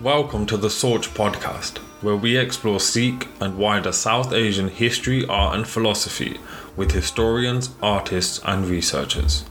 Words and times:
Welcome 0.00 0.46
to 0.46 0.56
the 0.56 0.70
Soch 0.70 1.08
podcast, 1.14 1.78
where 2.00 2.16
we 2.16 2.36
explore 2.36 2.80
Sikh 2.80 3.28
and 3.40 3.56
wider 3.56 3.92
South 3.92 4.32
Asian 4.32 4.68
history, 4.68 5.24
art, 5.26 5.54
and 5.54 5.68
philosophy 5.68 6.40
with 6.76 6.90
historians, 6.90 7.70
artists, 7.80 8.40
and 8.44 8.66
researchers. 8.66 9.44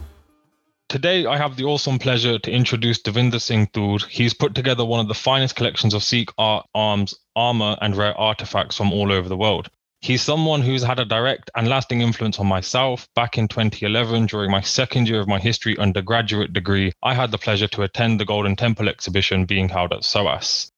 Today, 0.89 1.25
I 1.25 1.37
have 1.37 1.55
the 1.55 1.63
awesome 1.63 1.99
pleasure 1.99 2.37
to 2.37 2.51
introduce 2.51 3.01
Davinder 3.01 3.39
Singh 3.39 3.67
Toor. 3.67 3.99
He's 4.09 4.33
put 4.33 4.53
together 4.53 4.83
one 4.83 4.99
of 4.99 5.07
the 5.07 5.13
finest 5.13 5.55
collections 5.55 5.93
of 5.93 6.03
Sikh 6.03 6.31
art, 6.37 6.67
arms, 6.75 7.15
armor, 7.33 7.77
and 7.79 7.95
rare 7.95 8.17
artifacts 8.17 8.75
from 8.75 8.91
all 8.91 9.11
over 9.11 9.29
the 9.29 9.37
world. 9.37 9.69
He's 10.03 10.23
someone 10.23 10.63
who's 10.63 10.81
had 10.81 10.99
a 10.99 11.05
direct 11.05 11.51
and 11.55 11.67
lasting 11.67 12.01
influence 12.01 12.39
on 12.39 12.47
myself. 12.47 13.07
Back 13.13 13.37
in 13.37 13.47
2011, 13.47 14.25
during 14.25 14.49
my 14.49 14.61
second 14.61 15.07
year 15.07 15.19
of 15.19 15.27
my 15.27 15.37
history 15.37 15.77
undergraduate 15.77 16.53
degree, 16.53 16.91
I 17.03 17.13
had 17.13 17.29
the 17.29 17.37
pleasure 17.37 17.67
to 17.67 17.83
attend 17.83 18.19
the 18.19 18.25
Golden 18.25 18.55
Temple 18.55 18.89
exhibition 18.89 19.45
being 19.45 19.69
held 19.69 19.93
at 19.93 20.03
SOAS. 20.03 20.71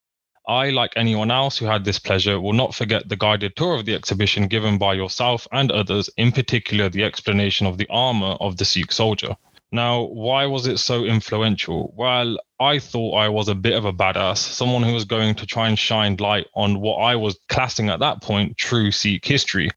I, 0.45 0.71
like 0.71 0.91
anyone 0.97 1.31
else 1.31 1.57
who 1.57 1.67
had 1.67 1.85
this 1.85 1.99
pleasure, 1.99 2.41
will 2.41 2.51
not 2.51 2.75
forget 2.75 3.07
the 3.07 3.15
guided 3.15 3.55
tour 3.55 3.75
of 3.75 3.85
the 3.85 3.95
exhibition 3.95 4.47
given 4.47 4.77
by 4.77 4.93
yourself 4.93 5.47
and 5.53 5.71
others, 5.71 6.09
in 6.17 6.33
particular 6.33 6.89
the 6.89 7.05
explanation 7.05 7.65
of 7.65 7.77
the 7.77 7.87
armor 7.89 8.35
of 8.41 8.57
the 8.57 8.65
Sikh 8.65 8.91
soldier. 8.91 9.37
Now, 9.73 10.03
why 10.03 10.45
was 10.45 10.67
it 10.67 10.77
so 10.77 11.03
influential? 11.03 11.95
Well, 11.97 12.37
I 12.59 12.77
thought 12.77 13.15
I 13.15 13.29
was 13.29 13.47
a 13.47 13.55
bit 13.55 13.73
of 13.73 13.85
a 13.85 13.91
badass, 13.91 14.37
someone 14.37 14.83
who 14.83 14.93
was 14.93 15.03
going 15.03 15.33
to 15.33 15.47
try 15.47 15.67
and 15.67 15.79
shine 15.79 16.15
light 16.17 16.45
on 16.53 16.79
what 16.79 16.97
I 16.97 17.15
was 17.15 17.39
classing 17.49 17.89
at 17.89 17.99
that 17.99 18.21
point 18.21 18.55
true 18.55 18.91
Sikh 18.91 19.25
history. 19.25 19.71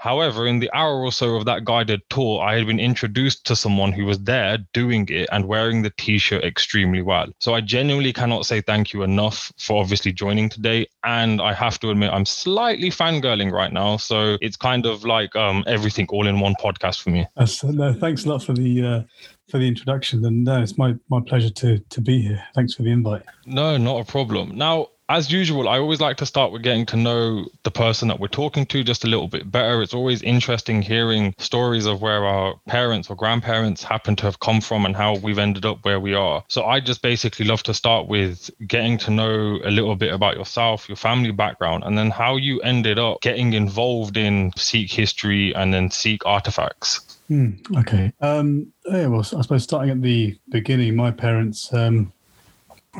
However, 0.00 0.46
in 0.46 0.60
the 0.60 0.70
hour 0.72 1.02
or 1.02 1.12
so 1.12 1.36
of 1.36 1.44
that 1.44 1.66
guided 1.66 2.00
tour, 2.08 2.40
I 2.40 2.56
had 2.56 2.66
been 2.66 2.80
introduced 2.80 3.44
to 3.44 3.54
someone 3.54 3.92
who 3.92 4.06
was 4.06 4.18
there 4.20 4.56
doing 4.72 5.06
it 5.10 5.28
and 5.30 5.44
wearing 5.44 5.82
the 5.82 5.92
t 5.98 6.16
shirt 6.16 6.42
extremely 6.42 7.02
well. 7.02 7.26
So 7.38 7.52
I 7.52 7.60
genuinely 7.60 8.14
cannot 8.14 8.46
say 8.46 8.62
thank 8.62 8.94
you 8.94 9.02
enough 9.02 9.52
for 9.58 9.78
obviously 9.78 10.10
joining 10.10 10.48
today. 10.48 10.86
And 11.04 11.42
I 11.42 11.52
have 11.52 11.78
to 11.80 11.90
admit, 11.90 12.14
I'm 12.14 12.24
slightly 12.24 12.88
fangirling 12.88 13.52
right 13.52 13.74
now. 13.74 13.98
So 13.98 14.38
it's 14.40 14.56
kind 14.56 14.86
of 14.86 15.04
like 15.04 15.36
um, 15.36 15.64
everything 15.66 16.06
all 16.08 16.26
in 16.26 16.40
one 16.40 16.54
podcast 16.54 17.02
for 17.02 17.10
me. 17.10 17.26
no, 17.68 17.92
thanks 17.92 18.24
a 18.24 18.30
lot 18.30 18.42
for 18.42 18.54
the. 18.54 18.82
Uh, 18.82 19.02
for 19.50 19.58
the 19.58 19.68
introduction, 19.68 20.24
and 20.24 20.48
uh, 20.48 20.60
it's 20.60 20.78
my, 20.78 20.94
my 21.08 21.20
pleasure 21.20 21.50
to 21.50 21.78
to 21.78 22.00
be 22.00 22.22
here. 22.22 22.42
Thanks 22.54 22.74
for 22.74 22.82
the 22.82 22.90
invite. 22.90 23.22
No, 23.46 23.76
not 23.76 24.00
a 24.00 24.04
problem. 24.04 24.56
Now, 24.56 24.88
as 25.10 25.32
usual, 25.32 25.68
I 25.68 25.80
always 25.80 26.00
like 26.00 26.18
to 26.18 26.26
start 26.26 26.52
with 26.52 26.62
getting 26.62 26.86
to 26.86 26.96
know 26.96 27.48
the 27.64 27.70
person 27.72 28.06
that 28.06 28.20
we're 28.20 28.28
talking 28.28 28.64
to 28.66 28.84
just 28.84 29.02
a 29.02 29.08
little 29.08 29.26
bit 29.26 29.50
better. 29.50 29.82
It's 29.82 29.92
always 29.92 30.22
interesting 30.22 30.82
hearing 30.82 31.34
stories 31.36 31.84
of 31.84 32.00
where 32.00 32.24
our 32.24 32.54
parents 32.68 33.10
or 33.10 33.16
grandparents 33.16 33.82
happen 33.82 34.14
to 34.16 34.26
have 34.26 34.38
come 34.38 34.60
from 34.60 34.86
and 34.86 34.94
how 34.94 35.16
we've 35.16 35.40
ended 35.40 35.66
up 35.66 35.84
where 35.84 35.98
we 35.98 36.14
are. 36.14 36.44
So 36.46 36.64
I 36.64 36.78
just 36.78 37.02
basically 37.02 37.44
love 37.44 37.64
to 37.64 37.74
start 37.74 38.06
with 38.06 38.52
getting 38.68 38.98
to 38.98 39.10
know 39.10 39.58
a 39.64 39.72
little 39.72 39.96
bit 39.96 40.14
about 40.14 40.36
yourself, 40.36 40.88
your 40.88 40.94
family 40.94 41.32
background, 41.32 41.82
and 41.82 41.98
then 41.98 42.10
how 42.10 42.36
you 42.36 42.60
ended 42.60 43.00
up 43.00 43.20
getting 43.20 43.52
involved 43.54 44.16
in 44.16 44.52
Sikh 44.54 44.92
history 44.92 45.52
and 45.56 45.74
then 45.74 45.90
Sikh 45.90 46.24
artifacts. 46.24 47.09
Hmm, 47.30 47.50
okay. 47.76 48.12
Um, 48.20 48.72
yeah, 48.86 49.06
well, 49.06 49.20
I 49.20 49.42
suppose 49.42 49.62
starting 49.62 49.90
at 49.90 50.02
the 50.02 50.36
beginning, 50.48 50.96
my 50.96 51.12
parents 51.12 51.72
um, 51.72 52.12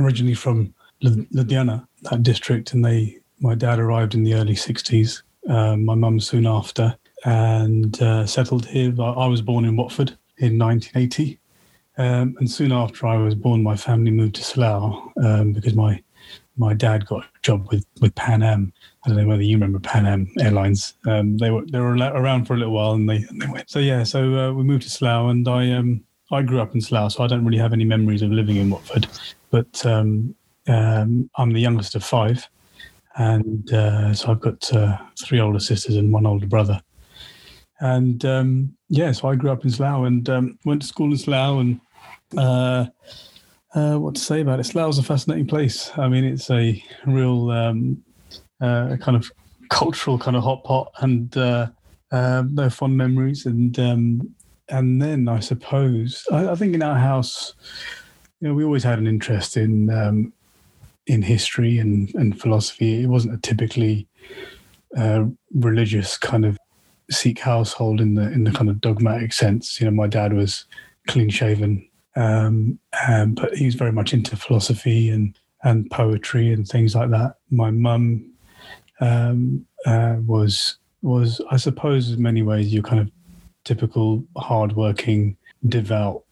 originally 0.00 0.36
from 0.36 0.72
Ludhiana, 1.02 1.84
that 2.02 2.22
district, 2.22 2.72
and 2.72 2.84
they 2.84 3.18
my 3.40 3.56
dad 3.56 3.80
arrived 3.80 4.14
in 4.14 4.22
the 4.22 4.34
early 4.34 4.54
'60s. 4.54 5.22
Um, 5.48 5.84
my 5.84 5.96
mum 5.96 6.20
soon 6.20 6.46
after, 6.46 6.96
and 7.24 8.00
uh, 8.00 8.24
settled 8.24 8.66
here. 8.66 8.94
I 9.02 9.26
was 9.26 9.42
born 9.42 9.64
in 9.64 9.76
Watford 9.76 10.16
in 10.36 10.56
1980, 10.56 11.40
um, 11.98 12.36
and 12.38 12.48
soon 12.48 12.70
after 12.70 13.08
I 13.08 13.16
was 13.16 13.34
born, 13.34 13.64
my 13.64 13.76
family 13.76 14.12
moved 14.12 14.36
to 14.36 14.44
Slough 14.44 15.10
um, 15.24 15.54
because 15.54 15.74
my 15.74 16.00
my 16.60 16.74
dad 16.74 17.06
got 17.06 17.24
a 17.24 17.28
job 17.42 17.66
with 17.72 17.86
with 18.00 18.14
Pan 18.14 18.42
Am. 18.42 18.72
I 19.02 19.08
don't 19.08 19.16
know 19.16 19.26
whether 19.26 19.42
you 19.42 19.56
remember 19.56 19.80
Pan 19.80 20.06
Am 20.06 20.30
Airlines. 20.38 20.94
Um, 21.06 21.38
they 21.38 21.50
were 21.50 21.64
they 21.72 21.80
were 21.80 21.96
around 21.96 22.44
for 22.44 22.54
a 22.54 22.58
little 22.58 22.74
while, 22.74 22.92
and 22.92 23.08
they 23.08 23.16
and 23.16 23.40
they 23.40 23.46
went. 23.48 23.70
So 23.70 23.78
yeah, 23.78 24.04
so 24.04 24.34
uh, 24.36 24.52
we 24.52 24.62
moved 24.62 24.82
to 24.82 24.90
Slough, 24.90 25.30
and 25.30 25.48
I 25.48 25.72
um 25.72 26.04
I 26.30 26.42
grew 26.42 26.60
up 26.60 26.74
in 26.74 26.82
Slough, 26.82 27.12
so 27.12 27.24
I 27.24 27.26
don't 27.26 27.44
really 27.44 27.58
have 27.58 27.72
any 27.72 27.84
memories 27.84 28.22
of 28.22 28.30
living 28.30 28.56
in 28.56 28.68
Watford. 28.68 29.08
But 29.50 29.84
um, 29.86 30.34
um, 30.68 31.30
I'm 31.36 31.52
the 31.52 31.60
youngest 31.60 31.94
of 31.94 32.04
five, 32.04 32.46
and 33.16 33.72
uh, 33.72 34.12
so 34.12 34.30
I've 34.30 34.40
got 34.40 34.72
uh, 34.72 34.98
three 35.24 35.40
older 35.40 35.60
sisters 35.60 35.96
and 35.96 36.12
one 36.12 36.26
older 36.26 36.46
brother. 36.46 36.80
And 37.80 38.22
um, 38.26 38.76
yeah, 38.90 39.10
so 39.12 39.28
I 39.28 39.34
grew 39.34 39.50
up 39.50 39.64
in 39.64 39.70
Slough 39.70 40.04
and 40.04 40.28
um, 40.28 40.58
went 40.66 40.82
to 40.82 40.86
school 40.86 41.10
in 41.10 41.16
Slough. 41.16 41.60
And 41.60 41.80
uh, 43.74 43.96
what 43.96 44.14
to 44.16 44.20
say 44.20 44.40
about 44.40 44.60
it? 44.60 44.64
Slough's 44.64 44.98
a 44.98 45.02
fascinating 45.02 45.46
place. 45.46 45.90
I 45.96 46.08
mean, 46.08 46.24
it's 46.24 46.50
a 46.50 46.82
real 47.06 47.50
um, 47.50 48.02
uh, 48.60 48.96
kind 49.00 49.16
of 49.16 49.30
cultural 49.68 50.18
kind 50.18 50.36
of 50.36 50.42
hot 50.42 50.64
pot, 50.64 50.92
and 50.98 51.36
uh, 51.36 51.68
um, 52.10 52.54
no 52.54 52.68
fond 52.68 52.96
memories. 52.96 53.46
And 53.46 53.78
um, 53.78 54.34
and 54.68 55.00
then 55.00 55.28
I 55.28 55.40
suppose 55.40 56.24
I, 56.32 56.48
I, 56.48 56.54
think 56.54 56.74
in 56.74 56.82
our 56.82 56.98
house, 56.98 57.54
you 58.40 58.48
know, 58.48 58.54
we 58.54 58.64
always 58.64 58.84
had 58.84 58.98
an 58.98 59.06
interest 59.06 59.56
in 59.56 59.90
um, 59.90 60.32
in 61.06 61.22
history 61.22 61.78
and, 61.78 62.12
and 62.14 62.40
philosophy. 62.40 63.02
It 63.02 63.08
wasn't 63.08 63.34
a 63.34 63.40
typically 63.40 64.06
uh, 64.96 65.24
religious 65.54 66.18
kind 66.18 66.44
of 66.44 66.58
Sikh 67.10 67.40
household 67.40 68.00
in 68.00 68.14
the 68.14 68.30
in 68.32 68.44
the 68.44 68.52
kind 68.52 68.70
of 68.70 68.80
dogmatic 68.80 69.32
sense. 69.32 69.80
You 69.80 69.86
know, 69.86 69.92
my 69.92 70.06
dad 70.06 70.32
was 70.32 70.64
clean 71.08 71.28
shaven, 71.28 71.88
um, 72.16 72.78
um, 73.08 73.34
but 73.34 73.56
he 73.56 73.66
was 73.66 73.74
very 73.74 73.92
much 73.92 74.12
into 74.12 74.36
philosophy 74.36 75.10
and 75.10 75.38
and 75.62 75.90
poetry 75.90 76.52
and 76.52 76.66
things 76.66 76.94
like 76.94 77.10
that. 77.10 77.36
My 77.50 77.70
mum 77.70 78.32
um, 79.00 79.66
uh, 79.86 80.16
was 80.26 80.76
was 81.02 81.40
I 81.50 81.56
suppose 81.56 82.10
in 82.10 82.22
many 82.22 82.42
ways 82.42 82.72
your 82.72 82.82
kind 82.82 83.00
of 83.00 83.10
typical 83.64 84.24
hardworking, 84.36 85.36
devout 85.68 86.24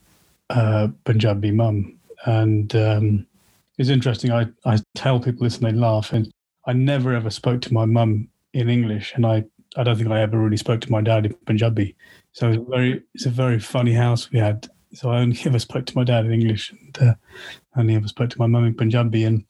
uh, 0.50 0.88
Punjabi 1.04 1.50
mum, 1.50 1.98
and 2.26 2.74
um, 2.74 3.26
it's 3.78 3.88
interesting. 3.88 4.32
I, 4.32 4.46
I 4.64 4.78
tell 4.94 5.20
people 5.20 5.44
this 5.44 5.58
and 5.58 5.66
they 5.66 5.78
laugh. 5.78 6.12
And 6.12 6.30
I 6.66 6.72
never 6.72 7.14
ever 7.14 7.30
spoke 7.30 7.62
to 7.62 7.74
my 7.74 7.84
mum 7.84 8.28
in 8.52 8.68
English, 8.68 9.12
and 9.14 9.26
I, 9.26 9.44
I 9.76 9.84
don't 9.84 9.96
think 9.96 10.10
I 10.10 10.20
ever 10.20 10.38
really 10.38 10.56
spoke 10.56 10.80
to 10.82 10.92
my 10.92 11.00
dad 11.00 11.26
in 11.26 11.34
Punjabi. 11.46 11.96
So 12.32 12.48
it's 12.48 12.58
a 12.58 12.60
very 12.60 13.02
it's 13.14 13.26
a 13.26 13.30
very 13.30 13.58
funny 13.58 13.92
house 13.92 14.30
we 14.30 14.38
had. 14.38 14.68
So 14.94 15.10
I 15.10 15.18
only 15.20 15.38
ever 15.44 15.58
spoke 15.58 15.86
to 15.86 15.96
my 15.96 16.04
dad 16.04 16.26
in 16.26 16.32
English, 16.32 16.72
and 16.72 16.98
uh, 16.98 17.14
only 17.76 17.94
ever 17.94 18.08
spoke 18.08 18.30
to 18.30 18.38
my 18.38 18.46
mum 18.46 18.64
in 18.64 18.74
Punjabi, 18.74 19.24
and 19.24 19.44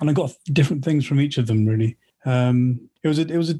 and 0.00 0.10
I 0.10 0.12
got 0.12 0.32
different 0.52 0.84
things 0.84 1.06
from 1.06 1.20
each 1.20 1.38
of 1.38 1.46
them. 1.46 1.66
Really, 1.66 1.96
um, 2.24 2.80
it 3.02 3.08
was 3.08 3.18
a 3.18 3.22
it 3.22 3.36
was 3.36 3.50
a 3.50 3.58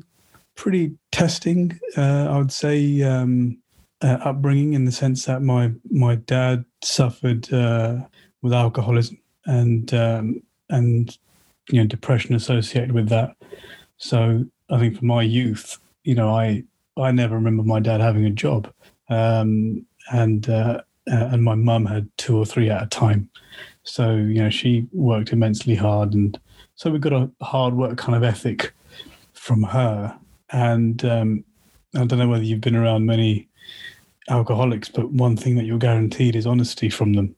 pretty 0.55 0.93
testing, 1.11 1.79
uh, 1.97 2.29
I 2.31 2.39
would 2.39 2.53
say, 2.53 3.03
um, 3.03 3.59
uh, 4.03 4.19
upbringing 4.25 4.75
in 4.75 4.85
the 4.85 4.93
sense 4.93 5.25
that 5.27 5.43
my 5.43 5.73
my 5.91 6.17
dad 6.17 6.65
suffered 6.83 7.53
uh, 7.53 8.01
with 8.43 8.53
alcoholism 8.53 9.19
and 9.47 9.93
um, 9.95 10.43
and 10.71 11.17
you 11.71 11.81
know 11.81 11.87
depression 11.87 12.35
associated 12.35 12.93
with 12.93 13.09
that. 13.09 13.37
So 13.97 14.45
I 14.71 14.79
think 14.79 14.99
for 14.99 15.05
my 15.05 15.23
youth, 15.23 15.79
you 16.05 16.15
know, 16.15 16.35
I 16.35 16.65
I 16.97 17.13
never 17.13 17.37
remember 17.37 17.63
my 17.63 17.81
dad 17.81 18.01
having 18.01 18.25
a 18.25 18.31
job, 18.31 18.73
um, 19.09 19.87
and 20.13 20.49
uh, 20.49 20.83
uh, 21.11 21.29
and 21.33 21.43
my 21.43 21.55
mum 21.55 21.87
had 21.87 22.09
two 22.17 22.37
or 22.37 22.47
three 22.47 22.71
at 22.71 22.83
a 22.83 22.87
time. 22.87 23.29
So 23.85 24.15
you 24.15 24.43
know, 24.43 24.51
she 24.51 24.87
worked 24.93 25.33
immensely 25.33 25.75
hard, 25.75 26.15
and 26.15 26.39
so 26.75 26.91
we 26.91 26.99
got 26.99 27.13
a 27.13 27.31
hard 27.43 27.75
work 27.75 27.99
kind 27.99 28.17
of 28.17 28.23
ethic 28.23 28.73
from 29.35 29.63
her. 29.63 30.17
And 30.51 31.05
um, 31.05 31.45
I 31.95 32.05
don't 32.05 32.19
know 32.19 32.29
whether 32.29 32.45
you've 32.45 32.61
been 32.61 32.77
around 32.77 33.07
many 33.07 33.49
alcoholics, 34.29 34.89
but 34.89 35.11
one 35.11 35.37
thing 35.37 35.57
that 35.57 35.65
you're 35.65 35.79
guaranteed 35.79 36.37
is 36.37 36.47
honesty 36.47 36.89
from 36.89 37.15
them 37.15 37.35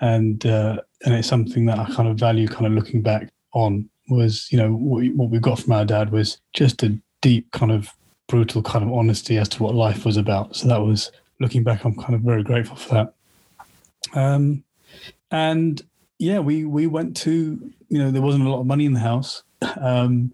and 0.00 0.46
uh, 0.46 0.80
and 1.04 1.14
it's 1.14 1.28
something 1.28 1.66
that 1.66 1.78
I 1.78 1.86
kind 1.86 2.08
of 2.08 2.16
value. 2.16 2.48
Kind 2.48 2.66
of 2.66 2.72
looking 2.72 3.02
back 3.02 3.28
on 3.52 3.88
was 4.08 4.50
you 4.50 4.58
know 4.58 4.72
what, 4.72 5.04
what 5.14 5.30
we 5.30 5.38
got 5.38 5.60
from 5.60 5.72
our 5.72 5.84
dad 5.84 6.10
was 6.10 6.38
just 6.54 6.82
a 6.82 6.98
deep 7.20 7.50
kind 7.52 7.72
of 7.72 7.92
brutal 8.28 8.62
kind 8.62 8.84
of 8.84 8.92
honesty 8.92 9.38
as 9.38 9.48
to 9.50 9.62
what 9.62 9.74
life 9.74 10.04
was 10.04 10.16
about. 10.16 10.54
So 10.54 10.68
that 10.68 10.80
was 10.80 11.10
looking 11.40 11.62
back, 11.62 11.84
I'm 11.84 11.96
kind 11.96 12.14
of 12.14 12.20
very 12.20 12.42
grateful 12.42 12.76
for 12.76 12.94
that. 12.94 13.14
Um, 14.14 14.64
and 15.30 15.80
yeah, 16.18 16.38
we 16.38 16.64
we 16.64 16.86
went 16.86 17.16
to 17.18 17.72
you 17.88 17.98
know 17.98 18.10
there 18.10 18.22
wasn't 18.22 18.46
a 18.46 18.50
lot 18.50 18.60
of 18.60 18.66
money 18.66 18.84
in 18.84 18.94
the 18.94 19.00
house, 19.00 19.42
um, 19.80 20.32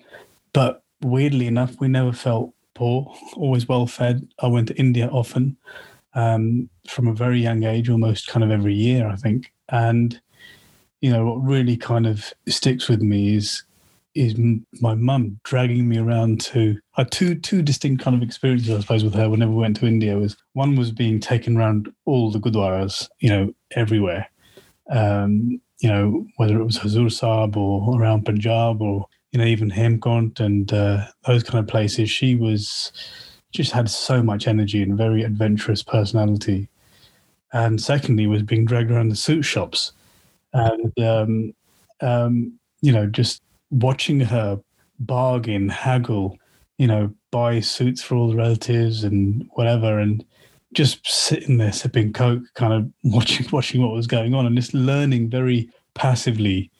but 0.53 0.83
weirdly 1.03 1.47
enough, 1.47 1.77
we 1.81 1.89
never 1.89 2.13
felt 2.13 2.53
poor. 2.75 3.15
Always 3.37 3.69
well 3.69 3.87
fed. 3.87 4.27
I 4.41 4.47
went 4.47 4.69
to 4.69 4.77
India 4.77 5.09
often 5.09 5.57
um, 6.15 6.69
from 6.89 7.09
a 7.09 7.15
very 7.15 7.41
young 7.41 7.65
age, 7.65 7.89
almost 7.89 8.27
kind 8.29 8.45
of 8.45 8.51
every 8.51 8.75
year, 8.75 9.09
I 9.09 9.17
think. 9.17 9.53
And 9.69 10.21
you 11.01 11.11
know 11.11 11.27
what 11.27 11.43
really 11.43 11.77
kind 11.77 12.07
of 12.07 12.33
sticks 12.49 12.89
with 12.89 13.03
me 13.03 13.37
is 13.37 13.65
is 14.15 14.35
my 14.81 14.95
mum 14.95 15.41
dragging 15.43 15.89
me 15.89 15.99
around 15.99 16.41
to 16.41 16.79
I 16.97 17.05
two 17.05 17.35
two 17.35 17.63
distinct 17.63 18.03
kind 18.03 18.17
of 18.17 18.23
experiences 18.23 18.71
I 18.71 18.81
suppose 18.81 19.05
with 19.05 19.15
her 19.15 19.29
whenever 19.29 19.53
we 19.53 19.59
went 19.59 19.77
to 19.79 19.87
India 19.87 20.17
was 20.17 20.37
one 20.53 20.77
was 20.77 20.93
being 20.93 21.19
taken 21.19 21.57
around 21.57 21.93
all 22.05 22.31
the 22.31 22.39
gurdwaras 22.39 23.09
you 23.19 23.29
know 23.29 23.53
everywhere 23.75 24.29
um, 24.91 25.61
you 25.81 25.89
know, 25.89 26.27
whether 26.37 26.59
it 26.59 26.65
was 26.65 26.79
Hazur 26.79 27.11
Sahib 27.11 27.57
or 27.57 28.01
around 28.01 28.25
Punjab 28.25 28.81
or, 28.81 29.07
you 29.33 29.39
know, 29.39 29.45
even 29.45 29.71
Hemkunt 29.71 30.41
and 30.41 30.73
uh, 30.73 31.07
those 31.27 31.43
kind 31.43 31.63
of 31.63 31.69
places, 31.69 32.11
she 32.11 32.35
was 32.35 32.93
just 33.53 33.73
had 33.73 33.91
so 33.91 34.23
much 34.23 34.47
energy 34.47 34.83
and 34.83 34.97
very 34.97 35.23
adventurous 35.23 35.83
personality. 35.83 36.69
And 37.53 37.81
secondly, 37.81 38.27
was 38.27 38.43
being 38.43 38.65
dragged 38.65 38.91
around 38.91 39.11
the 39.11 39.17
suit 39.17 39.43
shops. 39.43 39.93
And, 40.53 40.99
um, 40.99 41.55
um, 42.01 42.59
you 42.81 42.93
know, 42.93 43.07
just 43.07 43.43
watching 43.71 44.21
her 44.21 44.61
bargain, 44.99 45.69
haggle, 45.69 46.39
you 46.79 46.87
know, 46.87 47.13
buy 47.31 47.61
suits 47.61 48.03
for 48.03 48.17
all 48.17 48.29
the 48.29 48.37
relatives 48.37 49.05
and 49.05 49.49
whatever. 49.55 49.99
And 49.99 50.25
just 50.75 51.07
sitting 51.07 51.59
there 51.59 51.73
sipping 51.73 52.13
coke, 52.13 52.43
kind 52.55 52.73
of 52.73 52.91
watching 53.13 53.47
watching 53.53 53.83
what 53.83 53.93
was 53.93 54.07
going 54.07 54.35
on, 54.35 54.47
and 54.47 54.57
just 54.57 54.75
learning 54.75 55.31
very 55.31 55.71
passively 55.95 56.71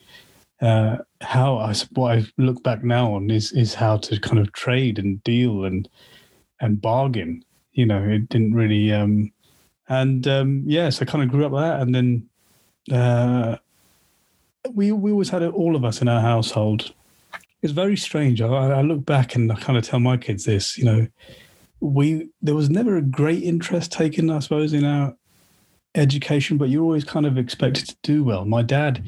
uh, 0.61 0.97
how 1.21 1.57
I 1.57 1.73
what 1.93 2.17
I 2.17 2.25
look 2.37 2.63
back 2.63 2.83
now 2.83 3.13
on 3.13 3.29
is 3.29 3.51
is 3.51 3.73
how 3.73 3.97
to 3.97 4.19
kind 4.19 4.39
of 4.39 4.53
trade 4.53 4.99
and 4.99 5.23
deal 5.23 5.65
and 5.65 5.87
and 6.61 6.81
bargain. 6.81 7.43
You 7.73 7.85
know, 7.85 8.03
it 8.03 8.29
didn't 8.29 8.53
really. 8.53 8.91
Um, 8.91 9.31
and 9.87 10.27
um, 10.27 10.63
yes, 10.65 11.01
I 11.01 11.05
kind 11.05 11.23
of 11.23 11.29
grew 11.29 11.45
up 11.45 11.51
with 11.51 11.61
that, 11.61 11.81
and 11.81 11.93
then 11.93 12.29
uh, 12.91 13.57
we 14.73 14.91
we 14.91 15.11
always 15.11 15.29
had 15.29 15.41
it, 15.41 15.53
all 15.53 15.75
of 15.75 15.85
us 15.85 16.01
in 16.01 16.07
our 16.07 16.21
household. 16.21 16.93
It's 17.61 17.73
very 17.73 17.97
strange. 17.97 18.41
I, 18.41 18.47
I 18.47 18.81
look 18.81 19.05
back 19.05 19.35
and 19.35 19.51
I 19.51 19.55
kind 19.55 19.77
of 19.77 19.83
tell 19.83 19.99
my 19.99 20.17
kids 20.17 20.45
this. 20.45 20.77
You 20.77 20.85
know, 20.85 21.07
we 21.79 22.29
there 22.41 22.55
was 22.55 22.69
never 22.69 22.97
a 22.97 23.01
great 23.01 23.43
interest 23.43 23.91
taken, 23.91 24.29
I 24.29 24.39
suppose, 24.39 24.73
in 24.73 24.85
our 24.85 25.15
education, 25.95 26.57
but 26.57 26.69
you're 26.69 26.83
always 26.83 27.03
kind 27.03 27.25
of 27.25 27.37
expected 27.37 27.87
to 27.87 27.95
do 28.03 28.23
well. 28.23 28.45
My 28.45 28.61
dad 28.61 29.03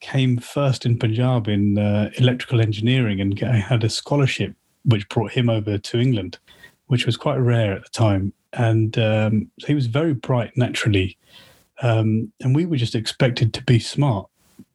came 0.00 0.38
first 0.38 0.86
in 0.86 0.98
Punjab 0.98 1.46
in 1.48 1.78
uh, 1.78 2.10
electrical 2.16 2.60
engineering 2.60 3.20
and 3.20 3.38
had 3.38 3.84
a 3.84 3.90
scholarship 3.90 4.54
which 4.84 5.08
brought 5.08 5.32
him 5.32 5.48
over 5.48 5.78
to 5.78 6.00
England, 6.00 6.38
which 6.86 7.06
was 7.06 7.16
quite 7.16 7.36
rare 7.36 7.72
at 7.72 7.84
the 7.84 7.90
time. 7.90 8.32
And 8.54 8.98
um, 8.98 9.50
so 9.60 9.68
he 9.68 9.74
was 9.74 9.86
very 9.86 10.14
bright 10.14 10.56
naturally. 10.56 11.16
Um, 11.82 12.32
and 12.40 12.54
we 12.54 12.66
were 12.66 12.76
just 12.76 12.94
expected 12.94 13.54
to 13.54 13.62
be 13.64 13.78
smart. 13.78 14.28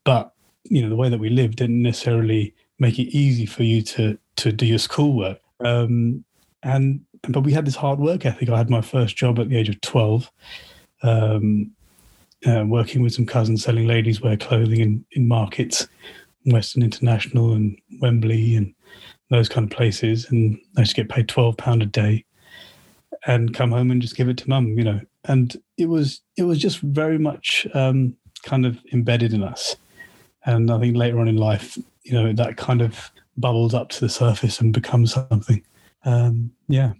But, 0.07 0.31
you 0.63 0.81
know, 0.81 0.87
the 0.87 0.95
way 0.95 1.09
that 1.09 1.19
we 1.19 1.29
lived 1.29 1.57
didn't 1.57 1.81
necessarily 1.81 2.55
make 2.79 2.97
it 2.97 3.13
easy 3.13 3.45
for 3.45 3.63
you 3.63 3.81
to, 3.81 4.17
to 4.37 4.53
do 4.53 4.65
your 4.65 4.77
schoolwork. 4.77 5.41
Um, 5.59 6.23
and 6.63 7.01
but 7.27 7.41
we 7.41 7.51
had 7.51 7.65
this 7.65 7.75
hard 7.75 7.99
work 7.99 8.25
ethic. 8.25 8.47
I 8.47 8.57
had 8.57 8.69
my 8.69 8.79
first 8.79 9.17
job 9.17 9.37
at 9.37 9.49
the 9.49 9.57
age 9.57 9.67
of 9.67 9.81
12, 9.81 10.31
um, 11.03 11.71
uh, 12.45 12.63
working 12.65 13.01
with 13.01 13.15
some 13.15 13.25
cousins 13.25 13.65
selling 13.65 13.85
ladies' 13.85 14.21
wear 14.21 14.37
clothing 14.37 14.79
in, 14.79 15.05
in 15.11 15.27
markets, 15.27 15.89
Western 16.45 16.83
International 16.83 17.51
and 17.51 17.77
Wembley 17.99 18.55
and 18.55 18.73
those 19.29 19.49
kind 19.49 19.69
of 19.69 19.75
places. 19.75 20.25
And 20.31 20.57
I 20.77 20.81
used 20.81 20.95
to 20.95 21.03
get 21.03 21.09
paid 21.09 21.27
£12 21.27 21.83
a 21.83 21.85
day 21.85 22.23
and 23.25 23.53
come 23.53 23.71
home 23.71 23.91
and 23.91 24.01
just 24.01 24.15
give 24.15 24.29
it 24.29 24.37
to 24.37 24.47
mum, 24.49 24.67
you 24.77 24.85
know. 24.85 25.01
And 25.25 25.53
it 25.77 25.89
was 25.89 26.21
it 26.37 26.43
was 26.43 26.59
just 26.59 26.79
very 26.79 27.17
much 27.17 27.67
um, 27.73 28.15
kind 28.43 28.65
of 28.65 28.79
embedded 28.93 29.33
in 29.33 29.43
us. 29.43 29.75
And 30.47 30.71
I 30.71 30.79
think 30.79 30.97
later 30.97 31.19
on 31.19 31.27
in 31.27 31.37
life, 31.37 31.77
you 32.03 32.13
know, 32.13 32.33
that 32.33 32.57
kind 32.57 32.81
of 32.81 33.11
bubbles 33.37 33.75
up 33.75 33.89
to 33.89 33.99
the 33.99 34.09
surface 34.09 34.59
and 34.59 34.73
becomes 34.73 35.13
something. 35.13 35.63
Um, 36.05 36.51
yeah 36.67 36.93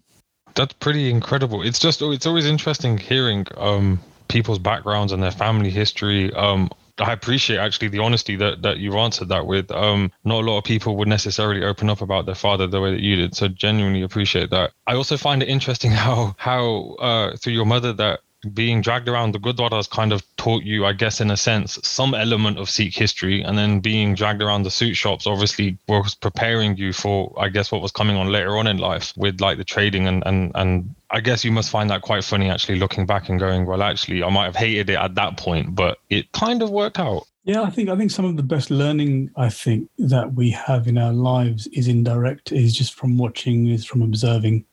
that's 0.58 0.74
pretty 0.74 1.10
incredible. 1.10 1.62
It's 1.62 1.80
just 1.80 2.02
it's 2.02 2.26
always 2.26 2.46
interesting 2.46 2.98
hearing 2.98 3.46
um, 3.56 4.00
people's 4.28 4.60
backgrounds 4.60 5.14
and 5.14 5.24
their 5.24 5.32
family 5.32 5.70
history. 5.70 6.34
Um, 6.34 6.70
I 6.98 7.14
appreciate 7.14 7.60
actually 7.60 7.90
the 7.90 8.00
honesty 8.00 8.36
that 8.38 8.64
that 8.64 8.80
you've 8.80 8.96
answered 8.96 9.30
that 9.30 9.46
with. 9.46 9.72
Um, 9.72 10.12
not 10.26 10.42
a 10.42 10.46
lot 10.50 10.58
of 10.58 10.64
people 10.64 10.98
would 10.98 11.08
necessarily 11.08 11.64
open 11.64 11.90
up 11.90 12.02
about 12.02 12.26
their 12.26 12.36
father 12.36 12.66
the 12.66 12.82
way 12.82 12.92
that 12.92 13.02
you 13.02 13.16
did. 13.16 13.36
So 13.36 13.48
genuinely 13.48 14.02
appreciate 14.02 14.50
that. 14.50 14.72
I 14.88 14.96
also 14.96 15.16
find 15.16 15.44
it 15.44 15.48
interesting 15.48 15.92
how 16.06 16.36
how 16.38 16.96
uh, 17.00 17.38
through 17.38 17.54
your 17.54 17.66
mother 17.66 17.94
that 17.94 18.22
being 18.54 18.82
dragged 18.82 19.10
around 19.10 19.32
the 19.32 19.40
Gurdwaras 19.40 19.90
kind 19.90 20.14
of 20.14 20.24
taught 20.38 20.64
you, 20.64 20.86
I 20.86 20.94
guess, 20.94 21.20
in 21.20 21.32
a 21.32 21.38
sense, 21.38 21.80
some 21.84 22.14
element 22.14 22.60
of 22.60 22.70
Sikh 22.70 22.96
history. 22.96 23.42
And 23.42 23.58
then 23.58 23.80
being 23.80 24.14
dragged 24.14 24.42
around 24.42 24.64
the 24.64 24.72
suit 24.72 24.96
shops 24.96 25.26
obviously 25.26 25.78
was 25.88 26.16
preparing 26.16 26.78
you 26.78 26.94
for, 26.94 27.34
I 27.38 27.50
guess, 27.50 27.72
what 27.72 27.82
was 27.82 27.92
coming 27.92 28.16
on 28.16 28.32
later 28.32 28.58
on 28.58 28.68
in 28.68 28.78
life 28.78 29.14
with 29.18 29.42
like 29.42 29.58
the 29.58 29.64
trading. 29.64 30.08
And, 30.08 30.24
and, 30.26 30.52
and 30.56 30.96
I 31.10 31.20
guess 31.20 31.44
you 31.44 31.52
must 31.52 31.72
find 31.72 31.90
that 31.90 32.02
quite 32.04 32.24
funny 32.24 32.50
actually 32.50 32.80
looking 32.80 33.06
back 33.06 33.30
and 33.30 33.40
going, 33.40 33.66
well, 33.66 33.82
actually, 33.82 34.24
I 34.24 34.30
might 34.30 34.46
have 34.46 34.56
hated 34.56 34.90
it 34.90 34.98
at 34.98 35.16
that 35.16 35.38
point, 35.38 35.76
but 35.76 35.98
it 36.10 36.32
kind 36.32 36.62
of 36.62 36.70
worked 36.70 37.00
out. 37.00 37.24
Yeah, 37.48 37.62
I 37.62 37.70
think 37.70 37.88
I 37.88 37.96
think 37.96 38.12
some 38.12 38.26
of 38.26 38.36
the 38.36 38.44
best 38.44 38.70
learning 38.70 39.32
I 39.38 39.48
think 39.48 39.90
that 40.00 40.34
we 40.34 40.50
have 40.50 40.86
in 40.86 40.98
our 40.98 41.14
lives 41.14 41.66
is 41.68 41.88
indirect, 41.88 42.52
is 42.52 42.76
just 42.76 42.94
from 42.94 43.18
watching, 43.18 43.70
is 43.70 43.86
from 43.86 44.02
observing 44.02 44.66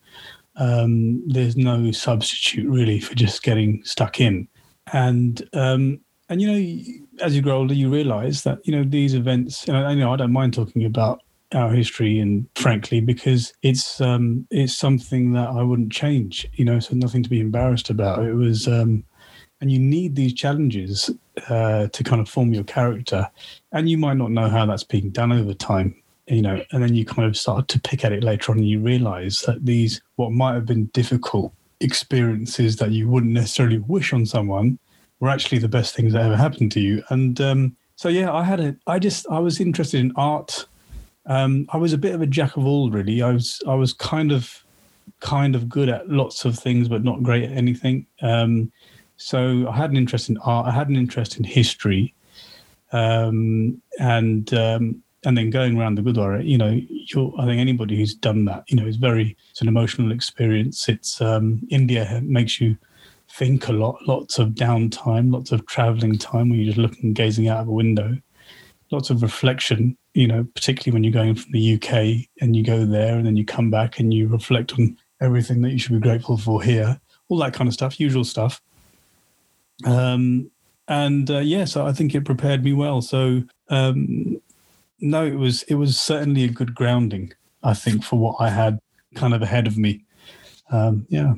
um, 0.56 1.26
there's 1.28 1.56
no 1.56 1.90
substitute 1.92 2.68
really 2.68 3.00
for 3.00 3.14
just 3.14 3.42
getting 3.42 3.82
stuck 3.84 4.20
in. 4.20 4.48
And 4.92 5.42
um, 5.52 6.00
and 6.28 6.40
you 6.40 6.50
know, 6.50 7.24
as 7.24 7.34
you 7.34 7.42
grow 7.42 7.58
older, 7.58 7.74
you 7.74 7.90
realise 7.90 8.42
that 8.42 8.58
you 8.66 8.74
know 8.74 8.84
these 8.84 9.14
events. 9.14 9.66
And 9.66 9.76
I, 9.76 9.94
know 9.94 10.12
I 10.12 10.16
don't 10.16 10.32
mind 10.32 10.54
talking 10.54 10.84
about 10.84 11.22
our 11.52 11.70
history, 11.70 12.18
and 12.18 12.46
frankly, 12.54 13.00
because 13.00 13.52
it's 13.62 14.00
um, 14.00 14.46
it's 14.50 14.76
something 14.76 15.32
that 15.32 15.48
I 15.48 15.62
wouldn't 15.62 15.92
change. 15.92 16.48
You 16.54 16.64
know, 16.64 16.80
so 16.80 16.94
nothing 16.94 17.22
to 17.22 17.30
be 17.30 17.40
embarrassed 17.40 17.90
about. 17.90 18.24
It 18.24 18.34
was, 18.34 18.68
um, 18.68 19.04
and 19.60 19.70
you 19.72 19.78
need 19.78 20.16
these 20.16 20.34
challenges 20.34 21.10
uh, 21.48 21.88
to 21.88 22.04
kind 22.04 22.20
of 22.20 22.28
form 22.28 22.52
your 22.54 22.64
character, 22.64 23.28
and 23.72 23.88
you 23.88 23.98
might 23.98 24.16
not 24.16 24.30
know 24.30 24.48
how 24.48 24.66
that's 24.66 24.84
being 24.84 25.10
done 25.10 25.32
over 25.32 25.54
time 25.54 25.94
you 26.26 26.42
know, 26.42 26.62
and 26.72 26.82
then 26.82 26.94
you 26.94 27.04
kind 27.04 27.28
of 27.28 27.36
start 27.36 27.68
to 27.68 27.80
pick 27.80 28.04
at 28.04 28.12
it 28.12 28.24
later 28.24 28.52
on 28.52 28.58
and 28.58 28.68
you 28.68 28.80
realize 28.80 29.42
that 29.42 29.64
these, 29.64 30.00
what 30.16 30.32
might 30.32 30.54
have 30.54 30.66
been 30.66 30.86
difficult 30.86 31.52
experiences 31.80 32.76
that 32.76 32.92
you 32.92 33.08
wouldn't 33.08 33.32
necessarily 33.32 33.78
wish 33.78 34.12
on 34.12 34.24
someone 34.24 34.78
were 35.20 35.28
actually 35.28 35.58
the 35.58 35.68
best 35.68 35.94
things 35.94 36.12
that 36.12 36.22
ever 36.22 36.36
happened 36.36 36.72
to 36.72 36.80
you. 36.80 37.02
And 37.10 37.40
um, 37.40 37.76
so, 37.96 38.08
yeah, 38.08 38.32
I 38.32 38.42
had 38.42 38.60
a, 38.60 38.76
I 38.86 38.98
just, 38.98 39.26
I 39.30 39.38
was 39.38 39.60
interested 39.60 40.00
in 40.00 40.12
art. 40.16 40.66
Um, 41.26 41.66
I 41.70 41.76
was 41.76 41.92
a 41.92 41.98
bit 41.98 42.14
of 42.14 42.22
a 42.22 42.26
jack 42.26 42.56
of 42.56 42.66
all, 42.66 42.90
really. 42.90 43.22
I 43.22 43.30
was, 43.32 43.60
I 43.66 43.74
was 43.74 43.92
kind 43.92 44.32
of, 44.32 44.64
kind 45.20 45.54
of 45.54 45.68
good 45.68 45.88
at 45.88 46.08
lots 46.08 46.44
of 46.44 46.58
things, 46.58 46.88
but 46.88 47.04
not 47.04 47.22
great 47.22 47.44
at 47.44 47.52
anything. 47.52 48.06
Um, 48.22 48.72
so 49.16 49.68
I 49.68 49.76
had 49.76 49.90
an 49.90 49.96
interest 49.96 50.28
in 50.28 50.38
art. 50.38 50.66
I 50.66 50.70
had 50.70 50.88
an 50.88 50.96
interest 50.96 51.36
in 51.36 51.44
history. 51.44 52.14
Um, 52.92 53.80
and 53.98 54.52
um, 54.54 55.02
and 55.24 55.36
then 55.36 55.50
going 55.50 55.78
around 55.78 55.96
the 55.96 56.02
Gurdwara, 56.02 56.46
you 56.46 56.58
know, 56.58 56.80
I 57.38 57.46
think 57.46 57.60
anybody 57.60 57.96
who's 57.96 58.14
done 58.14 58.44
that, 58.46 58.64
you 58.68 58.76
know, 58.76 58.86
is 58.86 58.96
very, 58.96 59.36
it's 59.50 59.62
an 59.62 59.68
emotional 59.68 60.12
experience. 60.12 60.88
It's 60.88 61.20
um, 61.20 61.66
India 61.70 62.20
makes 62.22 62.60
you 62.60 62.76
think 63.30 63.68
a 63.68 63.72
lot, 63.72 63.98
lots 64.06 64.38
of 64.38 64.50
downtime, 64.50 65.32
lots 65.32 65.50
of 65.50 65.66
traveling 65.66 66.18
time 66.18 66.48
where 66.48 66.58
you're 66.58 66.72
just 66.72 66.78
looking, 66.78 67.14
gazing 67.14 67.48
out 67.48 67.60
of 67.60 67.68
a 67.68 67.72
window, 67.72 68.16
lots 68.90 69.10
of 69.10 69.22
reflection, 69.22 69.96
you 70.12 70.26
know, 70.26 70.46
particularly 70.54 70.94
when 70.94 71.04
you're 71.04 71.12
going 71.12 71.34
from 71.34 71.52
the 71.52 71.74
UK 71.74 72.28
and 72.40 72.54
you 72.54 72.62
go 72.62 72.84
there 72.84 73.16
and 73.16 73.26
then 73.26 73.36
you 73.36 73.44
come 73.44 73.70
back 73.70 73.98
and 73.98 74.12
you 74.12 74.28
reflect 74.28 74.72
on 74.74 74.96
everything 75.20 75.62
that 75.62 75.70
you 75.70 75.78
should 75.78 75.92
be 75.92 76.00
grateful 76.00 76.36
for 76.36 76.62
here, 76.62 77.00
all 77.28 77.38
that 77.38 77.54
kind 77.54 77.66
of 77.66 77.74
stuff, 77.74 77.98
usual 77.98 78.24
stuff. 78.24 78.60
Um, 79.86 80.50
and 80.86 81.30
uh, 81.30 81.38
yes, 81.38 81.46
yeah, 81.48 81.64
so 81.64 81.86
I 81.86 81.92
think 81.92 82.14
it 82.14 82.26
prepared 82.26 82.62
me 82.62 82.74
well. 82.74 83.00
So 83.00 83.42
um, 83.70 84.40
no, 85.00 85.24
it 85.24 85.36
was 85.36 85.62
it 85.64 85.74
was 85.74 86.00
certainly 86.00 86.44
a 86.44 86.48
good 86.48 86.74
grounding. 86.74 87.32
I 87.62 87.74
think 87.74 88.04
for 88.04 88.18
what 88.18 88.36
I 88.40 88.50
had 88.50 88.78
kind 89.14 89.34
of 89.34 89.42
ahead 89.42 89.66
of 89.66 89.78
me. 89.78 90.04
Um, 90.70 91.06
yeah. 91.08 91.34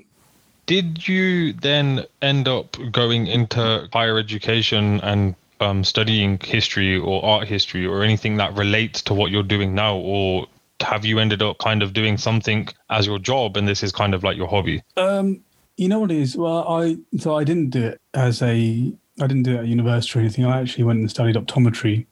Did 0.66 1.06
you 1.06 1.52
then 1.52 2.04
end 2.22 2.48
up 2.48 2.76
going 2.90 3.28
into 3.28 3.88
higher 3.92 4.18
education 4.18 5.00
and 5.02 5.36
um, 5.60 5.84
studying 5.84 6.38
history 6.42 6.98
or 6.98 7.25
art 7.25 7.46
history 7.46 7.86
or 7.86 8.02
anything 8.02 8.36
that 8.38 8.54
relates 8.56 9.00
to 9.02 9.14
what 9.14 9.30
you're 9.30 9.42
doing 9.42 9.75
now, 9.75 9.96
or 9.96 10.46
have 10.80 11.04
you 11.04 11.18
ended 11.18 11.42
up 11.42 11.58
kind 11.58 11.82
of 11.82 11.92
doing 11.92 12.18
something 12.18 12.68
as 12.90 13.06
your 13.06 13.18
job 13.18 13.56
and 13.56 13.66
this 13.66 13.82
is 13.82 13.92
kind 13.92 14.14
of 14.14 14.25
like 14.25 14.36
your 14.36 14.48
hobby? 14.48 14.82
Um, 14.96 15.42
you 15.76 15.88
know 15.88 16.00
what 16.00 16.10
it 16.10 16.18
is? 16.18 16.36
Well, 16.36 16.66
I 16.68 16.96
so 17.18 17.36
I 17.36 17.44
didn't 17.44 17.70
do 17.70 17.84
it 17.86 18.00
as 18.14 18.42
a 18.42 18.92
I 19.20 19.26
didn't 19.26 19.44
do 19.44 19.54
it 19.54 19.60
at 19.60 19.66
university 19.66 20.18
or 20.18 20.22
anything. 20.22 20.44
I 20.44 20.60
actually 20.60 20.84
went 20.84 21.00
and 21.00 21.10
studied 21.10 21.36
optometry 21.36 22.06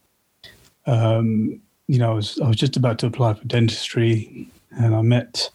um, 0.86 1.60
you 1.86 1.98
know, 1.98 2.12
I 2.12 2.14
was 2.14 2.40
I 2.40 2.48
was 2.48 2.56
just 2.56 2.76
about 2.76 2.98
to 3.00 3.06
apply 3.06 3.34
for 3.34 3.44
dentistry, 3.44 4.48
and 4.70 4.94
I 4.94 5.02
met 5.02 5.50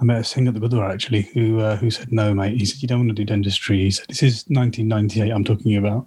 I 0.00 0.04
met 0.04 0.20
a 0.20 0.24
Singh 0.24 0.48
at 0.48 0.54
the 0.54 0.60
Gurdwara 0.60 0.92
actually 0.92 1.22
who 1.34 1.60
uh, 1.60 1.76
who 1.76 1.90
said 1.90 2.12
no, 2.12 2.34
mate. 2.34 2.58
He 2.58 2.64
said 2.64 2.82
you 2.82 2.88
don't 2.88 3.00
want 3.00 3.10
to 3.10 3.14
do 3.14 3.24
dentistry. 3.24 3.78
He 3.78 3.90
said 3.90 4.06
this 4.08 4.22
is 4.22 4.44
1998. 4.48 5.30
I'm 5.30 5.44
talking 5.44 5.76
about, 5.76 6.06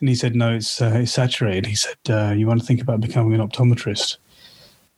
and 0.00 0.08
he 0.08 0.14
said 0.14 0.34
no, 0.34 0.54
it's 0.54 0.80
uh, 0.80 0.92
it's 0.94 1.12
saturated. 1.12 1.66
He 1.66 1.74
said 1.74 1.98
uh, 2.08 2.30
you 2.30 2.46
want 2.46 2.60
to 2.60 2.66
think 2.66 2.80
about 2.80 3.00
becoming 3.00 3.38
an 3.38 3.46
optometrist. 3.46 4.16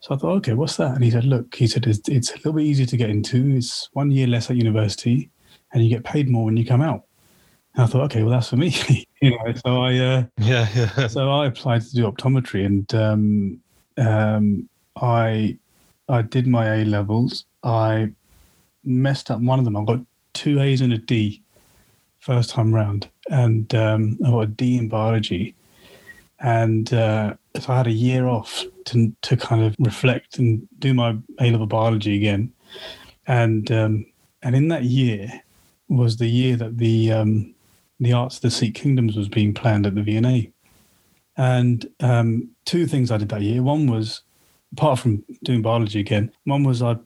So 0.02 0.14
I 0.14 0.18
thought, 0.18 0.36
okay, 0.38 0.54
what's 0.54 0.76
that? 0.78 0.96
And 0.96 1.04
he 1.04 1.12
said, 1.12 1.24
look, 1.24 1.54
he 1.54 1.68
said 1.68 1.86
it's, 1.86 2.08
it's 2.08 2.32
a 2.32 2.36
little 2.38 2.54
bit 2.54 2.64
easier 2.64 2.86
to 2.86 2.96
get 2.96 3.08
into. 3.08 3.54
It's 3.54 3.88
one 3.92 4.10
year 4.10 4.26
less 4.26 4.50
at 4.50 4.56
university, 4.56 5.30
and 5.72 5.80
you 5.82 5.88
get 5.88 6.02
paid 6.02 6.28
more 6.28 6.46
when 6.46 6.56
you 6.56 6.66
come 6.66 6.82
out. 6.82 7.04
And 7.74 7.84
I 7.84 7.86
thought, 7.86 8.02
okay, 8.04 8.22
well, 8.22 8.32
that's 8.32 8.50
for 8.50 8.56
me. 8.56 8.74
you 9.22 9.30
know, 9.30 9.52
so 9.64 9.82
I 9.82 9.98
uh, 9.98 10.24
yeah, 10.38 10.68
yeah. 10.74 11.06
so 11.06 11.30
I 11.30 11.46
applied 11.46 11.82
to 11.82 11.94
do 11.94 12.10
optometry, 12.10 12.66
and 12.66 12.94
um, 12.94 13.60
um, 13.98 14.68
I 14.96 15.56
I 16.08 16.22
did 16.22 16.46
my 16.46 16.76
A 16.76 16.84
levels. 16.84 17.46
I 17.62 18.12
messed 18.84 19.30
up 19.30 19.40
one 19.40 19.58
of 19.58 19.64
them. 19.64 19.76
I 19.76 19.84
got 19.84 20.00
two 20.34 20.60
A's 20.60 20.80
and 20.80 20.92
a 20.92 20.98
D 20.98 21.42
first 22.20 22.50
time 22.50 22.74
round, 22.74 23.08
and 23.30 23.74
um, 23.74 24.18
I 24.24 24.30
got 24.30 24.40
a 24.40 24.46
D 24.46 24.76
in 24.76 24.88
biology. 24.88 25.54
And 26.40 26.92
uh, 26.92 27.34
so 27.58 27.72
I 27.72 27.76
had 27.78 27.86
a 27.86 27.92
year 27.92 28.26
off 28.26 28.64
to 28.86 29.14
to 29.22 29.36
kind 29.36 29.62
of 29.62 29.74
reflect 29.78 30.38
and 30.38 30.66
do 30.78 30.92
my 30.92 31.16
A 31.40 31.50
level 31.50 31.66
biology 31.66 32.16
again. 32.16 32.52
And 33.26 33.70
um, 33.70 34.06
and 34.42 34.54
in 34.54 34.68
that 34.68 34.84
year 34.84 35.30
was 35.88 36.16
the 36.16 36.26
year 36.26 36.56
that 36.56 36.78
the 36.78 37.12
um, 37.12 37.54
the 38.02 38.12
Arts 38.12 38.36
of 38.36 38.42
the 38.42 38.50
Sikh 38.50 38.74
Kingdoms 38.74 39.16
was 39.16 39.28
being 39.28 39.54
planned 39.54 39.86
at 39.86 39.94
the 39.94 40.02
V&A. 40.02 40.52
And 41.36 41.86
um, 42.00 42.50
two 42.64 42.86
things 42.86 43.10
I 43.10 43.16
did 43.16 43.28
that 43.30 43.42
year. 43.42 43.62
One 43.62 43.86
was, 43.86 44.22
apart 44.72 44.98
from 44.98 45.24
doing 45.42 45.62
biology 45.62 46.00
again, 46.00 46.32
one 46.44 46.64
was 46.64 46.82
I, 46.82 46.96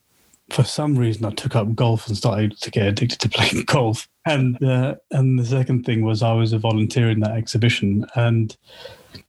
for 0.51 0.65
some 0.65 0.97
reason, 0.97 1.25
I 1.25 1.31
took 1.31 1.55
up 1.55 1.75
golf 1.75 2.07
and 2.07 2.17
started 2.17 2.61
to 2.61 2.71
get 2.71 2.87
addicted 2.87 3.21
to 3.21 3.29
playing 3.37 3.65
golf. 3.65 4.09
And 4.25 4.61
uh, 4.63 4.97
and 5.13 5.39
the 5.39 5.45
second 5.45 5.85
thing 5.85 6.05
was 6.05 6.23
I 6.23 6.33
was 6.33 6.53
a 6.53 6.59
volunteer 6.59 7.11
in 7.11 7.21
that 7.21 7.37
exhibition, 7.37 8.05
and 8.17 8.57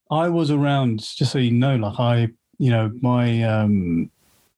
I 0.09 0.27
was 0.29 0.49
around. 0.49 0.99
Just 1.15 1.31
so 1.31 1.37
you 1.37 1.51
know, 1.51 1.75
like 1.75 1.99
I, 1.99 2.29
you 2.57 2.71
know, 2.71 2.91
my 3.01 3.43
um, 3.43 4.09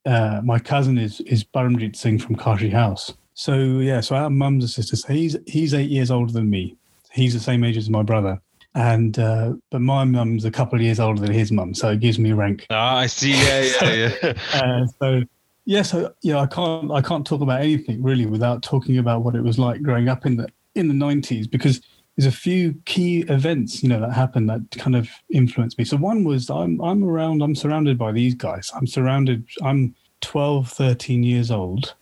uh, 0.05 0.39
my 0.43 0.59
cousin 0.59 0.97
is 0.97 1.19
is 1.21 1.43
Paramjit 1.43 1.97
Singh 1.97 2.19
from 2.19 2.35
Kashi 2.35 2.69
House. 2.69 3.13
So 3.33 3.79
yeah, 3.79 3.99
so 3.99 4.15
our 4.15 4.29
mum's 4.29 4.63
a 4.63 4.67
sister. 4.69 4.95
So 4.95 5.11
he's 5.11 5.35
he's 5.45 5.73
eight 5.73 5.89
years 5.89 6.09
older 6.09 6.31
than 6.31 6.49
me. 6.49 6.77
He's 7.11 7.33
the 7.33 7.39
same 7.39 7.63
age 7.63 7.77
as 7.77 7.89
my 7.89 8.03
brother 8.03 8.39
and 8.75 9.17
uh, 9.17 9.53
but 9.71 9.81
my 9.81 10.03
mum's 10.03 10.45
a 10.45 10.51
couple 10.51 10.77
of 10.77 10.81
years 10.81 10.99
older 10.99 11.21
than 11.21 11.31
his 11.31 11.51
mum, 11.51 11.73
so 11.73 11.89
it 11.89 11.99
gives 11.99 12.19
me 12.19 12.33
rank. 12.33 12.67
Ah, 12.69 12.97
I 12.97 13.07
see. 13.07 13.31
Yeah, 13.31 13.61
yeah, 13.81 14.11
yeah. 14.23 14.33
uh, 14.53 14.87
so 15.01 15.23
yeah, 15.65 15.81
so 15.81 16.13
yeah, 16.21 16.39
I 16.39 16.45
can't 16.45 16.91
I 16.91 17.01
can't 17.01 17.25
talk 17.25 17.41
about 17.41 17.61
anything 17.61 18.01
really 18.03 18.25
without 18.25 18.61
talking 18.61 18.97
about 18.97 19.23
what 19.23 19.35
it 19.35 19.43
was 19.43 19.57
like 19.57 19.81
growing 19.81 20.07
up 20.07 20.25
in 20.25 20.37
the 20.37 20.47
in 20.75 20.87
the 20.87 20.93
nineties 20.93 21.47
because 21.47 21.81
there's 22.15 22.27
a 22.27 22.35
few 22.35 22.75
key 22.85 23.21
events 23.29 23.81
you 23.81 23.89
know 23.89 23.99
that 23.99 24.13
happened 24.13 24.49
that 24.49 24.61
kind 24.71 24.95
of 24.95 25.09
influenced 25.31 25.77
me. 25.77 25.85
So 25.85 25.97
one 25.97 26.23
was 26.23 26.49
I'm 26.49 26.79
I'm 26.81 27.03
around 27.03 27.41
I'm 27.41 27.55
surrounded 27.55 27.97
by 27.97 28.11
these 28.11 28.35
guys. 28.35 28.71
I'm 28.75 28.87
surrounded. 28.87 29.45
I'm 29.63 29.95
12, 30.21 30.69
13 30.69 31.23
years 31.23 31.49
old. 31.49 31.95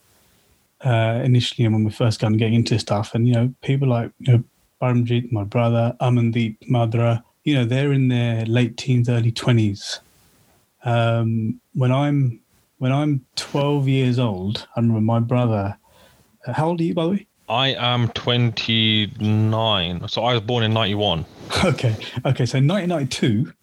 Uh, 0.82 1.22
initially, 1.24 1.68
when 1.68 1.84
we 1.84 1.92
first 1.92 2.20
got 2.20 2.32
getting 2.34 2.54
into 2.54 2.78
stuff, 2.78 3.16
and 3.16 3.28
you 3.28 3.34
know, 3.34 3.54
people 3.62 3.88
like 3.88 4.12
you 4.20 4.34
know 4.34 4.44
Paramjit, 4.82 5.32
my 5.32 5.44
brother, 5.44 5.96
Amandeep, 6.02 6.58
Madra, 6.70 7.24
you 7.44 7.56
know, 7.56 7.66
they're 7.66 7.94
in 7.94 8.10
their 8.10 8.46
late 8.46 8.78
teens, 8.78 9.10
early 9.10 9.32
20s. 9.32 10.00
Um, 10.84 11.60
when 11.74 11.92
I'm 11.92 12.42
when 12.80 12.92
I'm 12.92 13.26
12 13.38 13.88
years 13.88 14.20
old, 14.20 14.68
I 14.76 14.80
remember 14.80 15.02
my 15.02 15.20
brother. 15.20 15.78
Uh, 16.46 16.54
how 16.54 16.68
old 16.68 16.80
are 16.80 16.84
you, 16.84 16.94
by 16.94 17.04
the 17.06 17.10
way? 17.10 17.28
I 17.50 17.70
am 17.70 18.10
29. 18.10 20.08
So 20.10 20.24
I 20.24 20.34
was 20.34 20.42
born 20.42 20.64
in 20.64 20.74
91. 20.74 21.26
Okay. 21.64 21.96
Okay. 22.26 22.46
So 22.46 22.60
1992, 22.60 23.54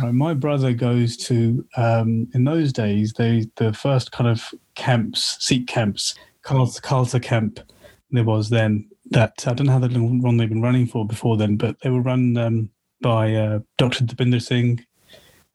right, 0.00 0.14
my 0.14 0.32
brother 0.32 0.72
goes 0.72 1.18
to, 1.18 1.64
um, 1.76 2.26
in 2.32 2.44
those 2.44 2.72
days, 2.72 3.12
they 3.12 3.46
the 3.56 3.74
first 3.74 4.10
kind 4.10 4.28
of 4.28 4.52
camps, 4.74 5.36
Sikh 5.38 5.66
camps, 5.66 6.14
Khalsa 6.42 7.22
camp 7.22 7.60
there 8.14 8.24
was 8.24 8.48
then 8.50 8.88
that 9.10 9.46
I 9.46 9.54
don't 9.54 9.66
know 9.66 9.72
how 9.74 9.80
long 9.80 10.36
they've 10.36 10.48
been 10.48 10.62
running 10.62 10.86
for 10.86 11.06
before 11.06 11.36
then, 11.36 11.56
but 11.56 11.80
they 11.80 11.90
were 11.90 12.00
run 12.00 12.36
um, 12.36 12.70
by 13.00 13.34
uh, 13.34 13.60
Dr. 13.76 14.04
Dabinder 14.04 14.40
Singh 14.40 14.84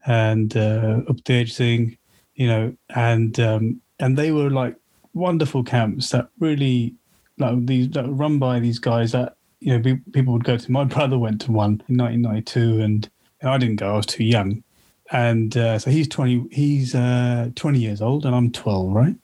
and 0.06 0.56
uh, 0.56 1.02
Uptej 1.08 1.50
Singh, 1.50 1.98
you 2.36 2.48
know, 2.48 2.76
and 2.96 3.40
um, 3.40 3.82
and 4.00 4.18
they 4.18 4.32
were 4.32 4.50
like 4.50 4.76
wonderful 5.14 5.64
camps 5.64 6.10
that 6.12 6.30
really 6.40 6.96
like 7.38 7.66
these 7.66 7.90
that 7.92 8.08
were 8.08 8.14
run 8.14 8.40
by 8.40 8.60
these 8.60 8.80
guys 8.80 9.12
that 9.14 9.36
you 9.60 9.78
know 9.78 10.00
people 10.14 10.34
would 10.34 10.44
go 10.44 10.58
to. 10.58 10.72
My 10.72 10.84
brother 10.96 11.18
went 11.18 11.42
to 11.42 11.52
one 11.52 11.82
in 11.88 11.98
1992, 11.98 12.82
and 12.82 13.10
I 13.44 13.58
didn't 13.58 13.78
go; 13.78 13.94
I 13.94 13.98
was 13.98 14.06
too 14.06 14.24
young. 14.24 14.64
And 15.12 15.58
uh, 15.58 15.80
so 15.80 15.90
he's 15.90 16.08
20, 16.08 16.50
he's 16.52 16.94
uh, 16.94 17.50
20 17.56 17.80
years 17.80 18.00
old, 18.00 18.28
and 18.28 18.36
I'm 18.36 18.52
12, 18.52 18.94
right? 18.94 19.16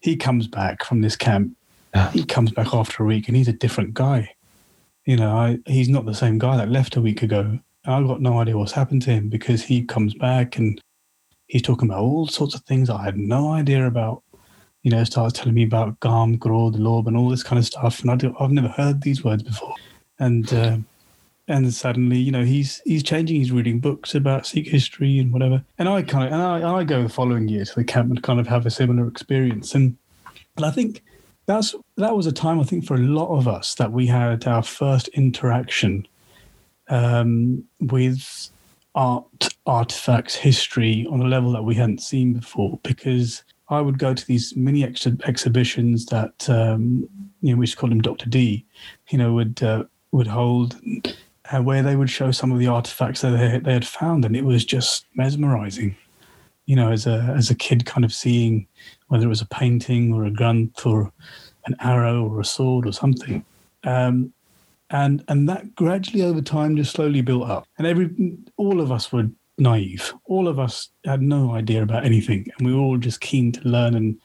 He 0.00 0.16
comes 0.16 0.48
back 0.48 0.84
from 0.84 1.02
this 1.02 1.14
camp 1.14 1.56
yeah. 1.94 2.10
He 2.10 2.24
comes 2.24 2.50
back 2.52 2.74
after 2.74 3.02
a 3.02 3.06
week 3.06 3.28
and 3.28 3.36
he's 3.36 3.48
a 3.48 3.52
different 3.52 3.94
guy. 3.94 4.34
You 5.04 5.16
know, 5.16 5.36
I, 5.36 5.58
he's 5.66 5.88
not 5.88 6.06
the 6.06 6.14
same 6.14 6.38
guy 6.38 6.56
that 6.56 6.70
left 6.70 6.96
a 6.96 7.00
week 7.00 7.22
ago. 7.22 7.58
I've 7.84 8.06
got 8.06 8.20
no 8.20 8.38
idea 8.38 8.56
what's 8.56 8.72
happened 8.72 9.02
to 9.02 9.10
him 9.10 9.28
because 9.28 9.62
he 9.62 9.82
comes 9.82 10.14
back 10.14 10.56
and 10.56 10.80
he's 11.46 11.62
talking 11.62 11.88
about 11.88 12.02
all 12.02 12.26
sorts 12.26 12.54
of 12.54 12.62
things 12.62 12.90
I 12.90 13.02
had 13.02 13.16
no 13.16 13.52
idea 13.52 13.86
about. 13.86 14.22
You 14.82 14.90
know, 14.90 15.04
starts 15.04 15.38
telling 15.38 15.54
me 15.54 15.64
about 15.64 16.00
Kaam, 16.00 16.38
Krodh, 16.38 16.78
Lobh, 16.78 17.06
and 17.06 17.16
all 17.16 17.28
this 17.28 17.42
kind 17.42 17.58
of 17.58 17.66
stuff. 17.66 18.00
And 18.00 18.10
I 18.10 18.16
do, 18.16 18.34
I've 18.40 18.50
never 18.50 18.68
heard 18.68 19.02
these 19.02 19.22
words 19.22 19.42
before. 19.42 19.74
And 20.18 20.50
uh, 20.54 20.78
and 21.48 21.74
suddenly, 21.74 22.18
you 22.18 22.30
know, 22.30 22.44
he's 22.44 22.80
he's 22.86 23.02
changing. 23.02 23.36
He's 23.36 23.52
reading 23.52 23.80
books 23.80 24.14
about 24.14 24.46
Sikh 24.46 24.68
history 24.68 25.18
and 25.18 25.32
whatever. 25.32 25.62
And 25.78 25.88
I 25.88 26.02
kind 26.02 26.26
of 26.26 26.32
and 26.32 26.42
I, 26.42 26.76
I 26.76 26.84
go 26.84 27.02
the 27.02 27.08
following 27.08 27.48
year 27.48 27.64
to 27.64 27.74
the 27.74 27.84
camp 27.84 28.08
and 28.10 28.22
kind 28.22 28.40
of 28.40 28.46
have 28.46 28.64
a 28.64 28.70
similar 28.70 29.06
experience. 29.08 29.74
And 29.74 29.98
and 30.56 30.64
I 30.64 30.70
think 30.70 31.02
that's 31.50 31.74
that 31.96 32.16
was 32.16 32.26
a 32.26 32.32
time 32.32 32.60
I 32.60 32.64
think 32.64 32.86
for 32.86 32.94
a 32.94 32.98
lot 32.98 33.36
of 33.36 33.48
us 33.48 33.74
that 33.76 33.92
we 33.92 34.06
had 34.06 34.46
our 34.46 34.62
first 34.62 35.08
interaction 35.08 36.06
um, 36.88 37.64
with 37.80 38.50
art, 38.94 39.26
artifacts, 39.66 40.34
history 40.34 41.06
on 41.10 41.20
a 41.20 41.28
level 41.28 41.52
that 41.52 41.62
we 41.62 41.74
hadn't 41.74 42.02
seen 42.02 42.34
before. 42.34 42.78
Because 42.82 43.42
I 43.68 43.80
would 43.80 43.98
go 43.98 44.14
to 44.14 44.26
these 44.26 44.54
mini 44.56 44.84
ex- 44.84 45.06
exhibitions 45.24 46.06
that 46.06 46.48
um, 46.48 47.08
you 47.40 47.52
know 47.52 47.58
we 47.58 47.64
used 47.64 47.74
to 47.74 47.78
call 47.78 47.90
them 47.90 48.00
Doctor 48.00 48.28
D, 48.28 48.64
you 49.08 49.18
know, 49.18 49.32
would 49.34 49.62
uh, 49.62 49.84
would 50.12 50.28
hold. 50.28 50.80
Uh, 51.52 51.60
where 51.60 51.82
they 51.82 51.96
would 51.96 52.08
show 52.08 52.30
some 52.30 52.52
of 52.52 52.60
the 52.60 52.68
artifacts 52.68 53.22
that 53.22 53.30
they, 53.30 53.58
they 53.58 53.72
had 53.72 53.84
found, 53.84 54.24
and 54.24 54.36
it 54.36 54.44
was 54.44 54.64
just 54.64 55.04
mesmerizing. 55.16 55.96
You 56.66 56.76
know, 56.76 56.92
as 56.92 57.06
a 57.06 57.34
as 57.36 57.50
a 57.50 57.54
kid, 57.54 57.86
kind 57.86 58.04
of 58.04 58.12
seeing 58.12 58.66
whether 59.08 59.24
it 59.24 59.28
was 59.28 59.40
a 59.40 59.46
painting 59.46 60.12
or 60.12 60.24
a 60.24 60.30
granth 60.30 60.86
or 60.86 61.12
an 61.66 61.74
arrow 61.80 62.24
or 62.24 62.40
a 62.40 62.44
sword 62.44 62.86
or 62.86 62.92
something. 62.92 63.44
Um, 63.84 64.32
and 64.90 65.24
and 65.28 65.48
that 65.48 65.74
gradually 65.74 66.22
over 66.22 66.42
time 66.42 66.76
just 66.76 66.92
slowly 66.92 67.22
built 67.22 67.48
up. 67.48 67.66
And 67.78 67.86
every 67.86 68.10
all 68.56 68.80
of 68.80 68.92
us 68.92 69.12
were 69.12 69.28
naive. 69.58 70.12
All 70.24 70.48
of 70.48 70.58
us 70.58 70.88
had 71.04 71.22
no 71.22 71.52
idea 71.52 71.82
about 71.82 72.04
anything, 72.04 72.46
and 72.58 72.66
we 72.66 72.74
were 72.74 72.80
all 72.80 72.96
just 72.96 73.20
keen 73.20 73.52
to 73.52 73.68
learn 73.68 73.94
and 73.94 74.18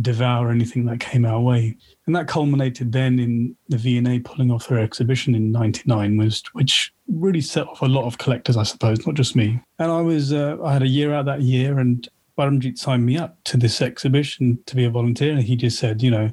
devour 0.00 0.50
anything 0.50 0.86
that 0.86 1.00
came 1.00 1.26
our 1.26 1.40
way. 1.40 1.76
And 2.10 2.16
that 2.16 2.26
culminated 2.26 2.90
then 2.90 3.20
in 3.20 3.54
the 3.68 3.76
V&A 3.76 4.18
pulling 4.18 4.50
off 4.50 4.66
their 4.66 4.80
exhibition 4.80 5.32
in 5.32 5.52
'99, 5.52 6.16
was 6.16 6.42
which 6.54 6.92
really 7.06 7.40
set 7.40 7.68
off 7.68 7.82
a 7.82 7.86
lot 7.86 8.04
of 8.04 8.18
collectors, 8.18 8.56
I 8.56 8.64
suppose, 8.64 9.06
not 9.06 9.14
just 9.14 9.36
me. 9.36 9.60
And 9.78 9.92
I 9.92 10.00
was 10.00 10.32
uh, 10.32 10.56
I 10.60 10.72
had 10.72 10.82
a 10.82 10.88
year 10.88 11.14
out 11.14 11.26
that 11.26 11.42
year, 11.42 11.78
and 11.78 12.08
Paramjit 12.36 12.78
signed 12.78 13.06
me 13.06 13.16
up 13.16 13.36
to 13.44 13.56
this 13.56 13.80
exhibition 13.80 14.58
to 14.66 14.74
be 14.74 14.84
a 14.84 14.90
volunteer. 14.90 15.34
And 15.34 15.44
he 15.44 15.54
just 15.54 15.78
said, 15.78 16.02
you 16.02 16.10
know, 16.10 16.32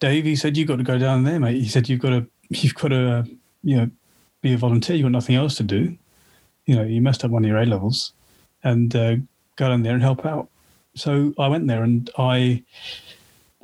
Dave, 0.00 0.24
he 0.24 0.34
said, 0.34 0.56
you've 0.56 0.66
got 0.66 0.76
to 0.76 0.82
go 0.82 0.96
down 0.98 1.24
there, 1.24 1.38
mate. 1.38 1.60
He 1.60 1.68
said, 1.68 1.90
you've 1.90 2.00
got 2.00 2.08
to, 2.08 2.26
you've 2.48 2.74
got 2.76 2.88
to, 2.88 3.18
uh, 3.18 3.24
you 3.62 3.76
know, 3.76 3.90
be 4.40 4.54
a 4.54 4.56
volunteer. 4.56 4.96
You've 4.96 5.04
got 5.04 5.12
nothing 5.12 5.36
else 5.36 5.56
to 5.56 5.62
do. 5.62 5.94
You 6.64 6.74
know, 6.74 6.84
you 6.84 7.02
messed 7.02 7.22
up 7.22 7.32
one 7.32 7.44
of 7.44 7.50
your 7.50 7.58
A 7.58 7.66
levels 7.66 8.14
and 8.64 8.96
uh, 8.96 9.16
go 9.56 9.68
down 9.68 9.82
there 9.82 9.92
and 9.92 10.02
help 10.02 10.24
out. 10.24 10.48
So 10.94 11.34
I 11.38 11.48
went 11.48 11.66
there 11.66 11.82
and 11.82 12.08
I 12.16 12.64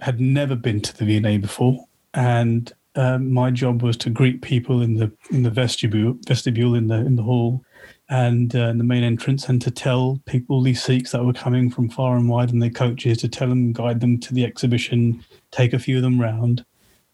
had 0.00 0.20
never 0.20 0.56
been 0.56 0.80
to 0.80 0.96
the 0.96 1.04
V&A 1.04 1.38
before. 1.38 1.86
And 2.14 2.72
um, 2.96 3.32
my 3.32 3.50
job 3.50 3.82
was 3.82 3.96
to 3.98 4.10
greet 4.10 4.42
people 4.42 4.80
in 4.80 4.94
the 4.94 5.10
in 5.32 5.42
the 5.42 5.50
vestibule 5.50 6.16
vestibule 6.28 6.76
in 6.76 6.86
the 6.86 6.94
in 6.94 7.16
the 7.16 7.24
hall 7.24 7.64
and 8.08 8.54
uh, 8.54 8.68
in 8.68 8.78
the 8.78 8.84
main 8.84 9.02
entrance 9.02 9.48
and 9.48 9.60
to 9.62 9.70
tell 9.72 10.20
people 10.26 10.62
these 10.62 10.80
Sikhs 10.80 11.10
that 11.10 11.24
were 11.24 11.32
coming 11.32 11.70
from 11.70 11.88
far 11.88 12.16
and 12.16 12.28
wide 12.28 12.52
and 12.52 12.62
their 12.62 12.70
coaches 12.70 13.18
to 13.18 13.28
tell 13.28 13.48
them 13.48 13.72
guide 13.72 14.00
them 14.00 14.20
to 14.20 14.32
the 14.32 14.44
exhibition 14.44 15.24
take 15.50 15.72
a 15.72 15.78
few 15.78 15.96
of 15.96 16.02
them 16.02 16.20
round. 16.20 16.64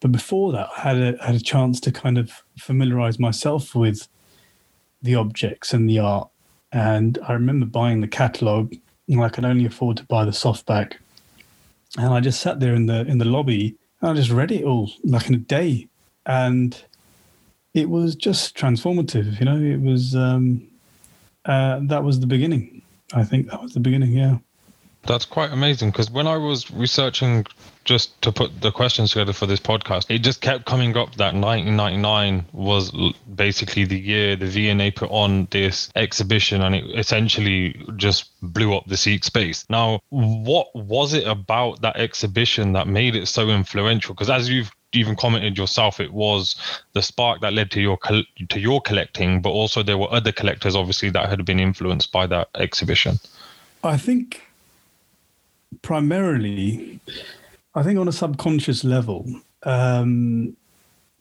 But 0.00 0.12
before 0.12 0.50
that, 0.52 0.68
I 0.76 0.80
had 0.80 0.96
a, 0.96 1.24
had 1.24 1.34
a 1.34 1.40
chance 1.40 1.78
to 1.80 1.92
kind 1.92 2.16
of 2.16 2.42
familiarize 2.58 3.18
myself 3.18 3.74
with 3.74 4.08
the 5.02 5.14
objects 5.14 5.72
and 5.74 5.88
the 5.88 5.98
art. 5.98 6.30
And 6.72 7.18
I 7.28 7.34
remember 7.34 7.66
buying 7.66 8.00
the 8.00 8.08
catalogue, 8.08 8.74
and 9.08 9.20
I 9.20 9.28
could 9.28 9.44
only 9.44 9.66
afford 9.66 9.98
to 9.98 10.04
buy 10.04 10.24
the 10.24 10.30
softback. 10.30 10.94
And 11.98 12.14
I 12.14 12.20
just 12.20 12.40
sat 12.40 12.60
there 12.60 12.74
in 12.74 12.86
the 12.86 13.00
in 13.06 13.18
the 13.18 13.24
lobby 13.24 13.76
and 14.00 14.10
I 14.10 14.14
just 14.14 14.30
read 14.30 14.52
it 14.52 14.64
all 14.64 14.90
like 15.04 15.28
in 15.28 15.34
a 15.34 15.38
day. 15.38 15.88
And 16.26 16.82
it 17.74 17.88
was 17.88 18.14
just 18.14 18.56
transformative, 18.56 19.38
you 19.40 19.46
know. 19.46 19.60
It 19.60 19.80
was 19.80 20.14
um, 20.14 20.68
uh, 21.44 21.80
that 21.82 22.04
was 22.04 22.20
the 22.20 22.26
beginning. 22.26 22.82
I 23.12 23.24
think 23.24 23.50
that 23.50 23.62
was 23.62 23.74
the 23.74 23.80
beginning. 23.80 24.12
Yeah. 24.12 24.38
That's 25.06 25.24
quite 25.24 25.50
amazing 25.50 25.90
because 25.90 26.10
when 26.10 26.26
I 26.26 26.36
was 26.36 26.70
researching 26.70 27.46
just 27.84 28.20
to 28.22 28.32
put 28.32 28.60
the 28.60 28.70
questions 28.70 29.10
together 29.10 29.32
for 29.32 29.46
this 29.46 29.60
podcast, 29.60 30.06
it 30.08 30.18
just 30.18 30.40
kept 30.40 30.66
coming 30.66 30.96
up 30.96 31.14
that 31.16 31.34
1999 31.34 32.46
was 32.52 32.92
basically 33.34 33.84
the 33.84 33.98
year 33.98 34.36
the 34.36 34.46
V&A 34.46 34.90
put 34.90 35.10
on 35.10 35.48
this 35.50 35.90
exhibition 35.96 36.62
and 36.62 36.74
it 36.74 36.84
essentially 36.98 37.84
just 37.96 38.30
blew 38.42 38.74
up 38.74 38.84
the 38.86 38.96
Sikh 38.96 39.24
space. 39.24 39.64
Now, 39.68 40.00
what 40.10 40.74
was 40.74 41.14
it 41.14 41.26
about 41.26 41.80
that 41.82 41.96
exhibition 41.96 42.72
that 42.74 42.86
made 42.86 43.16
it 43.16 43.26
so 43.26 43.48
influential? 43.48 44.14
Because 44.14 44.30
as 44.30 44.48
you've 44.48 44.70
even 44.92 45.16
commented 45.16 45.56
yourself, 45.56 46.00
it 46.00 46.12
was 46.12 46.56
the 46.92 47.02
spark 47.02 47.40
that 47.40 47.52
led 47.52 47.70
to 47.70 47.80
your 47.80 47.98
to 48.48 48.60
your 48.60 48.80
collecting, 48.80 49.40
but 49.40 49.50
also 49.50 49.82
there 49.82 49.98
were 49.98 50.12
other 50.12 50.32
collectors 50.32 50.74
obviously 50.74 51.10
that 51.10 51.28
had 51.28 51.44
been 51.44 51.60
influenced 51.60 52.10
by 52.12 52.26
that 52.26 52.48
exhibition. 52.56 53.18
I 53.84 53.96
think 53.96 54.42
primarily, 55.82 57.00
I 57.74 57.82
think 57.82 57.98
on 57.98 58.08
a 58.08 58.12
subconscious 58.12 58.84
level, 58.84 59.26
um, 59.62 60.56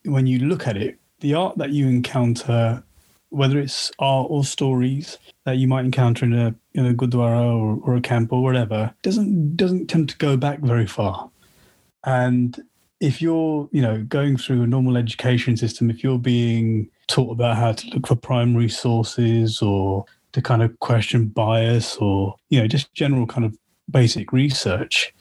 when 0.06 0.26
you 0.28 0.40
look 0.40 0.68
at 0.68 0.78
it, 0.78 0.98
the 1.20 1.34
art 1.34 1.58
that 1.58 1.72
you 1.72 1.88
encounter, 1.88 2.84
whether 3.30 3.60
it's 3.60 3.92
art 4.00 4.28
or 4.30 4.44
stories 4.44 5.18
that 5.46 5.58
you 5.58 5.68
might 5.68 5.86
encounter 5.86 6.26
in 6.26 6.34
a 6.34 6.56
in 6.74 6.86
a 6.86 6.94
gurdwara 6.94 7.54
or, 7.54 7.80
or 7.84 7.96
a 7.96 8.02
camp 8.02 8.32
or 8.32 8.42
whatever, 8.42 8.94
doesn't 9.04 9.56
doesn't 9.56 9.88
tend 9.88 10.10
to 10.10 10.18
go 10.18 10.38
back 10.38 10.60
very 10.60 10.88
far. 10.88 11.30
And 12.06 12.60
if 13.00 13.22
you're, 13.22 13.70
you 13.72 13.82
know, 13.82 14.04
going 14.04 14.38
through 14.38 14.64
a 14.64 14.68
normal 14.68 14.98
education 14.98 15.56
system, 15.56 15.90
if 15.90 16.04
you're 16.04 16.20
being 16.20 16.90
taught 17.08 17.32
about 17.32 17.58
how 17.58 17.74
to 17.74 17.88
look 17.90 18.08
for 18.08 18.16
primary 18.16 18.70
sources 18.70 19.62
or 19.62 20.06
to 20.32 20.42
kind 20.42 20.62
of 20.62 20.78
question 20.80 21.28
bias 21.28 21.96
or, 21.98 22.36
you 22.50 22.60
know, 22.60 22.68
just 22.68 22.94
general 22.94 23.26
kind 23.26 23.46
of 23.46 23.58
basic 23.90 24.32
research, 24.32 25.14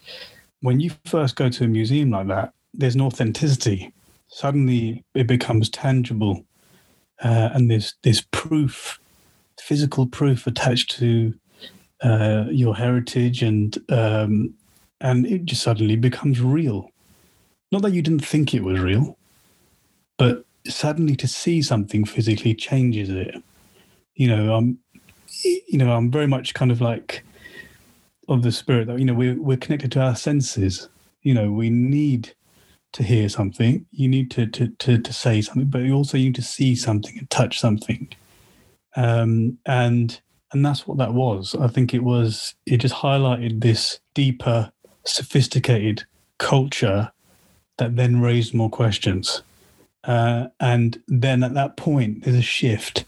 when 0.61 0.79
you 0.79 0.91
first 1.05 1.35
go 1.35 1.49
to 1.49 1.63
a 1.63 1.67
museum 1.67 2.11
like 2.11 2.27
that, 2.27 2.53
there's 2.73 2.95
an 2.95 3.01
authenticity. 3.01 3.93
Suddenly 4.27 5.03
it 5.15 5.27
becomes 5.27 5.69
tangible. 5.69 6.45
Uh, 7.21 7.49
and 7.53 7.69
there's 7.69 7.95
there's 8.03 8.21
proof, 8.21 8.99
physical 9.59 10.07
proof 10.07 10.47
attached 10.47 10.91
to 10.91 11.33
uh, 12.01 12.45
your 12.49 12.75
heritage, 12.75 13.43
and 13.43 13.77
um, 13.89 14.53
and 15.01 15.25
it 15.25 15.45
just 15.45 15.61
suddenly 15.61 15.95
becomes 15.95 16.39
real. 16.39 16.91
Not 17.71 17.81
that 17.81 17.91
you 17.91 18.01
didn't 18.01 18.25
think 18.25 18.53
it 18.53 18.63
was 18.63 18.79
real, 18.79 19.17
but 20.17 20.45
suddenly 20.67 21.15
to 21.17 21.27
see 21.27 21.61
something 21.61 22.05
physically 22.05 22.53
changes 22.53 23.09
it. 23.09 23.35
You 24.15 24.27
know, 24.27 24.55
I'm, 24.55 24.79
you 25.43 25.77
know, 25.77 25.93
I'm 25.93 26.09
very 26.11 26.27
much 26.27 26.53
kind 26.53 26.71
of 26.71 26.81
like 26.81 27.23
of 28.29 28.43
the 28.43 28.51
spirit 28.51 28.87
that 28.87 28.99
you 28.99 29.05
know 29.05 29.13
we're 29.13 29.41
we're 29.41 29.57
connected 29.57 29.91
to 29.93 30.01
our 30.01 30.15
senses. 30.15 30.87
You 31.21 31.33
know, 31.33 31.51
we 31.51 31.69
need 31.69 32.33
to 32.93 33.03
hear 33.03 33.27
something. 33.29 33.85
You 33.91 34.07
need 34.07 34.31
to 34.31 34.47
to 34.47 34.67
to, 34.67 34.97
to 34.97 35.13
say 35.13 35.41
something, 35.41 35.65
but 35.65 35.81
you 35.81 35.93
also 35.93 36.17
need 36.17 36.35
to 36.35 36.41
see 36.41 36.75
something 36.75 37.17
and 37.17 37.29
touch 37.29 37.59
something. 37.59 38.09
Um, 38.95 39.57
and 39.65 40.19
and 40.51 40.65
that's 40.65 40.87
what 40.87 40.97
that 40.97 41.13
was. 41.13 41.55
I 41.55 41.67
think 41.67 41.93
it 41.93 42.03
was. 42.03 42.55
It 42.65 42.77
just 42.77 42.95
highlighted 42.95 43.61
this 43.61 43.99
deeper, 44.13 44.71
sophisticated 45.05 46.05
culture 46.37 47.11
that 47.77 47.95
then 47.95 48.21
raised 48.21 48.53
more 48.53 48.69
questions. 48.69 49.41
Uh, 50.03 50.47
and 50.59 51.01
then 51.07 51.43
at 51.43 51.53
that 51.53 51.77
point, 51.77 52.23
there's 52.23 52.35
a 52.35 52.41
shift 52.41 53.05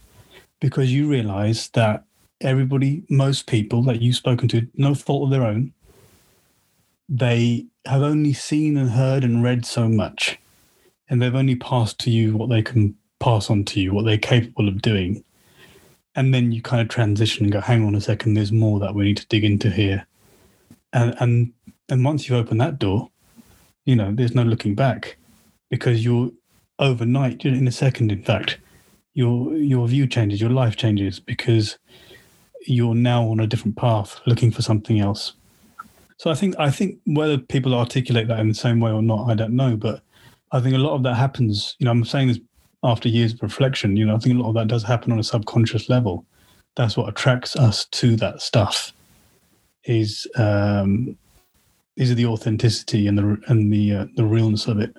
because 0.59 0.93
you 0.93 1.07
realize 1.07 1.69
that 1.69 2.05
everybody, 2.41 3.03
most 3.10 3.48
people 3.48 3.83
that 3.83 4.01
you've 4.01 4.15
spoken 4.15 4.48
to, 4.50 4.67
no 4.75 4.93
fault 4.93 5.25
of 5.25 5.29
their 5.31 5.45
own, 5.45 5.74
they 7.10 7.65
have 7.86 8.01
only 8.01 8.33
seen 8.33 8.77
and 8.77 8.91
heard 8.91 9.24
and 9.24 9.43
read 9.43 9.65
so 9.65 9.88
much. 9.88 10.39
And 11.10 11.21
they've 11.21 11.36
only 11.36 11.55
passed 11.55 12.00
to 12.00 12.12
you 12.12 12.38
what 12.38 12.50
they 12.50 12.62
can 12.62 12.95
pass 13.19 13.50
on 13.50 13.65
to 13.65 13.81
you, 13.81 13.93
what 13.93 14.05
they're 14.05 14.17
capable 14.17 14.67
of 14.67 14.81
doing. 14.81 15.24
And 16.15 16.33
then 16.33 16.51
you 16.51 16.62
kind 16.62 16.81
of 16.81 16.89
transition 16.89 17.45
and 17.45 17.53
go, 17.53 17.62
hang 17.62 17.86
on 17.86 17.95
a 17.95 18.01
second, 18.01 18.33
there's 18.33 18.51
more 18.51 18.79
that 18.79 18.95
we 18.95 19.05
need 19.05 19.17
to 19.17 19.27
dig 19.27 19.43
into 19.43 19.69
here. 19.69 20.05
And 20.93 21.15
and 21.19 21.53
and 21.89 22.03
once 22.05 22.27
you 22.27 22.35
open 22.35 22.57
that 22.57 22.79
door, 22.79 23.09
you 23.85 23.96
know, 23.96 24.13
there's 24.13 24.35
no 24.35 24.44
looking 24.44 24.75
back 24.75 25.18
because 25.70 26.03
you're 26.03 26.31
overnight, 26.79 27.46
in 27.46 27.68
a 27.68 27.72
second, 27.72 28.11
in 28.11 28.24
fact, 28.24 28.57
your 29.13 29.55
your 29.55 29.87
view 29.87 30.07
changes, 30.07 30.42
your 30.42 30.50
life 30.50 30.75
changes 30.75 31.20
because 31.20 31.77
you're 32.67 32.95
now 32.95 33.27
on 33.27 33.39
a 33.39 33.47
different 33.47 33.75
path 33.75 34.19
looking 34.25 34.51
for 34.51 34.61
something 34.61 35.00
else. 35.00 35.33
So 36.17 36.29
I 36.29 36.35
think 36.35 36.55
I 36.59 36.69
think 36.69 37.00
whether 37.05 37.37
people 37.37 37.74
articulate 37.74 38.27
that 38.27 38.39
in 38.39 38.47
the 38.47 38.53
same 38.53 38.79
way 38.79 38.91
or 38.91 39.01
not, 39.01 39.29
I 39.29 39.33
don't 39.33 39.55
know. 39.55 39.75
But 39.75 40.03
I 40.51 40.59
think 40.59 40.75
a 40.75 40.79
lot 40.79 40.93
of 40.93 41.03
that 41.03 41.15
happens. 41.15 41.75
You 41.79 41.85
know, 41.85 41.91
I'm 41.91 42.05
saying 42.05 42.27
this 42.27 42.39
after 42.83 43.09
years 43.09 43.33
of 43.33 43.41
reflection. 43.41 43.97
You 43.97 44.05
know, 44.05 44.15
I 44.15 44.19
think 44.19 44.35
a 44.35 44.39
lot 44.39 44.50
of 44.50 44.55
that 44.55 44.67
does 44.67 44.83
happen 44.83 45.11
on 45.11 45.19
a 45.19 45.24
subconscious 45.24 45.89
level. 45.89 46.25
That's 46.75 46.95
what 46.95 47.09
attracts 47.09 47.55
us 47.55 47.85
to 47.85 48.15
that 48.17 48.41
stuff. 48.41 48.93
Is 49.85 50.27
um, 50.35 51.17
is 51.97 52.13
the 52.13 52.27
authenticity 52.27 53.07
and 53.07 53.17
the 53.17 53.41
and 53.47 53.74
the 53.74 53.95
uh, 53.95 54.05
the 54.15 54.25
realness 54.25 54.67
of 54.67 54.79
it 54.79 54.95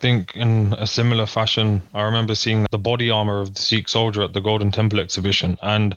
think 0.00 0.36
in 0.36 0.74
a 0.78 0.86
similar 0.86 1.26
fashion, 1.26 1.82
I 1.94 2.02
remember 2.02 2.34
seeing 2.34 2.66
the 2.70 2.78
body 2.78 3.10
armor 3.10 3.40
of 3.40 3.54
the 3.54 3.60
Sikh 3.60 3.88
soldier 3.88 4.22
at 4.22 4.32
the 4.32 4.40
Golden 4.40 4.70
Temple 4.70 5.00
exhibition. 5.00 5.58
And 5.62 5.96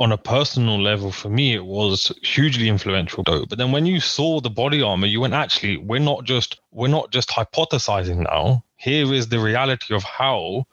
on 0.00 0.12
a 0.12 0.18
personal 0.18 0.80
level, 0.80 1.12
for 1.12 1.28
me, 1.28 1.54
it 1.54 1.64
was 1.64 2.12
hugely 2.22 2.68
influential. 2.68 3.22
But 3.22 3.58
then 3.58 3.72
when 3.72 3.86
you 3.86 4.00
saw 4.00 4.40
the 4.40 4.50
body 4.50 4.82
armor, 4.82 5.06
you 5.06 5.20
went, 5.20 5.34
actually, 5.34 5.76
we're 5.76 6.00
not 6.00 6.24
just 6.24 6.60
we're 6.72 6.88
not 6.88 7.10
just 7.10 7.28
hypothesizing 7.28 8.24
now. 8.24 8.64
Here 8.76 9.12
is 9.12 9.28
the 9.28 9.38
reality 9.38 9.94
of 9.94 10.02
how 10.02 10.66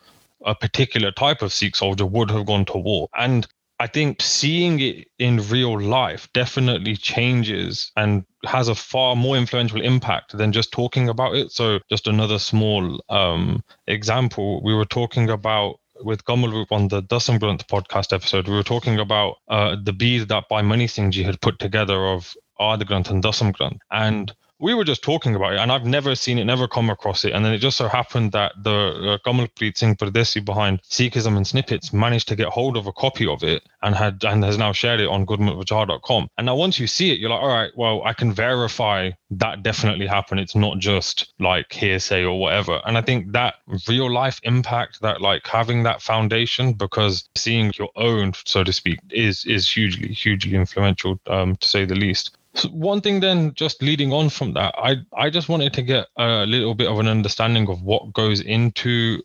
a 0.45 0.55
particular 0.55 1.11
type 1.11 1.41
of 1.41 1.53
Sikh 1.53 1.75
soldier 1.75 2.05
would 2.05 2.31
have 2.31 2.45
gone 2.45 2.65
to 2.65 2.77
war. 2.77 3.09
And 3.17 3.45
I 3.79 3.87
think 3.87 4.21
seeing 4.21 4.79
it 4.81 5.07
in 5.19 5.47
real 5.47 5.79
life 5.79 6.27
definitely 6.33 6.97
changes 6.97 7.91
and 7.95 8.25
has 8.45 8.67
a 8.67 8.75
far 8.75 9.15
more 9.15 9.37
influential 9.37 9.81
impact 9.81 10.37
than 10.37 10.51
just 10.51 10.73
talking 10.73 11.07
about 11.07 11.35
it. 11.35 11.51
So, 11.51 11.79
just 11.89 12.07
another 12.07 12.39
small 12.39 13.01
um, 13.09 13.63
example, 13.87 14.61
we 14.63 14.73
were 14.73 14.85
talking 14.85 15.29
about 15.29 15.79
with 16.01 16.25
Kamal 16.25 16.65
on 16.71 16.87
the 16.87 17.01
Granth 17.03 17.67
podcast 17.67 18.13
episode, 18.13 18.47
we 18.47 18.55
were 18.55 18.63
talking 18.63 18.99
about 18.99 19.35
uh, 19.47 19.75
the 19.81 19.93
bead 19.93 20.27
that 20.29 20.49
Bhai 20.49 20.61
Mani 20.61 20.87
Singh 20.87 21.11
had 21.11 21.41
put 21.41 21.59
together 21.59 22.07
of 22.07 22.33
Adi 22.59 22.85
Granth 22.85 23.09
and 23.09 23.23
Granth. 23.23 23.79
And 23.91 24.33
we 24.59 24.73
were 24.73 24.83
just 24.83 25.01
talking 25.01 25.35
about 25.35 25.53
it, 25.53 25.59
and 25.59 25.71
I've 25.71 25.85
never 25.85 26.15
seen 26.15 26.37
it, 26.37 26.43
never 26.43 26.67
come 26.67 26.89
across 26.89 27.23
it. 27.23 27.31
And 27.31 27.45
then 27.45 27.53
it 27.53 27.59
just 27.59 27.77
so 27.77 27.87
happened 27.87 28.33
that 28.33 28.53
the 28.61 28.71
uh, 28.71 29.17
Kamalpreet 29.25 29.77
Singh 29.77 29.95
Pardesi 29.95 30.43
behind 30.43 30.81
Sikhism 30.83 31.37
and 31.37 31.47
Snippets 31.47 31.93
managed 31.93 32.27
to 32.27 32.35
get 32.35 32.49
hold 32.49 32.75
of 32.75 32.85
a 32.85 32.91
copy 32.91 33.25
of 33.25 33.43
it 33.43 33.63
and 33.81 33.95
had 33.95 34.23
and 34.25 34.43
has 34.43 34.57
now 34.57 34.73
shared 34.73 34.99
it 34.99 35.07
on 35.07 35.25
gurmatvichar.com. 35.25 36.29
And 36.37 36.45
now 36.45 36.55
once 36.55 36.79
you 36.79 36.87
see 36.87 37.11
it, 37.11 37.19
you're 37.19 37.29
like, 37.29 37.41
all 37.41 37.47
right, 37.47 37.71
well, 37.75 38.01
I 38.03 38.13
can 38.13 38.33
verify 38.33 39.11
that 39.31 39.63
definitely 39.63 40.07
happened. 40.07 40.41
It's 40.41 40.55
not 40.55 40.79
just 40.79 41.33
like 41.39 41.71
hearsay 41.71 42.23
or 42.23 42.39
whatever. 42.39 42.81
And 42.85 42.97
I 42.97 43.01
think 43.01 43.31
that 43.31 43.55
real 43.87 44.11
life 44.11 44.39
impact, 44.43 45.01
that 45.01 45.21
like 45.21 45.47
having 45.47 45.83
that 45.83 46.01
foundation, 46.01 46.73
because 46.73 47.29
seeing 47.35 47.71
your 47.77 47.89
own, 47.95 48.33
so 48.45 48.63
to 48.63 48.73
speak, 48.73 48.99
is 49.11 49.45
is 49.45 49.71
hugely, 49.71 50.09
hugely 50.09 50.55
influential, 50.55 51.19
um, 51.27 51.55
to 51.57 51.67
say 51.67 51.85
the 51.85 51.95
least. 51.95 52.35
So 52.55 52.69
one 52.69 53.01
thing 53.01 53.19
then 53.19 53.53
just 53.53 53.81
leading 53.81 54.11
on 54.11 54.29
from 54.29 54.53
that 54.53 54.73
i 54.77 54.97
i 55.15 55.29
just 55.29 55.49
wanted 55.49 55.73
to 55.73 55.81
get 55.81 56.07
a 56.17 56.45
little 56.45 56.73
bit 56.73 56.89
of 56.89 56.99
an 56.99 57.07
understanding 57.07 57.69
of 57.69 57.81
what 57.83 58.11
goes 58.13 58.41
into 58.41 59.21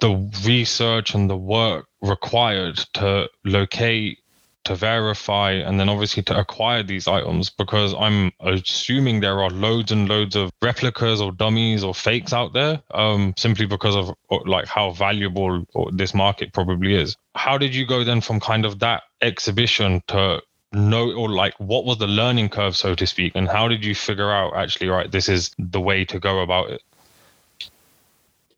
the 0.00 0.30
research 0.44 1.14
and 1.14 1.28
the 1.28 1.36
work 1.36 1.86
required 2.00 2.76
to 2.94 3.28
locate 3.44 4.18
to 4.64 4.74
verify 4.74 5.52
and 5.52 5.80
then 5.80 5.88
obviously 5.88 6.22
to 6.22 6.38
acquire 6.38 6.82
these 6.82 7.08
items 7.08 7.50
because 7.50 7.94
i'm 7.98 8.30
assuming 8.40 9.20
there 9.20 9.40
are 9.40 9.50
loads 9.50 9.90
and 9.90 10.08
loads 10.08 10.36
of 10.36 10.52
replicas 10.62 11.20
or 11.20 11.32
dummies 11.32 11.82
or 11.82 11.94
fakes 11.94 12.32
out 12.32 12.52
there 12.52 12.80
um, 12.92 13.34
simply 13.36 13.66
because 13.66 13.96
of 13.96 14.14
like 14.46 14.66
how 14.66 14.90
valuable 14.90 15.64
this 15.92 16.14
market 16.14 16.52
probably 16.52 16.94
is. 16.94 17.16
How 17.34 17.58
did 17.58 17.74
you 17.74 17.86
go 17.86 18.04
then 18.04 18.20
from 18.20 18.40
kind 18.40 18.64
of 18.64 18.78
that 18.80 19.02
exhibition 19.22 20.02
to 20.08 20.42
know 20.72 21.12
or 21.12 21.28
like 21.28 21.54
what 21.58 21.84
was 21.84 21.98
the 21.98 22.06
learning 22.06 22.48
curve 22.48 22.76
so 22.76 22.94
to 22.94 23.06
speak 23.06 23.32
and 23.34 23.48
how 23.48 23.68
did 23.68 23.84
you 23.84 23.94
figure 23.94 24.30
out 24.30 24.54
actually 24.54 24.88
right 24.88 25.10
this 25.10 25.28
is 25.28 25.50
the 25.58 25.80
way 25.80 26.04
to 26.04 26.18
go 26.18 26.40
about 26.40 26.70
it? 26.70 26.82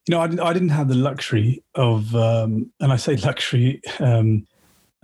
You 0.07 0.17
know 0.17 0.21
i 0.21 0.27
didn't, 0.27 0.41
I 0.41 0.53
didn't 0.53 0.71
have 0.71 0.89
the 0.89 0.97
luxury 0.97 1.63
of 1.77 2.15
um, 2.17 2.71
and 2.81 2.93
i 2.93 2.97
say 2.97 3.17
luxury 3.17 3.81
um, 4.01 4.47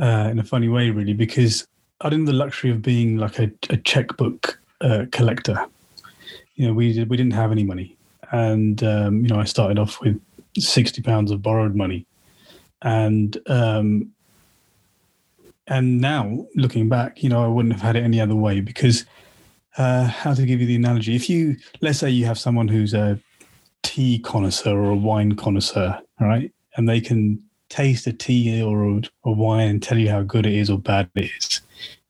uh, 0.01 0.29
in 0.31 0.38
a 0.38 0.45
funny 0.45 0.69
way 0.69 0.90
really 0.90 1.14
because 1.14 1.66
i 2.01 2.09
didn't 2.09 2.27
have 2.27 2.35
the 2.35 2.45
luxury 2.45 2.71
of 2.71 2.83
being 2.83 3.19
like 3.19 3.38
a, 3.38 3.51
a 3.71 3.77
checkbook 3.77 4.59
uh, 4.81 5.07
collector. 5.12 5.64
You 6.55 6.66
know 6.66 6.75
we 6.75 6.92
did, 6.92 7.09
we 7.09 7.16
didn't 7.16 7.35
have 7.35 7.53
any 7.53 7.64
money. 7.64 7.97
And 8.33 8.83
um, 8.83 9.23
you 9.23 9.29
know 9.29 9.38
i 9.38 9.45
started 9.45 9.79
off 9.79 10.01
with 10.01 10.21
60 10.59 11.03
pounds 11.03 11.31
of 11.31 11.42
borrowed 11.42 11.75
money. 11.75 12.07
And 12.83 13.37
um, 13.47 14.12
and 15.66 16.00
now 16.00 16.46
looking 16.55 16.88
back, 16.88 17.22
you 17.22 17.29
know, 17.29 17.44
I 17.44 17.48
wouldn't 17.48 17.74
have 17.74 17.83
had 17.83 17.96
it 17.96 18.05
any 18.05 18.20
other 18.20 18.35
way 18.35 18.61
because 18.61 19.05
uh, 19.79 20.05
how 20.05 20.35
to 20.35 20.46
give 20.46 20.61
you 20.61 20.66
the 20.66 20.76
analogy? 20.76 21.14
If 21.14 21.29
you 21.29 21.57
let's 21.81 21.98
say 21.98 22.11
you 22.11 22.24
have 22.26 22.38
someone 22.38 22.68
who's 22.68 22.94
a 22.94 23.18
tea 23.83 24.18
connoisseur 24.18 24.76
or 24.76 24.90
a 24.90 24.96
wine 24.96 25.37
connoisseur, 25.37 26.00
right, 26.20 26.52
and 26.76 26.88
they 26.88 27.00
can 27.00 27.42
taste 27.68 28.07
a 28.07 28.12
tea 28.12 28.62
or 28.62 28.85
a, 28.85 29.02
a 29.24 29.33
wine 29.33 29.68
and 29.68 29.83
tell 29.83 29.98
you 29.98 30.09
how 30.11 30.22
good 30.22 30.46
it 30.46 30.55
is 30.55 30.70
or 30.70 30.79
bad 30.79 31.11
it 31.14 31.31
is, 31.38 31.61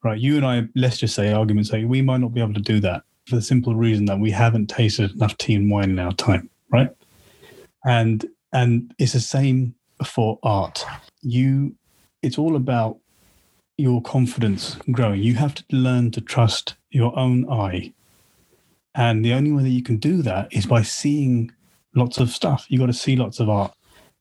right? 0.03 0.19
You 0.19 0.37
and 0.37 0.45
I, 0.45 0.63
let's 0.75 0.97
just 0.97 1.15
say, 1.15 1.31
arguments 1.31 1.69
say, 1.69 1.83
we 1.83 2.01
might 2.01 2.21
not 2.21 2.33
be 2.33 2.41
able 2.41 2.53
to 2.53 2.61
do 2.61 2.79
that 2.81 3.03
for 3.25 3.35
the 3.35 3.41
simple 3.41 3.75
reason 3.75 4.05
that 4.05 4.19
we 4.19 4.31
haven't 4.31 4.67
tasted 4.67 5.11
enough 5.11 5.37
tea 5.37 5.55
and 5.55 5.69
wine 5.69 5.89
in 5.89 5.99
our 5.99 6.13
time, 6.13 6.49
right? 6.71 6.89
And 7.85 8.25
and 8.53 8.93
it's 8.97 9.13
the 9.13 9.19
same 9.19 9.75
for 10.05 10.39
art. 10.43 10.85
You, 11.21 11.75
it's 12.21 12.37
all 12.37 12.55
about 12.55 12.97
your 13.77 14.01
confidence 14.01 14.75
growing. 14.91 15.21
You 15.21 15.35
have 15.35 15.53
to 15.55 15.63
learn 15.71 16.11
to 16.11 16.21
trust 16.21 16.75
your 16.89 17.17
own 17.17 17.49
eye. 17.49 17.93
And 18.95 19.23
the 19.23 19.33
only 19.33 19.51
way 19.51 19.63
that 19.63 19.69
you 19.69 19.83
can 19.83 19.97
do 19.97 20.23
that 20.23 20.51
is 20.51 20.65
by 20.65 20.81
seeing 20.81 21.51
lots 21.95 22.17
of 22.17 22.31
stuff. 22.31 22.65
You 22.69 22.79
got 22.79 22.87
to 22.87 22.93
see 22.93 23.15
lots 23.15 23.39
of 23.39 23.49
art. 23.49 23.73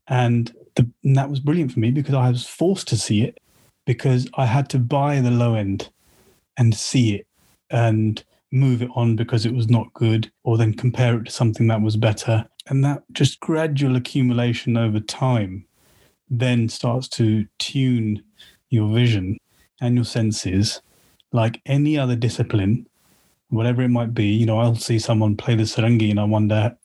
And, 0.06 0.54
the, 0.74 0.88
and 1.02 1.16
that 1.16 1.30
was 1.30 1.40
brilliant 1.40 1.72
for 1.72 1.80
me 1.80 1.90
because 1.90 2.14
I 2.14 2.28
was 2.28 2.46
forced 2.46 2.86
to 2.88 2.96
see 2.98 3.22
it 3.22 3.40
because 3.86 4.28
I 4.34 4.44
had 4.44 4.68
to 4.70 4.78
buy 4.78 5.20
the 5.20 5.30
low 5.30 5.54
end 5.54 5.88
and 6.58 6.74
see 6.74 7.14
it 7.14 7.26
and 7.70 8.22
move 8.52 8.82
it 8.82 8.90
on 8.94 9.16
because 9.16 9.46
it 9.46 9.54
was 9.54 9.68
not 9.68 9.92
good 9.94 10.30
or 10.44 10.58
then 10.58 10.74
compare 10.74 11.18
it 11.18 11.24
to 11.24 11.32
something 11.32 11.66
that 11.68 11.80
was 11.80 11.96
better. 11.96 12.46
And 12.66 12.84
that 12.84 13.04
just 13.12 13.40
gradual 13.40 13.96
accumulation 13.96 14.76
over 14.76 15.00
time 15.00 15.66
then 16.28 16.68
starts 16.68 17.08
to 17.08 17.46
tune 17.58 18.22
your 18.68 18.92
vision 18.92 19.38
and 19.80 19.94
your 19.94 20.04
senses 20.04 20.80
like 21.32 21.60
any 21.66 21.98
other 21.98 22.16
discipline, 22.16 22.86
whatever 23.50 23.82
it 23.82 23.88
might 23.88 24.14
be. 24.14 24.26
You 24.26 24.46
know, 24.46 24.58
I'll 24.58 24.74
see 24.76 24.98
someone 24.98 25.36
play 25.36 25.54
the 25.54 25.64
sarangi 25.64 26.10
and 26.10 26.20
I 26.20 26.24
wonder 26.24 26.76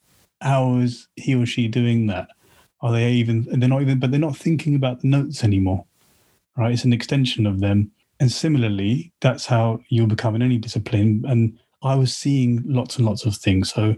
how 0.41 0.77
is 0.77 1.07
he 1.15 1.35
or 1.35 1.45
she 1.45 1.67
doing 1.67 2.07
that? 2.07 2.27
Are 2.81 2.91
they 2.91 3.11
even, 3.11 3.47
they're 3.59 3.69
not 3.69 3.81
even, 3.81 3.99
but 3.99 4.11
they're 4.11 4.19
not 4.19 4.35
thinking 4.35 4.75
about 4.75 5.01
the 5.01 5.07
notes 5.07 5.43
anymore, 5.43 5.85
right? 6.57 6.73
It's 6.73 6.83
an 6.83 6.93
extension 6.93 7.45
of 7.45 7.59
them. 7.59 7.91
And 8.19 8.31
similarly, 8.31 9.11
that's 9.21 9.45
how 9.45 9.81
you'll 9.89 10.07
become 10.07 10.35
in 10.35 10.41
any 10.41 10.57
discipline. 10.57 11.23
And 11.27 11.57
I 11.83 11.95
was 11.95 12.15
seeing 12.15 12.63
lots 12.65 12.97
and 12.97 13.05
lots 13.05 13.25
of 13.25 13.35
things. 13.35 13.71
So 13.71 13.95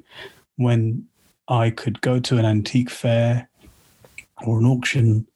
when 0.57 1.07
I 1.47 1.69
could 1.69 2.01
go 2.01 2.19
to 2.19 2.37
an 2.37 2.45
antique 2.45 2.89
fair 2.89 3.49
or 4.45 4.59
an 4.59 4.65
auction, 4.65 5.27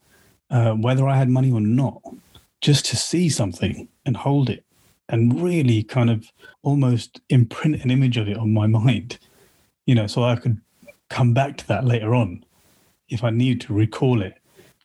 uh, 0.50 0.72
whether 0.74 1.08
I 1.08 1.18
had 1.18 1.30
money 1.30 1.52
or 1.52 1.62
not, 1.62 2.02
just 2.62 2.86
to 2.88 2.96
see 2.98 3.30
something 3.30 3.88
and 4.06 4.18
hold 4.18 4.50
it 4.50 4.64
and 5.10 5.42
really 5.42 5.84
kind 5.84 6.10
of 6.10 6.32
almost 6.64 7.22
imprint 7.30 7.82
an 7.84 7.92
image 7.92 8.18
of 8.18 8.28
it 8.28 8.38
on 8.38 8.54
my 8.54 8.68
mind, 8.68 9.20
you 9.86 9.96
know, 9.96 10.08
so 10.08 10.24
I 10.24 10.36
could 10.36 10.60
come 11.10 11.34
back 11.34 11.58
to 11.58 11.68
that 11.68 11.86
later 11.86 12.14
on 12.14 12.44
if 13.10 13.24
I 13.24 13.30
need 13.30 13.62
to 13.62 13.74
recall 13.74 14.22
it. 14.22 14.34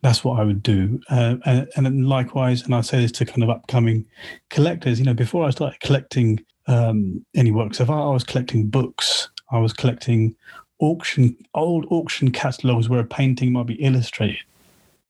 That's 0.02 0.24
what 0.24 0.40
I 0.40 0.44
would 0.44 0.62
do. 0.62 1.00
Uh, 1.10 1.36
and, 1.44 1.68
and 1.76 2.08
likewise, 2.08 2.62
and 2.62 2.74
I 2.74 2.80
say 2.80 3.00
this 3.00 3.12
to 3.12 3.24
kind 3.24 3.42
of 3.42 3.50
upcoming 3.50 4.04
collectors, 4.50 4.98
you 4.98 5.04
know, 5.04 5.14
before 5.14 5.46
I 5.46 5.50
started 5.50 5.80
collecting 5.80 6.44
um, 6.66 7.24
any 7.34 7.52
works 7.52 7.80
of 7.80 7.90
art, 7.90 8.08
I 8.08 8.12
was 8.12 8.24
collecting 8.24 8.68
books. 8.68 9.28
I 9.50 9.58
was 9.58 9.72
collecting 9.72 10.34
auction, 10.80 11.36
old 11.54 11.86
auction 11.90 12.32
catalogs 12.32 12.88
where 12.88 13.00
a 13.00 13.04
painting 13.04 13.52
might 13.52 13.66
be 13.66 13.74
illustrated 13.74 14.40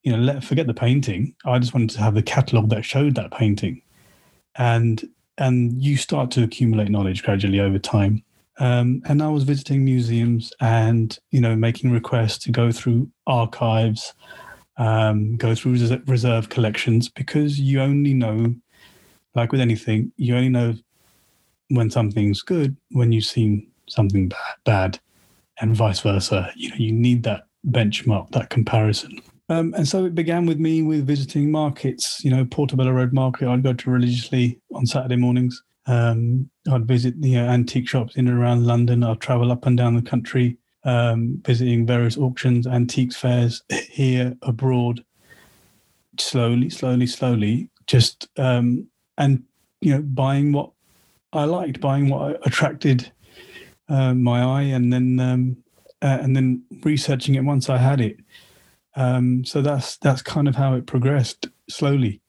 you 0.03 0.13
know, 0.13 0.19
let 0.19 0.45
forget 0.45 0.67
the 0.67 0.75
painting. 0.75 1.35
I 1.45 1.59
just 1.59 1.75
wanted 1.75 1.91
to 1.91 2.01
have 2.01 2.15
the 2.15 2.23
catalog 2.23 2.71
that 2.71 2.85
showed 2.85 3.15
that 3.15 3.31
painting, 3.31 3.83
and 4.57 5.09
and 5.39 5.83
you 5.83 5.97
start 5.97 6.31
to 6.33 6.45
accumulate 6.45 6.91
knowledge 6.91 7.23
gradually 7.23 7.61
over 7.61 7.79
time. 7.79 8.23
Um, 8.59 9.03
and 9.07 9.23
I 9.23 9.29
was 9.29 9.45
visiting 9.45 9.85
museums 9.85 10.53
and 10.61 11.19
you 11.31 11.41
know 11.41 11.57
making 11.57 11.91
requests 11.91 12.39
to 12.45 12.53
go 12.53 12.73
through 12.73 13.11
archives, 13.27 14.13
um, 14.77 15.37
go 15.37 15.55
through 15.55 16.01
reserve 16.07 16.49
collections 16.49 17.09
because 17.09 17.59
you 17.61 17.81
only 17.81 18.15
know, 18.15 18.55
like 19.35 19.53
with 19.53 19.61
anything, 19.61 20.13
you 20.17 20.37
only 20.37 20.49
know 20.49 20.75
when 21.69 21.91
something's 21.91 22.43
good 22.43 22.77
when 22.91 23.13
you've 23.13 23.25
seen 23.25 23.67
something 23.89 24.29
bad, 24.29 24.55
bad, 24.65 25.01
and 25.61 25.77
vice 25.77 26.01
versa. 26.01 26.53
You 26.57 26.71
know, 26.71 26.77
you 26.77 26.93
need 26.93 27.23
that 27.23 27.47
benchmark, 27.69 28.33
that 28.33 28.51
comparison. 28.51 29.21
Um, 29.53 29.75
and 29.77 29.87
so 29.87 30.07
it 30.07 30.15
began 30.15 30.47
with 30.47 30.59
me 30.59 30.81
with 30.81 31.07
visiting 31.07 31.51
markets, 31.51 32.25
you 32.25 32.31
know, 32.31 32.43
Portobello 32.47 32.91
Road 32.91 33.13
Market. 33.13 33.49
I'd 33.49 33.63
go 33.63 33.75
to 33.75 33.91
religiously 33.91 34.59
on 34.75 34.87
Saturday 34.87 35.17
mornings. 35.17 35.63
Um, 35.85 36.49
I'd 36.71 36.87
visit 36.87 37.21
the 37.21 37.37
uh, 37.37 37.43
antique 37.43 37.87
shops 37.87 38.17
in 38.17 38.29
and 38.29 38.39
around 38.39 38.67
London. 38.67 39.03
I'd 39.03 39.21
travel 39.21 39.53
up 39.53 39.67
and 39.67 39.77
down 39.77 39.95
the 39.95 40.01
country, 40.01 40.57
um, 40.85 41.43
visiting 41.45 41.85
various 41.85 42.17
auctions, 42.17 42.67
antiques 42.67 43.17
fairs 43.17 43.63
here, 43.91 44.35
abroad, 44.41 45.05
slowly, 46.19 46.71
slowly, 46.71 47.07
slowly, 47.07 47.69
just, 47.87 48.29
um, 48.39 48.87
and, 49.19 49.43
you 49.83 49.93
know, 49.93 50.01
buying 50.01 50.53
what 50.53 50.71
I 51.35 51.45
liked, 51.45 51.79
buying 51.79 52.09
what 52.09 52.47
attracted 52.47 53.13
uh, 53.91 54.15
my 54.15 54.43
eye, 54.43 54.63
and 54.63 54.91
then, 54.91 55.21
um, 55.21 55.57
uh, 56.01 56.19
and 56.23 56.35
then 56.35 56.63
researching 56.85 57.35
it 57.35 57.45
once 57.45 57.69
I 57.69 57.77
had 57.77 58.01
it. 58.01 58.17
Um, 58.95 59.45
so 59.45 59.63
that's 59.63 59.97
that's 59.99 60.23
kind 60.23 60.49
of 60.49 60.57
how 60.57 60.75
it 60.75 60.87
progressed 60.87 61.49
slowly. 61.69 62.21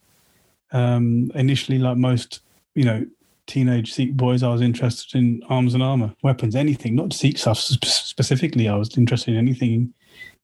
Um, 0.71 1.31
initially, 1.35 1.77
like 1.77 1.97
most, 1.97 2.41
you 2.73 2.83
know, 2.83 3.05
teenage 3.47 3.93
Sikh 3.93 4.13
boys, 4.13 4.43
I 4.43 4.49
was 4.49 4.61
interested 4.61 5.17
in 5.17 5.41
arms 5.49 5.73
and 5.73 5.83
armor, 5.83 6.13
weapons, 6.23 6.55
anything, 6.55 6.95
not 6.95 7.13
Sikh 7.13 7.37
stuff 7.37 7.59
specifically. 7.59 8.67
I 8.67 8.75
was 8.75 8.97
interested 8.97 9.33
in 9.33 9.37
anything 9.37 9.93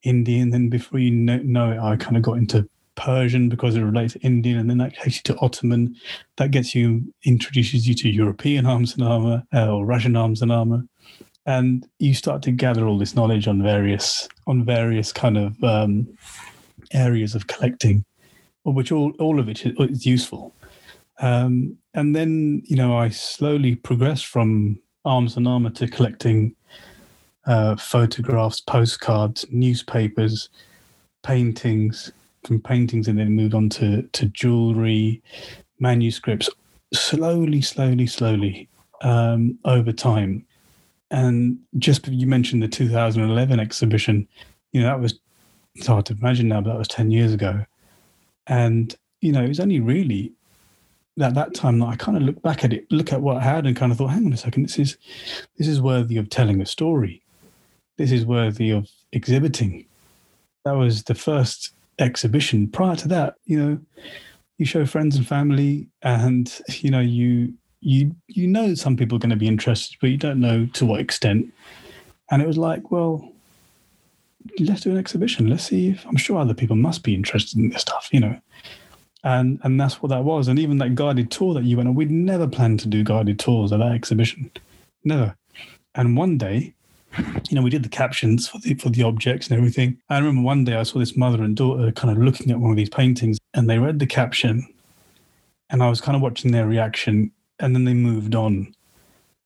Indian. 0.03 0.49
Then 0.49 0.69
before 0.69 0.99
you 0.99 1.11
know 1.11 1.71
it, 1.71 1.79
I 1.79 1.95
kind 1.95 2.17
of 2.17 2.23
got 2.23 2.37
into 2.37 2.67
Persian 2.95 3.47
because 3.47 3.75
it 3.75 3.81
relates 3.81 4.13
to 4.13 4.19
Indian, 4.19 4.59
and 4.59 4.69
then 4.69 4.77
that 4.79 4.93
takes 4.95 5.17
you 5.17 5.21
to 5.23 5.39
Ottoman. 5.39 5.95
That 6.35 6.51
gets 6.51 6.75
you 6.75 7.13
introduces 7.23 7.87
you 7.87 7.95
to 7.95 8.09
European 8.09 8.65
arms 8.65 8.93
and 8.93 9.03
armor 9.03 9.43
uh, 9.53 9.73
or 9.73 9.85
Russian 9.85 10.15
arms 10.15 10.41
and 10.41 10.51
armor 10.51 10.83
and 11.49 11.87
you 11.97 12.13
start 12.13 12.43
to 12.43 12.51
gather 12.51 12.85
all 12.85 12.99
this 12.99 13.15
knowledge 13.15 13.47
on 13.47 13.63
various 13.63 14.29
on 14.45 14.63
various 14.63 15.11
kind 15.11 15.35
of 15.35 15.63
um, 15.63 16.07
areas 16.93 17.33
of 17.33 17.47
collecting, 17.47 18.05
which 18.63 18.91
all 18.91 19.11
all 19.19 19.39
of 19.39 19.49
it 19.49 19.65
is 19.65 20.05
useful. 20.05 20.53
Um, 21.21 21.75
and 21.95 22.15
then 22.15 22.61
you 22.65 22.75
know 22.75 22.95
I 22.95 23.09
slowly 23.09 23.75
progressed 23.75 24.27
from 24.27 24.79
arms 25.05 25.37
and 25.37 25.47
armor 25.47 25.71
to 25.71 25.87
collecting 25.87 26.55
uh, 27.47 27.75
photographs, 27.77 28.61
postcards, 28.61 29.45
newspapers, 29.49 30.49
paintings. 31.23 32.11
From 32.45 32.61
paintings, 32.61 33.09
and 33.09 33.19
then 33.19 33.35
moved 33.35 33.53
on 33.53 33.67
to 33.69 34.03
to 34.03 34.25
jewelry, 34.27 35.21
manuscripts. 35.79 36.49
Slowly, 36.93 37.61
slowly, 37.61 38.07
slowly 38.07 38.69
um, 39.01 39.59
over 39.65 39.91
time, 39.91 40.45
and 41.11 41.57
just 41.77 42.07
you 42.07 42.27
mentioned 42.27 42.61
the 42.61 42.67
2011 42.67 43.59
exhibition, 43.59 44.27
you 44.71 44.81
know, 44.81 44.87
that 44.87 44.99
was, 44.99 45.19
it's 45.75 45.87
hard 45.87 46.05
to 46.07 46.13
imagine 46.13 46.47
now, 46.47 46.61
but 46.61 46.71
that 46.71 46.77
was 46.77 46.87
10 46.87 47.11
years 47.11 47.33
ago. 47.33 47.65
And, 48.47 48.95
you 49.21 49.31
know, 49.31 49.43
it 49.43 49.47
was 49.47 49.59
only 49.59 49.79
really 49.79 50.33
at 51.21 51.33
that 51.35 51.53
time 51.53 51.79
that 51.79 51.87
I 51.87 51.95
kind 51.95 52.17
of 52.17 52.23
look 52.23 52.41
back 52.41 52.63
at 52.63 52.73
it, 52.73 52.89
look 52.91 53.11
at 53.11 53.21
what 53.21 53.37
I 53.37 53.43
had 53.43 53.65
and 53.65 53.75
kind 53.75 53.91
of 53.91 53.97
thought, 53.97 54.07
hang 54.11 54.25
on 54.25 54.33
a 54.33 54.37
second, 54.37 54.63
this 54.63 54.79
is, 54.79 54.97
this 55.57 55.67
is 55.67 55.81
worthy 55.81 56.17
of 56.17 56.29
telling 56.29 56.61
a 56.61 56.65
story. 56.65 57.21
This 57.97 58.11
is 58.11 58.25
worthy 58.25 58.69
of 58.71 58.89
exhibiting. 59.11 59.85
That 60.63 60.77
was 60.77 61.03
the 61.03 61.15
first 61.15 61.71
exhibition. 61.99 62.69
Prior 62.69 62.95
to 62.97 63.07
that, 63.09 63.35
you 63.45 63.59
know, 63.59 63.79
you 64.57 64.65
show 64.65 64.85
friends 64.85 65.15
and 65.15 65.27
family 65.27 65.87
and, 66.01 66.61
you 66.79 66.91
know, 66.91 66.99
you, 66.99 67.53
you 67.81 68.15
you 68.27 68.47
know 68.47 68.73
some 68.73 68.97
people 68.97 69.15
are 69.15 69.19
going 69.19 69.29
to 69.29 69.35
be 69.35 69.47
interested, 69.47 69.97
but 70.01 70.09
you 70.09 70.17
don't 70.17 70.39
know 70.39 70.65
to 70.73 70.85
what 70.85 70.99
extent. 70.99 71.53
And 72.31 72.41
it 72.41 72.47
was 72.47 72.57
like, 72.57 72.91
well, 72.91 73.31
let's 74.59 74.81
do 74.81 74.91
an 74.91 74.97
exhibition. 74.97 75.47
Let's 75.47 75.65
see 75.65 75.89
if 75.89 76.05
I'm 76.05 76.17
sure 76.17 76.37
other 76.37 76.53
people 76.53 76.75
must 76.75 77.03
be 77.03 77.15
interested 77.15 77.57
in 77.57 77.69
this 77.69 77.81
stuff, 77.81 78.09
you 78.11 78.19
know. 78.19 78.39
And 79.23 79.59
and 79.63 79.79
that's 79.79 80.01
what 80.01 80.09
that 80.09 80.23
was. 80.23 80.47
And 80.47 80.59
even 80.59 80.77
that 80.77 80.95
guided 80.95 81.31
tour 81.31 81.53
that 81.53 81.63
you 81.63 81.77
went 81.77 81.89
on, 81.89 81.95
we'd 81.95 82.11
never 82.11 82.47
planned 82.47 82.79
to 82.81 82.87
do 82.87 83.03
guided 83.03 83.39
tours 83.39 83.71
at 83.71 83.79
that 83.79 83.91
exhibition. 83.91 84.51
Never. 85.03 85.35
And 85.95 86.15
one 86.15 86.37
day, 86.37 86.73
you 87.49 87.55
know, 87.55 87.61
we 87.61 87.69
did 87.69 87.83
the 87.83 87.89
captions 87.89 88.47
for 88.47 88.59
the 88.59 88.75
for 88.75 88.89
the 88.89 89.03
objects 89.03 89.47
and 89.47 89.57
everything. 89.57 89.97
I 90.09 90.19
remember 90.19 90.41
one 90.41 90.63
day 90.63 90.75
I 90.75 90.83
saw 90.83 90.99
this 90.99 91.17
mother 91.17 91.43
and 91.43 91.55
daughter 91.55 91.91
kind 91.91 92.15
of 92.15 92.23
looking 92.23 92.51
at 92.51 92.59
one 92.59 92.71
of 92.71 92.77
these 92.77 92.89
paintings 92.89 93.37
and 93.53 93.69
they 93.69 93.79
read 93.79 93.99
the 93.99 94.07
caption 94.07 94.67
and 95.69 95.83
I 95.83 95.89
was 95.89 96.01
kind 96.01 96.15
of 96.15 96.21
watching 96.21 96.51
their 96.51 96.67
reaction 96.67 97.31
and 97.59 97.75
then 97.75 97.85
they 97.85 97.93
moved 97.93 98.35
on. 98.35 98.73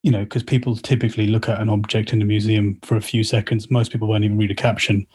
You 0.04 0.12
know, 0.12 0.24
because 0.26 0.44
people 0.44 0.76
typically 0.76 1.28
look 1.28 1.48
at 1.48 1.62
an 1.62 1.70
object 1.70 2.12
in 2.12 2.22
a 2.22 2.26
museum 2.26 2.78
for 2.84 2.98
a 2.98 3.02
few 3.02 3.24
seconds. 3.24 3.72
Most 3.72 3.92
people 3.92 4.08
won't 4.08 4.26
even 4.26 4.38
read 4.38 4.52
a 4.52 4.56
caption, 4.56 5.08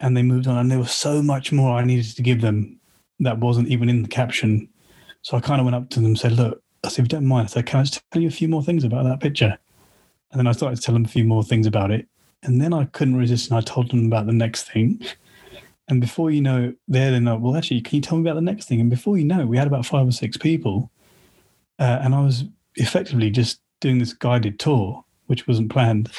and 0.00 0.16
they 0.16 0.22
moved 0.22 0.46
on. 0.46 0.56
And 0.56 0.70
there 0.70 0.78
was 0.78 0.92
so 0.92 1.22
much 1.22 1.52
more 1.52 1.76
I 1.78 1.84
needed 1.84 2.16
to 2.16 2.22
give 2.22 2.40
them 2.40 2.78
that 3.20 3.38
wasn't 3.38 3.68
even 3.68 3.88
in 3.90 4.02
the 4.02 4.08
caption 4.08 4.68
So 5.22 5.36
I 5.36 5.40
kind 5.40 5.60
of 5.60 5.64
went 5.64 5.76
up 5.76 5.90
to 5.90 5.96
them 6.00 6.06
and 6.06 6.18
said, 6.18 6.32
look, 6.32 6.62
I 6.84 6.88
said, 6.88 7.00
if 7.00 7.12
you 7.12 7.18
don't 7.18 7.26
mind, 7.26 7.44
I 7.44 7.48
said, 7.48 7.66
can 7.66 7.80
I 7.80 7.82
just 7.82 8.02
tell 8.10 8.22
you 8.22 8.28
a 8.28 8.32
few 8.32 8.48
more 8.48 8.62
things 8.62 8.84
about 8.84 9.04
that 9.04 9.20
picture? 9.20 9.58
And 10.30 10.38
then 10.38 10.46
I 10.46 10.52
started 10.52 10.76
to 10.76 10.82
tell 10.82 10.94
them 10.94 11.04
a 11.04 11.08
few 11.08 11.24
more 11.24 11.42
things 11.42 11.66
about 11.66 11.90
it. 11.90 12.06
And 12.42 12.60
then 12.60 12.72
I 12.72 12.84
couldn't 12.86 13.16
resist 13.16 13.50
and 13.50 13.58
I 13.58 13.60
told 13.60 13.90
them 13.90 14.06
about 14.06 14.26
the 14.26 14.32
next 14.32 14.70
thing. 14.70 15.02
And 15.88 16.00
before 16.00 16.30
you 16.30 16.40
know, 16.40 16.72
there 16.88 17.10
they're 17.10 17.10
then 17.10 17.24
like, 17.24 17.40
well, 17.40 17.56
actually, 17.56 17.80
can 17.80 17.96
you 17.96 18.02
tell 18.02 18.16
me 18.16 18.22
about 18.22 18.36
the 18.36 18.40
next 18.40 18.66
thing? 18.66 18.80
And 18.80 18.88
before 18.88 19.18
you 19.18 19.24
know, 19.24 19.44
we 19.44 19.58
had 19.58 19.66
about 19.66 19.84
five 19.84 20.06
or 20.06 20.12
six 20.12 20.36
people. 20.36 20.90
Uh, 21.80 21.98
and 22.02 22.14
I 22.14 22.20
was 22.20 22.44
effectively 22.76 23.30
just 23.30 23.60
doing 23.80 23.98
this 23.98 24.12
guided 24.12 24.60
tour, 24.60 25.04
which 25.26 25.48
wasn't 25.48 25.70
planned. 25.70 26.10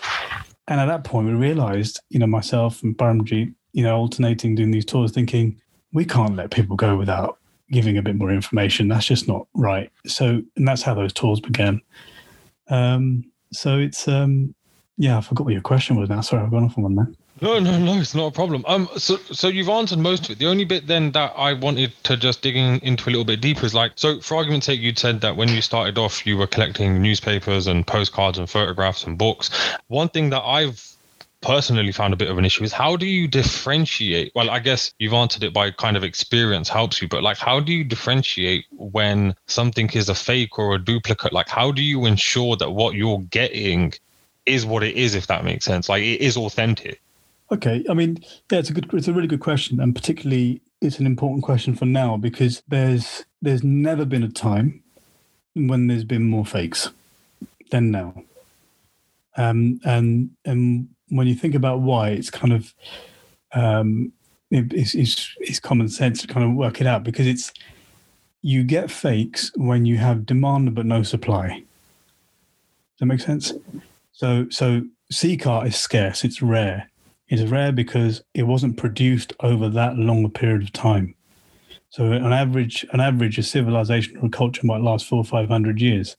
And 0.68 0.80
at 0.82 0.88
that 0.88 1.04
point, 1.04 1.28
we 1.28 1.34
realized, 1.34 2.00
you 2.10 2.20
know, 2.20 2.28
myself 2.28 2.82
and 2.84 2.98
Paramjit, 2.98 3.54
you 3.74 3.84
know, 3.84 3.96
alternating 3.96 4.56
doing 4.56 4.72
these 4.72 4.86
tours, 4.86 5.12
thinking, 5.12 5.62
we 5.94 6.04
can't 6.04 6.36
let 6.36 6.52
people 6.52 6.76
go 6.76 6.96
without 6.96 7.38
giving 7.72 7.98
a 7.98 8.02
bit 8.02 8.16
more 8.16 8.32
information. 8.32 8.88
That's 8.88 9.06
just 9.06 9.28
not 9.28 9.48
right. 9.54 9.92
So, 10.06 10.42
and 10.56 10.68
that's 10.68 10.82
how 10.82 10.94
those 10.94 11.14
tours 11.14 11.40
began. 11.40 11.82
Um, 12.70 13.24
so 13.54 13.78
it's, 13.78 14.08
um, 14.08 14.56
yeah, 14.98 15.18
I 15.18 15.22
forgot 15.22 15.46
what 15.46 15.54
your 15.54 15.62
question 15.62 15.96
was 15.98 16.10
now. 16.10 16.22
Sorry, 16.22 16.44
I've 16.44 16.52
gone 16.52 16.64
off 16.64 16.78
on 16.78 16.84
one 16.84 16.96
there. 16.96 17.12
No, 17.42 17.58
no, 17.58 17.80
no, 17.80 18.00
it's 18.00 18.14
not 18.14 18.28
a 18.28 18.32
problem. 18.32 18.64
Um, 18.68 18.88
so, 18.98 19.18
so 19.18 19.48
you've 19.48 19.68
answered 19.68 19.98
most 19.98 20.26
of 20.26 20.32
it. 20.32 20.38
The 20.38 20.46
only 20.46 20.64
bit 20.64 20.86
then 20.86 21.12
that 21.14 21.34
I 21.36 21.54
wanted 21.54 21.92
to 22.04 22.16
just 22.16 22.44
digging 22.44 22.80
into 22.84 23.10
a 23.10 23.12
little 23.12 23.26
bit 23.26 23.42
deeper 23.42 23.66
is 23.66 23.74
like, 23.74 23.94
so 23.96 24.20
for 24.22 24.38
argument's 24.38 24.68
sake, 24.68 24.80
you'd 24.80 25.00
said 25.00 25.22
that 25.22 25.36
when 25.36 25.50
you 25.50 25.60
started 25.64 25.98
off, 25.98 26.28
you 26.28 26.38
were 26.38 26.46
collecting 26.46 27.02
newspapers 27.02 27.66
and 27.66 27.86
postcards 27.88 28.38
and 28.38 28.48
photographs 28.48 29.06
and 29.06 29.18
books. 29.18 29.50
One 29.88 30.08
thing 30.10 30.30
that 30.30 30.44
I've 30.44 30.88
personally 31.42 31.92
found 31.92 32.14
a 32.14 32.18
bit 32.18 32.30
of 32.30 32.38
an 32.38 32.46
issue 32.46 32.64
is 32.64 32.72
how 32.72 32.96
do 32.96 33.08
you 33.08 33.28
differentiate? 33.28 34.32
Well, 34.36 34.52
I 34.52 34.60
guess 34.60 34.94
you've 35.00 35.14
answered 35.14 35.44
it 35.44 35.52
by 35.52 35.72
kind 35.72 35.98
of 35.98 36.04
experience 36.04 36.70
helps 36.70 37.02
you, 37.02 37.08
but 37.08 37.24
like, 37.24 37.38
how 37.38 37.60
do 37.60 37.74
you 37.74 37.84
differentiate 37.84 38.66
when 38.70 39.34
something 39.48 39.90
is 39.94 40.10
a 40.10 40.16
fake 40.16 40.60
or 40.60 40.76
a 40.76 40.78
duplicate? 40.78 41.34
Like, 41.34 41.50
how 41.50 41.72
do 41.72 41.82
you 41.82 42.06
ensure 42.06 42.56
that 42.58 42.70
what 42.70 42.94
you're 42.94 43.22
getting 43.32 43.94
is 44.46 44.64
what 44.64 44.84
it 44.84 44.96
is, 44.96 45.16
if 45.16 45.26
that 45.26 45.44
makes 45.44 45.66
sense? 45.66 45.90
Like, 45.90 46.04
it 46.04 46.22
is 46.22 46.38
authentic. 46.38 47.02
Okay, 47.52 47.84
I 47.90 47.94
mean, 47.94 48.18
yeah, 48.50 48.60
it's 48.60 48.70
a 48.70 48.74
good, 48.74 48.90
it's 48.94 49.10
a 49.10 49.14
really 49.14 49.28
good 49.28 49.42
question, 49.42 49.82
and 49.82 49.94
particularly 49.94 50.62
it's 50.80 51.00
an 51.00 51.06
important 51.06 51.44
question 51.44 51.76
for 51.76 51.86
now 51.86 52.16
because 52.16 52.64
there's 52.70 53.26
there's 53.42 53.64
never 53.64 54.06
been 54.06 54.24
a 54.24 54.30
time 54.30 54.82
when 55.54 55.88
there's 55.88 56.06
been 56.06 56.30
more 56.30 56.46
fakes 56.46 56.92
than 57.70 57.92
now, 57.92 58.24
um, 59.36 59.82
and 59.84 60.32
and 60.46 60.88
when 61.10 61.28
you 61.28 61.36
think 61.36 61.54
about 61.54 61.82
why, 61.82 62.12
it's 62.12 62.30
kind 62.30 62.54
of 62.54 62.74
um, 63.52 64.14
it, 64.50 64.72
it's, 64.72 64.96
it's 64.96 65.36
it's 65.42 65.60
common 65.60 65.90
sense 65.90 66.22
to 66.22 66.28
kind 66.28 66.46
of 66.46 66.54
work 66.56 66.80
it 66.80 66.88
out 66.88 67.04
because 67.04 67.28
it's 67.28 67.52
you 68.44 68.64
get 68.64 68.90
fakes 68.90 69.52
when 69.58 69.86
you 69.86 69.98
have 69.98 70.26
demand 70.26 70.74
but 70.74 70.86
no 70.86 71.04
supply. 71.04 71.50
Does 71.50 73.00
that 73.02 73.08
make 73.08 73.20
sense? 73.20 73.52
So 74.14 74.48
so 74.50 74.84
Sikh 75.12 75.46
art 75.46 75.68
is 75.68 75.76
scarce, 75.76 76.24
it's 76.24 76.42
rare 76.42 76.91
is 77.32 77.50
rare 77.50 77.72
because 77.72 78.22
it 78.34 78.44
wasn't 78.44 78.78
produced 78.78 79.34
over 79.40 79.70
that 79.70 79.98
long 79.98 80.26
a 80.26 80.30
period 80.30 80.62
of 80.62 80.74
time. 80.74 81.16
So 81.90 82.12
on 82.12 82.34
average, 82.34 82.86
an 82.92 83.00
average, 83.00 83.38
a 83.38 83.44
civilization 83.44 84.18
or 84.18 84.28
a 84.28 84.30
culture 84.30 84.66
might 84.66 84.82
last 84.82 85.08
four 85.08 85.20
or 85.20 85.26
five 85.26 85.50
hundred 85.50 85.82
years. 85.82 86.16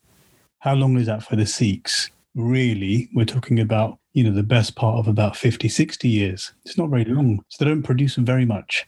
How 0.61 0.75
long 0.75 0.97
is 0.97 1.07
that 1.07 1.23
for 1.23 1.37
the 1.37 1.47
Sikhs? 1.47 2.11
Really, 2.35 3.11
we're 3.15 3.27
talking 3.27 3.61
about, 3.61 3.99
you 4.15 4.25
know, 4.25 4.33
the 4.33 4.43
best 4.43 4.75
part 4.75 4.99
of 4.99 5.07
about 5.07 5.37
50, 5.37 5.69
60 5.69 6.09
years. 6.09 6.53
It's 6.65 6.79
not 6.79 6.89
very 6.89 7.05
long. 7.05 7.45
So 7.49 7.65
they 7.65 7.71
don't 7.71 7.83
produce 7.83 8.15
very 8.17 8.47
much. 8.47 8.87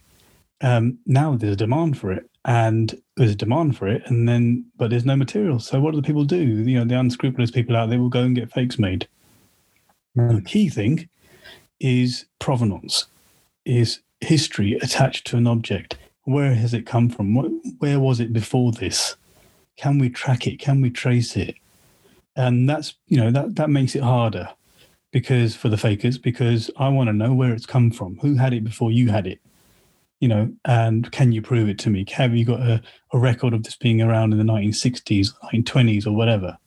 Um, 0.61 0.97
now 1.05 1.35
there's 1.35 1.53
a 1.53 1.57
demand 1.57 1.97
for 1.97 2.11
it 2.11 2.29
and 2.45 2.99
there's 3.17 3.31
a 3.31 3.35
demand 3.35 3.77
for 3.77 3.87
it 3.87 4.03
and 4.05 4.29
then 4.29 4.65
but 4.77 4.89
there's 4.89 5.03
no 5.03 5.15
material 5.15 5.59
so 5.59 5.79
what 5.79 5.91
do 5.91 5.97
the 5.97 6.05
people 6.05 6.23
do 6.23 6.37
you 6.37 6.77
know 6.77 6.85
the 6.85 6.97
unscrupulous 6.97 7.51
people 7.51 7.75
out 7.75 7.89
there 7.89 7.99
will 7.99 8.07
go 8.07 8.21
and 8.21 8.35
get 8.35 8.51
fakes 8.51 8.79
made 8.79 9.07
now, 10.13 10.31
the 10.31 10.41
key 10.41 10.69
thing 10.69 11.09
is 11.79 12.25
provenance, 12.39 13.05
is 13.65 13.99
history 14.21 14.73
attached 14.81 15.27
to 15.27 15.37
an 15.37 15.47
object. 15.47 15.97
Where 16.23 16.55
has 16.55 16.73
it 16.73 16.85
come 16.85 17.09
from? 17.09 17.35
Where 17.79 17.99
was 17.99 18.19
it 18.19 18.33
before 18.33 18.71
this? 18.71 19.15
Can 19.77 19.99
we 19.99 20.09
track 20.09 20.47
it? 20.47 20.59
Can 20.59 20.81
we 20.81 20.89
trace 20.89 21.35
it? 21.35 21.55
And 22.35 22.69
that's 22.69 22.95
you 23.07 23.17
know 23.17 23.31
that 23.31 23.55
that 23.55 23.69
makes 23.69 23.95
it 23.95 24.03
harder 24.03 24.49
because 25.11 25.55
for 25.55 25.69
the 25.69 25.77
fakers 25.77 26.17
because 26.17 26.69
I 26.77 26.89
want 26.89 27.07
to 27.07 27.13
know 27.13 27.33
where 27.33 27.53
it's 27.53 27.65
come 27.65 27.91
from. 27.91 28.17
Who 28.17 28.35
had 28.35 28.53
it 28.53 28.63
before 28.65 28.91
you 28.91 29.09
had 29.09 29.27
it? 29.27 29.39
You 30.19 30.27
know, 30.27 30.53
and 30.65 31.09
can 31.11 31.31
you 31.31 31.41
prove 31.41 31.69
it 31.69 31.79
to 31.79 31.89
me? 31.89 32.05
Have 32.11 32.35
you 32.35 32.45
got 32.45 32.59
a, 32.59 32.81
a 33.13 33.17
record 33.19 33.53
of 33.53 33.63
this 33.63 33.77
being 33.77 34.01
around 34.01 34.33
in 34.33 34.39
the 34.39 34.51
1960s, 34.51 35.29
1920s, 35.53 36.07
or 36.07 36.11
whatever? 36.11 36.57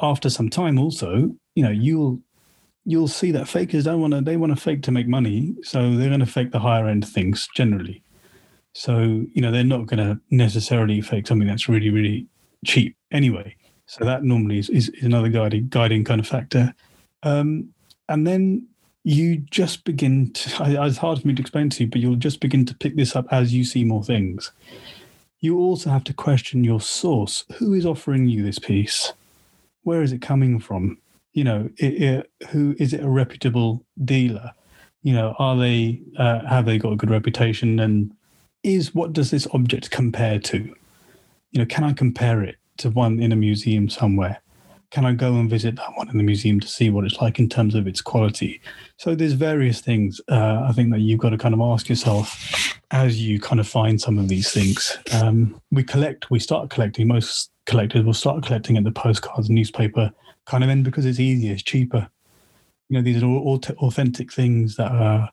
After 0.00 0.30
some 0.30 0.48
time, 0.48 0.78
also, 0.78 1.34
you 1.54 1.62
know, 1.62 1.70
you'll 1.70 2.20
you'll 2.88 3.06
see 3.06 3.30
that 3.30 3.46
fakers 3.46 3.84
don't 3.84 4.00
want 4.00 4.14
to 4.14 4.22
they 4.22 4.38
want 4.38 4.50
to 4.50 4.60
fake 4.60 4.82
to 4.82 4.90
make 4.90 5.06
money 5.06 5.54
so 5.62 5.94
they're 5.94 6.08
going 6.08 6.20
to 6.20 6.26
fake 6.26 6.52
the 6.52 6.58
higher 6.58 6.88
end 6.88 7.06
things 7.06 7.46
generally. 7.54 8.02
So 8.72 9.26
you 9.34 9.42
know 9.42 9.52
they're 9.52 9.62
not 9.62 9.86
going 9.86 9.98
to 9.98 10.18
necessarily 10.30 11.02
fake 11.02 11.26
something 11.26 11.46
that's 11.46 11.68
really 11.68 11.90
really 11.90 12.26
cheap 12.64 12.96
anyway. 13.12 13.54
So 13.84 14.04
that 14.04 14.24
normally 14.24 14.58
is, 14.58 14.70
is, 14.70 14.88
is 14.88 15.04
another 15.04 15.28
guiding 15.28 15.68
guiding 15.68 16.02
kind 16.02 16.18
of 16.18 16.26
factor. 16.26 16.74
Um, 17.22 17.68
and 18.08 18.26
then 18.26 18.66
you 19.04 19.36
just 19.36 19.84
begin 19.84 20.32
to 20.32 20.50
it's 20.86 20.96
hard 20.96 21.20
for 21.20 21.28
me 21.28 21.34
to 21.34 21.42
explain 21.42 21.68
to 21.68 21.84
you 21.84 21.90
but 21.90 22.00
you'll 22.00 22.16
just 22.16 22.40
begin 22.40 22.64
to 22.64 22.74
pick 22.74 22.96
this 22.96 23.14
up 23.14 23.26
as 23.30 23.52
you 23.52 23.64
see 23.64 23.84
more 23.84 24.02
things. 24.02 24.50
You 25.40 25.58
also 25.58 25.90
have 25.90 26.04
to 26.04 26.14
question 26.14 26.64
your 26.64 26.80
source. 26.80 27.44
Who 27.58 27.74
is 27.74 27.84
offering 27.84 28.28
you 28.28 28.42
this 28.42 28.58
piece? 28.58 29.12
Where 29.82 30.02
is 30.02 30.10
it 30.10 30.22
coming 30.22 30.58
from 30.58 30.98
you 31.38 31.44
know, 31.44 31.70
it, 31.76 32.02
it, 32.02 32.30
who 32.48 32.74
is 32.80 32.92
it 32.92 33.00
a 33.00 33.08
reputable 33.08 33.84
dealer? 34.04 34.50
You 35.04 35.12
know, 35.12 35.36
are 35.38 35.56
they 35.56 36.02
uh, 36.16 36.44
have 36.46 36.66
they 36.66 36.78
got 36.78 36.92
a 36.92 36.96
good 36.96 37.10
reputation? 37.10 37.78
And 37.78 38.12
is 38.64 38.92
what 38.92 39.12
does 39.12 39.30
this 39.30 39.46
object 39.52 39.92
compare 39.92 40.40
to? 40.40 40.58
You 40.58 41.58
know, 41.60 41.66
can 41.66 41.84
I 41.84 41.92
compare 41.92 42.42
it 42.42 42.56
to 42.78 42.90
one 42.90 43.22
in 43.22 43.30
a 43.30 43.36
museum 43.36 43.88
somewhere? 43.88 44.42
Can 44.90 45.04
I 45.04 45.12
go 45.12 45.34
and 45.34 45.48
visit 45.48 45.76
that 45.76 45.92
one 45.94 46.08
in 46.08 46.16
the 46.16 46.24
museum 46.24 46.58
to 46.58 46.66
see 46.66 46.90
what 46.90 47.04
it's 47.04 47.20
like 47.20 47.38
in 47.38 47.48
terms 47.48 47.76
of 47.76 47.86
its 47.86 48.00
quality? 48.00 48.60
So 48.96 49.14
there's 49.14 49.34
various 49.34 49.80
things 49.80 50.20
uh, 50.28 50.66
I 50.68 50.72
think 50.72 50.90
that 50.90 51.00
you've 51.00 51.20
got 51.20 51.30
to 51.30 51.38
kind 51.38 51.54
of 51.54 51.60
ask 51.60 51.88
yourself 51.88 52.76
as 52.90 53.22
you 53.22 53.38
kind 53.38 53.60
of 53.60 53.68
find 53.68 54.00
some 54.00 54.18
of 54.18 54.26
these 54.26 54.50
things. 54.50 54.98
Um, 55.12 55.60
we 55.70 55.84
collect, 55.84 56.32
we 56.32 56.40
start 56.40 56.70
collecting. 56.70 57.06
Most 57.06 57.52
collectors 57.66 58.04
will 58.04 58.14
start 58.14 58.42
collecting 58.44 58.76
at 58.76 58.82
the 58.82 58.90
postcards, 58.90 59.48
newspaper 59.48 60.10
kind 60.48 60.64
of 60.64 60.70
end 60.70 60.84
because 60.84 61.06
it's 61.06 61.20
easier, 61.20 61.52
it's 61.52 61.62
cheaper. 61.62 62.08
You 62.88 62.98
know, 62.98 63.02
these 63.02 63.22
are 63.22 63.26
all 63.26 63.60
authentic 63.78 64.32
things 64.32 64.76
that 64.76 64.90
are 64.90 65.30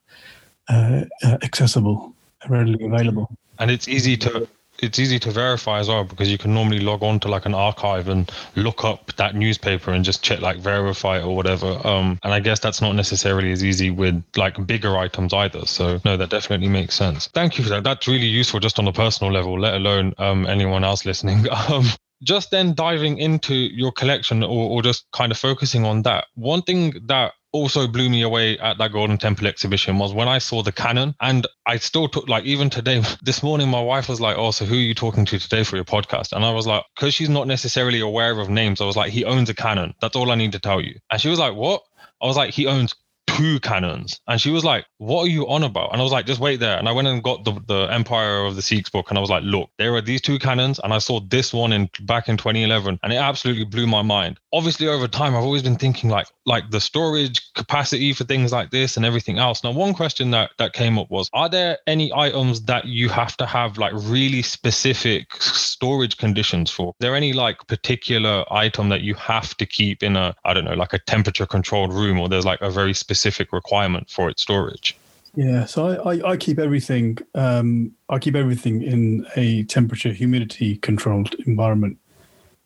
uh, 0.70 1.06
uh, 1.24 1.38
accessible, 1.42 2.14
readily 2.50 2.86
available, 2.86 3.30
and 3.60 3.72
it's 3.72 3.88
easy 3.88 4.18
to 4.18 4.48
it's 4.80 5.00
easy 5.00 5.18
to 5.20 5.32
verify 5.32 5.80
as 5.80 5.88
well 5.88 6.04
because 6.04 6.30
you 6.30 6.38
can 6.38 6.54
normally 6.54 6.80
log 6.80 7.02
on 7.02 7.20
to 7.22 7.30
like 7.30 7.46
an 7.46 7.54
archive 7.54 8.10
and 8.10 8.30
look 8.56 8.84
up 8.84 9.16
that 9.16 9.34
newspaper 9.34 9.92
and 9.92 10.04
just 10.04 10.22
check 10.22 10.42
like 10.42 10.58
verify 10.58 11.22
or 11.22 11.34
whatever. 11.34 11.80
Um 11.88 12.20
and 12.24 12.34
i 12.34 12.42
guess 12.42 12.60
that's 12.60 12.82
not 12.82 12.94
necessarily 12.94 13.52
as 13.52 13.64
easy 13.64 13.90
with 13.90 14.22
like 14.36 14.68
bigger 14.68 14.98
items 14.98 15.34
either. 15.34 15.66
So 15.66 16.02
no 16.04 16.18
that 16.18 16.30
definitely 16.30 16.68
makes 16.68 16.94
sense. 16.96 17.28
Thank 17.28 17.58
you 17.58 17.64
for 17.64 17.70
that. 17.70 17.84
That's 17.86 18.08
really 18.08 18.28
useful 18.28 18.60
just 18.60 18.80
on 18.80 18.88
a 18.88 18.94
personal 18.94 19.32
level 19.32 19.60
let 19.60 19.76
alone 19.76 20.14
um 20.18 20.46
anyone 20.46 20.84
else 20.84 21.06
listening. 21.06 21.46
Um 21.70 21.86
just 22.26 22.52
then 22.52 22.74
diving 22.74 23.20
into 23.20 23.54
your 23.54 23.92
collection 23.92 24.44
or, 24.44 24.70
or 24.70 24.82
just 24.82 25.06
kind 25.14 25.32
of 25.32 25.38
focusing 25.38 25.86
on 25.86 26.02
that, 26.04 26.26
one 26.36 26.62
thing 26.64 26.94
that 27.06 27.34
also 27.56 27.88
blew 27.88 28.10
me 28.10 28.22
away 28.22 28.60
at 28.60 28.78
that 28.78 28.92
Golden 28.92 29.18
Temple 29.18 29.48
exhibition 29.48 29.98
was 29.98 30.14
when 30.14 30.28
I 30.28 30.40
saw 30.40 30.62
the 30.62 30.74
cannon. 30.74 31.16
And 31.22 31.48
I 31.66 31.78
still 31.78 32.10
took, 32.10 32.28
like, 32.28 32.44
even 32.44 32.70
today, 32.70 33.02
this 33.24 33.42
morning, 33.42 33.70
my 33.70 33.82
wife 33.82 34.10
was 34.10 34.20
like, 34.20 34.38
Oh, 34.38 34.52
so 34.52 34.66
who 34.66 34.76
are 34.76 34.78
you 34.78 34.94
talking 34.94 35.24
to 35.26 35.40
today 35.40 35.64
for 35.64 35.78
your 35.78 35.86
podcast? 35.86 36.34
And 36.34 36.44
I 36.44 36.52
was 36.52 36.68
like, 36.68 36.84
Because 36.96 37.14
she's 37.14 37.30
not 37.30 37.48
necessarily 37.48 38.02
aware 38.02 38.38
of 38.38 38.50
names, 38.50 38.82
I 38.82 38.86
was 38.86 38.98
like, 38.98 39.12
He 39.12 39.24
owns 39.24 39.50
a 39.50 39.54
cannon. 39.54 39.94
That's 40.02 40.18
all 40.18 40.32
I 40.32 40.36
need 40.36 40.52
to 40.52 40.60
tell 40.60 40.82
you. 40.82 41.00
And 41.10 41.22
she 41.22 41.30
was 41.30 41.40
like, 41.40 41.56
What? 41.56 41.82
I 42.22 42.26
was 42.26 42.36
like, 42.36 42.54
He 42.54 42.68
owns 42.68 42.94
two 43.36 43.60
cannons. 43.60 44.20
And 44.28 44.40
she 44.40 44.50
was 44.50 44.64
like, 44.64 44.86
What 44.98 45.24
are 45.24 45.30
you 45.30 45.48
on 45.48 45.64
about? 45.64 45.92
And 45.92 46.02
I 46.02 46.04
was 46.04 46.12
like, 46.12 46.26
Just 46.26 46.40
wait 46.40 46.60
there. 46.60 46.78
And 46.78 46.88
I 46.88 46.92
went 46.92 47.08
and 47.08 47.24
got 47.24 47.44
the, 47.44 47.54
the 47.68 47.88
Empire 47.92 48.46
of 48.46 48.56
the 48.56 48.62
Sikhs 48.62 48.90
book. 48.90 49.10
And 49.10 49.18
I 49.18 49.22
was 49.22 49.30
like, 49.30 49.44
Look, 49.44 49.70
there 49.78 49.94
are 49.96 50.02
these 50.02 50.22
two 50.22 50.40
cannons. 50.40 50.80
And 50.84 50.94
I 50.94 51.00
saw 51.00 51.20
this 51.20 51.54
one 51.54 51.74
in 51.74 51.90
back 52.02 52.30
in 52.30 52.38
2011. 52.38 53.00
And 53.04 53.14
it 53.14 53.18
absolutely 53.18 53.66
blew 53.66 53.88
my 53.88 54.02
mind. 54.02 54.40
Obviously, 54.54 54.88
over 54.88 55.08
time, 55.08 55.36
I've 55.36 55.44
always 55.44 55.64
been 55.64 55.76
thinking 55.76 56.10
like, 56.10 56.28
like 56.46 56.70
the 56.72 56.80
storage 56.80 57.54
capacity 57.54 58.14
for 58.14 58.24
things 58.24 58.52
like 58.52 58.72
this 58.72 58.98
and 58.98 59.06
everything 59.06 59.38
else. 59.38 59.64
Now, 59.64 59.72
one 59.72 59.94
question 59.94 60.32
that, 60.32 60.52
that 60.58 60.74
came 60.74 60.98
up 60.98 61.10
was 61.10 61.30
Are 61.34 61.50
there 61.50 61.78
any 61.88 62.12
items 62.14 62.62
that 62.64 62.86
you 62.86 63.10
have 63.10 63.36
to 63.38 63.46
have 63.46 63.78
like 63.78 63.94
really 63.96 64.42
specific 64.42 65.34
storage 65.42 66.18
conditions 66.18 66.72
for? 66.72 66.94
There 67.00 67.16
any 67.16 67.34
like 67.34 67.66
particular 67.68 68.46
item 68.52 68.90
that 68.90 69.02
you 69.02 69.14
have 69.16 69.56
to 69.58 69.66
keep 69.66 70.04
in 70.04 70.16
a, 70.16 70.36
I 70.46 70.54
don't 70.54 70.66
know, 70.66 70.74
like 70.74 70.94
a 70.94 71.00
temperature 71.00 71.46
controlled 71.46 71.94
room 71.94 72.20
or 72.20 72.30
there's 72.30 72.46
like 72.46 72.62
a 72.62 72.70
very 72.70 72.94
specific 72.94 73.25
requirement 73.52 74.10
for 74.10 74.30
its 74.30 74.42
storage? 74.42 74.98
Yeah, 75.36 75.66
so 75.66 75.88
I, 75.88 76.14
I, 76.14 76.32
I 76.32 76.38
keep 76.38 76.60
everything 76.60 77.18
um, 77.36 77.92
I 78.10 78.20
keep 78.20 78.36
everything 78.36 78.82
in 78.82 79.28
a 79.36 79.64
temperature 79.64 80.14
humidity 80.14 80.78
controlled 80.78 81.36
environment. 81.46 81.98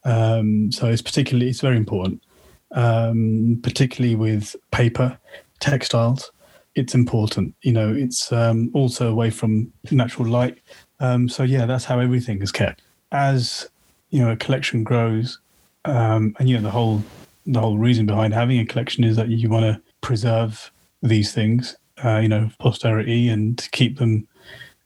Um, 0.05 0.71
so 0.71 0.87
it's 0.87 1.01
particularly 1.01 1.49
it's 1.49 1.61
very 1.61 1.77
important, 1.77 2.23
um, 2.71 3.59
particularly 3.63 4.15
with 4.15 4.55
paper, 4.71 5.17
textiles. 5.59 6.31
It's 6.75 6.93
important, 6.93 7.55
you 7.63 7.73
know. 7.73 7.91
It's 7.91 8.31
um, 8.31 8.69
also 8.73 9.09
away 9.09 9.31
from 9.31 9.73
natural 9.91 10.27
light. 10.27 10.59
Um, 10.99 11.27
so 11.27 11.43
yeah, 11.43 11.65
that's 11.65 11.85
how 11.85 11.99
everything 11.99 12.41
is 12.41 12.51
kept. 12.51 12.81
As 13.11 13.67
you 14.11 14.23
know, 14.23 14.31
a 14.31 14.37
collection 14.37 14.83
grows, 14.83 15.39
um, 15.85 16.35
and 16.39 16.47
you 16.47 16.55
know 16.55 16.61
the 16.61 16.71
whole 16.71 17.03
the 17.47 17.59
whole 17.59 17.79
reason 17.79 18.05
behind 18.05 18.33
having 18.33 18.59
a 18.59 18.65
collection 18.65 19.03
is 19.03 19.15
that 19.15 19.29
you 19.29 19.49
want 19.49 19.65
to 19.65 19.81
preserve 20.01 20.71
these 21.01 21.33
things, 21.33 21.77
uh, 22.03 22.17
you 22.17 22.27
know, 22.27 22.49
posterity 22.59 23.29
and 23.29 23.67
keep 23.71 23.97
them 23.97 24.27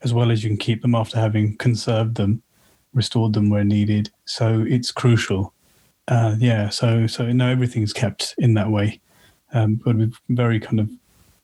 as 0.04 0.14
well 0.14 0.32
as 0.32 0.44
you 0.44 0.50
can 0.50 0.58
keep 0.58 0.82
them 0.82 0.96
after 0.96 1.18
having 1.18 1.56
conserved 1.58 2.16
them, 2.16 2.42
restored 2.94 3.34
them 3.34 3.50
where 3.50 3.64
needed. 3.64 4.10
So 4.26 4.66
it's 4.68 4.92
crucial. 4.92 5.54
Uh, 6.08 6.36
yeah. 6.38 6.70
So 6.70 7.08
so 7.08 7.32
no, 7.32 7.50
everything's 7.50 7.94
kept 7.94 8.36
in 8.38 8.54
that 8.56 8.70
way. 8.70 9.00
Um, 9.54 9.76
but 9.76 9.96
we're 9.96 10.12
very 10.30 10.60
kind 10.60 10.80
of 10.80 10.90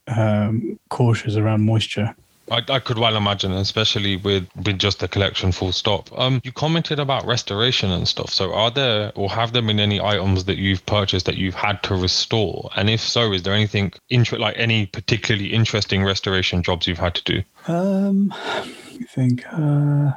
um, 0.07 0.79
cautious 0.89 1.35
around 1.35 1.65
moisture. 1.65 2.15
I, 2.51 2.63
I, 2.69 2.79
could 2.79 2.97
well 2.97 3.15
imagine, 3.15 3.51
especially 3.53 4.17
with 4.17 4.47
with 4.65 4.79
just 4.79 4.99
the 4.99 5.07
collection 5.07 5.51
full 5.51 5.71
stop. 5.71 6.09
Um, 6.17 6.41
you 6.43 6.51
commented 6.51 6.99
about 6.99 7.25
restoration 7.25 7.91
and 7.91 8.07
stuff. 8.07 8.29
So, 8.29 8.53
are 8.53 8.71
there 8.71 9.11
or 9.15 9.29
have 9.29 9.53
there 9.53 9.61
been 9.61 9.79
any 9.79 10.01
items 10.01 10.45
that 10.45 10.57
you've 10.57 10.85
purchased 10.85 11.25
that 11.25 11.37
you've 11.37 11.55
had 11.55 11.81
to 11.83 11.95
restore? 11.95 12.69
And 12.75 12.89
if 12.89 13.01
so, 13.01 13.31
is 13.33 13.43
there 13.43 13.53
anything 13.53 13.93
inter- 14.09 14.37
like 14.37 14.55
any 14.57 14.85
particularly 14.87 15.53
interesting 15.53 16.03
restoration 16.03 16.63
jobs 16.63 16.87
you've 16.87 16.99
had 16.99 17.15
to 17.15 17.23
do? 17.23 17.43
Um, 17.67 18.33
I 18.33 19.05
think. 19.13 19.45
Uh... 19.51 20.11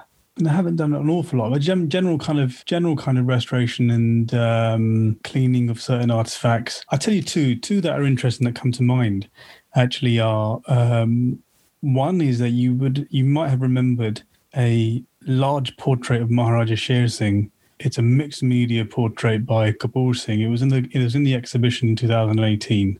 I 0.46 0.48
haven't 0.48 0.76
done 0.76 0.94
an 0.94 1.10
awful 1.10 1.40
lot, 1.40 1.50
but 1.50 1.60
general 1.60 2.18
kind 2.18 2.40
of 2.40 2.64
general 2.64 2.96
kind 2.96 3.18
of 3.18 3.26
restoration 3.26 3.90
and 3.90 4.32
um, 4.32 5.20
cleaning 5.24 5.68
of 5.68 5.80
certain 5.80 6.10
artifacts. 6.10 6.82
I'll 6.88 6.98
tell 6.98 7.12
you 7.12 7.22
two 7.22 7.54
two 7.54 7.82
that 7.82 7.92
are 7.92 8.02
interesting 8.02 8.46
that 8.46 8.54
come 8.54 8.72
to 8.72 8.82
mind. 8.82 9.28
Actually, 9.74 10.18
are 10.20 10.60
um, 10.68 11.42
one 11.82 12.20
is 12.20 12.38
that 12.38 12.50
you 12.50 12.74
would 12.74 13.06
you 13.10 13.24
might 13.24 13.50
have 13.50 13.60
remembered 13.60 14.22
a 14.56 15.02
large 15.26 15.76
portrait 15.76 16.22
of 16.22 16.30
Maharaja 16.30 16.76
Sher 16.76 17.08
Singh. 17.08 17.50
It's 17.78 17.98
a 17.98 18.02
mixed 18.02 18.42
media 18.42 18.84
portrait 18.84 19.44
by 19.44 19.72
Kapoor 19.72 20.16
Singh. 20.16 20.40
It 20.40 20.48
was 20.48 20.62
in 20.62 20.68
the 20.68 20.88
it 20.92 21.02
was 21.02 21.14
in 21.14 21.24
the 21.24 21.34
exhibition 21.34 21.88
in 21.90 21.96
2018, 21.96 22.98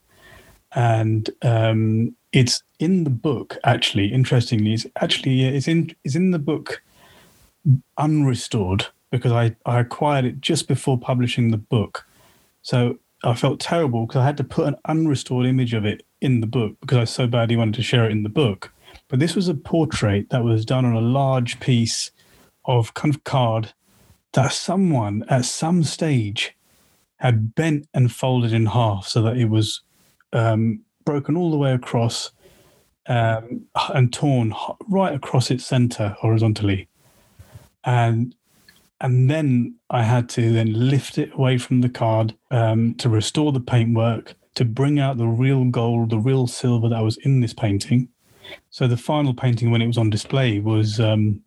and 0.74 1.30
um, 1.42 2.14
it's 2.32 2.62
in 2.80 3.04
the 3.04 3.10
book. 3.10 3.56
Actually, 3.64 4.12
interestingly, 4.12 4.74
it's 4.74 4.86
actually 4.96 5.44
it's 5.44 5.68
in 5.68 5.94
it's 6.04 6.16
in 6.16 6.32
the 6.32 6.38
book 6.38 6.82
unrestored 7.98 8.86
because 9.12 9.32
I 9.32 9.54
I 9.64 9.78
acquired 9.80 10.24
it 10.24 10.40
just 10.40 10.66
before 10.66 10.98
publishing 10.98 11.52
the 11.52 11.56
book. 11.58 12.04
So 12.62 12.98
I 13.22 13.34
felt 13.34 13.60
terrible 13.60 14.06
because 14.06 14.20
I 14.20 14.24
had 14.24 14.36
to 14.38 14.44
put 14.44 14.66
an 14.66 14.76
unrestored 14.88 15.46
image 15.46 15.74
of 15.74 15.84
it 15.84 16.04
in 16.20 16.40
the 16.40 16.46
book 16.46 16.76
because 16.80 16.98
I 16.98 17.04
so 17.04 17.26
badly 17.28 17.56
wanted 17.56 17.74
to 17.74 17.82
share 17.82 18.06
it 18.06 18.12
in 18.12 18.24
the 18.24 18.28
book. 18.28 18.71
But 19.12 19.18
this 19.18 19.36
was 19.36 19.46
a 19.46 19.54
portrait 19.54 20.30
that 20.30 20.42
was 20.42 20.64
done 20.64 20.86
on 20.86 20.94
a 20.94 21.00
large 21.02 21.60
piece 21.60 22.12
of 22.64 22.94
kind 22.94 23.14
of 23.14 23.24
card 23.24 23.74
that 24.32 24.54
someone 24.54 25.26
at 25.28 25.44
some 25.44 25.82
stage 25.82 26.56
had 27.16 27.54
bent 27.54 27.86
and 27.92 28.10
folded 28.10 28.54
in 28.54 28.64
half 28.64 29.06
so 29.06 29.20
that 29.20 29.36
it 29.36 29.50
was 29.50 29.82
um, 30.32 30.80
broken 31.04 31.36
all 31.36 31.50
the 31.50 31.58
way 31.58 31.74
across 31.74 32.30
um, 33.06 33.66
and 33.92 34.14
torn 34.14 34.54
right 34.88 35.14
across 35.14 35.50
its 35.50 35.66
center 35.66 36.16
horizontally. 36.18 36.88
And 37.84 38.34
and 38.98 39.28
then 39.28 39.74
I 39.90 40.04
had 40.04 40.30
to 40.30 40.52
then 40.52 40.88
lift 40.88 41.18
it 41.18 41.34
away 41.34 41.58
from 41.58 41.82
the 41.82 41.90
card 41.90 42.34
um, 42.50 42.94
to 42.94 43.10
restore 43.10 43.52
the 43.52 43.60
paintwork, 43.60 44.36
to 44.54 44.64
bring 44.64 44.98
out 44.98 45.18
the 45.18 45.26
real 45.26 45.66
gold, 45.66 46.08
the 46.08 46.18
real 46.18 46.46
silver 46.46 46.88
that 46.88 47.02
was 47.02 47.18
in 47.18 47.40
this 47.40 47.52
painting. 47.52 48.08
So 48.70 48.86
the 48.86 48.96
final 48.96 49.34
painting, 49.34 49.70
when 49.70 49.82
it 49.82 49.86
was 49.86 49.98
on 49.98 50.10
display, 50.10 50.58
was 50.60 51.00
um, 51.00 51.42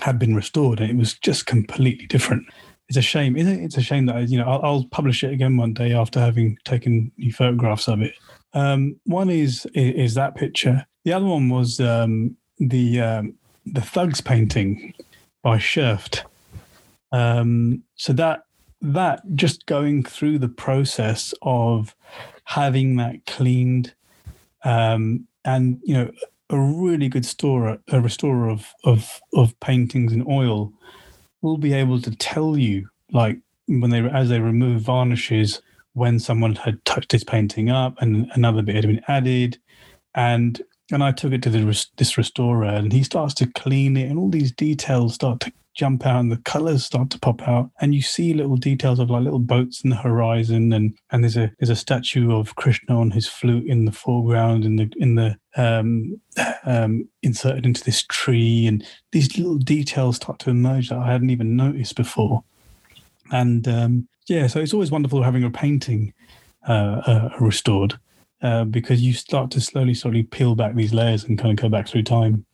had 0.00 0.18
been 0.18 0.34
restored, 0.34 0.80
and 0.80 0.90
it 0.90 0.96
was 0.96 1.14
just 1.14 1.46
completely 1.46 2.06
different. 2.06 2.46
It's 2.88 2.98
a 2.98 3.02
shame, 3.02 3.36
isn't 3.36 3.60
it? 3.60 3.64
It's 3.64 3.76
a 3.76 3.82
shame 3.82 4.06
that 4.06 4.28
you 4.28 4.38
know 4.38 4.46
I'll, 4.46 4.62
I'll 4.62 4.84
publish 4.84 5.24
it 5.24 5.32
again 5.32 5.56
one 5.56 5.74
day 5.74 5.92
after 5.92 6.20
having 6.20 6.58
taken 6.64 7.10
new 7.16 7.32
photographs 7.32 7.88
of 7.88 8.02
it. 8.02 8.14
Um, 8.52 8.96
one 9.04 9.28
is, 9.28 9.66
is, 9.74 10.14
that 10.14 10.34
picture. 10.34 10.86
The 11.04 11.12
other 11.12 11.26
one 11.26 11.50
was 11.50 11.78
um, 11.80 12.36
the 12.58 13.00
um, 13.00 13.34
the 13.66 13.82
Thugs 13.82 14.20
painting 14.20 14.94
by 15.42 15.58
Schoefft. 15.58 16.22
Um, 17.12 17.82
so 17.96 18.12
that 18.14 18.44
that 18.80 19.22
just 19.34 19.66
going 19.66 20.04
through 20.04 20.38
the 20.38 20.48
process 20.48 21.34
of 21.42 21.94
having 22.44 22.96
that 22.96 23.26
cleaned 23.26 23.94
um, 24.64 25.26
and 25.46 25.80
you 25.84 25.94
know 25.94 26.10
a 26.50 26.58
really 26.58 27.08
good 27.08 27.24
storer, 27.24 27.78
a 27.88 28.00
restorer 28.00 28.50
of 28.50 28.72
of 28.84 29.20
of 29.34 29.58
paintings 29.60 30.12
in 30.12 30.24
oil 30.28 30.72
will 31.42 31.56
be 31.56 31.72
able 31.72 32.00
to 32.00 32.10
tell 32.16 32.56
you 32.56 32.88
like 33.12 33.38
when 33.66 33.90
they 33.90 34.00
as 34.00 34.28
they 34.28 34.40
remove 34.40 34.82
varnishes 34.82 35.62
when 35.94 36.18
someone 36.18 36.54
had 36.54 36.84
touched 36.84 37.10
this 37.10 37.24
painting 37.24 37.70
up 37.70 37.94
and 38.00 38.30
another 38.34 38.62
bit 38.62 38.76
had 38.76 38.86
been 38.86 39.02
added. 39.08 39.58
And 40.14 40.60
and 40.92 41.02
I 41.02 41.10
took 41.10 41.32
it 41.32 41.42
to 41.42 41.50
the, 41.50 41.86
this 41.96 42.16
restorer 42.16 42.66
and 42.66 42.92
he 42.92 43.02
starts 43.02 43.34
to 43.34 43.46
clean 43.46 43.96
it 43.96 44.08
and 44.08 44.18
all 44.18 44.30
these 44.30 44.52
details 44.52 45.14
start 45.14 45.40
to 45.40 45.52
jump 45.76 46.06
out 46.06 46.20
and 46.20 46.32
the 46.32 46.38
colors 46.38 46.84
start 46.84 47.10
to 47.10 47.18
pop 47.18 47.46
out 47.46 47.70
and 47.80 47.94
you 47.94 48.00
see 48.00 48.32
little 48.32 48.56
details 48.56 48.98
of 48.98 49.10
like 49.10 49.22
little 49.22 49.38
boats 49.38 49.84
in 49.84 49.90
the 49.90 49.96
horizon 49.96 50.72
and 50.72 50.96
and 51.10 51.22
there's 51.22 51.36
a 51.36 51.52
there's 51.58 51.70
a 51.70 51.76
statue 51.76 52.34
of 52.34 52.54
krishna 52.56 52.98
on 52.98 53.10
his 53.10 53.28
flute 53.28 53.66
in 53.66 53.84
the 53.84 53.92
foreground 53.92 54.64
in 54.64 54.76
the 54.76 54.90
in 54.96 55.14
the 55.14 55.36
um, 55.58 56.18
um, 56.64 57.08
inserted 57.22 57.64
into 57.64 57.84
this 57.84 58.02
tree 58.08 58.66
and 58.66 58.86
these 59.12 59.36
little 59.38 59.58
details 59.58 60.16
start 60.16 60.38
to 60.38 60.50
emerge 60.50 60.88
that 60.88 60.98
i 60.98 61.12
hadn't 61.12 61.30
even 61.30 61.56
noticed 61.56 61.96
before. 61.96 62.42
And 63.30 63.66
um, 63.68 64.08
yeah 64.28 64.46
so 64.46 64.60
it's 64.60 64.72
always 64.72 64.90
wonderful 64.90 65.22
having 65.22 65.44
a 65.44 65.50
painting 65.50 66.14
uh, 66.66 67.02
uh, 67.06 67.30
restored 67.38 67.98
uh, 68.42 68.64
because 68.64 69.02
you 69.02 69.12
start 69.12 69.50
to 69.50 69.60
slowly 69.60 69.94
slowly 69.94 70.22
peel 70.22 70.54
back 70.54 70.74
these 70.74 70.94
layers 70.94 71.24
and 71.24 71.38
kind 71.38 71.50
of 71.58 71.62
go 71.62 71.68
back 71.68 71.86
through 71.88 72.02
time 72.02 72.45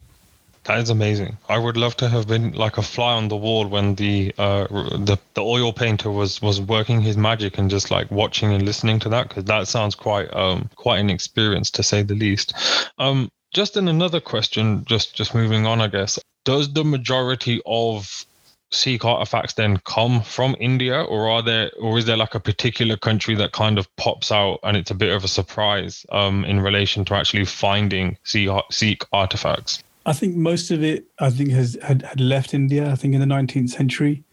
that 0.65 0.79
is 0.79 0.91
amazing. 0.91 1.39
I 1.49 1.59
would 1.59 1.77
love 1.77 1.97
to 1.97 2.09
have 2.09 2.29
been 2.29 2.53
like 2.53 2.79
a 2.79 2.83
fly 2.83 3.15
on 3.15 3.29
the 3.29 3.37
wall 3.37 3.67
when 3.67 3.97
the 3.97 4.33
uh, 4.39 4.67
the 4.69 5.19
the 5.35 5.43
oil 5.43 5.73
painter 5.73 6.11
was 6.11 6.41
was 6.41 6.61
working 6.61 7.01
his 7.01 7.17
magic 7.17 7.59
and 7.59 7.69
just 7.69 7.91
like 7.91 8.11
watching 8.11 8.53
and 8.53 8.65
listening 8.65 9.01
to 9.01 9.09
that 9.09 9.29
because 9.29 9.45
that 9.45 9.67
sounds 9.67 9.95
quite 9.95 10.33
um 10.35 10.71
quite 10.77 10.99
an 10.99 11.11
experience 11.11 11.71
to 11.73 11.83
say 11.83 12.03
the 12.03 12.15
least. 12.15 12.55
Um, 12.99 13.29
just 13.53 13.77
in 13.77 13.89
another 13.89 14.21
question, 14.21 14.85
just 14.85 15.15
just 15.17 15.35
moving 15.35 15.67
on, 15.67 15.81
I 15.81 15.89
guess. 15.89 16.19
Does 16.45 16.73
the 16.73 16.85
majority 16.85 17.61
of 17.67 18.25
Sikh 18.71 19.05
artifacts 19.05 19.55
then 19.55 19.79
come 19.79 20.23
from 20.23 20.57
India, 20.59 21.03
or 21.03 21.29
are 21.29 21.43
there, 21.43 21.71
or 21.81 21.99
is 21.99 22.07
there 22.07 22.17
like 22.17 22.35
a 22.35 22.41
particular 22.41 22.97
country 22.97 23.35
that 23.35 23.53
kind 23.53 23.79
of 23.79 23.95
pops 23.97 24.33
out 24.33 24.61
and 24.63 24.77
it's 24.77 24.91
a 24.91 24.95
bit 24.95 25.15
of 25.15 25.25
a 25.25 25.29
surprise 25.29 26.07
um, 26.11 26.45
in 26.45 26.61
relation 26.61 27.05
to 27.07 27.15
actually 27.15 27.45
finding 27.45 28.17
Sikh 28.25 29.05
artifacts? 29.13 29.83
I 30.05 30.13
think 30.13 30.37
most 30.37 30.71
of 30.71 30.83
it, 30.83 31.07
I 31.19 31.31
think, 31.31 31.51
has 31.51 31.79
had, 31.83 32.03
had 32.03 32.21
left 32.21 32.55
India. 32.55 32.91
I 32.91 32.97
think 32.97 33.15
in 33.15 33.21
the 33.21 33.27
19th 33.27 33.71
century. 33.71 34.25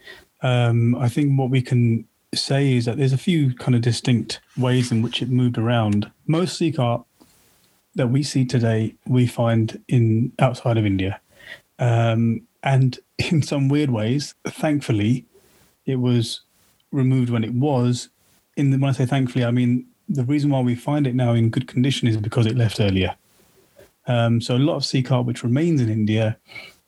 Um, 0.42 0.96
I 0.96 1.10
think 1.10 1.38
what 1.38 1.50
we 1.50 1.62
can 1.62 2.08
say 2.34 2.74
is 2.74 2.86
that 2.86 2.98
there's 2.98 3.14
a 3.14 3.18
few 3.18 3.54
kind 3.56 3.76
of 3.76 3.82
distinct 3.82 4.40
ways 4.58 4.92
in 4.92 5.02
which 5.02 5.22
it 5.22 5.30
moved 5.30 5.58
around. 5.58 6.12
Most 6.28 6.58
Sikh 6.58 6.80
art 6.80 7.04
that 7.96 8.08
we 8.08 8.24
see 8.24 8.46
today, 8.46 8.96
we 9.08 9.28
find 9.28 9.82
in 9.88 10.32
outside 10.40 10.78
of 10.78 10.86
India, 10.86 11.20
um, 11.80 12.42
and 12.64 13.00
in 13.32 13.42
some 13.42 13.68
weird 13.68 13.90
ways, 13.90 14.36
thankfully, 14.48 15.26
it 15.86 15.98
was 15.98 16.42
removed 16.92 17.30
when 17.30 17.44
it 17.44 17.54
was. 17.54 18.10
In 18.58 18.72
the, 18.72 18.78
when 18.78 18.90
I 18.90 18.94
say 18.94 19.06
thankfully, 19.06 19.46
I 19.46 19.52
mean 19.52 19.86
the 20.08 20.24
reason 20.24 20.50
why 20.50 20.60
we 20.62 20.76
find 20.76 21.06
it 21.06 21.16
now 21.16 21.34
in 21.34 21.50
good 21.50 21.68
condition 21.68 22.08
is 22.08 22.18
because 22.18 22.46
it 22.46 22.58
left 22.58 22.80
earlier. 22.80 23.16
Um, 24.10 24.42
so 24.42 24.58
a 24.58 24.58
lot 24.58 24.76
of 24.76 24.84
Sikh 24.84 25.12
art 25.12 25.26
which 25.26 25.44
remains 25.44 25.80
in 25.80 25.90
India, 25.90 26.38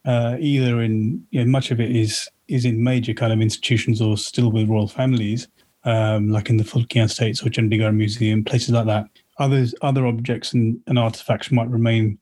uh, 0.05 0.35
either 0.39 0.81
in 0.81 1.25
you 1.29 1.45
know, 1.45 1.49
much 1.49 1.71
of 1.71 1.79
it 1.79 1.95
is 1.95 2.27
is 2.47 2.65
in 2.65 2.83
major 2.83 3.13
kind 3.13 3.31
of 3.31 3.39
institutions 3.39 4.01
or 4.01 4.17
still 4.17 4.51
with 4.51 4.67
royal 4.67 4.87
families, 4.87 5.47
um, 5.85 6.29
like 6.29 6.49
in 6.49 6.57
the 6.57 6.65
Phulkian 6.65 7.09
States 7.09 7.41
or 7.41 7.49
Chandigarh 7.49 7.95
Museum, 7.95 8.43
places 8.43 8.71
like 8.71 8.87
that. 8.87 9.05
Others, 9.37 9.73
other 9.81 10.05
objects 10.05 10.51
and, 10.51 10.81
and 10.87 10.99
artifacts 10.99 11.51
might 11.51 11.69
remain 11.69 12.19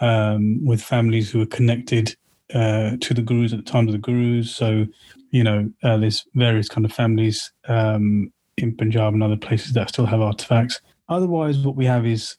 um, 0.00 0.64
with 0.64 0.80
families 0.80 1.30
who 1.30 1.42
are 1.42 1.46
connected 1.46 2.14
uh, 2.54 2.96
to 3.00 3.14
the 3.14 3.22
gurus 3.22 3.52
at 3.52 3.64
the 3.64 3.70
time 3.70 3.88
of 3.88 3.92
the 3.92 3.98
gurus. 3.98 4.54
So, 4.54 4.86
you 5.30 5.42
know, 5.42 5.70
uh, 5.82 5.96
there's 5.96 6.24
various 6.34 6.68
kind 6.68 6.84
of 6.84 6.92
families 6.92 7.52
um, 7.66 8.32
in 8.56 8.76
Punjab 8.76 9.14
and 9.14 9.22
other 9.22 9.36
places 9.36 9.72
that 9.72 9.88
still 9.88 10.06
have 10.06 10.20
artifacts. 10.20 10.80
Otherwise, 11.08 11.58
what 11.58 11.74
we 11.74 11.86
have 11.86 12.06
is 12.06 12.36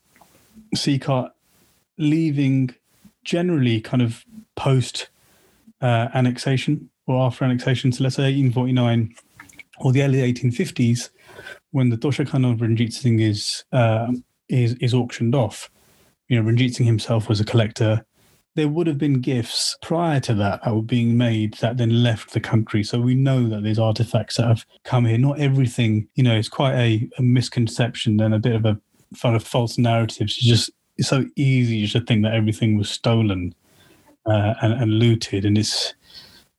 Sikh 0.73 1.09
art 1.09 1.31
leaving 1.97 2.73
generally 3.23 3.81
kind 3.81 4.01
of 4.01 4.23
post 4.55 5.09
uh, 5.81 6.07
annexation 6.13 6.89
or 7.07 7.25
after 7.25 7.45
annexation. 7.45 7.91
So 7.91 8.03
let's 8.03 8.15
say 8.15 8.23
1849 8.23 9.13
or 9.79 9.91
the 9.91 10.03
early 10.03 10.19
1850s, 10.33 11.09
when 11.71 11.89
the 11.89 11.97
Tosha 11.97 12.27
Khana 12.27 12.53
of 12.53 12.61
Ranjit 12.61 12.93
Singh 12.93 13.19
is, 13.19 13.65
uh, 13.71 14.11
is, 14.47 14.75
is 14.75 14.93
auctioned 14.93 15.35
off. 15.35 15.69
You 16.29 16.37
know, 16.37 16.45
Ranjit 16.45 16.75
Singh 16.75 16.85
himself 16.85 17.27
was 17.27 17.39
a 17.39 17.45
collector. 17.45 18.05
There 18.55 18.69
would 18.69 18.87
have 18.87 18.97
been 18.97 19.19
gifts 19.19 19.75
prior 19.81 20.21
to 20.21 20.33
that 20.35 20.63
that 20.63 20.73
were 20.73 20.81
being 20.81 21.17
made 21.17 21.55
that 21.55 21.75
then 21.77 22.03
left 22.03 22.31
the 22.31 22.39
country. 22.39 22.83
So 22.83 23.01
we 23.01 23.13
know 23.13 23.49
that 23.49 23.63
there's 23.63 23.79
artifacts 23.79 24.37
that 24.37 24.47
have 24.47 24.65
come 24.85 25.05
here. 25.05 25.17
Not 25.17 25.39
everything, 25.39 26.07
you 26.15 26.23
know, 26.23 26.35
it's 26.35 26.47
quite 26.47 26.75
a, 26.75 27.09
a 27.17 27.21
misconception 27.21 28.21
and 28.21 28.33
a 28.33 28.39
bit 28.39 28.55
of 28.55 28.65
a 28.65 28.79
kind 29.21 29.35
of 29.35 29.43
false 29.43 29.77
narrative. 29.77 30.27
It's 30.27 30.37
just 30.37 30.71
it's 30.97 31.09
so 31.09 31.25
easy 31.35 31.87
to 31.87 32.01
think 32.01 32.23
that 32.23 32.33
everything 32.33 32.77
was 32.77 32.89
stolen 32.89 33.53
uh, 34.25 34.53
and, 34.61 34.73
and 34.73 34.93
looted, 34.99 35.45
and 35.45 35.57
it's 35.57 35.93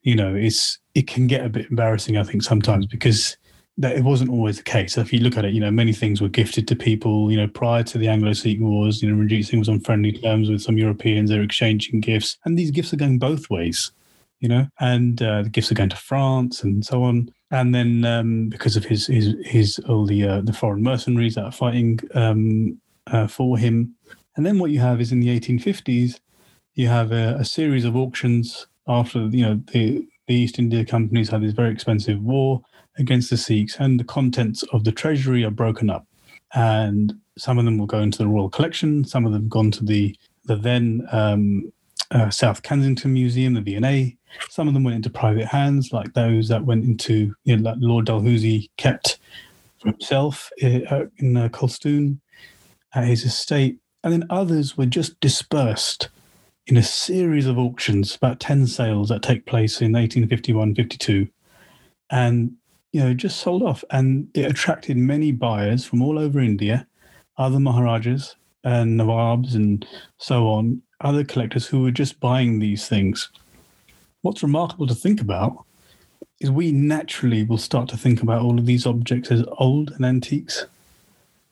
you 0.02 0.14
know 0.14 0.34
it's 0.34 0.78
it 0.94 1.06
can 1.06 1.26
get 1.26 1.44
a 1.44 1.48
bit 1.48 1.70
embarrassing, 1.70 2.16
I 2.16 2.22
think, 2.22 2.42
sometimes 2.42 2.86
because 2.86 3.36
that 3.78 3.96
it 3.96 4.04
wasn't 4.04 4.30
always 4.30 4.56
the 4.56 4.62
case. 4.62 4.96
If 4.96 5.12
you 5.12 5.20
look 5.20 5.36
at 5.36 5.44
it, 5.44 5.52
you 5.52 5.60
know, 5.60 5.70
many 5.70 5.92
things 5.92 6.22
were 6.22 6.28
gifted 6.28 6.66
to 6.68 6.76
people, 6.76 7.30
you 7.30 7.36
know, 7.36 7.46
prior 7.46 7.82
to 7.82 7.98
the 7.98 8.08
Anglo-Sikh 8.08 8.60
Wars, 8.60 9.02
you 9.02 9.10
know, 9.10 9.18
Ranjit 9.18 9.46
Singh 9.46 9.58
was 9.58 9.68
on 9.68 9.80
friendly 9.80 10.12
terms 10.12 10.48
with 10.48 10.62
some 10.62 10.78
Europeans, 10.78 11.28
they're 11.28 11.42
exchanging 11.42 12.00
gifts. 12.00 12.38
And 12.44 12.58
these 12.58 12.70
gifts 12.70 12.92
are 12.94 12.96
going 12.96 13.18
both 13.18 13.50
ways, 13.50 13.92
you 14.40 14.48
know, 14.48 14.66
and 14.80 15.20
uh, 15.20 15.42
the 15.42 15.50
gifts 15.50 15.70
are 15.70 15.74
going 15.74 15.90
to 15.90 15.96
France 15.96 16.62
and 16.62 16.84
so 16.84 17.02
on. 17.02 17.28
And 17.50 17.74
then 17.74 18.04
um, 18.06 18.48
because 18.48 18.76
of 18.76 18.84
his, 18.86 19.06
his, 19.08 19.34
his, 19.44 19.78
all 19.80 20.06
the, 20.06 20.26
uh, 20.26 20.40
the 20.40 20.54
foreign 20.54 20.82
mercenaries 20.82 21.34
that 21.34 21.44
are 21.44 21.52
fighting 21.52 22.00
um, 22.14 22.80
uh, 23.08 23.26
for 23.26 23.58
him. 23.58 23.94
And 24.36 24.44
then 24.44 24.58
what 24.58 24.70
you 24.70 24.80
have 24.80 25.00
is 25.00 25.12
in 25.12 25.20
the 25.20 25.28
1850s, 25.40 26.20
you 26.74 26.88
have 26.88 27.10
a, 27.10 27.36
a 27.38 27.44
series 27.44 27.84
of 27.84 27.96
auctions 27.96 28.66
after, 28.86 29.20
you 29.26 29.44
know, 29.44 29.62
the, 29.72 30.06
the 30.26 30.34
East 30.34 30.58
India 30.58 30.84
companies 30.84 31.30
had 31.30 31.42
this 31.42 31.52
very 31.52 31.72
expensive 31.72 32.22
war 32.22 32.62
against 32.98 33.30
the 33.30 33.36
Sikhs, 33.36 33.76
and 33.78 33.98
the 33.98 34.04
contents 34.04 34.62
of 34.72 34.84
the 34.84 34.92
treasury 34.92 35.44
are 35.44 35.50
broken 35.50 35.90
up. 35.90 36.06
And 36.54 37.14
some 37.36 37.58
of 37.58 37.64
them 37.64 37.78
will 37.78 37.86
go 37.86 38.00
into 38.00 38.18
the 38.18 38.28
Royal 38.28 38.48
Collection, 38.48 39.04
some 39.04 39.26
of 39.26 39.32
them 39.32 39.48
gone 39.48 39.70
to 39.72 39.84
the 39.84 40.16
the 40.46 40.56
then 40.56 41.06
um, 41.10 41.72
uh, 42.12 42.30
South 42.30 42.62
Kensington 42.62 43.12
Museum, 43.12 43.54
the 43.54 43.60
V&A. 43.60 44.16
Some 44.48 44.68
of 44.68 44.74
them 44.74 44.84
went 44.84 44.96
into 44.96 45.10
private 45.10 45.46
hands, 45.46 45.92
like 45.92 46.12
those 46.14 46.48
that 46.48 46.64
went 46.64 46.84
into, 46.84 47.34
you 47.44 47.56
know, 47.56 47.74
Lord 47.78 48.06
Dalhousie 48.06 48.70
kept 48.76 49.18
for 49.80 49.88
himself 49.88 50.50
uh, 50.62 51.06
in 51.18 51.36
uh, 51.36 51.48
Colstoun 51.48 52.20
at 52.94 53.04
his 53.04 53.24
estate. 53.24 53.78
And 54.06 54.12
then 54.12 54.26
others 54.30 54.78
were 54.78 54.86
just 54.86 55.18
dispersed 55.18 56.10
in 56.68 56.76
a 56.76 56.82
series 56.84 57.44
of 57.44 57.58
auctions, 57.58 58.14
about 58.14 58.38
10 58.38 58.68
sales 58.68 59.08
that 59.08 59.20
take 59.20 59.46
place 59.46 59.80
in 59.80 59.90
1851 59.94 60.76
52. 60.76 61.26
And 62.10 62.52
you 62.92 63.00
know, 63.00 63.14
just 63.14 63.40
sold 63.40 63.64
off. 63.64 63.82
And 63.90 64.28
it 64.32 64.48
attracted 64.48 64.96
many 64.96 65.32
buyers 65.32 65.84
from 65.84 66.02
all 66.02 66.20
over 66.20 66.38
India, 66.38 66.86
other 67.36 67.58
Maharajas 67.58 68.36
and 68.62 68.96
Nawabs 68.96 69.56
and 69.56 69.84
so 70.18 70.46
on, 70.46 70.82
other 71.00 71.24
collectors 71.24 71.66
who 71.66 71.82
were 71.82 71.90
just 71.90 72.20
buying 72.20 72.60
these 72.60 72.88
things. 72.88 73.28
What's 74.22 74.44
remarkable 74.44 74.86
to 74.86 74.94
think 74.94 75.20
about 75.20 75.64
is 76.38 76.52
we 76.52 76.70
naturally 76.70 77.42
will 77.42 77.58
start 77.58 77.88
to 77.88 77.96
think 77.96 78.22
about 78.22 78.42
all 78.42 78.56
of 78.56 78.66
these 78.66 78.86
objects 78.86 79.32
as 79.32 79.42
old 79.58 79.90
and 79.90 80.06
antiques. 80.06 80.64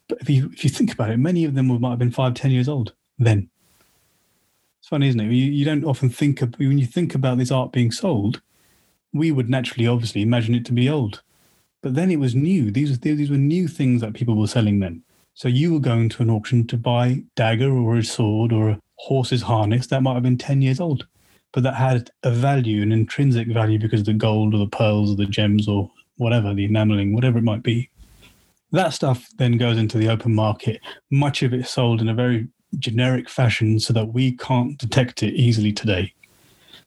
But 0.08 0.20
if 0.20 0.28
you 0.28 0.50
if 0.52 0.64
you 0.64 0.70
think 0.70 0.92
about 0.92 1.10
it, 1.10 1.16
many 1.18 1.44
of 1.44 1.54
them 1.54 1.66
might 1.66 1.90
have 1.90 1.98
been 1.98 2.10
five, 2.10 2.34
ten 2.34 2.50
years 2.50 2.68
old 2.68 2.94
then. 3.18 3.48
It's 4.80 4.88
funny, 4.88 5.08
isn't 5.08 5.20
it? 5.20 5.32
You, 5.32 5.50
you 5.50 5.64
don't 5.64 5.84
often 5.84 6.10
think 6.10 6.42
of 6.42 6.54
when 6.58 6.78
you 6.78 6.86
think 6.86 7.14
about 7.14 7.38
this 7.38 7.50
art 7.50 7.72
being 7.72 7.90
sold, 7.90 8.42
we 9.14 9.32
would 9.32 9.48
naturally, 9.48 9.86
obviously, 9.86 10.20
imagine 10.20 10.54
it 10.54 10.66
to 10.66 10.72
be 10.72 10.90
old. 10.90 11.22
But 11.80 11.94
then 11.94 12.10
it 12.10 12.18
was 12.18 12.34
new. 12.34 12.70
These, 12.70 12.98
these 12.98 13.30
were 13.30 13.36
new 13.36 13.68
things 13.68 14.02
that 14.02 14.12
people 14.12 14.36
were 14.36 14.46
selling 14.46 14.80
then. 14.80 15.02
So 15.32 15.48
you 15.48 15.72
were 15.72 15.80
going 15.80 16.08
to 16.10 16.22
an 16.22 16.30
auction 16.30 16.66
to 16.66 16.76
buy 16.76 17.22
dagger 17.34 17.72
or 17.72 17.96
a 17.96 18.04
sword 18.04 18.52
or 18.52 18.70
a 18.70 18.80
horse's 18.96 19.42
harness 19.42 19.86
that 19.86 20.02
might 20.02 20.14
have 20.14 20.22
been 20.22 20.38
10 20.38 20.62
years 20.62 20.80
old, 20.80 21.06
but 21.52 21.62
that 21.62 21.74
had 21.74 22.10
a 22.22 22.30
value, 22.30 22.82
an 22.82 22.92
intrinsic 22.92 23.48
value 23.48 23.78
because 23.78 24.00
of 24.00 24.06
the 24.06 24.12
gold 24.12 24.54
or 24.54 24.58
the 24.58 24.66
pearls 24.66 25.10
or 25.10 25.16
the 25.16 25.26
gems 25.26 25.66
or 25.66 25.90
whatever, 26.16 26.54
the 26.54 26.64
enameling, 26.64 27.14
whatever 27.14 27.38
it 27.38 27.44
might 27.44 27.62
be. 27.62 27.90
That 28.74 28.92
stuff 28.92 29.28
then 29.38 29.56
goes 29.56 29.78
into 29.78 29.98
the 29.98 30.08
open 30.08 30.34
market. 30.34 30.80
Much 31.08 31.44
of 31.44 31.54
it 31.54 31.68
sold 31.68 32.00
in 32.00 32.08
a 32.08 32.14
very 32.14 32.48
generic 32.80 33.28
fashion 33.28 33.78
so 33.78 33.92
that 33.92 34.06
we 34.06 34.32
can't 34.32 34.76
detect 34.78 35.22
it 35.22 35.32
easily 35.34 35.72
today. 35.72 36.12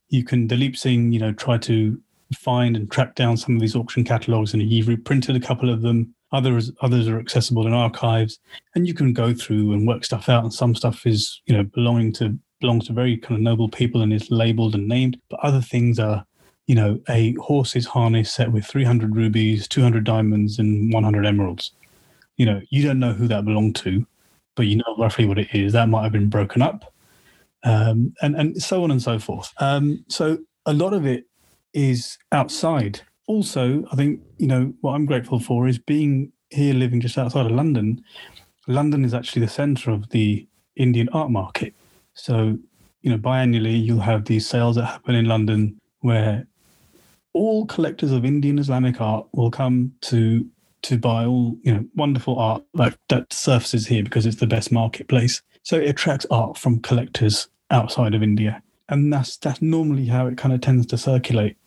You 0.09 0.25
can, 0.25 0.49
Dalip 0.49 0.75
Singh, 0.75 1.13
you 1.13 1.19
know, 1.19 1.31
try 1.31 1.57
to 1.59 1.97
find 2.37 2.75
and 2.75 2.91
track 2.91 3.15
down 3.15 3.37
some 3.37 3.55
of 3.55 3.61
these 3.61 3.73
auction 3.73 4.03
catalogs, 4.03 4.53
and 4.53 4.61
you've 4.61 4.89
reprinted 4.89 5.37
a 5.37 5.39
couple 5.39 5.69
of 5.69 5.81
them. 5.81 6.13
Others 6.33 6.73
others 6.81 7.07
are 7.07 7.19
accessible 7.19 7.65
in 7.65 7.71
archives, 7.71 8.37
and 8.75 8.85
you 8.85 8.93
can 8.93 9.13
go 9.13 9.33
through 9.33 9.71
and 9.71 9.87
work 9.87 10.03
stuff 10.03 10.27
out. 10.27 10.43
And 10.43 10.53
some 10.53 10.75
stuff 10.75 11.05
is 11.05 11.41
you 11.45 11.55
know 11.55 11.63
belonging 11.63 12.11
to 12.13 12.37
belongs 12.59 12.87
to 12.87 12.93
very 12.93 13.15
kind 13.15 13.35
of 13.35 13.41
noble 13.41 13.69
people 13.69 14.01
and 14.01 14.11
is 14.11 14.29
labeled 14.29 14.75
and 14.75 14.89
named, 14.89 15.17
but 15.29 15.39
other 15.39 15.61
things 15.61 15.99
are 15.99 16.25
you 16.67 16.75
know 16.75 16.99
a 17.09 17.33
horse's 17.33 17.85
harness 17.85 18.31
set 18.31 18.51
with 18.51 18.65
300 18.65 19.15
rubies, 19.15 19.67
200 19.67 20.03
diamonds, 20.03 20.59
and 20.59 20.93
100 20.93 21.25
emeralds. 21.25 21.71
You 22.37 22.45
know 22.45 22.61
you 22.69 22.83
don't 22.83 22.99
know 22.99 23.13
who 23.13 23.27
that 23.27 23.45
belonged 23.45 23.75
to, 23.77 24.05
but 24.55 24.67
you 24.67 24.77
know 24.77 24.95
roughly 24.97 25.25
what 25.25 25.39
it 25.39 25.53
is. 25.53 25.73
That 25.73 25.89
might 25.89 26.03
have 26.03 26.11
been 26.11 26.29
broken 26.29 26.61
up. 26.61 26.93
Um, 27.63 28.13
and 28.21 28.35
and 28.35 28.61
so 28.61 28.83
on 28.83 28.91
and 28.91 29.01
so 29.01 29.17
forth. 29.17 29.51
Um, 29.57 30.05
so 30.07 30.37
a 30.67 30.73
lot 30.73 30.93
of 30.93 31.05
it 31.05 31.25
is 31.73 32.17
outside. 32.31 33.01
Also, 33.27 33.83
I 33.91 33.95
think, 33.95 34.21
you 34.37 34.47
know, 34.47 34.73
what 34.81 34.93
I'm 34.93 35.05
grateful 35.05 35.39
for 35.39 35.67
is 35.67 35.79
being 35.79 36.31
here 36.49 36.73
living 36.73 37.01
just 37.01 37.17
outside 37.17 37.45
of 37.45 37.51
London. 37.51 38.01
London 38.67 39.05
is 39.05 39.13
actually 39.13 39.41
the 39.41 39.51
center 39.51 39.91
of 39.91 40.09
the 40.09 40.47
Indian 40.75 41.09
art 41.09 41.29
market. 41.29 41.73
So, 42.13 42.57
you 43.01 43.11
know, 43.11 43.17
biannually, 43.17 43.83
you'll 43.83 43.99
have 43.99 44.25
these 44.25 44.47
sales 44.47 44.75
that 44.75 44.85
happen 44.85 45.15
in 45.15 45.25
London 45.25 45.79
where 46.01 46.47
all 47.33 47.65
collectors 47.65 48.11
of 48.11 48.25
Indian 48.25 48.59
Islamic 48.59 48.99
art 49.01 49.27
will 49.33 49.51
come 49.51 49.93
to 50.01 50.47
to 50.83 50.97
buy 50.97 51.25
all 51.25 51.57
you 51.63 51.73
know 51.73 51.85
wonderful 51.95 52.37
art 52.39 52.63
like 52.73 52.97
that 53.09 53.31
surfaces 53.33 53.87
here 53.87 54.03
because 54.03 54.25
it's 54.25 54.37
the 54.37 54.47
best 54.47 54.71
marketplace. 54.71 55.41
So 55.63 55.77
it 55.77 55.89
attracts 55.89 56.25
art 56.31 56.57
from 56.57 56.79
collectors 56.79 57.47
outside 57.71 58.15
of 58.15 58.23
India, 58.23 58.61
and 58.89 59.11
that's 59.11 59.37
that's 59.37 59.61
normally 59.61 60.05
how 60.05 60.27
it 60.27 60.37
kind 60.37 60.53
of 60.53 60.61
tends 60.61 60.85
to 60.87 60.97
circulate 60.97 61.57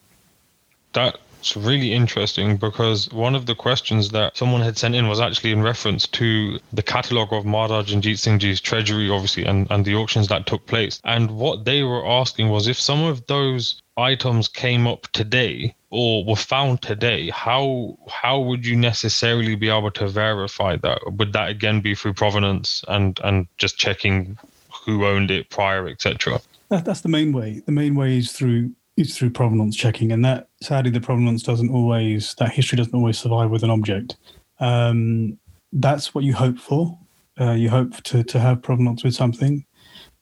that's 0.92 1.56
really 1.56 1.92
interesting 1.92 2.56
because 2.56 3.10
one 3.12 3.34
of 3.34 3.46
the 3.46 3.54
questions 3.54 4.10
that 4.10 4.36
someone 4.36 4.60
had 4.60 4.76
sent 4.76 4.94
in 4.94 5.08
was 5.08 5.20
actually 5.20 5.52
in 5.52 5.62
reference 5.62 6.06
to 6.08 6.58
the 6.72 6.82
catalogue 6.82 7.32
of 7.32 7.46
Maharaj 7.46 7.92
Ranjit 7.92 8.18
Singh 8.18 8.38
Ji's 8.38 8.60
treasury, 8.60 9.08
obviously, 9.08 9.44
and, 9.44 9.66
and 9.70 9.84
the 9.84 9.94
auctions 9.94 10.28
that 10.28 10.46
took 10.46 10.66
place. 10.66 11.00
And 11.04 11.30
what 11.30 11.64
they 11.64 11.82
were 11.82 12.06
asking 12.06 12.48
was 12.48 12.66
if 12.66 12.78
some 12.78 13.02
of 13.02 13.26
those 13.26 13.80
items 14.00 14.48
came 14.48 14.86
up 14.86 15.06
today 15.12 15.74
or 15.90 16.24
were 16.24 16.36
found 16.36 16.82
today, 16.82 17.30
how 17.30 17.98
how 18.08 18.40
would 18.40 18.64
you 18.64 18.76
necessarily 18.76 19.54
be 19.54 19.68
able 19.68 19.90
to 19.92 20.08
verify 20.08 20.76
that? 20.76 20.98
Would 21.12 21.32
that 21.32 21.50
again 21.50 21.80
be 21.80 21.94
through 21.94 22.14
provenance 22.14 22.84
and 22.88 23.18
and 23.22 23.46
just 23.58 23.78
checking 23.78 24.38
who 24.84 25.04
owned 25.04 25.30
it 25.30 25.50
prior, 25.50 25.88
etc.? 25.88 26.40
That, 26.68 26.84
that's 26.84 27.00
the 27.00 27.08
main 27.08 27.32
way. 27.32 27.62
The 27.66 27.72
main 27.72 27.94
way 27.94 28.18
is 28.18 28.32
through 28.32 28.70
is 28.96 29.16
through 29.16 29.30
provenance 29.30 29.76
checking, 29.76 30.12
and 30.12 30.24
that 30.24 30.48
sadly 30.62 30.90
the 30.90 31.00
provenance 31.00 31.42
doesn't 31.42 31.70
always 31.70 32.34
that 32.34 32.52
history 32.52 32.76
doesn't 32.76 32.94
always 32.94 33.18
survive 33.18 33.50
with 33.50 33.62
an 33.62 33.70
object. 33.70 34.16
Um, 34.60 35.38
that's 35.72 36.14
what 36.14 36.24
you 36.24 36.34
hope 36.34 36.58
for. 36.58 36.98
Uh, 37.40 37.52
you 37.52 37.70
hope 37.70 38.02
to 38.04 38.22
to 38.22 38.38
have 38.38 38.62
provenance 38.62 39.02
with 39.02 39.14
something. 39.14 39.64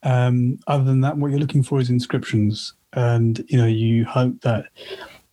Um, 0.03 0.59
other 0.67 0.85
than 0.85 1.01
that, 1.01 1.17
what 1.19 1.31
you're 1.31 1.41
looking 1.41 1.65
for 1.65 1.81
is 1.81 1.91
inscriptions, 1.91 2.75
and 2.99 3.45
you 3.49 3.57
know 3.57 3.67
you 3.67 4.05
hope 4.05 4.41
that 4.41 4.67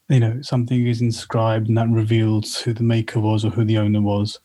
you 0.09 0.19
know 0.19 0.39
something 0.41 0.85
is 0.85 1.01
inscribed 1.01 1.67
and 1.67 1.77
that 1.77 1.89
reveals 1.89 2.57
who 2.57 2.73
the 2.73 2.83
maker 2.83 3.19
was 3.19 3.43
or 3.43 3.49
who 3.49 3.65
the 3.65 3.77
owner 3.77 4.01
was. 4.01 4.39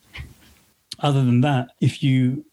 Other 1.01 1.23
than 1.23 1.43
that, 1.43 1.69
if 1.81 2.03
you 2.03 2.45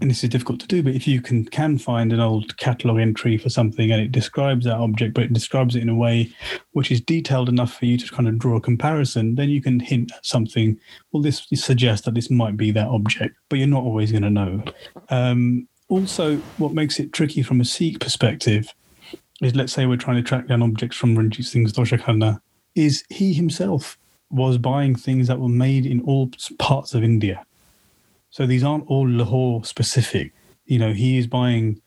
and 0.00 0.10
this 0.10 0.24
is 0.24 0.30
difficult 0.30 0.58
to 0.60 0.66
do, 0.66 0.82
but 0.82 0.94
if 0.94 1.06
you 1.08 1.20
can 1.20 1.44
can 1.44 1.76
find 1.76 2.12
an 2.12 2.20
old 2.20 2.56
catalog 2.56 3.00
entry 3.00 3.36
for 3.36 3.48
something 3.48 3.90
and 3.90 4.00
it 4.00 4.12
describes 4.12 4.64
that 4.64 4.76
object, 4.76 5.14
but 5.14 5.24
it 5.24 5.32
describes 5.32 5.74
it 5.74 5.82
in 5.82 5.88
a 5.88 5.94
way 5.94 6.32
which 6.72 6.92
is 6.92 7.00
detailed 7.00 7.48
enough 7.48 7.74
for 7.74 7.86
you 7.86 7.98
to 7.98 8.08
kind 8.14 8.28
of 8.28 8.38
draw 8.38 8.56
a 8.56 8.60
comparison, 8.60 9.34
then 9.34 9.48
you 9.48 9.60
can 9.60 9.80
hint 9.80 10.12
at 10.12 10.24
something. 10.24 10.78
Well, 11.10 11.22
this 11.22 11.46
suggests 11.54 12.06
that 12.06 12.14
this 12.14 12.30
might 12.30 12.56
be 12.56 12.70
that 12.70 12.88
object, 12.88 13.36
but 13.48 13.58
you're 13.58 13.68
not 13.68 13.84
always 13.84 14.12
going 14.12 14.22
to 14.22 14.30
know. 14.30 14.62
Um, 15.08 15.68
also, 15.88 16.36
what 16.58 16.72
makes 16.72 16.98
it 17.00 17.12
tricky 17.12 17.42
from 17.42 17.60
a 17.60 17.64
Sikh 17.64 18.00
perspective 18.00 18.72
is, 19.42 19.54
let's 19.54 19.72
say 19.72 19.86
we're 19.86 19.96
trying 19.96 20.16
to 20.16 20.22
track 20.22 20.48
down 20.48 20.62
objects 20.62 20.96
from 20.96 21.16
Ranjit 21.16 21.44
Singh's 21.44 21.72
Toshakhana, 21.72 22.40
is 22.74 23.04
he 23.10 23.34
himself 23.34 23.98
was 24.30 24.56
buying 24.56 24.94
things 24.94 25.28
that 25.28 25.38
were 25.38 25.48
made 25.48 25.84
in 25.84 26.00
all 26.02 26.30
parts 26.58 26.94
of 26.94 27.04
India 27.04 27.44
so 28.32 28.46
these 28.46 28.64
aren't 28.64 28.86
all 28.88 29.08
Lahore 29.08 29.64
specific. 29.64 30.32
You 30.64 30.78
know, 30.78 30.92
he 30.92 31.18
is 31.18 31.26
buying 31.28 31.80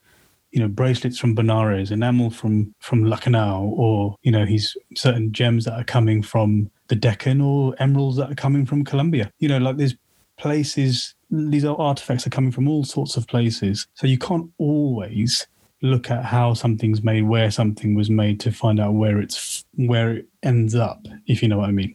you 0.52 0.60
know 0.60 0.68
bracelets 0.68 1.18
from 1.18 1.34
Benares, 1.34 1.90
enamel 1.90 2.30
from 2.30 2.72
from 2.78 3.04
Lucknow, 3.04 3.74
or 3.76 4.16
you 4.22 4.30
know 4.30 4.46
he's 4.46 4.74
certain 4.94 5.32
gems 5.32 5.64
that 5.66 5.74
are 5.74 5.84
coming 5.84 6.22
from 6.22 6.70
the 6.88 6.94
Deccan 6.94 7.40
or 7.40 7.74
emeralds 7.80 8.16
that 8.16 8.30
are 8.30 8.36
coming 8.36 8.64
from 8.64 8.84
Colombia. 8.84 9.30
You 9.40 9.48
know, 9.48 9.58
like 9.58 9.76
there's 9.76 9.96
places 10.38 11.14
these 11.30 11.64
artifacts 11.64 12.26
are 12.26 12.30
coming 12.30 12.52
from 12.52 12.68
all 12.68 12.84
sorts 12.84 13.16
of 13.16 13.26
places. 13.26 13.88
So 13.94 14.06
you 14.06 14.16
can't 14.16 14.48
always 14.58 15.48
look 15.86 16.10
at 16.10 16.24
how 16.24 16.54
something's 16.54 17.02
made, 17.02 17.22
where 17.22 17.50
something 17.50 17.94
was 17.94 18.10
made 18.10 18.40
to 18.40 18.52
find 18.52 18.80
out 18.80 18.94
where 18.94 19.18
it's 19.18 19.64
where 19.74 20.12
it 20.12 20.26
ends 20.42 20.74
up, 20.74 21.06
if 21.26 21.42
you 21.42 21.48
know 21.48 21.58
what 21.58 21.68
I 21.68 21.72
mean. 21.72 21.94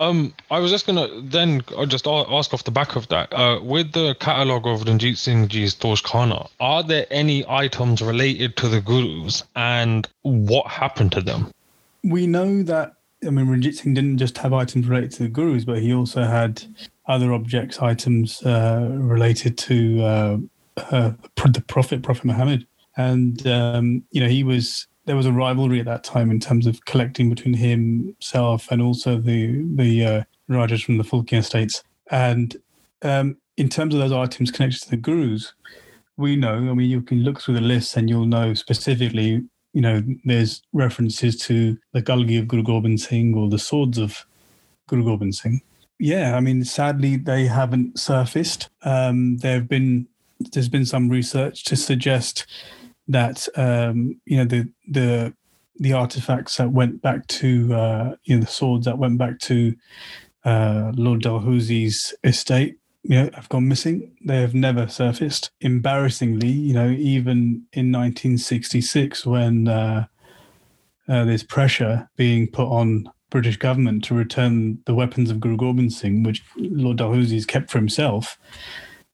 Um, 0.00 0.32
I 0.50 0.58
was 0.60 0.70
just 0.70 0.86
gonna 0.86 1.08
then 1.20 1.62
just 1.86 2.06
ask 2.06 2.54
off 2.54 2.64
the 2.64 2.70
back 2.70 2.96
of 2.96 3.06
that. 3.08 3.32
Uh, 3.32 3.60
with 3.62 3.92
the 3.92 4.16
catalogue 4.18 4.66
of 4.66 4.86
Ranjit 4.86 5.18
Singh 5.18 5.48
Ji's 5.48 5.74
Tosh 5.74 6.02
Khana, 6.02 6.48
are 6.58 6.82
there 6.82 7.06
any 7.10 7.44
items 7.46 8.00
related 8.00 8.56
to 8.56 8.68
the 8.68 8.80
gurus 8.80 9.42
and 9.56 10.08
what 10.22 10.66
happened 10.66 11.12
to 11.12 11.20
them? 11.20 11.52
We 12.02 12.26
know 12.26 12.62
that 12.62 12.94
I 13.26 13.28
mean 13.28 13.46
Ranjit 13.46 13.76
Singh 13.76 13.92
didn't 13.92 14.16
just 14.16 14.38
have 14.38 14.54
items 14.54 14.86
related 14.86 15.12
to 15.12 15.22
the 15.24 15.28
gurus, 15.28 15.66
but 15.66 15.80
he 15.80 15.92
also 15.92 16.22
had 16.22 16.62
other 17.06 17.34
objects, 17.34 17.78
items 17.80 18.42
uh, 18.42 18.88
related 18.92 19.58
to 19.58 20.02
uh, 20.02 20.38
uh, 20.76 21.10
the 21.36 21.62
Prophet, 21.66 22.02
Prophet 22.02 22.24
Muhammad, 22.24 22.66
and 22.96 23.46
um, 23.46 24.02
you 24.10 24.20
know 24.20 24.28
he 24.28 24.44
was 24.44 24.86
there 25.06 25.16
was 25.16 25.26
a 25.26 25.32
rivalry 25.32 25.80
at 25.80 25.86
that 25.86 26.04
time 26.04 26.30
in 26.30 26.38
terms 26.38 26.66
of 26.66 26.84
collecting 26.84 27.30
between 27.30 27.54
himself 27.54 28.70
and 28.70 28.82
also 28.82 29.18
the 29.18 29.64
the 29.74 30.04
uh, 30.04 30.22
Rajas 30.48 30.82
from 30.82 30.98
the 30.98 31.04
Phulke 31.04 31.42
states. 31.42 31.82
And 32.10 32.56
um, 33.02 33.36
in 33.56 33.68
terms 33.68 33.94
of 33.94 34.00
those 34.00 34.12
items 34.12 34.50
connected 34.50 34.82
to 34.82 34.90
the 34.90 34.96
gurus, 34.96 35.54
we 36.16 36.36
know. 36.36 36.54
I 36.54 36.74
mean, 36.74 36.90
you 36.90 37.00
can 37.02 37.22
look 37.22 37.40
through 37.40 37.54
the 37.54 37.60
list 37.60 37.96
and 37.96 38.08
you'll 38.08 38.26
know 38.26 38.52
specifically. 38.54 39.42
You 39.72 39.80
know, 39.80 40.02
there's 40.24 40.62
references 40.72 41.36
to 41.42 41.78
the 41.92 42.02
Kalgi 42.02 42.38
of 42.38 42.48
Guru 42.48 42.64
Gobind 42.64 43.00
Singh 43.00 43.36
or 43.36 43.48
the 43.48 43.58
swords 43.58 43.98
of 43.98 44.26
Guru 44.88 45.04
Gobind 45.04 45.36
Singh. 45.36 45.62
Yeah, 45.98 46.36
I 46.36 46.40
mean, 46.40 46.64
sadly, 46.64 47.16
they 47.16 47.46
haven't 47.46 47.98
surfaced. 47.98 48.68
Um, 48.82 49.36
there 49.38 49.54
have 49.54 49.68
been 49.68 50.08
there's 50.52 50.68
been 50.70 50.86
some 50.86 51.08
research 51.08 51.64
to 51.64 51.76
suggest 51.76 52.46
that 53.10 53.48
um, 53.56 54.20
you 54.24 54.38
know 54.38 54.44
the 54.44 54.68
the 54.88 55.34
the 55.78 55.92
artifacts 55.92 56.56
that 56.58 56.70
went 56.70 57.02
back 57.02 57.26
to 57.26 57.74
uh, 57.74 58.14
you 58.24 58.36
know 58.36 58.40
the 58.42 58.50
swords 58.50 58.86
that 58.86 58.98
went 58.98 59.18
back 59.18 59.38
to 59.40 59.74
uh, 60.44 60.92
Lord 60.94 61.22
Dalhousie's 61.22 62.14
estate 62.24 62.76
you 63.02 63.16
know 63.16 63.30
have 63.34 63.48
gone 63.48 63.68
missing. 63.68 64.16
They 64.24 64.40
have 64.40 64.54
never 64.54 64.88
surfaced. 64.88 65.50
Embarrassingly 65.60 66.50
you 66.50 66.72
know 66.72 66.88
even 66.90 67.66
in 67.72 67.92
1966 67.92 69.26
when 69.26 69.68
uh, 69.68 70.06
uh, 71.08 71.24
there's 71.24 71.44
pressure 71.44 72.08
being 72.16 72.46
put 72.46 72.68
on 72.68 73.10
British 73.30 73.56
government 73.56 74.04
to 74.04 74.14
return 74.14 74.78
the 74.86 74.94
weapons 74.94 75.30
of 75.30 75.40
Guru 75.40 75.56
Gobind 75.56 75.92
Singh 75.92 76.22
which 76.22 76.44
Lord 76.56 76.98
Dalhousie's 76.98 77.46
kept 77.46 77.70
for 77.70 77.78
himself 77.78 78.38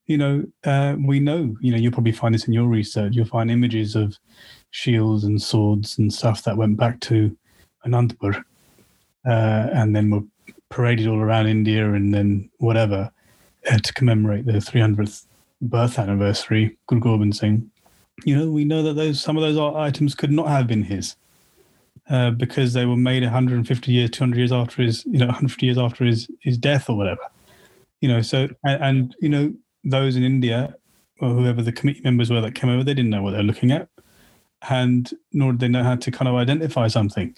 you 0.07 0.16
know, 0.16 0.44
uh, 0.64 0.96
we 1.04 1.20
know, 1.20 1.57
you 1.61 1.72
know, 1.72 1.76
you'll 1.76 1.92
probably 1.92 2.12
find 2.12 2.34
this 2.34 2.46
in 2.46 2.52
your 2.52 2.68
research. 2.68 3.14
You'll 3.14 3.26
find 3.26 3.50
images 3.50 3.96
of 3.96 4.16
shields 4.70 5.24
and 5.24 5.40
swords 5.40 5.98
and 5.98 6.12
stuff 6.12 6.44
that 6.44 6.57
went 6.57 6.76
back 6.76 7.00
to 7.00 7.36
Anandpur 7.84 8.42
uh, 9.26 9.68
and 9.72 9.94
then 9.94 10.11
were 10.11 10.22
paraded 10.70 11.09
all 11.09 11.20
around 11.20 11.46
India 11.46 11.92
and 11.92 12.14
then 12.14 12.50
whatever 12.59 13.11
uh, 13.70 13.78
to 13.78 13.92
commemorate 13.94 14.46
the 14.46 14.52
300th 14.52 15.26
birth 15.61 15.98
anniversary, 15.98 16.76
Guru 16.86 17.00
Gobind 17.00 17.36
Singh. 17.36 17.70
You 18.24 18.36
know, 18.36 18.50
we 18.50 18.64
know 18.64 18.82
that 18.82 18.94
those 18.94 19.20
some 19.20 19.36
of 19.36 19.42
those 19.42 19.59
items 19.59 20.14
could 20.14 20.30
not 20.30 20.48
have 20.48 20.66
been 20.66 20.82
his. 20.82 21.16
Uh, 22.09 22.30
because 22.30 22.72
they 22.72 22.86
were 22.86 22.96
made 22.96 23.24
150 23.24 23.90
years, 23.90 24.11
200 24.11 24.38
years 24.38 24.52
after 24.52 24.80
his, 24.80 25.04
you 25.07 25.18
know, 25.18 25.26
150 25.26 25.66
years 25.66 25.76
after 25.76 26.04
his, 26.04 26.30
his 26.40 26.57
death 26.57 26.88
or 26.88 26.96
whatever. 26.96 27.22
You 28.00 28.09
know, 28.09 28.22
so 28.22 28.48
and, 28.64 28.82
and 28.84 29.16
you 29.20 29.28
know, 29.28 29.54
those 29.87 30.16
in 30.16 30.24
India 30.24 30.74
or 31.20 31.30
whoever 31.30 31.62
the 31.62 31.72
committee 31.72 32.03
members 32.03 32.30
were 32.30 32.41
that 32.41 32.55
came 32.55 32.68
over, 32.68 32.84
they 32.84 32.93
didn't 32.93 33.11
know 33.11 33.22
what 33.22 33.30
they 33.30 33.39
were 33.39 33.45
looking 33.45 33.70
at, 33.70 33.89
and 34.68 35.11
nor 35.32 35.53
did 35.53 35.61
they 35.61 35.68
know 35.68 35.84
how 35.84 35.97
to 35.97 36.11
kind 36.11 36.28
of 36.28 36.34
identify 36.34 36.89
something. 36.89 37.34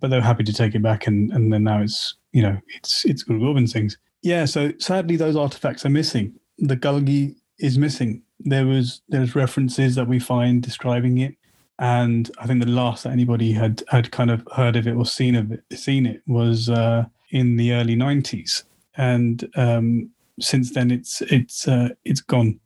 But 0.00 0.08
they 0.08 0.16
were 0.16 0.22
happy 0.22 0.44
to 0.44 0.52
take 0.52 0.74
it 0.74 0.82
back, 0.82 1.06
and 1.06 1.30
and 1.32 1.52
then 1.52 1.64
now 1.64 1.82
it's 1.82 2.14
you 2.32 2.42
know 2.42 2.58
it's 2.74 3.04
it's 3.04 3.22
Guru 3.22 3.66
Singh's. 3.66 3.98
Yeah, 4.22 4.44
so 4.44 4.72
sadly 4.78 5.16
those 5.16 5.36
artifacts 5.36 5.84
are 5.84 5.90
missing. 5.90 6.34
The 6.58 6.76
Kalgi 6.76 7.34
is 7.58 7.76
missing. 7.76 8.22
There 8.40 8.66
was 8.66 9.02
there's 9.08 9.34
references 9.34 9.94
that 9.96 10.08
we 10.08 10.18
find 10.18 10.62
describing 10.62 11.18
it, 11.18 11.34
and 11.78 12.30
I 12.38 12.46
think 12.46 12.62
the 12.62 12.70
last 12.70 13.04
that 13.04 13.12
anybody 13.12 13.52
had 13.52 13.82
had 13.88 14.10
kind 14.12 14.30
of 14.30 14.46
heard 14.54 14.76
of 14.76 14.86
it 14.86 14.94
or 14.94 15.04
seen 15.04 15.34
of 15.34 15.52
it 15.52 15.64
seen 15.74 16.06
it 16.06 16.22
was 16.26 16.68
uh, 16.68 17.04
in 17.30 17.56
the 17.56 17.72
early 17.72 17.96
'90s, 17.96 18.64
and 18.96 19.48
um, 19.56 20.10
since 20.40 20.72
then 20.72 20.90
it's 20.90 21.22
it's 21.22 21.68
uh, 21.68 21.90
it's 22.04 22.20
gone. 22.20 22.58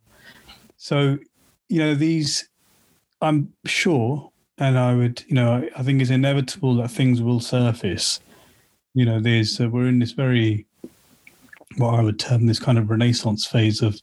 So 0.77 1.19
you 1.69 1.79
know 1.79 1.95
these, 1.95 2.49
I'm 3.21 3.53
sure, 3.65 4.31
and 4.59 4.79
I 4.79 4.95
would 4.95 5.25
you 5.29 5.35
know 5.35 5.69
I 5.77 5.83
think 5.83 6.01
it's 6.01 6.11
inevitable 6.11 6.75
that 6.77 6.91
things 6.91 7.23
will 7.23 7.41
surface. 7.41 8.21
You 8.95 9.05
know, 9.05 9.21
there's 9.21 9.61
uh, 9.61 9.69
we're 9.69 9.89
in 9.89 9.99
this 9.99 10.13
very 10.13 10.67
what 11.77 11.95
I 11.95 12.03
would 12.03 12.19
term 12.19 12.47
this 12.47 12.59
kind 12.59 12.79
of 12.79 12.91
renaissance 12.91 13.47
phase 13.47 13.83
of. 13.83 14.01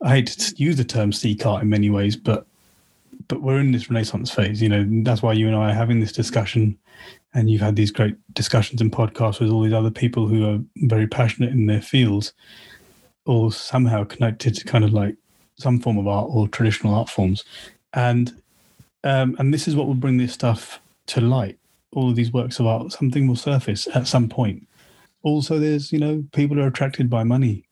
I 0.00 0.10
hate 0.10 0.28
to 0.28 0.54
use 0.56 0.76
the 0.76 0.84
term 0.84 1.10
art 1.44 1.62
in 1.62 1.68
many 1.68 1.90
ways, 1.90 2.16
but 2.16 2.46
but 3.26 3.42
we're 3.42 3.58
in 3.58 3.72
this 3.72 3.90
renaissance 3.90 4.30
phase. 4.30 4.62
You 4.62 4.68
know, 4.68 4.86
that's 5.02 5.22
why 5.22 5.32
you 5.32 5.48
and 5.48 5.56
I 5.56 5.70
are 5.70 5.74
having 5.74 6.00
this 6.00 6.12
discussion 6.12 6.78
and 7.34 7.50
you've 7.50 7.60
had 7.60 7.76
these 7.76 7.90
great 7.90 8.16
discussions 8.34 8.80
and 8.80 8.92
podcasts 8.92 9.40
with 9.40 9.50
all 9.50 9.62
these 9.62 9.72
other 9.72 9.90
people 9.90 10.26
who 10.26 10.48
are 10.48 10.58
very 10.88 11.06
passionate 11.06 11.50
in 11.52 11.66
their 11.66 11.82
fields, 11.82 12.32
all 13.26 13.50
somehow 13.50 14.04
connected 14.04 14.54
to 14.54 14.64
kind 14.64 14.84
of 14.84 14.92
like 14.92 15.16
some 15.56 15.78
form 15.78 15.98
of 15.98 16.06
art 16.06 16.28
or 16.30 16.48
traditional 16.48 16.94
art 16.94 17.08
forms, 17.08 17.44
and 17.92 18.40
um, 19.04 19.36
and 19.38 19.52
this 19.52 19.68
is 19.68 19.76
what 19.76 19.86
will 19.86 19.94
bring 19.94 20.16
this 20.16 20.32
stuff 20.32 20.80
to 21.06 21.20
light. 21.20 21.58
All 21.92 22.10
of 22.10 22.16
these 22.16 22.32
works 22.32 22.58
of 22.58 22.66
art, 22.66 22.92
something 22.92 23.26
will 23.26 23.36
surface 23.36 23.88
at 23.94 24.06
some 24.06 24.28
point. 24.28 24.66
Also, 25.22 25.58
there's 25.58 25.92
you 25.92 25.98
know 25.98 26.24
people 26.32 26.58
are 26.60 26.66
attracted 26.66 27.10
by 27.10 27.24
money, 27.24 27.64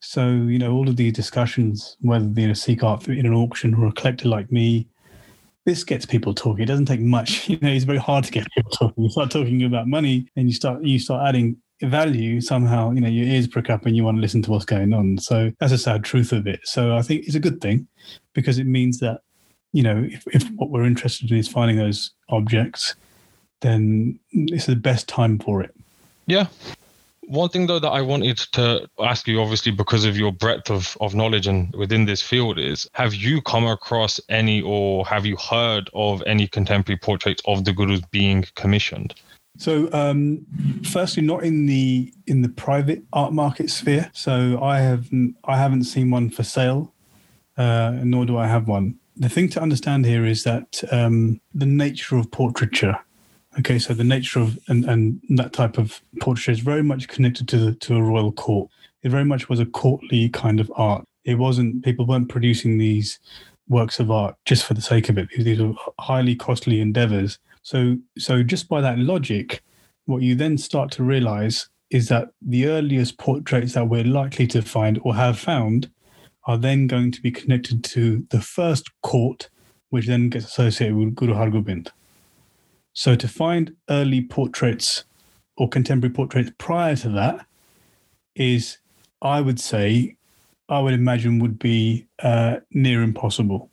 so 0.00 0.28
you 0.28 0.58
know 0.58 0.72
all 0.72 0.88
of 0.88 0.96
these 0.96 1.12
discussions, 1.12 1.96
whether 2.00 2.28
you 2.40 2.48
know 2.48 2.54
Sikh 2.54 2.82
art 2.82 3.06
in 3.08 3.26
an 3.26 3.34
auction 3.34 3.74
or 3.74 3.86
a 3.86 3.92
collector 3.92 4.28
like 4.28 4.50
me 4.50 4.88
this 5.64 5.84
gets 5.84 6.04
people 6.04 6.34
talking. 6.34 6.62
It 6.62 6.66
doesn't 6.66 6.86
take 6.86 7.00
much. 7.00 7.48
You 7.54 7.58
know, 7.60 7.68
it's 7.68 7.84
very 7.84 7.98
hard 7.98 8.24
to 8.24 8.32
get 8.32 8.46
people 8.52 8.70
talking. 8.70 9.04
You 9.04 9.10
start 9.10 9.30
talking 9.30 9.62
about 9.64 9.86
money 9.86 10.28
and 10.36 10.48
you 10.48 10.54
start 10.54 10.82
you 10.82 10.98
start 10.98 11.26
adding 11.26 11.56
value 11.82 12.40
somehow, 12.40 12.90
you 12.92 13.00
know, 13.00 13.08
your 13.08 13.26
ears 13.26 13.46
prick 13.46 13.70
up 13.70 13.86
and 13.86 13.96
you 13.96 14.04
want 14.04 14.16
to 14.16 14.20
listen 14.20 14.42
to 14.42 14.50
what's 14.50 14.64
going 14.64 14.92
on. 14.92 15.18
So 15.18 15.52
that's 15.58 15.72
a 15.72 15.78
sad 15.78 16.04
truth 16.04 16.32
of 16.32 16.46
it. 16.46 16.60
So 16.64 16.96
I 16.96 17.02
think 17.02 17.26
it's 17.26 17.34
a 17.34 17.40
good 17.40 17.60
thing 17.60 17.86
because 18.32 18.58
it 18.58 18.66
means 18.66 18.98
that, 19.00 19.20
you 19.72 19.82
know, 19.82 20.06
if, 20.08 20.24
if 20.28 20.48
what 20.52 20.70
we're 20.70 20.84
interested 20.84 21.30
in 21.30 21.36
is 21.36 21.48
finding 21.48 21.76
those 21.76 22.12
objects, 22.28 22.94
then 23.60 24.18
it's 24.32 24.66
the 24.66 24.76
best 24.76 25.08
time 25.08 25.38
for 25.38 25.62
it. 25.62 25.74
Yeah, 26.26 26.46
one 27.28 27.48
thing 27.48 27.66
though 27.66 27.78
that 27.78 27.90
I 27.90 28.00
wanted 28.00 28.38
to 28.52 28.88
ask 29.00 29.26
you, 29.26 29.40
obviously 29.40 29.72
because 29.72 30.04
of 30.04 30.16
your 30.16 30.32
breadth 30.32 30.70
of, 30.70 30.96
of 31.00 31.14
knowledge 31.14 31.46
and 31.46 31.74
within 31.74 32.04
this 32.04 32.22
field, 32.22 32.58
is 32.58 32.88
have 32.92 33.14
you 33.14 33.40
come 33.42 33.66
across 33.66 34.20
any 34.28 34.62
or 34.62 35.06
have 35.06 35.26
you 35.26 35.36
heard 35.36 35.90
of 35.94 36.22
any 36.26 36.46
contemporary 36.46 36.98
portraits 36.98 37.42
of 37.46 37.64
the 37.64 37.72
gurus 37.72 38.00
being 38.10 38.44
commissioned? 38.54 39.14
So, 39.56 39.88
um, 39.92 40.44
firstly, 40.82 41.22
not 41.22 41.44
in 41.44 41.66
the 41.66 42.12
in 42.26 42.42
the 42.42 42.48
private 42.48 43.02
art 43.12 43.32
market 43.32 43.70
sphere. 43.70 44.10
So, 44.12 44.60
I 44.60 44.80
have 44.80 45.08
I 45.44 45.56
haven't 45.56 45.84
seen 45.84 46.10
one 46.10 46.30
for 46.30 46.42
sale, 46.42 46.92
uh, 47.56 47.98
nor 48.02 48.26
do 48.26 48.36
I 48.36 48.48
have 48.48 48.66
one. 48.66 48.98
The 49.16 49.28
thing 49.28 49.48
to 49.50 49.62
understand 49.62 50.06
here 50.06 50.26
is 50.26 50.42
that 50.42 50.82
um, 50.90 51.40
the 51.54 51.66
nature 51.66 52.16
of 52.16 52.32
portraiture 52.32 52.98
Okay, 53.58 53.78
so 53.78 53.94
the 53.94 54.04
nature 54.04 54.40
of 54.40 54.58
and, 54.68 54.84
and 54.84 55.20
that 55.30 55.52
type 55.52 55.78
of 55.78 56.00
portrait 56.20 56.54
is 56.54 56.60
very 56.60 56.82
much 56.82 57.06
connected 57.08 57.46
to 57.48 57.58
the, 57.58 57.74
to 57.76 57.96
a 57.96 58.02
royal 58.02 58.32
court. 58.32 58.68
It 59.02 59.10
very 59.10 59.24
much 59.24 59.48
was 59.48 59.60
a 59.60 59.66
courtly 59.66 60.28
kind 60.28 60.58
of 60.60 60.72
art. 60.74 61.04
It 61.24 61.36
wasn't 61.36 61.84
people 61.84 62.06
weren't 62.06 62.28
producing 62.28 62.78
these 62.78 63.18
works 63.68 64.00
of 64.00 64.10
art 64.10 64.34
just 64.44 64.64
for 64.64 64.74
the 64.74 64.82
sake 64.82 65.08
of 65.08 65.18
it. 65.18 65.28
These 65.36 65.60
were 65.60 65.74
highly 66.00 66.34
costly 66.34 66.80
endeavors. 66.80 67.38
So 67.62 67.96
so 68.18 68.42
just 68.42 68.68
by 68.68 68.80
that 68.80 68.98
logic, 68.98 69.62
what 70.06 70.22
you 70.22 70.34
then 70.34 70.58
start 70.58 70.90
to 70.92 71.04
realize 71.04 71.68
is 71.90 72.08
that 72.08 72.30
the 72.42 72.66
earliest 72.66 73.18
portraits 73.18 73.74
that 73.74 73.88
we're 73.88 74.04
likely 74.04 74.48
to 74.48 74.62
find 74.62 74.98
or 75.04 75.14
have 75.14 75.38
found 75.38 75.88
are 76.46 76.58
then 76.58 76.86
going 76.86 77.12
to 77.12 77.22
be 77.22 77.30
connected 77.30 77.84
to 77.84 78.26
the 78.30 78.40
first 78.40 78.90
court, 79.02 79.48
which 79.90 80.06
then 80.06 80.28
gets 80.28 80.46
associated 80.46 80.96
with 80.96 81.14
Guru 81.14 81.34
Hargobind. 81.34 81.90
So 82.94 83.16
to 83.16 83.28
find 83.28 83.76
early 83.90 84.22
portraits 84.22 85.04
or 85.56 85.68
contemporary 85.68 86.14
portraits 86.14 86.50
prior 86.58 86.96
to 86.96 87.10
that 87.10 87.46
is, 88.36 88.78
I 89.22 89.40
would 89.40 89.60
say, 89.60 90.16
I 90.68 90.80
would 90.80 90.94
imagine 90.94 91.38
would 91.40 91.58
be 91.58 92.06
uh, 92.22 92.58
near 92.70 93.02
impossible. 93.02 93.70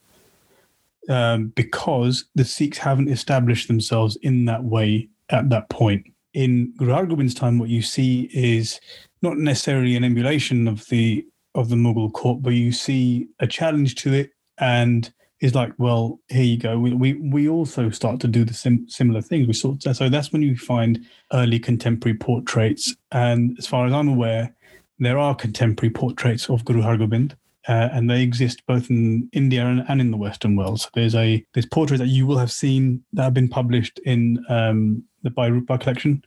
um, 1.09 1.47
because 1.55 2.25
the 2.35 2.45
Sikhs 2.45 2.77
haven't 2.77 3.09
established 3.09 3.67
themselves 3.67 4.17
in 4.21 4.45
that 4.45 4.63
way 4.63 5.09
at 5.29 5.49
that 5.49 5.69
point. 5.69 6.05
In 6.33 6.73
Guru 6.77 6.93
Hargobind's 6.93 7.33
time, 7.33 7.59
what 7.59 7.69
you 7.69 7.81
see 7.81 8.29
is 8.33 8.79
not 9.21 9.37
necessarily 9.37 9.95
an 9.95 10.03
emulation 10.03 10.67
of 10.67 10.85
the 10.87 11.25
of 11.55 11.67
the 11.69 11.75
Mughal 11.75 12.11
court, 12.13 12.41
but 12.41 12.51
you 12.51 12.71
see 12.71 13.27
a 13.39 13.47
challenge 13.47 13.95
to 13.95 14.13
it, 14.13 14.31
and 14.59 15.13
is 15.41 15.55
like, 15.55 15.73
well, 15.77 16.19
here 16.29 16.43
you 16.43 16.57
go. 16.57 16.79
We 16.79 16.93
we, 16.93 17.13
we 17.13 17.49
also 17.49 17.89
start 17.89 18.19
to 18.21 18.27
do 18.27 18.45
the 18.45 18.53
sim- 18.53 18.87
similar 18.87 19.21
things. 19.21 19.47
We 19.47 19.53
sort 19.53 19.81
so 19.83 20.07
that's 20.07 20.31
when 20.31 20.43
you 20.43 20.55
find 20.55 21.03
early 21.33 21.59
contemporary 21.59 22.17
portraits, 22.17 22.95
and 23.11 23.55
as 23.57 23.67
far 23.67 23.87
as 23.87 23.93
I'm 23.93 24.07
aware, 24.07 24.55
there 24.99 25.17
are 25.17 25.35
contemporary 25.35 25.91
portraits 25.91 26.49
of 26.49 26.63
Guru 26.63 26.81
Hargobind. 26.81 27.33
Uh, 27.67 27.89
and 27.93 28.09
they 28.09 28.23
exist 28.23 28.65
both 28.65 28.89
in 28.89 29.29
India 29.33 29.63
and, 29.63 29.85
and, 29.87 30.01
in 30.01 30.09
the 30.09 30.17
Western 30.17 30.55
world. 30.55 30.81
So 30.81 30.89
there's 30.95 31.13
a 31.13 31.45
there's 31.53 31.67
portraits 31.67 32.01
that 32.01 32.07
you 32.07 32.25
will 32.25 32.39
have 32.39 32.51
seen 32.51 33.03
that 33.13 33.21
have 33.21 33.35
been 33.35 33.47
published 33.47 33.99
in 33.99 34.43
um, 34.49 35.03
the 35.21 35.29
Bhai 35.29 35.51
Rupa 35.51 35.77
collection 35.77 36.25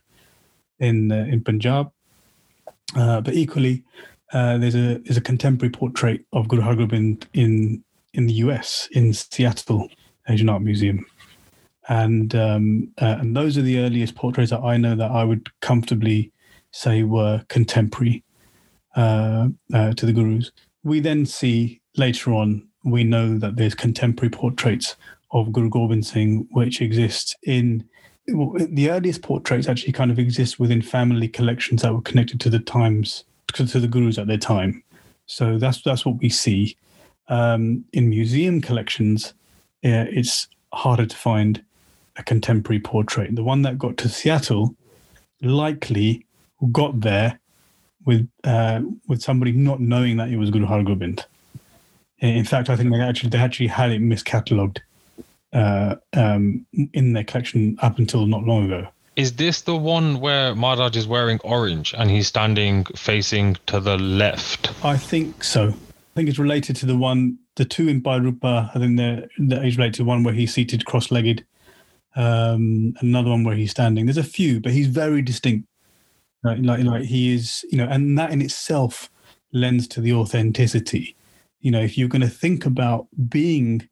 in 0.79 1.11
uh, 1.11 1.25
in 1.29 1.43
Punjab, 1.43 1.91
uh, 2.95 3.19
but 3.19 3.33
equally 3.33 3.83
uh, 4.31 4.57
there's 4.59 4.75
a 4.75 4.99
there's 4.99 5.17
a 5.17 5.21
contemporary 5.21 5.71
portrait 5.71 6.25
of 6.31 6.47
Guru 6.47 6.61
Hargobind 6.61 7.25
in 7.33 7.83
in 8.15 8.27
the 8.27 8.33
US 8.33 8.87
in 8.91 9.13
Seattle 9.13 9.89
Asian 10.27 10.49
Art 10.49 10.61
Museum, 10.61 11.05
and 11.87 12.33
um, 12.35 12.91
uh, 13.01 13.17
and 13.19 13.35
those 13.35 13.57
are 13.57 13.61
the 13.61 13.79
earliest 13.79 14.15
portraits 14.15 14.51
that 14.51 14.61
I 14.61 14.77
know 14.77 14.95
that 14.95 15.11
I 15.11 15.23
would 15.23 15.49
comfortably 15.61 16.31
say 16.71 17.03
were 17.03 17.43
contemporary 17.47 18.23
uh, 18.95 19.49
uh, 19.73 19.93
to 19.93 20.05
the 20.05 20.13
gurus. 20.13 20.51
We 20.83 20.99
then 20.99 21.25
see 21.25 21.81
later 21.97 22.33
on 22.33 22.67
we 22.83 23.03
know 23.03 23.37
that 23.37 23.55
there's 23.55 23.75
contemporary 23.75 24.29
portraits 24.29 24.95
of 25.31 25.51
Guru 25.51 25.69
Gobind 25.69 26.05
Singh 26.05 26.47
which 26.51 26.81
exist 26.81 27.35
in 27.43 27.83
the 28.27 28.89
earliest 28.89 29.21
portraits 29.21 29.67
actually 29.67 29.91
kind 29.91 30.09
of 30.09 30.17
exist 30.17 30.59
within 30.59 30.81
family 30.81 31.27
collections 31.27 31.83
that 31.83 31.93
were 31.93 32.01
connected 32.01 32.39
to 32.39 32.49
the 32.49 32.59
times 32.59 33.23
to 33.53 33.79
the 33.79 33.87
gurus 33.87 34.17
at 34.17 34.27
their 34.27 34.37
time. 34.37 34.83
So 35.27 35.57
that's 35.57 35.81
that's 35.81 36.05
what 36.05 36.17
we 36.19 36.29
see. 36.29 36.75
Um, 37.27 37.85
in 37.93 38.09
museum 38.09 38.61
collections, 38.61 39.33
uh, 39.83 40.05
it's 40.09 40.47
harder 40.73 41.05
to 41.05 41.15
find 41.15 41.63
a 42.17 42.23
contemporary 42.23 42.79
portrait. 42.79 43.35
The 43.35 43.43
one 43.43 43.61
that 43.63 43.77
got 43.77 43.97
to 43.97 44.09
Seattle 44.09 44.75
likely 45.41 46.25
got 46.71 47.01
there 47.01 47.39
with 48.05 48.29
uh, 48.43 48.81
with 49.07 49.21
somebody 49.21 49.51
not 49.51 49.79
knowing 49.79 50.17
that 50.17 50.29
it 50.29 50.37
was 50.37 50.51
Guru 50.51 50.67
Hargobind. 50.67 51.25
In 52.19 52.45
fact, 52.45 52.69
I 52.69 52.75
think 52.75 52.91
they 52.91 53.01
actually 53.01 53.29
they 53.29 53.37
actually 53.37 53.67
had 53.67 53.91
it 53.91 54.01
miscatalogued 54.01 54.79
uh, 55.53 55.95
um, 56.13 56.65
in 56.93 57.13
their 57.13 57.23
collection 57.23 57.77
up 57.81 57.97
until 57.97 58.25
not 58.25 58.43
long 58.43 58.65
ago. 58.65 58.87
Is 59.15 59.33
this 59.33 59.61
the 59.61 59.77
one 59.77 60.19
where 60.19 60.53
Maharaj 60.55 60.97
is 60.97 61.07
wearing 61.07 61.39
orange 61.43 61.93
and 61.97 62.09
he's 62.11 62.27
standing 62.27 62.83
facing 62.95 63.55
to 63.67 63.79
the 63.79 63.97
left? 63.97 64.73
I 64.83 64.97
think 64.97 65.43
so. 65.43 65.73
I 66.15 66.19
think 66.19 66.29
it's 66.29 66.39
related 66.39 66.77
to 66.77 66.85
the 66.85 66.95
one, 66.95 67.37
the 67.57 67.65
two 67.65 67.89
in 67.89 67.99
Bhai 67.99 68.19
Rupa. 68.21 68.71
I 68.73 68.79
think 68.79 68.95
they're, 68.95 69.27
they're 69.37 69.59
related 69.59 69.95
to 69.95 70.05
one 70.05 70.23
where 70.23 70.33
he's 70.33 70.53
seated 70.53 70.85
cross-legged, 70.85 71.45
um, 72.15 72.93
another 73.01 73.31
one 73.31 73.43
where 73.43 73.55
he's 73.55 73.71
standing. 73.71 74.05
There's 74.05 74.17
a 74.17 74.23
few, 74.23 74.61
but 74.61 74.71
he's 74.71 74.87
very 74.87 75.21
distinct. 75.21 75.67
Like, 76.41 76.59
like, 76.61 76.85
like 76.85 77.03
he 77.03 77.33
is, 77.33 77.65
you 77.69 77.77
know, 77.77 77.87
and 77.89 78.17
that 78.17 78.31
in 78.31 78.41
itself 78.41 79.09
lends 79.51 79.89
to 79.89 79.99
the 79.99 80.13
authenticity. 80.13 81.17
You 81.59 81.71
know, 81.71 81.81
if 81.81 81.97
you're 81.97 82.07
going 82.07 82.21
to 82.21 82.29
think 82.29 82.65
about 82.65 83.07
being 83.27 83.89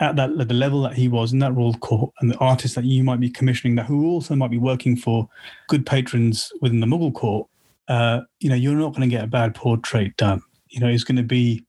at 0.00 0.16
that 0.16 0.30
at 0.40 0.48
the 0.48 0.54
level 0.54 0.80
that 0.82 0.94
he 0.94 1.08
was 1.08 1.34
in 1.34 1.40
that 1.40 1.54
royal 1.54 1.74
court 1.74 2.10
and 2.20 2.30
the 2.30 2.38
artists 2.38 2.74
that 2.76 2.84
you 2.84 3.04
might 3.04 3.20
be 3.20 3.28
commissioning 3.28 3.74
that 3.74 3.84
who 3.84 4.06
also 4.06 4.34
might 4.34 4.50
be 4.50 4.56
working 4.58 4.96
for 4.96 5.28
good 5.68 5.84
patrons 5.84 6.50
within 6.62 6.80
the 6.80 6.86
Mughal 6.86 7.12
court, 7.12 7.48
uh, 7.88 8.22
you 8.40 8.48
know, 8.48 8.54
you're 8.54 8.76
not 8.76 8.94
going 8.94 9.02
to 9.02 9.14
get 9.14 9.24
a 9.24 9.26
bad 9.28 9.54
portrait 9.54 10.16
done. 10.16 10.40
You 10.68 10.80
know, 10.80 10.88
it's 10.88 11.04
going 11.04 11.16
to 11.16 11.22
be 11.22 11.65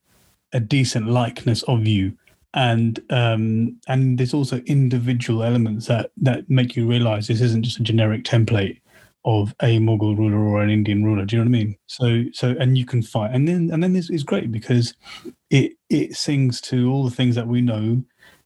a 0.53 0.59
decent 0.59 1.07
likeness 1.07 1.63
of 1.63 1.85
you. 1.85 2.17
And 2.53 2.99
um, 3.09 3.77
and 3.87 4.17
there's 4.17 4.33
also 4.33 4.57
individual 4.65 5.43
elements 5.43 5.87
that 5.87 6.11
that 6.17 6.49
make 6.49 6.75
you 6.75 6.87
realize 6.87 7.27
this 7.27 7.41
isn't 7.41 7.63
just 7.63 7.79
a 7.79 7.83
generic 7.83 8.23
template 8.23 8.81
of 9.25 9.53
a 9.61 9.77
Mughal 9.79 10.17
ruler 10.17 10.39
or 10.39 10.61
an 10.61 10.69
Indian 10.69 11.03
ruler. 11.03 11.25
Do 11.25 11.35
you 11.35 11.43
know 11.43 11.49
what 11.49 11.57
I 11.57 11.63
mean? 11.63 11.77
So 11.87 12.23
so 12.33 12.55
and 12.59 12.77
you 12.77 12.85
can 12.85 13.03
fight, 13.03 13.31
and 13.33 13.47
then 13.47 13.69
and 13.71 13.83
then 13.83 13.93
this 13.93 14.09
is 14.09 14.23
great 14.23 14.51
because 14.51 14.93
it 15.49 15.73
it 15.89 16.15
sings 16.15 16.61
to 16.61 16.91
all 16.91 17.03
the 17.03 17.15
things 17.15 17.35
that 17.35 17.47
we 17.47 17.61
know 17.61 18.03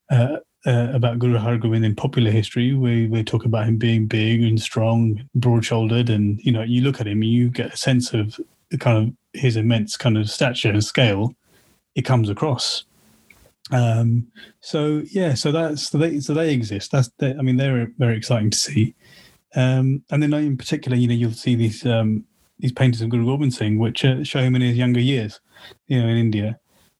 uh, 0.09 0.37
uh, 0.65 0.87
about 0.93 1.19
Guru 1.19 1.37
Har 1.37 1.57
Hargobind 1.57 1.85
in 1.85 1.95
popular 1.95 2.31
history. 2.31 2.73
We 2.73 3.07
we 3.07 3.23
talk 3.23 3.45
about 3.45 3.67
him 3.67 3.77
being 3.77 4.07
big 4.07 4.41
and 4.43 4.61
strong, 4.61 5.23
broad-shouldered, 5.35 6.09
and 6.09 6.39
you 6.41 6.51
know, 6.51 6.63
you 6.63 6.81
look 6.81 6.99
at 6.99 7.07
him, 7.07 7.21
and 7.21 7.31
you 7.31 7.49
get 7.49 7.73
a 7.73 7.77
sense 7.77 8.13
of 8.13 8.39
the 8.71 8.77
kind 8.77 8.97
of 8.97 9.39
his 9.39 9.55
immense 9.55 9.97
kind 9.97 10.17
of 10.17 10.29
stature 10.29 10.69
and 10.69 10.83
scale. 10.83 11.33
It 11.95 12.03
comes 12.03 12.29
across. 12.29 12.85
Um, 13.71 14.27
so 14.59 15.01
yeah, 15.11 15.33
so 15.33 15.51
that's 15.51 15.89
so 15.89 15.97
they 15.97 16.19
so 16.19 16.33
they 16.33 16.53
exist. 16.53 16.91
That's 16.91 17.09
they, 17.19 17.33
I 17.35 17.41
mean 17.41 17.57
they're 17.57 17.91
very 17.97 18.17
exciting 18.17 18.49
to 18.49 18.57
see. 18.57 18.95
Um, 19.55 20.03
and 20.09 20.23
then 20.23 20.33
in 20.33 20.57
particular, 20.57 20.97
you 20.97 21.07
know, 21.07 21.13
you'll 21.13 21.31
see 21.31 21.55
these 21.55 21.85
um, 21.85 22.25
these 22.59 22.71
paintings 22.71 23.01
of 23.01 23.09
Guru 23.09 23.25
Gobind 23.25 23.53
Singh, 23.53 23.79
which 23.79 24.05
uh, 24.05 24.23
show 24.23 24.39
him 24.39 24.55
in 24.55 24.61
his 24.61 24.77
younger 24.77 24.99
years, 24.99 25.39
you 25.87 26.01
know, 26.01 26.07
in 26.07 26.17
India. 26.17 26.59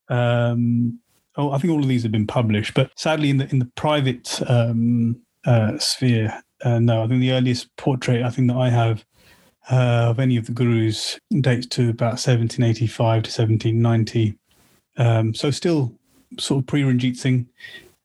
Um, 0.10 1.00
oh, 1.38 1.52
I 1.52 1.58
think 1.58 1.72
all 1.72 1.82
of 1.82 1.88
these 1.88 2.04
have 2.04 2.12
been 2.12 2.28
published, 2.28 2.74
but 2.74 2.92
sadly, 2.98 3.30
in 3.30 3.38
the 3.38 3.50
in 3.50 3.60
the 3.60 3.72
private 3.76 4.42
um, 4.50 5.22
uh, 5.46 5.78
sphere, 5.78 6.42
uh, 6.64 6.80
no. 6.80 7.04
I 7.04 7.08
think 7.08 7.22
the 7.22 7.32
earliest 7.32 7.76
portrait 7.78 8.24
I 8.24 8.30
think 8.30 8.50
that 8.50 8.58
I 8.58 8.70
have 8.70 9.06
uh, 9.70 10.10
of 10.10 10.20
any 10.20 10.38
of 10.38 10.46
the 10.46 10.52
gurus 10.52 11.20
dates 11.42 11.68
to 11.68 11.90
about 11.90 12.20
1785 12.20 13.24
to 13.24 13.30
1790. 13.30 14.38
Um, 14.98 15.34
so 15.34 15.52
still 15.52 15.94
sort 16.40 16.64
of 16.64 16.68
pre 16.68 16.84
Ranjit 16.84 17.18
Singh 17.18 17.48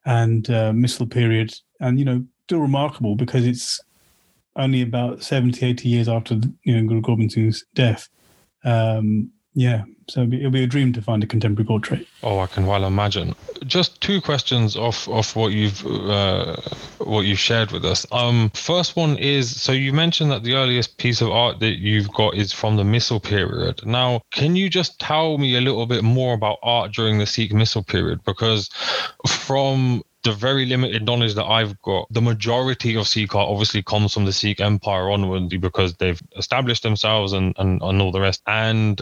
and 0.05 0.49
uh, 0.51 0.72
Misl 0.72 1.11
period, 1.11 1.55
and 1.80 1.99
you 1.99 2.05
know, 2.05 2.24
still 2.45 2.61
remarkable 2.61 3.16
because 3.16 3.47
it's 3.47 3.80
only 4.57 4.82
about 4.82 5.22
70, 5.22 5.64
80 5.64 5.89
years 5.89 6.09
after 6.09 6.41
you 6.64 6.80
know 6.80 6.89
Guru 6.89 7.01
Gobind 7.01 7.32
Singh's 7.32 7.64
death. 7.74 8.09
Um, 8.64 9.30
yeah, 9.55 9.84
so 10.09 10.20
it'll 10.20 10.30
be, 10.30 10.38
it'll 10.38 10.50
be, 10.50 10.62
a 10.62 10.66
dream 10.66 10.92
to 10.92 11.02
find 11.02 11.22
a 11.24 11.26
contemporary 11.26 11.66
portrait. 11.66 12.07
Oh, 12.22 12.38
I 12.38 12.46
can 12.46 12.66
well 12.66 12.84
imagine. 12.84 13.34
Just 13.66 14.00
two 14.00 14.20
questions 14.20 14.76
off 14.76 15.09
off 15.09 15.34
what 15.34 15.52
you've 15.52 15.84
uh, 15.86 16.57
what 16.98 17.22
you've 17.22 17.38
shared 17.38 17.72
with 17.72 17.84
us. 17.84 18.07
Um, 18.12 18.50
first 18.54 18.94
one 18.94 19.16
is 19.16 19.61
so 19.61 19.72
you 19.72 19.92
mentioned 19.92 20.30
that 20.30 20.44
the 20.44 20.54
earliest 20.54 20.98
piece 20.98 21.20
of 21.20 21.30
art 21.30 21.59
that 21.61 21.78
you've 21.78 22.12
got 22.12 22.34
is 22.34 22.52
from 22.52 22.76
the 22.76 22.84
Misl 22.84 23.22
period. 23.22 23.84
Now, 23.84 24.22
can 24.30 24.54
you 24.54 24.70
just 24.70 25.00
tell 25.00 25.38
me 25.38 25.57
a 25.57 25.61
little 25.61 25.86
bit 25.86 26.04
more 26.04 26.34
about 26.34 26.59
art 26.62 26.92
during 26.92 27.18
the 27.18 27.26
Sikh 27.26 27.52
Misl 27.52 27.86
period? 27.86 28.22
Because 28.24 28.68
from 29.26 30.02
the 30.22 30.32
very 30.32 30.66
limited 30.66 31.04
knowledge 31.04 31.34
that 31.34 31.44
I've 31.44 31.80
got, 31.82 32.07
the 32.11 32.20
majority 32.20 32.96
of 32.96 33.07
Sikh 33.07 33.34
art 33.34 33.48
obviously 33.48 33.82
comes 33.82 34.12
from 34.12 34.24
the 34.24 34.32
Sikh 34.32 34.61
Empire 34.61 35.09
onward 35.11 35.48
because 35.61 35.94
they've 35.94 36.20
established 36.36 36.82
themselves 36.82 37.32
and, 37.32 37.54
and, 37.59 37.80
and 37.80 38.02
all 38.02 38.11
the 38.11 38.20
rest. 38.20 38.42
And 38.46 39.00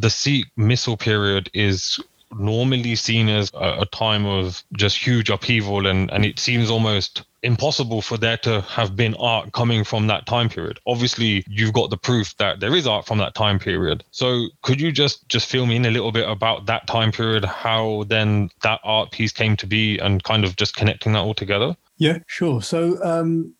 the 0.00 0.10
Sikh 0.10 0.46
Misl 0.58 0.98
period 0.98 1.50
is 1.54 2.00
normally 2.38 2.96
seen 2.96 3.28
as 3.28 3.50
a, 3.54 3.82
a, 3.82 3.86
time 3.86 4.26
of 4.26 4.62
just 4.76 4.96
huge 4.96 5.30
upheaval 5.30 5.86
and, 5.86 6.10
and 6.10 6.24
it 6.24 6.38
seems 6.38 6.70
almost 6.70 7.22
impossible 7.42 8.02
for 8.02 8.16
there 8.16 8.38
to 8.38 8.60
have 8.62 8.96
been 8.96 9.14
art 9.16 9.52
coming 9.52 9.84
from 9.84 10.06
that 10.06 10.26
time 10.26 10.48
period. 10.48 10.80
Obviously 10.86 11.44
you've 11.46 11.72
got 11.72 11.90
the 11.90 11.96
proof 11.96 12.36
that 12.38 12.60
there 12.60 12.74
is 12.74 12.86
art 12.86 13.06
from 13.06 13.18
that 13.18 13.34
time 13.34 13.58
period. 13.58 14.02
So 14.10 14.48
could 14.62 14.80
you 14.80 14.90
just 14.90 15.28
just 15.28 15.48
fill 15.48 15.66
me 15.66 15.76
in 15.76 15.84
a 15.84 15.90
little 15.90 16.12
bit 16.12 16.28
about 16.28 16.66
that 16.66 16.86
time 16.86 17.12
period 17.12 17.44
how 17.44 18.04
then 18.08 18.50
that 18.62 18.80
art 18.82 19.12
piece 19.12 19.32
came 19.32 19.56
to 19.58 19.66
be 19.66 19.98
and 19.98 20.22
kind 20.24 20.44
of 20.44 20.56
just 20.56 20.74
connecting 20.74 21.12
that 21.12 21.20
all 21.20 21.34
together? 21.34 21.76
Yeah 21.98 22.18
sure. 22.26 22.62
So 22.62 22.98
um 23.04 23.54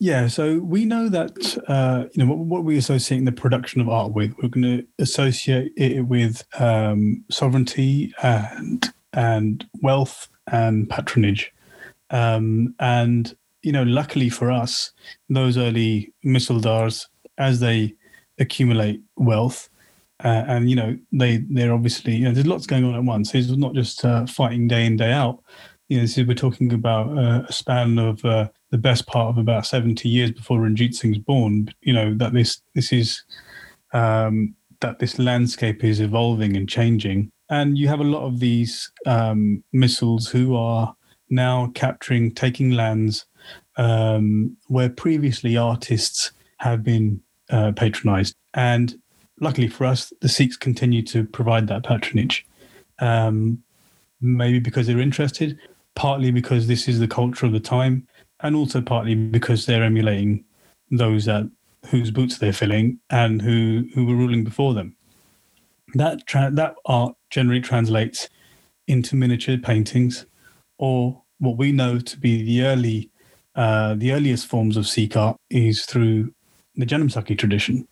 yeah, 0.00 0.28
so 0.28 0.60
we 0.60 0.86
know 0.86 1.10
that 1.10 1.62
uh, 1.68 2.06
you 2.12 2.24
know 2.24 2.32
what, 2.32 2.38
what 2.38 2.64
we 2.64 2.78
associate 2.78 3.22
the 3.26 3.32
production 3.32 3.82
of 3.82 3.88
art 3.90 4.12
with. 4.12 4.34
We're 4.38 4.48
going 4.48 4.78
to 4.78 4.86
associate 4.98 5.72
it 5.76 6.00
with 6.00 6.42
um, 6.58 7.22
sovereignty 7.30 8.14
and 8.22 8.90
and 9.12 9.68
wealth 9.82 10.28
and 10.50 10.88
patronage, 10.88 11.52
um, 12.08 12.74
and 12.80 13.36
you 13.62 13.72
know, 13.72 13.82
luckily 13.82 14.30
for 14.30 14.50
us, 14.50 14.92
those 15.28 15.58
early 15.58 16.14
misldars, 16.24 17.06
as 17.36 17.60
they 17.60 17.94
accumulate 18.38 19.02
wealth, 19.16 19.68
uh, 20.24 20.44
and 20.48 20.70
you 20.70 20.76
know, 20.76 20.98
they 21.12 21.44
they're 21.50 21.74
obviously 21.74 22.16
you 22.16 22.24
know, 22.24 22.32
there's 22.32 22.46
lots 22.46 22.66
going 22.66 22.86
on 22.86 22.94
at 22.94 23.04
once. 23.04 23.34
It's 23.34 23.50
not 23.50 23.74
just 23.74 24.02
uh, 24.02 24.24
fighting 24.24 24.66
day 24.66 24.86
in 24.86 24.96
day 24.96 25.12
out 25.12 25.42
you 25.90 25.98
know, 25.98 26.06
so 26.06 26.22
we're 26.22 26.34
talking 26.34 26.72
about 26.72 27.18
uh, 27.18 27.42
a 27.48 27.52
span 27.52 27.98
of 27.98 28.24
uh, 28.24 28.48
the 28.70 28.78
best 28.78 29.06
part 29.06 29.28
of 29.28 29.38
about 29.38 29.66
70 29.66 30.08
years 30.08 30.30
before 30.30 30.60
Ranjit 30.60 30.94
Singh's 30.94 31.18
born, 31.18 31.68
you 31.80 31.92
know, 31.92 32.14
that 32.14 32.32
this, 32.32 32.62
this 32.74 32.92
is, 32.92 33.22
um, 33.92 34.54
that 34.80 34.98
this 34.98 35.18
landscape 35.18 35.84
is 35.84 36.00
evolving 36.00 36.56
and 36.56 36.68
changing. 36.68 37.30
And 37.50 37.76
you 37.76 37.88
have 37.88 38.00
a 38.00 38.04
lot 38.04 38.26
of 38.26 38.38
these 38.38 38.90
um, 39.06 39.64
misls 39.74 40.30
who 40.30 40.56
are 40.56 40.94
now 41.28 41.70
capturing, 41.74 42.32
taking 42.32 42.70
lands 42.70 43.26
um, 43.76 44.56
where 44.68 44.88
previously 44.88 45.56
artists 45.56 46.32
have 46.58 46.82
been 46.84 47.20
uh, 47.50 47.72
patronized. 47.72 48.34
And 48.54 48.94
luckily 49.40 49.68
for 49.68 49.84
us, 49.84 50.12
the 50.20 50.28
Sikhs 50.28 50.56
continue 50.56 51.02
to 51.02 51.24
provide 51.24 51.66
that 51.68 51.84
patronage. 51.84 52.46
Um, 53.00 53.62
maybe 54.20 54.58
because 54.58 54.86
they're 54.86 55.00
interested, 55.00 55.58
partly 55.94 56.30
because 56.30 56.66
this 56.66 56.88
is 56.88 56.98
the 56.98 57.08
culture 57.08 57.46
of 57.46 57.52
the 57.52 57.60
time, 57.60 58.06
and 58.42 58.56
also 58.56 58.80
partly 58.80 59.14
because 59.14 59.66
they're 59.66 59.82
emulating 59.82 60.44
those 60.90 61.24
that 61.26 61.50
whose 61.86 62.10
boots 62.10 62.38
they're 62.38 62.52
filling 62.52 62.98
and 63.10 63.40
who 63.42 63.84
who 63.94 64.04
were 64.06 64.14
ruling 64.14 64.44
before 64.44 64.74
them. 64.74 64.96
That 65.94 66.26
tra- 66.26 66.50
that 66.52 66.74
art 66.86 67.14
generally 67.30 67.60
translates 67.60 68.28
into 68.86 69.16
miniature 69.16 69.58
paintings, 69.58 70.26
or 70.78 71.22
what 71.38 71.56
we 71.56 71.72
know 71.72 71.98
to 71.98 72.18
be 72.18 72.42
the 72.42 72.62
early 72.62 73.10
uh, 73.54 73.94
the 73.94 74.12
earliest 74.12 74.46
forms 74.46 74.76
of 74.76 74.86
Sikh 74.86 75.16
art 75.16 75.36
is 75.50 75.84
through 75.84 76.32
the 76.76 76.86
Janamsakhi 76.86 77.36
tradition. 77.38 77.86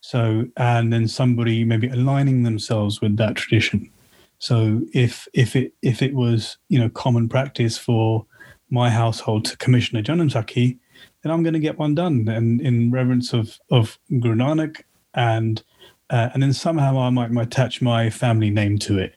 So, 0.00 0.46
and 0.56 0.92
then 0.92 1.06
somebody 1.08 1.64
maybe 1.64 1.88
aligning 1.88 2.42
themselves 2.42 3.00
with 3.00 3.16
that 3.16 3.36
tradition. 3.36 3.90
So, 4.38 4.82
if 4.92 5.28
if 5.32 5.54
it 5.54 5.72
if 5.82 6.02
it 6.02 6.14
was 6.14 6.58
you 6.68 6.78
know 6.78 6.90
common 6.90 7.28
practice 7.28 7.78
for 7.78 8.26
my 8.72 8.88
household 8.88 9.44
to 9.44 9.56
Commissioner 9.58 10.00
a 10.00 10.02
Janamsakhi, 10.02 10.78
then 11.22 11.30
I'm 11.30 11.42
going 11.42 11.52
to 11.52 11.60
get 11.60 11.78
one 11.78 11.94
done, 11.94 12.26
and 12.26 12.60
in 12.60 12.90
reverence 12.90 13.32
of 13.32 13.58
of 13.70 13.98
Guru 14.08 14.34
Nanak, 14.34 14.82
and 15.14 15.62
uh, 16.10 16.30
and 16.32 16.42
then 16.42 16.52
somehow 16.52 16.98
I 16.98 17.10
might, 17.10 17.30
might 17.30 17.46
attach 17.48 17.82
my 17.82 18.10
family 18.10 18.50
name 18.50 18.78
to 18.78 18.98
it, 18.98 19.14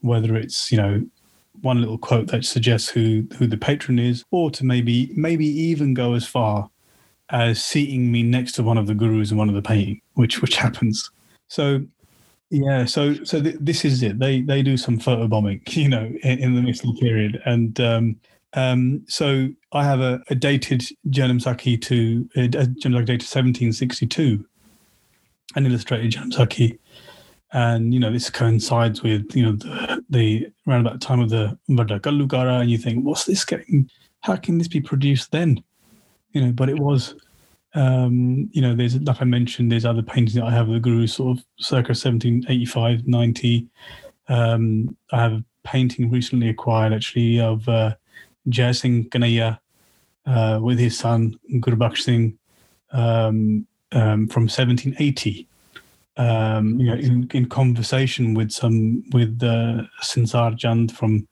whether 0.00 0.36
it's 0.36 0.70
you 0.70 0.76
know 0.76 1.04
one 1.62 1.80
little 1.80 1.98
quote 1.98 2.28
that 2.28 2.44
suggests 2.44 2.88
who 2.90 3.26
who 3.38 3.46
the 3.46 3.56
patron 3.56 3.98
is, 3.98 4.24
or 4.30 4.50
to 4.52 4.64
maybe 4.64 5.10
maybe 5.16 5.46
even 5.46 5.94
go 5.94 6.12
as 6.12 6.26
far 6.26 6.70
as 7.30 7.62
seating 7.62 8.12
me 8.12 8.22
next 8.22 8.52
to 8.52 8.62
one 8.62 8.78
of 8.78 8.86
the 8.86 8.94
gurus 8.94 9.30
in 9.30 9.38
one 9.38 9.48
of 9.48 9.54
the 9.54 9.62
painting, 9.62 10.00
which 10.14 10.42
which 10.42 10.56
happens. 10.56 11.10
So 11.48 11.82
yeah, 12.50 12.84
so 12.84 13.14
so 13.24 13.42
th- 13.42 13.56
this 13.58 13.86
is 13.86 14.02
it. 14.02 14.18
They 14.18 14.42
they 14.42 14.62
do 14.62 14.76
some 14.76 14.98
photo 14.98 15.26
bombing, 15.28 15.62
you 15.70 15.88
know, 15.88 16.12
in, 16.22 16.38
in 16.38 16.54
the 16.54 16.60
Misl 16.60 16.98
period, 17.00 17.40
and 17.46 17.80
um, 17.80 18.20
um, 18.54 19.04
so 19.08 19.48
I 19.72 19.84
have 19.84 20.00
a, 20.00 20.22
a 20.30 20.34
dated 20.34 20.82
Janamsakhi 21.08 21.80
to 21.82 22.28
a 22.36 22.48
Janamsakhi 22.48 23.06
dated 23.06 23.22
1762, 23.22 24.44
an 25.56 25.66
illustrated 25.66 26.12
Janamsakhi, 26.12 26.78
and 27.52 27.94
you 27.94 28.00
know 28.00 28.12
this 28.12 28.30
coincides 28.30 29.02
with 29.02 29.34
you 29.34 29.44
know 29.44 29.52
the, 29.52 30.04
the 30.10 30.52
around 30.66 30.82
about 30.82 31.00
the 31.00 31.06
time 31.06 31.20
of 31.20 31.30
the 31.30 31.58
Vadda 31.70 32.00
Ghallughara, 32.00 32.60
and 32.60 32.70
you 32.70 32.78
think, 32.78 33.04
what's 33.04 33.24
this 33.24 33.44
getting? 33.44 33.90
How 34.20 34.36
can 34.36 34.58
this 34.58 34.68
be 34.68 34.80
produced 34.80 35.30
then? 35.30 35.62
you 36.32 36.44
know, 36.44 36.52
but 36.52 36.68
it 36.68 36.78
was, 36.78 37.14
um, 37.74 38.48
you 38.52 38.62
know, 38.62 38.74
there's, 38.74 39.00
like 39.00 39.20
I 39.20 39.24
mentioned, 39.24 39.70
there's 39.70 39.84
other 39.84 40.02
paintings 40.02 40.34
that 40.34 40.44
I 40.44 40.50
have 40.50 40.68
of 40.68 40.74
the 40.74 40.80
Guru 40.80 41.06
sort 41.06 41.38
of 41.38 41.44
circa 41.58 41.90
1785, 41.90 43.06
90. 43.06 43.66
Um, 44.28 44.96
I 45.12 45.20
have 45.20 45.32
a 45.32 45.44
painting 45.64 46.10
recently 46.10 46.48
acquired 46.48 46.92
actually 46.92 47.40
of 47.40 47.68
uh, 47.68 47.94
Jai 48.48 48.72
Singh 48.72 49.08
Kanhaiya 49.10 49.58
uh, 50.26 50.58
with 50.62 50.78
his 50.78 50.98
son 50.98 51.38
Gurbaksh 51.54 51.98
Singh 51.98 52.38
um, 52.92 53.66
um, 53.92 54.28
from 54.28 54.44
1780. 54.44 55.46
Um, 56.16 56.80
you 56.80 56.86
know, 56.86 56.94
in, 56.94 57.30
in 57.32 57.48
conversation 57.48 58.34
with 58.34 58.50
some 58.50 59.04
with 59.12 59.40
uh, 59.42 59.84
Sansar 60.02 60.58
Chand 60.58 60.96
from 60.96 61.28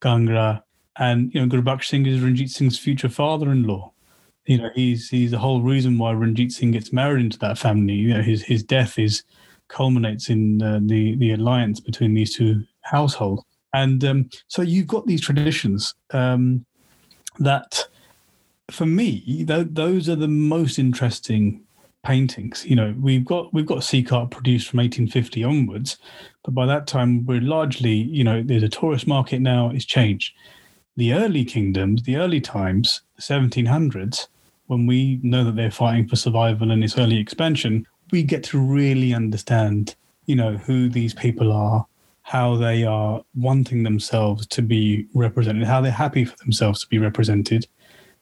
Kangra, 0.00 0.62
and 0.96 1.32
you 1.34 1.44
know, 1.44 1.54
Gurbaksh 1.54 1.84
Singh 1.84 2.06
is 2.06 2.20
Ranjit 2.20 2.50
Singh's 2.50 2.78
future 2.78 3.10
father-in-law 3.10 3.92
you 4.46 4.58
know 4.58 4.70
he's 4.74 5.08
he's 5.08 5.30
the 5.30 5.38
whole 5.38 5.62
reason 5.62 5.98
why 5.98 6.12
Ranjit 6.12 6.52
Singh 6.52 6.72
gets 6.72 6.92
married 6.92 7.24
into 7.24 7.38
that 7.38 7.58
family. 7.58 7.94
You 7.94 8.14
know 8.14 8.22
his 8.22 8.42
his 8.42 8.62
death 8.62 8.98
is 8.98 9.22
culminates 9.68 10.28
in 10.28 10.62
uh, 10.62 10.80
the 10.82 11.16
the 11.16 11.32
alliance 11.32 11.80
between 11.80 12.14
these 12.14 12.34
two 12.34 12.64
households, 12.82 13.44
and 13.72 14.04
um, 14.04 14.30
so 14.48 14.62
you've 14.62 14.86
got 14.86 15.06
these 15.06 15.20
traditions 15.20 15.94
um, 16.10 16.64
that, 17.38 17.86
for 18.70 18.86
me, 18.86 19.44
th- 19.46 19.68
those 19.70 20.08
are 20.08 20.16
the 20.16 20.28
most 20.28 20.78
interesting 20.78 21.62
paintings. 22.02 22.64
You 22.66 22.76
know 22.76 22.94
we've 23.00 23.24
got 23.24 23.52
we've 23.54 23.66
got 23.66 23.84
Sikh 23.84 24.12
art 24.12 24.30
produced 24.30 24.68
from 24.68 24.78
1850 24.78 25.44
onwards, 25.44 25.98
but 26.44 26.54
by 26.54 26.66
that 26.66 26.86
time 26.86 27.24
we're 27.24 27.40
largely 27.40 27.94
you 27.94 28.24
know 28.24 28.42
there's 28.42 28.62
a 28.62 28.68
tourist 28.68 29.06
market 29.06 29.40
now. 29.40 29.70
It's 29.70 29.84
changed. 29.84 30.34
The 30.96 31.14
early 31.14 31.44
kingdoms, 31.44 32.02
the 32.02 32.16
early 32.16 32.40
times, 32.40 33.00
the 33.16 33.22
1700s, 33.22 34.26
when 34.66 34.86
we 34.86 35.20
know 35.22 35.44
that 35.44 35.56
they're 35.56 35.70
fighting 35.70 36.06
for 36.06 36.16
survival 36.16 36.70
and 36.70 36.84
its 36.84 36.98
early 36.98 37.18
expansion, 37.18 37.86
we 38.10 38.22
get 38.22 38.44
to 38.44 38.58
really 38.58 39.14
understand, 39.14 39.94
you 40.26 40.36
know, 40.36 40.58
who 40.58 40.90
these 40.90 41.14
people 41.14 41.50
are, 41.50 41.86
how 42.22 42.56
they 42.56 42.84
are 42.84 43.22
wanting 43.34 43.82
themselves 43.82 44.46
to 44.46 44.62
be 44.62 45.06
represented, 45.14 45.64
how 45.64 45.80
they're 45.80 45.90
happy 45.90 46.24
for 46.24 46.36
themselves 46.38 46.80
to 46.80 46.88
be 46.88 46.98
represented. 46.98 47.66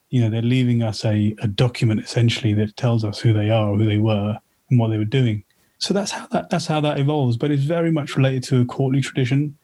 You 0.08 0.22
know, 0.22 0.30
they're 0.30 0.42
leaving 0.42 0.82
us 0.82 1.04
a, 1.04 1.34
a 1.42 1.46
document 1.46 2.00
essentially 2.00 2.54
that 2.54 2.76
tells 2.76 3.04
us 3.04 3.20
who 3.20 3.32
they 3.32 3.50
are, 3.50 3.74
who 3.74 3.84
they 3.84 3.98
were, 3.98 4.38
and 4.70 4.78
what 4.78 4.88
they 4.88 4.98
were 4.98 5.04
doing. 5.04 5.44
So 5.78 5.94
that's 5.94 6.10
how 6.10 6.26
that 6.28 6.50
that's 6.50 6.66
how 6.66 6.80
that 6.80 6.98
evolves. 6.98 7.36
But 7.36 7.50
it's 7.50 7.62
very 7.62 7.90
much 7.90 8.16
related 8.16 8.42
to 8.44 8.60
a 8.60 8.64
courtly 8.64 9.00
tradition. 9.00 9.56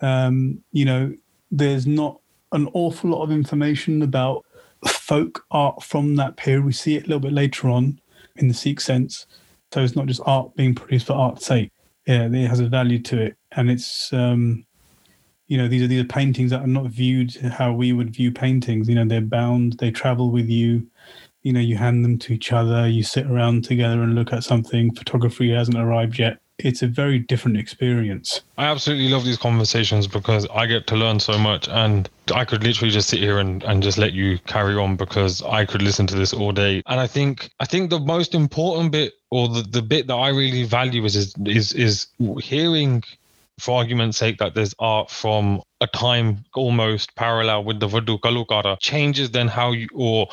Um, 0.00 0.62
you 0.72 0.84
know, 0.84 1.14
there's 1.50 1.86
not 1.86 2.20
an 2.52 2.68
awful 2.72 3.10
lot 3.10 3.22
of 3.22 3.30
information 3.30 4.02
about 4.02 4.44
folk 4.86 5.44
art 5.50 5.82
from 5.82 6.16
that 6.16 6.36
period. 6.36 6.64
We 6.64 6.72
see 6.72 6.96
it 6.96 7.04
a 7.04 7.06
little 7.06 7.20
bit 7.20 7.32
later 7.32 7.68
on 7.68 8.00
in 8.36 8.48
the 8.48 8.54
Sikh 8.54 8.80
sense. 8.80 9.26
So 9.72 9.82
it's 9.82 9.96
not 9.96 10.06
just 10.06 10.22
art 10.24 10.54
being 10.56 10.74
produced 10.74 11.06
for 11.06 11.12
art's 11.12 11.46
sake. 11.46 11.70
Yeah, 12.06 12.26
it 12.26 12.48
has 12.48 12.60
a 12.60 12.66
value 12.66 12.98
to 13.02 13.20
it, 13.20 13.36
and 13.52 13.70
it's 13.70 14.12
um, 14.12 14.64
you 15.46 15.56
know 15.56 15.68
these 15.68 15.82
are 15.82 15.86
these 15.86 16.02
are 16.02 16.06
paintings 16.06 16.50
that 16.50 16.62
are 16.62 16.66
not 16.66 16.86
viewed 16.86 17.34
how 17.36 17.72
we 17.72 17.92
would 17.92 18.14
view 18.14 18.32
paintings. 18.32 18.88
You 18.88 18.96
know, 18.96 19.04
they're 19.04 19.20
bound, 19.20 19.74
they 19.74 19.90
travel 19.90 20.30
with 20.30 20.48
you. 20.48 20.86
You 21.42 21.54
know, 21.54 21.60
you 21.60 21.76
hand 21.76 22.04
them 22.04 22.18
to 22.18 22.34
each 22.34 22.52
other, 22.52 22.86
you 22.86 23.02
sit 23.02 23.26
around 23.26 23.64
together 23.64 24.02
and 24.02 24.14
look 24.14 24.32
at 24.32 24.44
something. 24.44 24.94
Photography 24.94 25.50
hasn't 25.50 25.78
arrived 25.78 26.18
yet 26.18 26.38
it's 26.64 26.82
a 26.82 26.86
very 26.86 27.18
different 27.18 27.56
experience. 27.56 28.42
I 28.58 28.66
absolutely 28.66 29.08
love 29.08 29.24
these 29.24 29.36
conversations 29.36 30.06
because 30.06 30.46
I 30.52 30.66
get 30.66 30.86
to 30.88 30.96
learn 30.96 31.20
so 31.20 31.38
much 31.38 31.68
and 31.68 32.08
I 32.34 32.44
could 32.44 32.62
literally 32.62 32.90
just 32.90 33.08
sit 33.08 33.20
here 33.20 33.38
and, 33.38 33.62
and 33.64 33.82
just 33.82 33.98
let 33.98 34.12
you 34.12 34.38
carry 34.46 34.74
on 34.74 34.96
because 34.96 35.42
I 35.42 35.64
could 35.64 35.82
listen 35.82 36.06
to 36.08 36.14
this 36.14 36.32
all 36.32 36.52
day. 36.52 36.82
And 36.86 37.00
I 37.00 37.06
think 37.06 37.50
I 37.60 37.64
think 37.64 37.90
the 37.90 38.00
most 38.00 38.34
important 38.34 38.92
bit 38.92 39.14
or 39.30 39.48
the, 39.48 39.62
the 39.62 39.82
bit 39.82 40.06
that 40.08 40.14
I 40.14 40.28
really 40.28 40.64
value 40.64 41.04
is 41.04 41.16
is 41.16 41.34
is, 41.46 41.72
is 41.72 42.06
hearing 42.42 43.02
for 43.60 43.78
argument's 43.78 44.18
sake 44.18 44.38
that 44.38 44.54
there's 44.54 44.74
art 44.78 45.10
from 45.10 45.62
a 45.80 45.86
time 45.86 46.44
almost 46.54 47.14
parallel 47.14 47.64
with 47.64 47.80
the 47.80 47.88
Vadda 47.88 48.18
Ghallughara 48.20 48.78
changes 48.80 49.30
then 49.30 49.48
how 49.48 49.72
you 49.72 49.88
or 49.94 50.28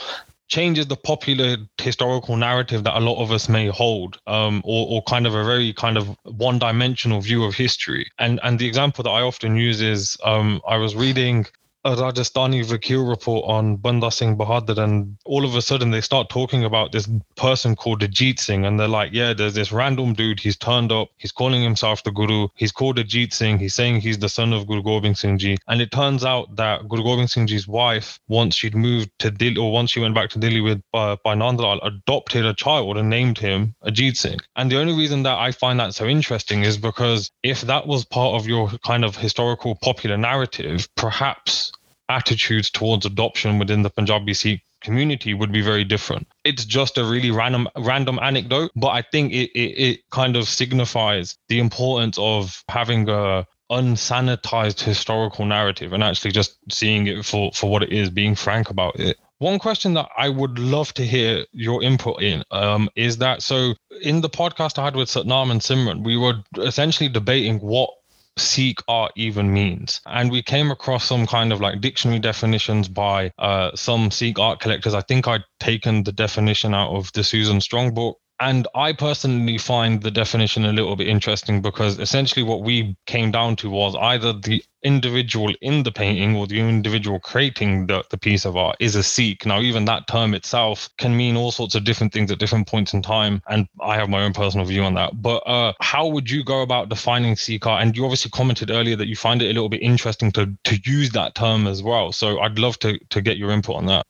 changes 0.47 0.87
the 0.87 0.95
popular 0.95 1.57
historical 1.77 2.37
narrative 2.37 2.83
that 2.85 2.97
a 2.97 3.01
lot 3.01 3.21
of 3.21 3.31
us 3.31 3.49
may 3.49 3.67
hold 3.67 4.17
um, 4.27 4.61
or, 4.63 4.87
or 4.89 5.03
kind 5.03 5.27
of 5.27 5.35
a 5.35 5.43
very 5.43 5.73
kind 5.73 5.97
of 5.97 6.15
one-dimensional 6.23 7.19
view 7.19 7.43
of 7.43 7.53
history. 7.53 8.07
And 8.17 8.39
and 8.43 8.57
the 8.57 8.67
example 8.67 9.03
that 9.03 9.09
i 9.09 9.21
often 9.21 9.55
use 9.55 9.81
is 9.81 10.17
um, 10.23 10.61
i 10.67 10.77
was 10.77 10.95
reading 10.95 11.45
a 11.87 11.95
Rajasthani 11.95 12.65
Vakil 12.65 13.07
report 13.07 13.45
on 13.47 13.77
Banda 13.77 14.11
Singh 14.11 14.37
Bahadur, 14.37 14.77
and 14.77 15.17
all 15.23 15.45
of 15.45 15.55
a 15.55 15.61
sudden 15.61 15.91
they 15.91 16.01
start 16.01 16.29
talking 16.29 16.65
about 16.65 16.91
this 16.91 17.07
person 17.37 17.77
called 17.77 18.01
Ajit 18.01 18.39
Singh, 18.39 18.65
and 18.65 18.77
they're 18.77 18.89
like, 18.89 19.13
yeah, 19.13 19.33
there's 19.33 19.53
this 19.53 19.71
random 19.71 20.13
dude. 20.13 20.41
He's 20.41 20.57
turned 20.57 20.91
up. 20.91 21.09
He's 21.17 21.31
calling 21.31 21.63
himself 21.63 22.03
the 22.03 22.11
Guru. 22.11 22.49
He's 22.55 22.73
called 22.73 22.97
Ajit 22.97 23.33
Singh. 23.33 23.59
He's 23.59 23.73
saying 23.73 24.01
he's 24.01 24.19
the 24.19 24.27
son 24.27 24.51
of 24.51 24.67
Guru 24.67 24.83
Gobind 24.83 25.17
Singh 25.17 25.37
Ji, 25.37 25.57
and 25.67 25.81
it 25.81 25.91
turns 25.91 26.25
out 26.25 26.53
that 26.57 26.89
Guru 26.89 27.03
Gobind 27.03 27.29
Singh 27.29 27.47
Ji's 27.47 27.69
wife, 27.69 28.19
once 28.27 28.55
she'd 28.55 28.75
moved 28.75 29.09
to 29.19 29.31
Delhi, 29.31 29.55
or 29.55 29.71
once 29.71 29.91
she 29.91 30.01
went 30.01 30.13
back 30.13 30.29
to 30.31 30.39
Delhi 30.39 30.59
with 30.59 30.81
uh, 30.93 31.15
by 31.23 31.35
Nandlal, 31.35 31.79
adopted 31.85 32.45
a 32.45 32.53
child 32.53 32.97
and 32.97 33.09
named 33.09 33.37
him 33.37 33.75
Ajit 33.85 34.17
Singh. 34.17 34.39
And 34.57 34.69
the 34.69 34.79
only 34.79 34.93
reason 34.93 35.23
that 35.23 35.37
I 35.37 35.51
find 35.53 35.79
that 35.79 35.95
so 35.95 36.05
interesting 36.05 36.63
is 36.63 36.77
because 36.77 37.31
if 37.43 37.61
that 37.61 37.87
was 37.87 38.03
part 38.03 38.35
of 38.35 38.45
your 38.45 38.69
kind 38.85 39.05
of 39.05 39.15
historical 39.15 39.75
popular 39.75 40.17
narrative, 40.17 40.89
perhaps 40.95 41.71
attitudes 42.09 42.69
towards 42.69 43.05
adoption 43.05 43.59
within 43.59 43.81
the 43.81 43.89
Punjabi 43.89 44.33
Sikh 44.33 44.61
community 44.81 45.33
would 45.33 45.51
be 45.51 45.61
very 45.61 45.83
different. 45.83 46.27
It's 46.43 46.65
just 46.65 46.97
a 46.97 47.03
really 47.03 47.31
random 47.31 47.67
random 47.77 48.19
anecdote, 48.21 48.71
but 48.75 48.89
I 48.89 49.01
think 49.01 49.33
it, 49.33 49.51
it, 49.53 49.89
it 49.89 50.09
kind 50.11 50.35
of 50.35 50.47
signifies 50.47 51.37
the 51.49 51.59
importance 51.59 52.17
of 52.19 52.63
having 52.69 53.09
a 53.09 53.45
unsanitized 53.71 54.81
historical 54.81 55.45
narrative 55.45 55.93
and 55.93 56.03
actually 56.03 56.31
just 56.31 56.57
seeing 56.71 57.07
it 57.07 57.25
for, 57.25 57.51
for 57.53 57.69
what 57.69 57.83
it 57.83 57.91
is, 57.91 58.09
being 58.09 58.35
frank 58.35 58.69
about 58.69 58.97
it. 58.99 59.17
One 59.39 59.59
question 59.59 59.93
that 59.93 60.09
I 60.17 60.29
would 60.29 60.57
love 60.57 60.93
to 60.95 61.05
hear 61.05 61.45
your 61.51 61.83
input 61.83 62.23
in 62.23 62.43
um, 62.49 62.89
is 62.95 63.17
that 63.19 63.43
so 63.43 63.75
in 64.01 64.21
the 64.21 64.29
podcast 64.29 64.79
I 64.79 64.85
had 64.85 64.95
with 64.95 65.09
Satnam 65.09 65.51
and 65.51 65.61
Simran, 65.61 66.03
we 66.03 66.17
were 66.17 66.41
essentially 66.57 67.07
debating 67.07 67.59
what 67.59 67.91
Sikh 68.37 68.79
art 68.87 69.11
even 69.15 69.51
means. 69.51 70.01
And 70.05 70.31
we 70.31 70.41
came 70.41 70.71
across 70.71 71.05
some 71.05 71.27
kind 71.27 71.51
of 71.51 71.61
like 71.61 71.81
dictionary 71.81 72.19
definitions 72.19 72.87
by 72.87 73.31
uh, 73.37 73.71
some 73.75 74.11
Sikh 74.11 74.39
art 74.39 74.59
collectors. 74.59 74.93
I 74.93 75.01
think 75.01 75.27
I'd 75.27 75.43
taken 75.59 76.03
the 76.03 76.11
definition 76.11 76.73
out 76.73 76.95
of 76.95 77.11
the 77.13 77.23
Susan 77.23 77.61
Stronge 77.61 77.93
book 77.93 78.19
and 78.39 78.67
I 78.75 78.93
personally 78.93 79.57
find 79.57 80.01
the 80.01 80.11
definition 80.11 80.65
a 80.65 80.73
little 80.73 80.95
bit 80.95 81.07
interesting 81.07 81.61
because 81.61 81.97
essentially 81.97 82.43
what 82.43 82.61
we 82.61 82.95
came 83.07 83.31
down 83.31 83.55
to 83.57 83.69
was 83.69 83.95
either 83.95 84.31
the 84.31 84.63
individual 84.83 85.53
in 85.61 85.81
the 85.81 85.91
painting 85.91 86.35
or 86.35 86.45
the 86.45 86.59
individual 86.59 87.19
creating 87.19 87.87
the, 87.87 88.03
the 88.11 88.17
piece 88.17 88.45
of 88.45 88.55
art 88.55 88.77
is 88.79 88.95
a 88.95 89.01
Sikh. 89.01 89.45
Now, 89.45 89.59
even 89.59 89.85
that 89.85 90.07
term 90.07 90.35
itself 90.35 90.87
can 90.97 91.17
mean 91.17 91.35
all 91.35 91.51
sorts 91.51 91.73
of 91.73 91.83
different 91.83 92.13
things 92.13 92.31
at 92.31 92.37
different 92.37 92.67
points 92.67 92.93
in 92.93 93.01
time. 93.01 93.41
And 93.49 93.67
I 93.81 93.95
have 93.95 94.07
my 94.07 94.21
own 94.21 94.33
personal 94.33 94.67
view 94.67 94.83
on 94.83 94.93
that. 94.93 95.19
But 95.19 95.37
uh, 95.47 95.73
how 95.81 96.05
would 96.07 96.29
you 96.29 96.43
go 96.43 96.61
about 96.61 96.89
defining 96.89 97.35
Sikh 97.35 97.65
art? 97.65 97.81
And 97.81 97.97
you 97.97 98.05
obviously 98.05 98.29
commented 98.29 98.69
earlier 98.69 98.95
that 98.95 99.07
you 99.07 99.15
find 99.15 99.41
it 99.41 99.45
a 99.45 99.53
little 99.53 99.69
bit 99.69 99.81
interesting 99.81 100.31
to, 100.33 100.53
to 100.65 100.79
use 100.85 101.09
that 101.11 101.33
term 101.33 101.65
as 101.65 101.81
well. 101.81 102.11
So 102.11 102.39
I'd 102.39 102.59
love 102.59 102.77
to, 102.79 102.99
to 103.09 103.21
get 103.21 103.37
your 103.37 103.49
input 103.49 103.77
on 103.77 103.87
that. 103.87 104.05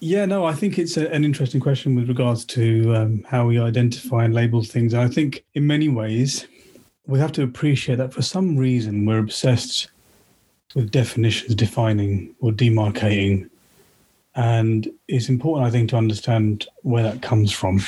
Yeah, 0.00 0.26
no, 0.26 0.44
I 0.44 0.52
think 0.52 0.78
it's 0.78 0.96
a, 0.98 1.10
an 1.10 1.24
interesting 1.24 1.60
question 1.60 1.94
with 1.94 2.08
regards 2.08 2.44
to 2.46 2.94
um, 2.94 3.24
how 3.26 3.46
we 3.46 3.58
identify 3.58 4.24
and 4.24 4.34
label 4.34 4.62
things. 4.62 4.92
And 4.92 5.02
I 5.02 5.08
think 5.08 5.44
in 5.54 5.66
many 5.66 5.88
ways, 5.88 6.46
we 7.06 7.18
have 7.18 7.32
to 7.32 7.42
appreciate 7.42 7.96
that 7.96 8.12
for 8.12 8.22
some 8.22 8.56
reason 8.56 9.06
we're 9.06 9.18
obsessed 9.18 9.88
with 10.74 10.90
definitions, 10.90 11.54
defining 11.54 12.34
or 12.40 12.50
demarcating. 12.50 13.48
And 14.34 14.86
it's 15.08 15.30
important, 15.30 15.66
I 15.66 15.70
think, 15.70 15.88
to 15.90 15.96
understand 15.96 16.66
where 16.82 17.02
that 17.02 17.22
comes 17.22 17.50
from. 17.50 17.78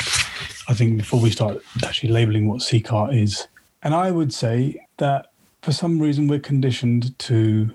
I 0.69 0.75
think 0.75 0.97
before 0.97 1.21
we 1.21 1.31
start 1.31 1.59
actually 1.85 2.11
labeling 2.11 2.49
what 2.49 2.73
art 2.91 3.15
is. 3.15 3.47
And 3.83 3.95
I 3.95 4.11
would 4.11 4.33
say 4.33 4.81
that 4.97 5.27
for 5.61 5.73
some 5.73 6.01
reason 6.01 6.27
we're 6.27 6.39
conditioned 6.39 7.19
to, 7.19 7.71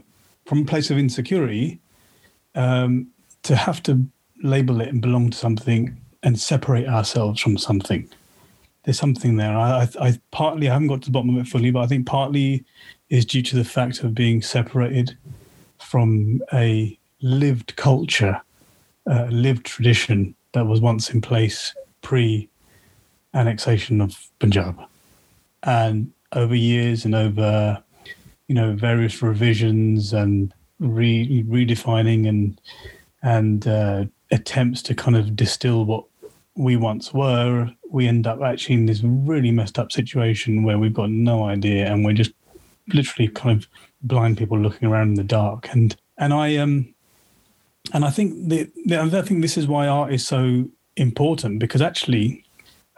from 0.46 0.64
a 0.64 0.66
place 0.66 0.90
of 0.90 0.98
insecurity, 0.98 1.80
um, 2.56 3.08
to 3.44 3.56
have 3.56 3.84
to 3.84 4.04
label 4.44 4.82
it 4.82 4.90
and 4.90 5.02
belong 5.02 5.32
to 5.32 5.38
something 5.38 5.98
and 6.22 6.40
separate 6.40 6.88
ourselves 6.88 7.42
from 7.42 7.58
something. 7.58 8.08
There's 8.84 9.00
something 9.00 9.38
there. 9.38 9.58
I, 9.58 9.84
I, 9.84 10.08
I 10.08 10.20
partly 10.32 10.70
I 10.70 10.74
haven't 10.74 10.90
got 10.90 11.02
to 11.02 11.06
the 11.08 11.12
bottom 11.12 11.36
of 11.36 11.46
it 11.46 11.50
fully, 11.50 11.72
but 11.72 11.82
I 11.82 11.88
think 11.88 12.06
partly 12.06 12.64
is 13.10 13.26
due 13.26 13.42
to 13.42 13.56
the 13.56 13.64
fact 13.64 14.04
of 14.04 14.14
being 14.14 14.42
separated 14.42 15.18
from 15.80 16.42
a 16.54 16.98
lived 17.22 17.76
culture, 17.78 18.42
a 19.08 19.28
lived 19.32 19.66
tradition 19.66 20.36
that 20.52 20.66
was 20.66 20.82
once 20.82 21.10
in 21.10 21.22
place 21.22 21.74
pre 22.02 22.50
annexation 23.34 24.02
of 24.02 24.30
Punjab. 24.40 24.80
And 25.64 26.12
over 26.34 26.56
years 26.56 27.06
and 27.06 27.16
over, 27.16 27.82
you 28.48 28.56
know, 28.56 28.74
various 28.74 29.22
revisions 29.22 30.12
and 30.12 30.54
re- 30.80 31.44
redefining 31.48 32.28
and 32.28 32.60
and 33.22 33.66
uh, 33.68 34.06
attempts 34.32 34.82
to 34.84 34.96
kind 34.96 35.16
of 35.16 35.36
distill 35.36 35.86
what 35.86 36.06
we 36.56 36.76
once 36.76 37.14
were, 37.14 37.70
we 37.90 38.08
end 38.08 38.28
up 38.28 38.42
actually 38.42 38.76
in 38.76 38.86
this 38.86 39.02
really 39.04 39.52
messed 39.52 39.80
up 39.80 39.92
situation 39.92 40.64
where 40.64 40.78
we've 40.78 40.94
got 40.94 41.10
no 41.10 41.44
idea 41.46 41.92
and 41.92 42.06
we're 42.06 42.14
just 42.14 42.32
literally 42.94 43.28
kind 43.30 43.58
of 43.58 43.68
blind 44.02 44.38
people 44.38 44.60
looking 44.60 44.88
around 44.88 45.10
in 45.10 45.14
the 45.16 45.24
dark. 45.24 45.70
And 45.72 45.96
and 46.18 46.34
I 46.34 46.58
um 46.58 46.94
and 47.94 48.06
I 48.06 48.10
think 48.10 48.50
the, 48.50 48.70
the 48.86 49.00
I 49.00 49.22
think 49.22 49.42
this 49.42 49.58
is 49.58 49.68
why 49.68 49.88
art 49.88 50.14
is 50.14 50.26
so 50.26 50.70
important 50.96 51.60
because 51.60 51.82
actually 51.82 52.44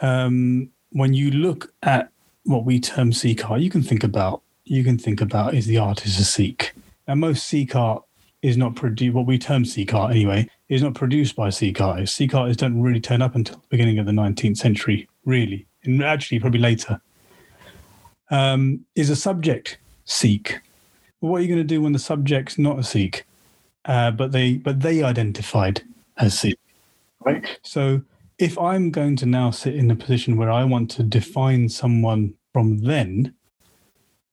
um 0.01 0.69
when 0.91 1.13
you 1.13 1.32
look 1.32 1.73
at 1.84 2.09
what 2.43 2.65
we 2.65 2.80
term 2.80 3.11
Sikh 3.11 3.49
art, 3.49 3.61
you 3.61 3.69
can 3.69 3.84
think 3.84 4.03
about 4.03 4.41
you 4.65 4.84
can 4.84 4.97
think 4.97 5.21
about 5.21 5.53
is 5.53 5.67
the 5.67 5.78
artist 5.78 6.19
a 6.19 6.23
Sikh. 6.23 6.73
And 7.07 7.19
most 7.19 7.47
Sikh 7.47 7.76
art 7.76 8.03
is 8.41 8.57
not 8.57 8.76
produced, 8.76 9.13
what 9.13 9.26
we 9.26 9.38
term 9.38 9.65
Sikh 9.65 9.93
art 9.93 10.11
anyway, 10.11 10.49
is 10.70 10.82
not 10.82 10.95
produced 10.95 11.36
by 11.36 11.49
Sikh 11.49 11.82
artists. 11.82 12.18
Don't 12.18 12.82
really 12.82 12.99
turn 12.99 13.22
up 13.22 13.36
until 13.36 13.57
the 13.57 13.68
beginning 13.70 13.99
of 13.99 14.05
the 14.05 14.11
19th 14.11 14.57
century, 14.57 15.07
really, 15.26 15.68
and 15.84 16.03
actually 16.03 16.39
probably 16.39 16.59
later. 16.59 17.01
Um, 18.32 18.86
is 18.95 19.09
a 19.09 19.16
subject 19.16 19.78
Sikh? 20.05 20.61
What 21.20 21.38
are 21.38 21.41
you 21.41 21.47
going 21.47 21.59
to 21.59 21.63
do 21.63 21.82
when 21.82 21.93
the 21.93 21.99
subject's 21.99 22.57
not 22.57 22.80
a 22.80 22.84
Sikh, 22.84 23.26
uh, 23.86 24.11
but 24.11 24.32
they 24.32 24.55
but 24.55 24.80
they 24.80 25.03
identified 25.03 25.82
as 26.18 26.39
Sikh, 26.39 26.59
right? 27.24 27.59
So 27.63 28.01
if 28.38 28.57
I'm 28.57 28.91
going 28.91 29.16
to 29.18 29.26
now 29.26 29.51
sit 29.51 29.76
in 29.76 29.89
a 29.91 29.95
position 29.95 30.38
where 30.38 30.51
I 30.51 30.63
want 30.63 30.91
to 30.91 31.03
define 31.03 31.70
someone 31.70 32.34
from 32.53 32.80
then, 32.80 33.34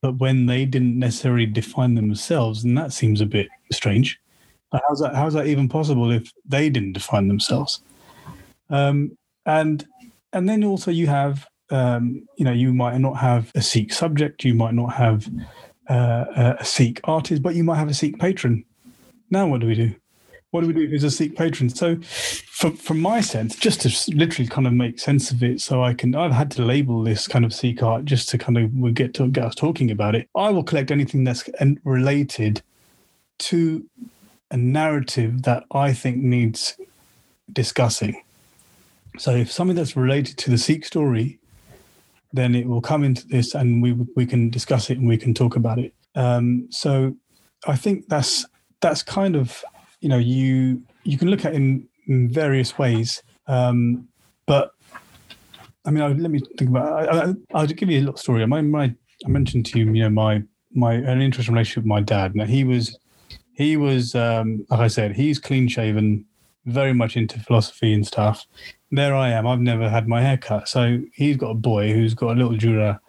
but 0.01 0.17
when 0.17 0.47
they 0.47 0.65
didn't 0.65 0.99
necessarily 0.99 1.45
define 1.45 1.95
themselves, 1.95 2.63
then 2.63 2.75
that 2.75 2.91
seems 2.91 3.21
a 3.21 3.25
bit 3.25 3.47
strange. 3.71 4.19
How's 4.87 4.99
that? 5.01 5.15
How's 5.15 5.33
that 5.33 5.47
even 5.47 5.69
possible 5.69 6.11
if 6.11 6.31
they 6.45 6.69
didn't 6.69 6.93
define 6.93 7.27
themselves? 7.27 7.81
Um, 8.69 9.17
and 9.45 9.85
and 10.31 10.49
then 10.49 10.63
also 10.63 10.91
you 10.91 11.07
have 11.07 11.47
um, 11.69 12.27
you 12.37 12.45
know 12.45 12.51
you 12.51 12.73
might 12.73 12.97
not 12.97 13.17
have 13.17 13.51
a 13.55 13.61
Sikh 13.61 13.93
subject, 13.93 14.43
you 14.43 14.53
might 14.53 14.73
not 14.73 14.93
have 14.93 15.29
uh, 15.89 16.55
a 16.59 16.65
Sikh 16.65 17.01
artist, 17.03 17.41
but 17.41 17.55
you 17.55 17.63
might 17.63 17.77
have 17.77 17.89
a 17.89 17.93
Sikh 17.93 18.19
patron. 18.19 18.63
Now 19.29 19.47
what 19.47 19.61
do 19.61 19.67
we 19.67 19.75
do? 19.75 19.95
What 20.51 20.61
do 20.61 20.67
we 20.67 20.73
do 20.73 20.83
if 20.83 20.91
there's 20.91 21.03
a 21.03 21.09
Sikh 21.09 21.35
patron? 21.35 21.69
So, 21.69 21.97
from 22.01 22.77
from 22.77 22.99
my 22.99 23.21
sense, 23.21 23.55
just 23.55 23.81
to 23.81 24.15
literally 24.15 24.47
kind 24.47 24.67
of 24.67 24.73
make 24.73 24.99
sense 24.99 25.31
of 25.31 25.41
it, 25.41 25.61
so 25.61 25.83
I 25.83 25.95
can, 25.95 26.13
I've 26.13 26.31
had 26.31 26.51
to 26.51 26.63
label 26.63 27.03
this 27.03 27.27
kind 27.27 27.43
of 27.43 27.51
Sikh 27.51 27.81
art 27.81 28.05
just 28.05 28.29
to 28.29 28.37
kind 28.37 28.59
of 28.59 28.71
we 28.71 28.91
get 28.91 29.15
to 29.15 29.27
get 29.29 29.45
us 29.45 29.55
talking 29.55 29.89
about 29.89 30.13
it. 30.13 30.29
I 30.35 30.51
will 30.51 30.63
collect 30.63 30.91
anything 30.91 31.23
that's 31.23 31.49
related 31.83 32.61
to 33.39 33.83
a 34.53 34.57
narrative 34.57 35.43
that 35.43 35.65
I 35.71 35.91
think 35.91 36.17
needs 36.17 36.77
discussing. 37.51 38.21
So, 39.17 39.31
if 39.31 39.51
something 39.51 39.75
that's 39.75 39.97
related 39.97 40.37
to 40.37 40.49
the 40.49 40.57
Sikh 40.57 40.85
story, 40.85 41.39
then 42.31 42.55
it 42.55 42.65
will 42.67 42.81
come 42.81 43.03
into 43.03 43.27
this, 43.27 43.53
and 43.53 43.83
we 43.83 43.91
we 44.15 44.25
can 44.25 44.49
discuss 44.49 44.89
it 44.89 44.97
and 44.97 45.07
we 45.07 45.17
can 45.17 45.33
talk 45.33 45.57
about 45.57 45.79
it. 45.79 45.93
Um, 46.15 46.67
so, 46.71 47.15
I 47.67 47.75
think 47.75 48.07
that's 48.07 48.45
that's 48.79 49.01
kind 49.01 49.35
of 49.35 49.63
you 50.03 50.09
know 50.09 50.17
you 50.17 50.83
you 51.03 51.17
can 51.17 51.29
look 51.29 51.45
at 51.45 51.55
in, 51.55 51.87
in 52.07 52.29
various 52.29 52.77
ways 52.77 53.23
um, 53.47 54.07
but 54.45 54.71
i 55.85 55.91
mean 55.91 56.03
I, 56.03 56.09
let 56.09 56.29
me 56.29 56.39
think 56.57 56.69
about 56.69 57.09
I, 57.09 57.61
will 57.61 57.67
give 57.67 57.89
you 57.89 57.99
a 57.99 58.01
little 58.01 58.17
story 58.17 58.45
my, 58.45 58.61
my 58.61 58.93
i 59.25 59.29
mentioned 59.29 59.65
to 59.67 59.79
you 59.79 59.85
you 59.93 60.03
know 60.03 60.09
my 60.09 60.43
my 60.75 60.93
an 60.93 61.21
interesting 61.21 61.55
relationship 61.55 61.83
with 61.83 61.89
my 61.89 62.01
dad 62.01 62.35
now 62.35 62.45
he 62.45 62.63
was 62.63 62.97
he 63.53 63.77
was 63.77 64.15
um, 64.15 64.65
like 64.69 64.79
i 64.79 64.87
said 64.87 65.15
he's 65.15 65.39
clean 65.39 65.67
shaven 65.67 66.25
very 66.65 66.93
much 66.93 67.17
into 67.17 67.39
philosophy 67.39 67.93
and 67.93 68.07
stuff 68.07 68.45
there 68.91 69.15
i 69.15 69.29
am 69.29 69.45
i've 69.45 69.59
never 69.59 69.89
had 69.89 70.07
my 70.07 70.21
hair 70.21 70.37
cut 70.37 70.67
so 70.67 71.01
he's 71.13 71.37
got 71.37 71.49
a 71.49 71.55
boy 71.55 71.91
who's 71.91 72.13
got 72.13 72.31
a 72.31 72.39
little 72.39 72.55
jura 72.55 72.99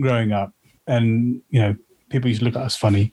growing 0.00 0.32
up 0.32 0.52
and 0.86 1.40
you 1.50 1.60
know 1.60 1.76
people 2.12 2.28
used 2.28 2.40
to 2.40 2.44
look 2.44 2.54
at 2.54 2.62
us 2.62 2.76
funny. 2.76 3.12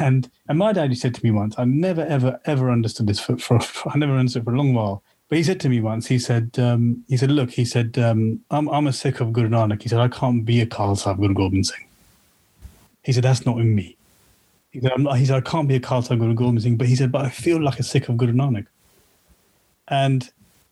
And 0.00 0.28
and 0.48 0.58
my 0.58 0.72
daddy 0.72 0.96
said 0.96 1.14
to 1.14 1.24
me 1.24 1.30
once, 1.30 1.54
I 1.58 1.64
never 1.64 2.00
ever 2.00 2.40
ever 2.46 2.70
understood 2.72 3.06
this 3.06 3.20
for, 3.20 3.36
for, 3.36 3.60
for 3.60 3.90
I 3.94 3.98
never 3.98 4.14
understood 4.14 4.44
for 4.44 4.54
a 4.54 4.56
long 4.56 4.74
while. 4.74 5.04
But 5.28 5.36
he 5.36 5.44
said 5.44 5.60
to 5.60 5.68
me 5.68 5.82
once, 5.82 6.06
he 6.06 6.18
said, 6.18 6.58
um, 6.58 7.04
he 7.06 7.18
said, 7.18 7.30
look, 7.30 7.50
he 7.50 7.66
said, 7.66 7.98
um, 7.98 8.40
I'm 8.50 8.68
I'm 8.70 8.86
a 8.86 8.92
Sikh 8.92 9.20
of 9.20 9.32
Guru 9.32 9.50
Nanak. 9.50 9.82
He 9.82 9.88
said, 9.88 10.00
I 10.00 10.08
can't 10.08 10.44
be 10.44 10.60
a 10.62 10.66
Khalsa 10.66 11.08
of 11.08 11.18
Guru 11.18 11.34
Gobind 11.34 11.66
Singh. 11.66 11.86
He 13.04 13.12
said, 13.12 13.24
that's 13.24 13.44
not 13.44 13.58
in 13.58 13.74
me. 13.74 13.97
He 14.70 14.80
said, 14.80 14.92
not, 14.98 15.18
he 15.18 15.24
said, 15.24 15.36
I 15.36 15.40
can't 15.40 15.68
be 15.68 15.76
a 15.76 15.80
of 15.80 16.08
Guru 16.08 16.34
Gobind 16.34 16.62
Singh, 16.62 16.76
but 16.76 16.86
he 16.86 16.96
said, 16.96 17.10
but 17.10 17.24
I 17.24 17.30
feel 17.30 17.62
like 17.62 17.78
a 17.78 17.82
Sikh 17.82 18.08
of 18.08 18.16
Guru 18.16 18.32
Nanak. 18.32 18.66
And 19.88 20.30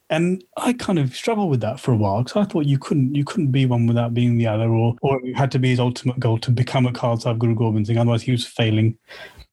and 0.09 0.45
I 0.57 0.73
kind 0.73 0.99
of 0.99 1.17
struggled 1.17 1.51
with 1.51 1.61
that 1.63 1.81
for 1.81 1.93
a 1.93 1.97
while 1.97 2.23
because 2.23 2.37
I 2.41 2.45
thought 2.45 2.67
you 2.67 2.79
couldn't 2.79 3.15
you 3.15 3.25
couldn't 3.25 3.51
be 3.51 3.67
one 3.67 3.87
without 3.87 4.15
being 4.15 4.37
the 4.37 4.47
other, 4.47 4.69
or 4.69 4.95
or 5.03 5.21
it 5.25 5.35
had 5.37 5.51
to 5.53 5.59
be 5.59 5.71
his 5.71 5.81
ultimate 5.81 6.21
goal 6.21 6.39
to 6.39 6.51
become 6.51 6.87
a 6.87 6.93
Khalsa 6.93 7.37
Guru 7.37 7.55
Gobind 7.55 7.87
Singh. 7.87 7.99
Otherwise, 7.99 8.23
he 8.23 8.33
was 8.33 8.47
failing, 8.47 8.97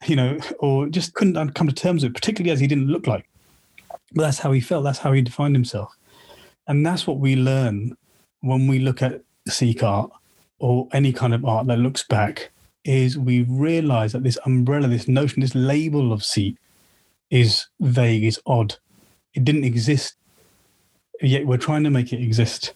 you 0.05 0.15
know, 0.15 0.37
or 0.59 0.87
just 0.89 1.13
couldn't 1.15 1.53
come 1.55 1.67
to 1.67 1.73
terms 1.73 2.03
with 2.03 2.11
it, 2.11 2.15
particularly 2.15 2.51
as 2.51 2.59
he 2.59 2.67
didn't 2.67 2.87
look 2.87 3.07
like. 3.07 3.27
But 4.13 4.23
that's 4.23 4.39
how 4.39 4.51
he 4.51 4.61
felt. 4.61 4.83
That's 4.83 4.99
how 4.99 5.11
he 5.13 5.21
defined 5.21 5.55
himself, 5.55 5.95
and 6.67 6.85
that's 6.85 7.07
what 7.07 7.17
we 7.17 7.35
learn 7.35 7.97
when 8.41 8.67
we 8.67 8.77
look 8.77 9.01
at 9.01 9.21
Sikh 9.47 9.81
art 9.81 10.11
or 10.59 10.87
any 10.93 11.13
kind 11.13 11.33
of 11.33 11.45
art 11.45 11.65
that 11.67 11.79
looks 11.79 12.03
back. 12.03 12.51
Is 12.83 13.17
we 13.17 13.43
realize 13.43 14.11
that 14.11 14.23
this 14.23 14.37
umbrella, 14.45 14.87
this 14.87 15.07
notion, 15.07 15.41
this 15.41 15.55
label 15.55 16.11
of 16.11 16.23
Sikh 16.23 16.57
is 17.29 17.67
vague, 17.79 18.25
is 18.25 18.41
odd. 18.45 18.75
It 19.33 19.45
didn't 19.45 19.63
exist 19.63 20.15
yet 21.23 21.47
we're 21.47 21.57
trying 21.57 21.83
to 21.83 21.89
make 21.89 22.13
it 22.13 22.21
exist. 22.21 22.73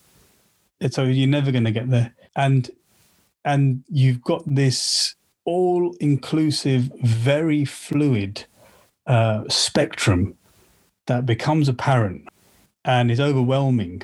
So 0.90 1.04
you're 1.04 1.28
never 1.28 1.52
going 1.52 1.66
to 1.66 1.72
get 1.72 1.90
there. 1.90 2.14
And 2.36 2.70
and 3.46 3.84
you've 3.90 4.22
got 4.22 4.44
this 4.46 5.16
all 5.46 5.96
inclusive, 6.00 6.92
very 7.02 7.64
fluid 7.64 8.46
uh, 9.06 9.44
spectrum 9.48 10.36
that 11.06 11.26
becomes 11.26 11.70
apparent 11.70 12.28
and 12.84 13.10
is 13.10 13.20
overwhelming 13.20 14.04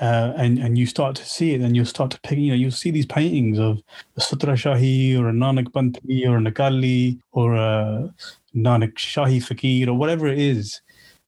uh, 0.00 0.32
and 0.36 0.58
and 0.58 0.76
you 0.76 0.86
start 0.86 1.14
to 1.16 1.24
see 1.24 1.54
it, 1.54 1.60
and 1.60 1.76
you'll 1.76 1.84
start 1.84 2.10
to 2.10 2.20
pick. 2.22 2.38
You 2.38 2.50
know, 2.50 2.56
you'll 2.56 2.70
see 2.70 2.90
these 2.90 3.06
paintings 3.06 3.58
of 3.58 3.80
a 4.16 4.20
Suthra 4.20 4.54
Shahi 4.54 5.18
or 5.18 5.28
a 5.28 5.32
Nanak 5.32 5.68
Panthi 5.68 6.26
or 6.28 6.38
a 6.38 6.40
Nakali 6.40 7.20
or 7.32 7.54
a 7.54 8.12
Nanak 8.56 8.94
Shahi 8.94 9.42
Fakir 9.42 9.88
or 9.88 9.94
whatever 9.94 10.26
it 10.26 10.38
is. 10.38 10.80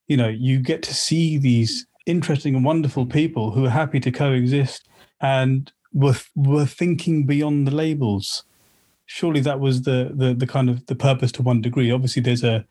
You 0.09 0.17
know, 0.17 0.29
you 0.29 0.59
get 0.61 0.83
to 0.85 0.95
see 0.95 1.39
these 1.39 1.87
interesting 2.07 2.55
and 2.55 2.65
wonderful 2.65 3.07
people 3.07 3.51
who 3.51 3.67
are 3.67 3.71
happy 3.71 4.01
to 4.01 4.11
coexist 4.11 4.89
and 5.21 5.73
were 5.93 6.17
were 6.35 6.67
thinking 6.67 7.25
beyond 7.25 7.67
the 7.67 7.75
labels. 7.75 8.45
Surely 9.07 9.41
that 9.41 9.61
was 9.61 9.83
the 9.83 10.11
the 10.15 10.35
the 10.35 10.47
kind 10.47 10.69
of 10.69 10.85
the 10.87 10.97
purpose 10.97 11.31
to 11.33 11.43
one 11.43 11.61
degree. 11.61 11.93
Obviously, 11.93 12.23
there's 12.23 12.43
a 12.43 12.65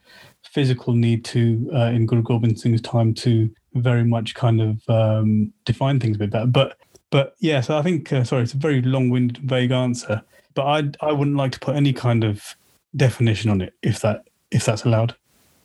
physical 0.44 0.94
need 0.94 1.24
to 1.26 1.70
uh, 1.74 1.86
in 1.86 2.06
Guru 2.06 2.22
Gobind 2.22 2.60
Singh's 2.60 2.82
time 2.82 3.14
to 3.16 3.50
very 3.76 4.04
much 4.04 4.34
kind 4.36 4.62
of 4.62 4.90
um, 4.90 5.54
define 5.66 6.00
things 6.00 6.16
a 6.16 6.20
bit 6.20 6.32
better. 6.32 6.48
But 6.48 6.78
but 7.12 7.36
yeah, 7.40 7.62
so 7.62 7.78
I 7.78 7.82
think 7.82 8.12
uh, 8.12 8.24
sorry, 8.24 8.44
it's 8.44 8.54
a 8.54 8.58
very 8.58 8.82
long-winded, 8.82 9.38
vague 9.38 9.72
answer. 9.72 10.22
But 10.54 10.66
I 10.66 11.08
I 11.08 11.12
wouldn't 11.12 11.38
like 11.38 11.52
to 11.54 11.60
put 11.60 11.76
any 11.76 11.94
kind 11.94 12.24
of 12.24 12.56
definition 12.96 13.50
on 13.50 13.62
it 13.62 13.74
if 13.84 14.00
that 14.02 14.28
if 14.52 14.66
that's 14.66 14.86
allowed. 14.86 15.16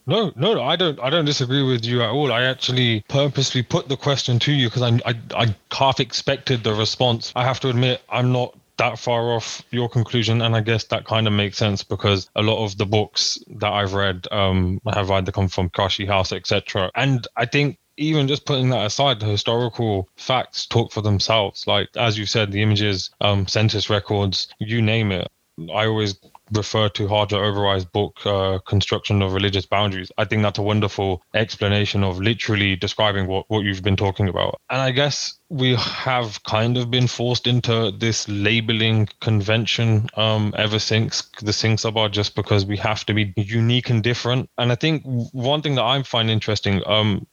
No, 0.06 0.32
no, 0.34 0.62
I 0.62 0.76
don't. 0.76 0.98
I 1.00 1.10
don't 1.10 1.24
disagree 1.24 1.62
with 1.62 1.84
you 1.84 2.02
at 2.02 2.10
all. 2.10 2.32
I 2.32 2.42
actually 2.42 3.04
purposely 3.08 3.62
put 3.62 3.88
the 3.88 3.96
question 3.96 4.38
to 4.40 4.52
you 4.52 4.68
because 4.68 4.82
I, 4.82 4.98
I, 5.06 5.14
I 5.34 5.54
half 5.72 6.00
expected 6.00 6.64
the 6.64 6.74
response. 6.74 7.32
I 7.36 7.44
have 7.44 7.60
to 7.60 7.68
admit, 7.68 8.02
I'm 8.08 8.32
not 8.32 8.58
that 8.78 8.98
far 8.98 9.30
off 9.30 9.62
your 9.70 9.88
conclusion, 9.88 10.40
and 10.42 10.56
I 10.56 10.62
guess 10.62 10.84
that 10.84 11.04
kind 11.04 11.26
of 11.26 11.32
makes 11.34 11.58
sense 11.58 11.84
because 11.84 12.30
a 12.34 12.42
lot 12.42 12.64
of 12.64 12.78
the 12.78 12.86
books 12.86 13.38
that 13.48 13.70
I've 13.70 13.92
read 13.92 14.26
um, 14.32 14.80
have 14.92 15.10
either 15.10 15.30
come 15.30 15.48
from 15.48 15.68
Kashi 15.68 16.06
House, 16.06 16.32
etc. 16.32 16.90
And 16.94 17.28
I 17.36 17.44
think 17.44 17.78
even 18.00 18.26
just 18.26 18.46
putting 18.46 18.70
that 18.70 18.86
aside, 18.86 19.20
the 19.20 19.26
historical 19.26 20.08
facts 20.16 20.66
talk 20.66 20.90
for 20.90 21.02
themselves. 21.02 21.66
Like 21.66 21.88
as 21.96 22.18
you 22.18 22.26
said, 22.26 22.50
the 22.50 22.62
images, 22.62 23.10
um, 23.20 23.46
census 23.46 23.90
records, 23.90 24.48
you 24.58 24.82
name 24.82 25.12
it. 25.12 25.28
I 25.74 25.86
always 25.86 26.18
refer 26.52 26.88
to 26.88 27.06
Harjot 27.06 27.32
Oberoi's 27.32 27.84
book, 27.84 28.18
uh, 28.24 28.58
Construction 28.66 29.20
of 29.20 29.34
Religious 29.34 29.66
Boundaries. 29.66 30.10
I 30.16 30.24
think 30.24 30.42
that's 30.42 30.58
a 30.58 30.62
wonderful 30.62 31.22
explanation 31.34 32.02
of 32.02 32.18
literally 32.18 32.76
describing 32.76 33.26
what, 33.26 33.44
what 33.48 33.60
you've 33.60 33.82
been 33.82 33.96
talking 33.96 34.28
about. 34.28 34.58
And 34.70 34.80
I 34.80 34.90
guess 34.90 35.38
we 35.50 35.74
have 35.74 36.42
kind 36.44 36.78
of 36.78 36.90
been 36.90 37.06
forced 37.06 37.46
into 37.46 37.92
this 37.92 38.28
labeling 38.28 39.08
convention 39.20 40.08
um, 40.14 40.54
ever 40.56 40.78
since 40.78 41.22
the 41.42 41.52
Singh 41.52 41.76
Sabha, 41.76 42.10
just 42.10 42.34
because 42.34 42.64
we 42.64 42.78
have 42.78 43.04
to 43.06 43.14
be 43.14 43.34
unique 43.36 43.90
and 43.90 44.02
different. 44.02 44.48
And 44.56 44.72
I 44.72 44.76
think 44.76 45.02
one 45.04 45.62
thing 45.62 45.74
that 45.74 45.84
I 45.84 46.02
find 46.02 46.30
interesting, 46.30 46.82
um, 46.86 47.26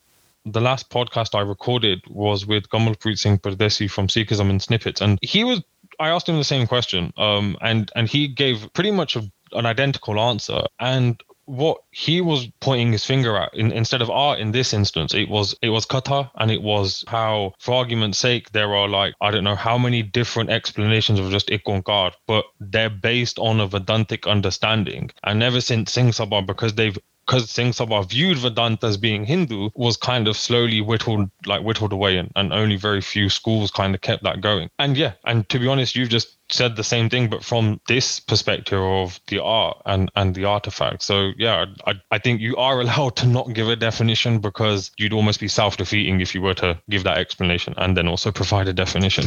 the 0.52 0.62
last 0.62 0.90
podcast 0.90 1.36
I 1.36 1.42
recorded 1.42 2.02
was 2.08 2.46
with 2.46 2.70
Kamalpreet 2.70 3.20
Singh 3.20 3.40
Pardesi 3.40 3.90
from 3.90 4.08
Sikhism 4.08 4.50
in 4.50 4.60
Snippets, 4.60 5.02
and 5.02 5.20
he 5.22 5.44
was 5.44 5.62
I 6.00 6.10
asked 6.10 6.30
him 6.30 6.38
the 6.38 6.44
same 6.44 6.68
question, 6.68 7.14
um, 7.18 7.58
and 7.62 7.92
and 7.96 8.08
he 8.08 8.28
gave 8.28 8.72
pretty 8.74 8.92
much 8.92 9.16
a, 9.16 9.30
an 9.54 9.66
identical 9.66 10.20
answer. 10.20 10.62
And 10.80 11.22
what 11.46 11.78
he 11.92 12.20
was 12.20 12.46
pointing 12.60 12.92
his 12.92 13.06
finger 13.06 13.38
at 13.38 13.54
in, 13.54 13.72
instead 13.72 14.02
of 14.02 14.10
art 14.10 14.38
in 14.38 14.52
this 14.52 14.74
instance 14.74 15.14
it 15.14 15.30
was 15.30 15.56
it 15.62 15.70
was 15.70 15.86
katha 15.86 16.30
and 16.36 16.52
it 16.52 16.62
was 16.62 17.06
how 17.08 17.54
for 17.58 17.74
argument's 17.74 18.18
sake 18.18 18.52
there 18.52 18.76
are 18.76 18.90
like 18.90 19.14
i 19.22 19.32
don't 19.32 19.46
know 19.46 19.56
how 19.56 19.78
many 19.78 20.04
different 20.04 20.50
explanations 20.50 21.20
of 21.20 21.32
just 21.32 21.48
ikonkar 21.48 22.12
but 22.28 22.44
they're 22.60 22.90
based 22.90 23.40
on 23.40 23.62
a 23.62 23.68
vedantic 23.68 24.28
understanding 24.28 25.10
and 25.24 25.42
ever 25.42 25.62
since 25.62 25.94
singh 25.94 26.10
sabha 26.10 26.46
because 26.46 26.74
they've 26.76 27.00
because 27.28 27.50
Singh 27.50 27.72
Sabha 27.72 28.08
viewed 28.10 28.38
Vedanta 28.38 28.88
as 28.88 28.96
being 28.96 29.26
Hindu, 29.26 29.70
was 29.76 29.98
kind 29.98 30.28
of 30.30 30.38
slowly 30.38 30.80
whittled, 30.80 31.30
like 31.46 31.62
whittled 31.62 31.92
away, 31.92 32.18
and, 32.18 32.32
and 32.38 32.54
only 32.54 32.78
very 32.78 33.02
few 33.02 33.30
schools 33.30 33.70
kind 33.70 33.94
of 33.94 34.02
kept 34.02 34.24
that 34.24 34.40
going. 34.40 34.70
And 34.80 34.96
yeah, 34.96 35.14
and 35.26 35.48
to 35.50 35.60
be 35.60 35.68
honest, 35.68 35.96
you've 35.96 36.10
just 36.10 36.38
said 36.50 36.78
the 36.78 36.84
same 36.84 37.10
thing, 37.10 37.30
but 37.30 37.44
from 37.44 37.82
this 37.90 38.22
perspective 38.22 38.80
of 38.80 39.20
the 39.28 39.44
art 39.44 39.78
and, 39.86 40.10
and 40.16 40.34
the 40.34 40.46
artifact. 40.46 41.04
So 41.04 41.32
yeah, 41.38 41.66
I, 41.86 41.96
I 42.12 42.18
think 42.18 42.40
you 42.40 42.56
are 42.56 42.80
allowed 42.82 43.18
to 43.18 43.28
not 43.28 43.54
give 43.54 43.68
a 43.68 43.76
definition 43.76 44.40
because 44.40 44.92
you'd 44.98 45.14
almost 45.14 45.42
be 45.42 45.50
self 45.50 45.76
defeating 45.76 46.22
if 46.22 46.34
you 46.34 46.42
were 46.42 46.56
to 46.56 46.80
give 46.90 47.04
that 47.04 47.18
explanation 47.18 47.74
and 47.78 47.98
then 47.98 48.08
also 48.08 48.32
provide 48.32 48.70
a 48.70 48.74
definition. 48.74 49.26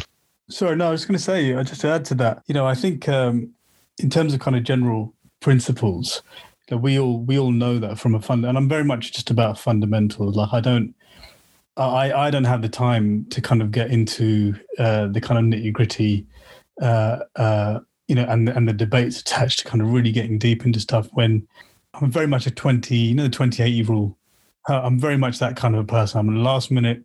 Sorry, 0.48 0.74
no, 0.74 0.88
I 0.88 0.90
was 0.90 1.04
going 1.04 1.16
to 1.16 1.22
say, 1.22 1.52
uh, 1.52 1.62
just 1.62 1.82
to 1.82 1.88
add 1.88 2.04
to 2.06 2.14
that, 2.16 2.42
you 2.46 2.54
know, 2.54 2.66
I 2.66 2.74
think 2.74 3.08
um, 3.08 3.52
in 3.98 4.10
terms 4.10 4.34
of 4.34 4.40
kind 4.40 4.56
of 4.56 4.64
general 4.64 5.14
principles, 5.40 6.22
we 6.78 6.98
all 6.98 7.18
we 7.18 7.38
all 7.38 7.52
know 7.52 7.78
that 7.78 7.98
from 7.98 8.14
a 8.14 8.20
fund, 8.20 8.44
and 8.44 8.56
I'm 8.56 8.68
very 8.68 8.84
much 8.84 9.12
just 9.12 9.30
about 9.30 9.58
fundamentals. 9.58 10.36
Like 10.36 10.52
I 10.52 10.60
don't, 10.60 10.94
I 11.76 12.12
I 12.12 12.30
don't 12.30 12.44
have 12.44 12.62
the 12.62 12.68
time 12.68 13.26
to 13.30 13.40
kind 13.40 13.62
of 13.62 13.70
get 13.70 13.90
into 13.90 14.54
uh, 14.78 15.08
the 15.08 15.20
kind 15.20 15.38
of 15.38 15.60
nitty 15.60 15.72
gritty, 15.72 16.26
uh, 16.80 17.20
uh, 17.36 17.80
you 18.08 18.14
know, 18.14 18.24
and 18.28 18.48
and 18.48 18.68
the 18.68 18.72
debates 18.72 19.20
attached 19.20 19.60
to 19.60 19.64
kind 19.64 19.82
of 19.82 19.92
really 19.92 20.12
getting 20.12 20.38
deep 20.38 20.64
into 20.64 20.80
stuff. 20.80 21.08
When 21.12 21.46
I'm 21.94 22.10
very 22.10 22.26
much 22.26 22.46
a 22.46 22.50
twenty, 22.50 22.96
you 22.96 23.14
know, 23.14 23.28
the 23.28 23.62
eight 23.62 23.88
rule. 23.88 24.16
Uh, 24.68 24.82
I'm 24.82 24.98
very 24.98 25.16
much 25.16 25.38
that 25.38 25.56
kind 25.56 25.74
of 25.74 25.80
a 25.80 25.86
person. 25.86 26.20
I'm 26.20 26.28
a 26.28 26.38
last 26.38 26.70
minute 26.70 27.02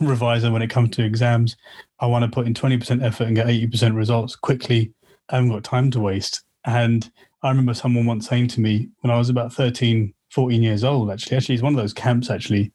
reviser 0.00 0.52
when 0.52 0.62
it 0.62 0.70
comes 0.70 0.90
to 0.90 1.04
exams. 1.04 1.56
I 2.00 2.06
want 2.06 2.24
to 2.24 2.30
put 2.30 2.46
in 2.46 2.54
20% 2.54 3.02
effort 3.02 3.24
and 3.24 3.36
get 3.36 3.46
80% 3.46 3.94
results 3.94 4.36
quickly. 4.36 4.92
I 5.28 5.36
haven't 5.36 5.50
got 5.50 5.64
time 5.64 5.90
to 5.92 6.00
waste. 6.00 6.42
And 6.64 7.10
I 7.42 7.48
remember 7.48 7.74
someone 7.74 8.06
once 8.06 8.28
saying 8.28 8.48
to 8.48 8.60
me 8.60 8.88
when 9.00 9.10
I 9.10 9.18
was 9.18 9.28
about 9.28 9.52
13, 9.52 10.14
14 10.30 10.62
years 10.62 10.84
old, 10.84 11.10
actually, 11.10 11.36
actually, 11.36 11.56
it's 11.56 11.62
one 11.62 11.74
of 11.74 11.80
those 11.80 11.92
camps, 11.92 12.30
actually. 12.30 12.72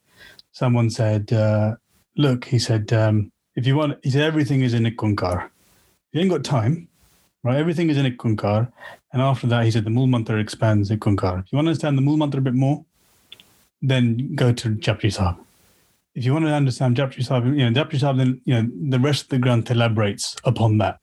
Someone 0.52 0.90
said, 0.90 1.32
uh, 1.32 1.76
Look, 2.16 2.44
he 2.44 2.58
said, 2.58 2.92
um, 2.92 3.30
if 3.54 3.64
you 3.64 3.76
want, 3.76 3.98
he 4.02 4.10
said, 4.10 4.22
everything 4.22 4.62
is 4.62 4.74
in 4.74 4.86
a 4.86 4.90
Ikonkar. 4.90 5.50
You 6.12 6.20
ain't 6.20 6.30
got 6.30 6.42
time, 6.42 6.88
right? 7.44 7.56
Everything 7.56 7.90
is 7.90 7.96
in 7.96 8.06
Ikonkar. 8.06 8.70
And 9.12 9.22
after 9.22 9.46
that, 9.46 9.64
he 9.64 9.70
said, 9.70 9.84
the 9.84 9.90
Mool 9.90 10.08
Mantra 10.08 10.40
expands 10.40 10.90
Ikonkar. 10.90 11.44
If 11.44 11.52
you 11.52 11.56
want 11.56 11.66
to 11.66 11.70
understand 11.70 11.96
the 11.96 12.02
Mool 12.02 12.16
Mantra 12.16 12.40
a 12.40 12.42
bit 12.42 12.54
more, 12.54 12.84
then 13.80 14.34
go 14.34 14.52
to 14.52 14.70
Japji 14.70 15.12
Sahib. 15.12 15.36
If 16.16 16.24
you 16.24 16.32
want 16.32 16.46
to 16.46 16.52
understand 16.52 16.96
Japji 16.96 17.24
Sahib, 17.24 17.46
you 17.46 17.70
know, 17.70 17.84
Japji 17.84 18.00
Sahib, 18.00 18.16
then, 18.16 18.40
you 18.44 18.54
know, 18.54 18.68
the 18.90 18.98
rest 18.98 19.24
of 19.24 19.28
the 19.28 19.38
Granth 19.38 19.70
elaborates 19.70 20.36
upon 20.42 20.78
that, 20.78 20.98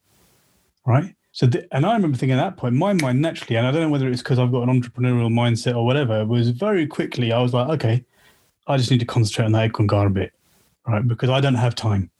right? 0.86 1.14
So, 1.36 1.44
the, 1.44 1.68
and 1.70 1.84
I 1.84 1.92
remember 1.92 2.16
thinking 2.16 2.38
at 2.38 2.42
that 2.42 2.56
point, 2.56 2.76
my 2.76 2.94
mind 2.94 3.20
naturally, 3.20 3.56
and 3.56 3.66
I 3.66 3.70
don't 3.70 3.82
know 3.82 3.90
whether 3.90 4.08
it's 4.08 4.22
because 4.22 4.38
I've 4.38 4.50
got 4.50 4.66
an 4.66 4.80
entrepreneurial 4.80 5.30
mindset 5.30 5.76
or 5.76 5.84
whatever, 5.84 6.24
was 6.24 6.48
very 6.48 6.86
quickly, 6.86 7.30
I 7.30 7.42
was 7.42 7.52
like, 7.52 7.68
okay, 7.68 8.02
I 8.66 8.78
just 8.78 8.90
need 8.90 9.00
to 9.00 9.04
concentrate 9.04 9.44
on 9.44 9.52
that 9.52 9.70
Ikonkar 9.70 10.06
a 10.06 10.08
bit, 10.08 10.32
right? 10.86 11.06
Because 11.06 11.28
I 11.28 11.42
don't 11.42 11.56
have 11.56 11.74
time 11.74 12.10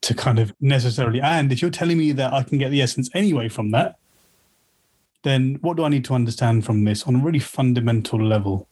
to 0.00 0.14
kind 0.14 0.38
of 0.38 0.54
necessarily. 0.58 1.20
And 1.20 1.52
if 1.52 1.60
you're 1.60 1.70
telling 1.70 1.98
me 1.98 2.12
that 2.12 2.32
I 2.32 2.44
can 2.44 2.56
get 2.56 2.70
the 2.70 2.80
essence 2.80 3.10
anyway 3.12 3.50
from 3.50 3.72
that, 3.72 3.98
then 5.22 5.58
what 5.60 5.76
do 5.76 5.84
I 5.84 5.90
need 5.90 6.06
to 6.06 6.14
understand 6.14 6.64
from 6.64 6.84
this 6.84 7.02
on 7.02 7.16
a 7.16 7.18
really 7.18 7.40
fundamental 7.40 8.24
level? 8.24 8.68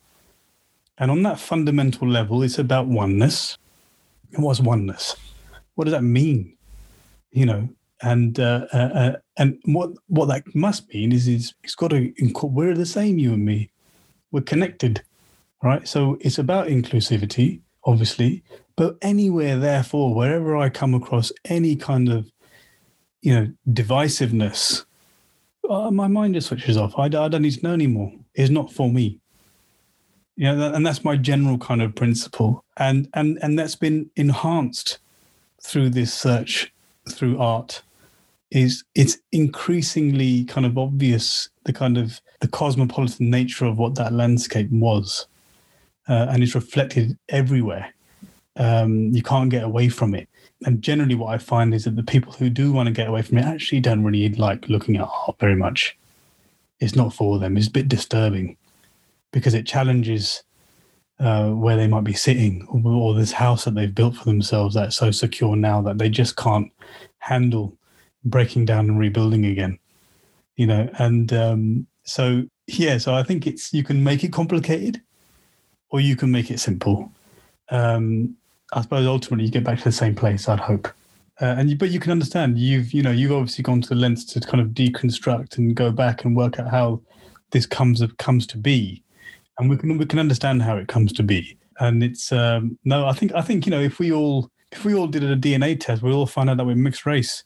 And 0.97 1.11
on 1.11 1.25
that 1.25 1.39
fundamental 1.39 2.09
level, 2.09 2.43
it's 2.43 2.59
about 2.59 2.87
oneness. 2.87 3.59
And 4.33 4.43
what's 4.43 4.61
oneness? 4.61 5.15
What 5.75 5.85
does 5.85 5.93
that 5.93 6.05
mean? 6.05 6.57
You 7.33 7.45
know, 7.45 7.69
and 8.03 8.41
uh, 8.41 8.67
uh, 8.73 8.77
uh, 8.77 9.13
and 9.41 9.59
what 9.64 9.91
what 10.07 10.26
that 10.26 10.45
must 10.55 10.93
mean 10.95 11.11
is 11.11 11.26
is 11.26 11.55
it's 11.64 11.74
got 11.74 11.91
to 11.91 12.12
we're 12.45 12.74
the 12.74 12.86
same 12.86 13.18
you 13.18 13.32
and 13.32 13.45
me. 13.45 13.70
We're 14.30 14.43
connected 14.43 15.03
right? 15.62 15.86
So 15.88 16.16
it's 16.20 16.38
about 16.38 16.68
inclusivity 16.68 17.61
obviously 17.84 18.45
but 18.76 18.97
anywhere 19.03 19.59
therefore 19.59 20.14
wherever 20.14 20.55
i 20.55 20.68
come 20.68 20.93
across 20.95 21.32
any 21.47 21.74
kind 21.74 22.11
of 22.11 22.30
you 23.22 23.34
know 23.34 23.51
divisiveness 23.70 24.84
uh, 25.70 25.91
my 25.91 26.09
mind 26.09 26.34
just 26.34 26.49
switches 26.49 26.76
off. 26.76 26.99
I, 26.99 27.05
I 27.05 27.09
don't 27.28 27.43
need 27.43 27.53
to 27.53 27.62
know 27.62 27.72
anymore. 27.72 28.12
It's 28.34 28.51
not 28.51 28.72
for 28.72 28.91
me. 28.91 29.20
You 30.36 30.53
know 30.55 30.72
and 30.72 30.86
that's 30.86 31.05
my 31.05 31.16
general 31.16 31.59
kind 31.59 31.82
of 31.82 31.95
principle. 31.95 32.64
And 32.76 33.09
and 33.14 33.38
and 33.43 33.59
that's 33.59 33.76
been 33.76 34.11
enhanced 34.16 34.99
through 35.62 35.91
this 35.91 36.12
search 36.12 36.72
through 37.09 37.38
art 37.38 37.82
is 38.51 38.85
it's 38.95 39.19
increasingly 39.33 40.45
kind 40.45 40.67
of 40.67 40.77
obvious 40.77 41.49
the 41.65 41.73
kind 41.73 41.97
of 41.97 42.21
the 42.41 42.49
cosmopolitan 42.49 43.31
nature 43.31 43.65
of 43.65 43.79
what 43.79 43.95
that 43.95 44.13
landscape 44.13 44.71
was, 44.71 45.27
uh, 46.09 46.27
and 46.31 46.43
it's 46.43 46.55
reflected 46.55 47.17
everywhere. 47.29 47.95
Um, 48.57 49.11
you 49.11 49.23
can't 49.23 49.51
get 49.51 49.63
away 49.63 49.89
from 49.89 50.15
it. 50.15 50.29
And 50.67 50.83
generally, 50.83 51.15
what 51.15 51.33
I 51.33 51.39
find 51.39 51.73
is 51.73 51.85
that 51.85 51.97
the 51.97 52.03
people 52.03 52.33
who 52.33 52.51
do 52.51 52.73
want 52.73 52.89
to 52.89 52.93
get 52.93 53.09
away 53.09 53.23
from 53.23 53.39
it 53.39 53.45
actually 53.45 53.81
don't 53.81 54.05
really 54.05 54.29
like 54.31 54.69
looking 54.69 54.97
at 54.97 55.09
art 55.09 55.39
very 55.39 55.57
much. 55.57 55.97
It's 56.81 56.97
not 56.97 57.15
for 57.15 57.39
them. 57.39 57.57
It's 57.57 57.69
a 57.69 57.71
bit 57.71 57.89
disturbing 57.89 58.57
because 59.33 59.55
it 59.55 59.67
challenges 59.67 60.43
uh, 61.21 61.51
where 61.51 61.77
they 61.77 61.87
might 61.87 62.05
be 62.05 62.15
sitting 62.15 62.67
or, 62.69 62.91
or 62.91 63.15
this 63.15 63.33
house 63.33 63.65
that 63.65 63.75
they've 63.75 63.95
built 63.95 64.17
for 64.17 64.25
themselves 64.25 64.75
that's 64.75 64.97
so 64.97 65.11
secure 65.11 65.55
now 65.55 65.83
that 65.83 65.99
they 65.99 66.09
just 66.09 66.37
can't 66.37 66.73
handle 67.19 67.77
breaking 68.25 68.64
down 68.64 68.89
and 68.89 68.99
rebuilding 68.99 69.47
again 69.47 69.79
you 70.57 70.66
know 70.66 70.89
and 70.99 71.33
um, 71.33 71.87
so 72.05 72.45
yeah 72.66 72.99
so 72.99 73.14
i 73.14 73.23
think 73.23 73.47
it's 73.47 73.73
you 73.73 73.83
can 73.83 74.03
make 74.03 74.23
it 74.25 74.33
complicated 74.33 75.01
or 75.91 76.01
you 76.01 76.16
can 76.16 76.31
make 76.31 76.51
it 76.51 76.61
simple 76.61 77.11
um, 77.71 78.37
I 78.73 78.83
suppose 78.83 79.07
ultimately 79.07 79.47
you 79.47 79.51
get 79.51 79.64
back 79.64 79.79
to 79.79 79.85
the 79.85 79.93
same 79.93 80.14
place. 80.14 80.49
I'd 80.49 80.61
hope. 80.61 80.89
Uh, 81.41 81.55
and 81.57 81.71
you, 81.71 81.77
but 81.77 81.91
you 81.91 81.99
can 81.99 82.12
understand 82.12 82.59
you've 82.59 82.93
you 82.93 83.03
know 83.03 83.11
you've 83.11 83.33
obviously 83.33 83.62
gone 83.62 83.81
to 83.81 83.89
the 83.89 83.95
lengths 83.95 84.25
to 84.25 84.41
kind 84.41 84.61
of 84.61 84.68
deconstruct 84.68 85.57
and 85.57 85.75
go 85.75 85.91
back 85.91 86.25
and 86.25 86.37
work 86.37 86.59
out 86.59 86.71
how 86.71 87.01
this 87.51 87.66
comes 87.66 88.03
comes 88.18 88.47
to 88.47 88.59
be, 88.59 89.03
and 89.59 89.71
we 89.71 89.77
can 89.77 89.97
we 89.97 90.05
can 90.05 90.18
understand 90.18 90.62
how 90.62 90.77
it 90.77 90.89
comes 90.89 91.12
to 91.14 91.23
be. 91.23 91.57
And 91.79 92.03
it's 92.03 92.31
um, 92.31 92.79
no, 92.85 93.07
I 93.07 93.14
think 93.14 93.33
I 93.35 93.41
think 93.41 93.64
you 93.64 93.71
know 93.71 93.81
if 93.81 93.99
we 93.99 94.12
all 94.12 94.51
if 94.71 94.85
we 94.85 94.95
all 94.95 95.07
did 95.07 95.25
a 95.25 95.35
DNA 95.35 95.81
test, 95.81 96.03
we 96.03 96.12
all 96.12 96.27
find 96.27 96.51
out 96.51 96.59
that 96.59 96.66
we're 96.66 96.77
mixed 96.77 97.07
race, 97.07 97.43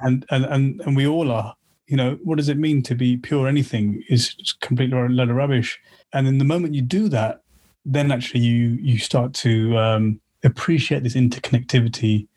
and 0.00 0.24
and 0.30 0.44
and, 0.44 0.80
and 0.82 0.96
we 0.96 1.06
all 1.06 1.30
are. 1.30 1.54
You 1.86 1.96
know, 1.96 2.18
what 2.22 2.38
does 2.38 2.48
it 2.48 2.56
mean 2.56 2.82
to 2.84 2.94
be 2.94 3.16
pure 3.16 3.46
anything 3.46 4.02
is 4.08 4.34
completely 4.60 4.96
a 4.96 5.08
load 5.08 5.28
of 5.28 5.36
rubbish. 5.36 5.78
And 6.14 6.26
then 6.26 6.38
the 6.38 6.44
moment 6.44 6.74
you 6.74 6.80
do 6.80 7.08
that, 7.10 7.42
then 7.84 8.10
actually 8.10 8.40
you 8.40 8.78
you 8.80 8.98
start 8.98 9.34
to 9.34 9.76
um, 9.76 10.20
appreciate 10.44 11.02
this 11.02 11.14
interconnectivity 11.14 12.28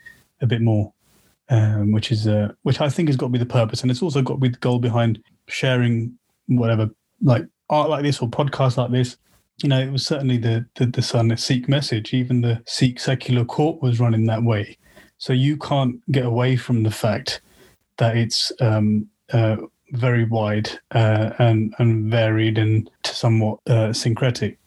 a 0.42 0.48
bit 0.48 0.62
more 0.62 0.94
um, 1.50 1.92
which 1.92 2.12
is 2.12 2.28
uh, 2.28 2.52
which 2.64 2.82
I 2.82 2.90
think 2.90 3.10
has 3.10 3.18
got 3.18 3.28
to 3.28 3.32
be 3.32 3.40
the 3.40 3.46
purpose, 3.46 3.82
and 3.82 3.92
it's 3.92 4.02
also 4.02 4.22
got 4.22 4.36
to 4.36 4.40
be 4.40 4.50
the 4.50 4.58
goal 4.58 4.80
behind 4.80 5.22
sharing 5.48 6.18
whatever 6.48 6.90
like 7.22 7.46
art 7.70 7.90
like 7.90 8.04
this 8.04 8.20
or 8.22 8.30
podcasts 8.30 8.78
like 8.78 8.92
this. 8.92 9.18
You 9.64 9.70
know, 9.70 9.80
it 9.80 9.92
was 9.92 10.06
certainly 10.06 10.38
the 10.38 10.66
the, 10.76 10.88
the 10.88 11.02
Sun 11.02 11.36
Sikh 11.38 11.70
message. 11.70 12.14
Even 12.14 12.42
the 12.42 12.62
Sikh 12.66 13.00
secular 13.00 13.46
court 13.46 13.82
was 13.82 14.00
run 14.00 14.14
in 14.14 14.26
that 14.26 14.44
way. 14.44 14.78
So 15.18 15.34
you 15.34 15.58
can't 15.58 16.00
get 16.12 16.26
away 16.26 16.56
from 16.56 16.84
the 16.84 16.92
fact 16.92 17.42
that 17.98 18.18
it's 18.18 18.52
um, 18.60 19.08
uh, 19.32 19.58
very 19.92 20.26
wide 20.26 20.70
uh, 20.92 21.32
and 21.40 21.74
and 21.80 22.12
varied 22.12 22.58
and 22.58 22.90
somewhat 23.04 23.60
uh, 23.68 23.94
syncretic. 23.94 24.58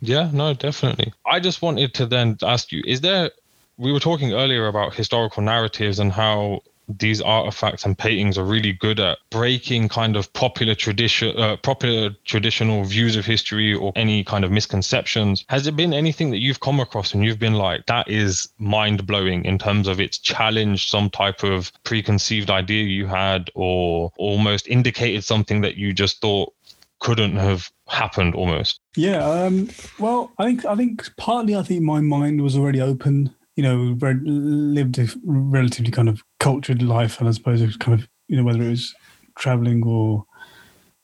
Yeah, 0.00 0.30
no, 0.32 0.52
definitely. 0.52 1.12
I 1.26 1.40
just 1.40 1.62
wanted 1.62 1.94
to 1.94 2.06
then 2.06 2.36
ask 2.42 2.72
you: 2.72 2.82
Is 2.86 3.00
there 3.00 3.30
we 3.76 3.92
were 3.92 4.00
talking 4.00 4.32
earlier 4.32 4.66
about 4.66 4.94
historical 4.94 5.42
narratives 5.42 5.98
and 5.98 6.12
how 6.12 6.60
these 6.88 7.20
artifacts 7.20 7.84
and 7.84 7.96
paintings 7.96 8.36
are 8.36 8.44
really 8.44 8.72
good 8.72 9.00
at 9.00 9.18
breaking 9.30 9.88
kind 9.88 10.16
of 10.16 10.32
popular 10.32 10.74
tradition 10.74 11.36
uh, 11.36 11.56
popular 11.56 12.10
traditional 12.24 12.84
views 12.84 13.16
of 13.16 13.24
history 13.24 13.74
or 13.74 13.92
any 13.96 14.24
kind 14.24 14.44
of 14.44 14.50
misconceptions. 14.50 15.44
Has 15.48 15.66
it 15.66 15.76
been 15.76 15.94
anything 15.94 16.30
that 16.30 16.40
you've 16.40 16.60
come 16.60 16.80
across 16.80 17.14
and 17.14 17.24
you've 17.24 17.38
been 17.38 17.54
like 17.54 17.86
that 17.86 18.08
is 18.08 18.48
mind 18.58 19.06
blowing 19.06 19.44
in 19.44 19.58
terms 19.58 19.88
of 19.88 20.00
it's 20.00 20.18
challenged 20.18 20.88
some 20.88 21.10
type 21.10 21.42
of 21.42 21.72
preconceived 21.84 22.50
idea 22.50 22.84
you 22.84 23.06
had 23.06 23.50
or 23.54 24.12
almost 24.16 24.66
indicated 24.68 25.24
something 25.24 25.60
that 25.62 25.76
you 25.76 25.92
just 25.92 26.20
thought 26.20 26.52
couldn't 27.00 27.36
have 27.36 27.70
happened 27.86 28.34
almost 28.34 28.80
yeah 28.96 29.22
um, 29.28 29.68
well 29.98 30.32
i 30.38 30.44
think 30.44 30.64
i 30.64 30.74
think 30.74 31.14
partly 31.16 31.54
i 31.54 31.62
think 31.62 31.82
my 31.82 32.00
mind 32.00 32.40
was 32.40 32.56
already 32.56 32.80
open 32.80 33.34
you 33.56 33.62
know, 33.62 33.96
lived 34.24 34.98
a 34.98 35.06
relatively 35.24 35.90
kind 35.90 36.08
of 36.08 36.22
cultured 36.40 36.82
life, 36.82 37.20
and 37.20 37.28
I 37.28 37.32
suppose 37.32 37.60
it 37.60 37.66
was 37.66 37.76
kind 37.76 37.98
of, 37.98 38.08
you 38.28 38.36
know, 38.36 38.44
whether 38.44 38.62
it 38.62 38.70
was 38.70 38.94
traveling 39.36 39.84
or, 39.84 40.24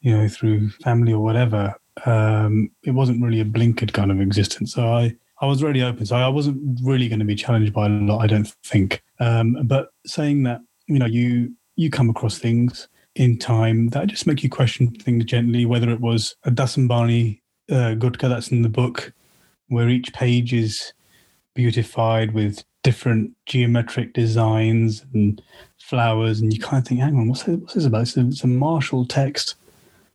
you 0.01 0.17
know, 0.17 0.29
through 0.29 0.71
family 0.71 1.13
or 1.13 1.21
whatever, 1.21 1.75
um, 2.07 2.71
it 2.83 2.93
wasn't 2.93 3.23
really 3.23 3.41
a 3.41 3.45
blinkered 3.45 3.93
kind 3.93 4.11
of 4.11 4.21
existence. 4.21 4.73
So 4.73 4.93
I, 4.93 5.15
I 5.41 5.47
was 5.47 5.63
really 5.63 5.83
open. 5.83 6.07
So 6.07 6.17
I 6.17 6.29
wasn't 6.29 6.81
really 6.83 7.09
going 7.09 7.19
to 7.19 7.25
be 7.25 7.35
challenged 7.35 7.73
by 7.73 7.87
a 7.87 7.89
lot, 7.89 8.21
I 8.21 8.27
don't 8.27 8.49
think. 8.65 9.03
Um, 9.21 9.57
but 9.65 9.91
saying 10.07 10.43
that, 10.45 10.61
you 10.87 10.99
know, 10.99 11.07
you 11.07 11.55
you 11.77 11.91
come 11.91 12.11
across 12.11 12.39
things 12.39 12.89
in 13.15 13.39
time 13.39 13.89
that 13.89 14.07
just 14.07 14.27
make 14.27 14.43
you 14.43 14.51
question 14.51 14.91
things 14.91 15.25
gently, 15.25 15.67
whether 15.67 15.91
it 15.91 16.01
was 16.01 16.37
a 16.45 16.51
Dasam 16.51 16.89
Bani 16.89 17.43
uh, 17.71 17.95
Gutka 17.95 18.29
that's 18.29 18.51
in 18.51 18.63
the 18.63 18.69
book, 18.69 19.13
where 19.69 19.89
each 19.89 20.13
page 20.13 20.53
is 20.53 20.93
beautified 21.55 22.33
with 22.33 22.65
different 22.83 23.33
geometric 23.47 24.13
designs 24.15 25.05
and 25.13 25.43
flowers, 25.79 26.41
and 26.41 26.53
you 26.53 26.61
kind 26.61 26.83
of 26.83 26.89
think, 26.89 27.01
hang 27.01 27.17
on, 27.17 27.29
what's 27.29 27.43
this, 27.43 27.57
what's 27.59 27.75
this 27.75 27.85
about? 27.85 28.03
It's 28.03 28.17
a, 28.17 28.27
it's 28.27 28.45
a 28.45 28.49
martial 28.49 29.05
text, 29.05 29.57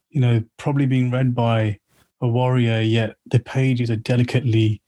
you 0.09 0.21
know, 0.21 0.43
probably 0.57 0.86
being 0.86 1.11
read 1.11 1.36
by 1.36 1.79
a 2.21 2.27
warrior, 2.27 2.81
yet 2.81 3.15
the 3.27 3.39
pages 3.39 3.91
are 3.91 3.95
delicately 3.95 4.81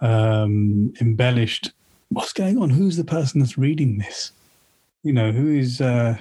um, 0.00 0.92
embellished. 1.00 1.72
What's 2.08 2.32
going 2.32 2.58
on? 2.58 2.70
Who's 2.70 2.96
the 2.96 3.04
person 3.04 3.40
that's 3.40 3.58
reading 3.58 3.98
this? 3.98 4.32
You 5.02 5.12
know, 5.12 5.30
who 5.30 5.48
is, 5.48 5.80
uh, 5.80 6.16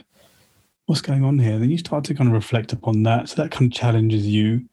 what's 0.85 1.01
going 1.01 1.23
on 1.23 1.39
here? 1.39 1.57
Then 1.57 1.69
you 1.71 1.77
start 1.77 2.03
to 2.05 2.13
kind 2.13 2.29
of 2.29 2.33
reflect 2.33 2.73
upon 2.73 3.03
that. 3.03 3.29
So 3.29 3.41
that 3.41 3.51
kind 3.51 3.71
of 3.71 3.77
challenges 3.77 4.27
you. 4.27 4.65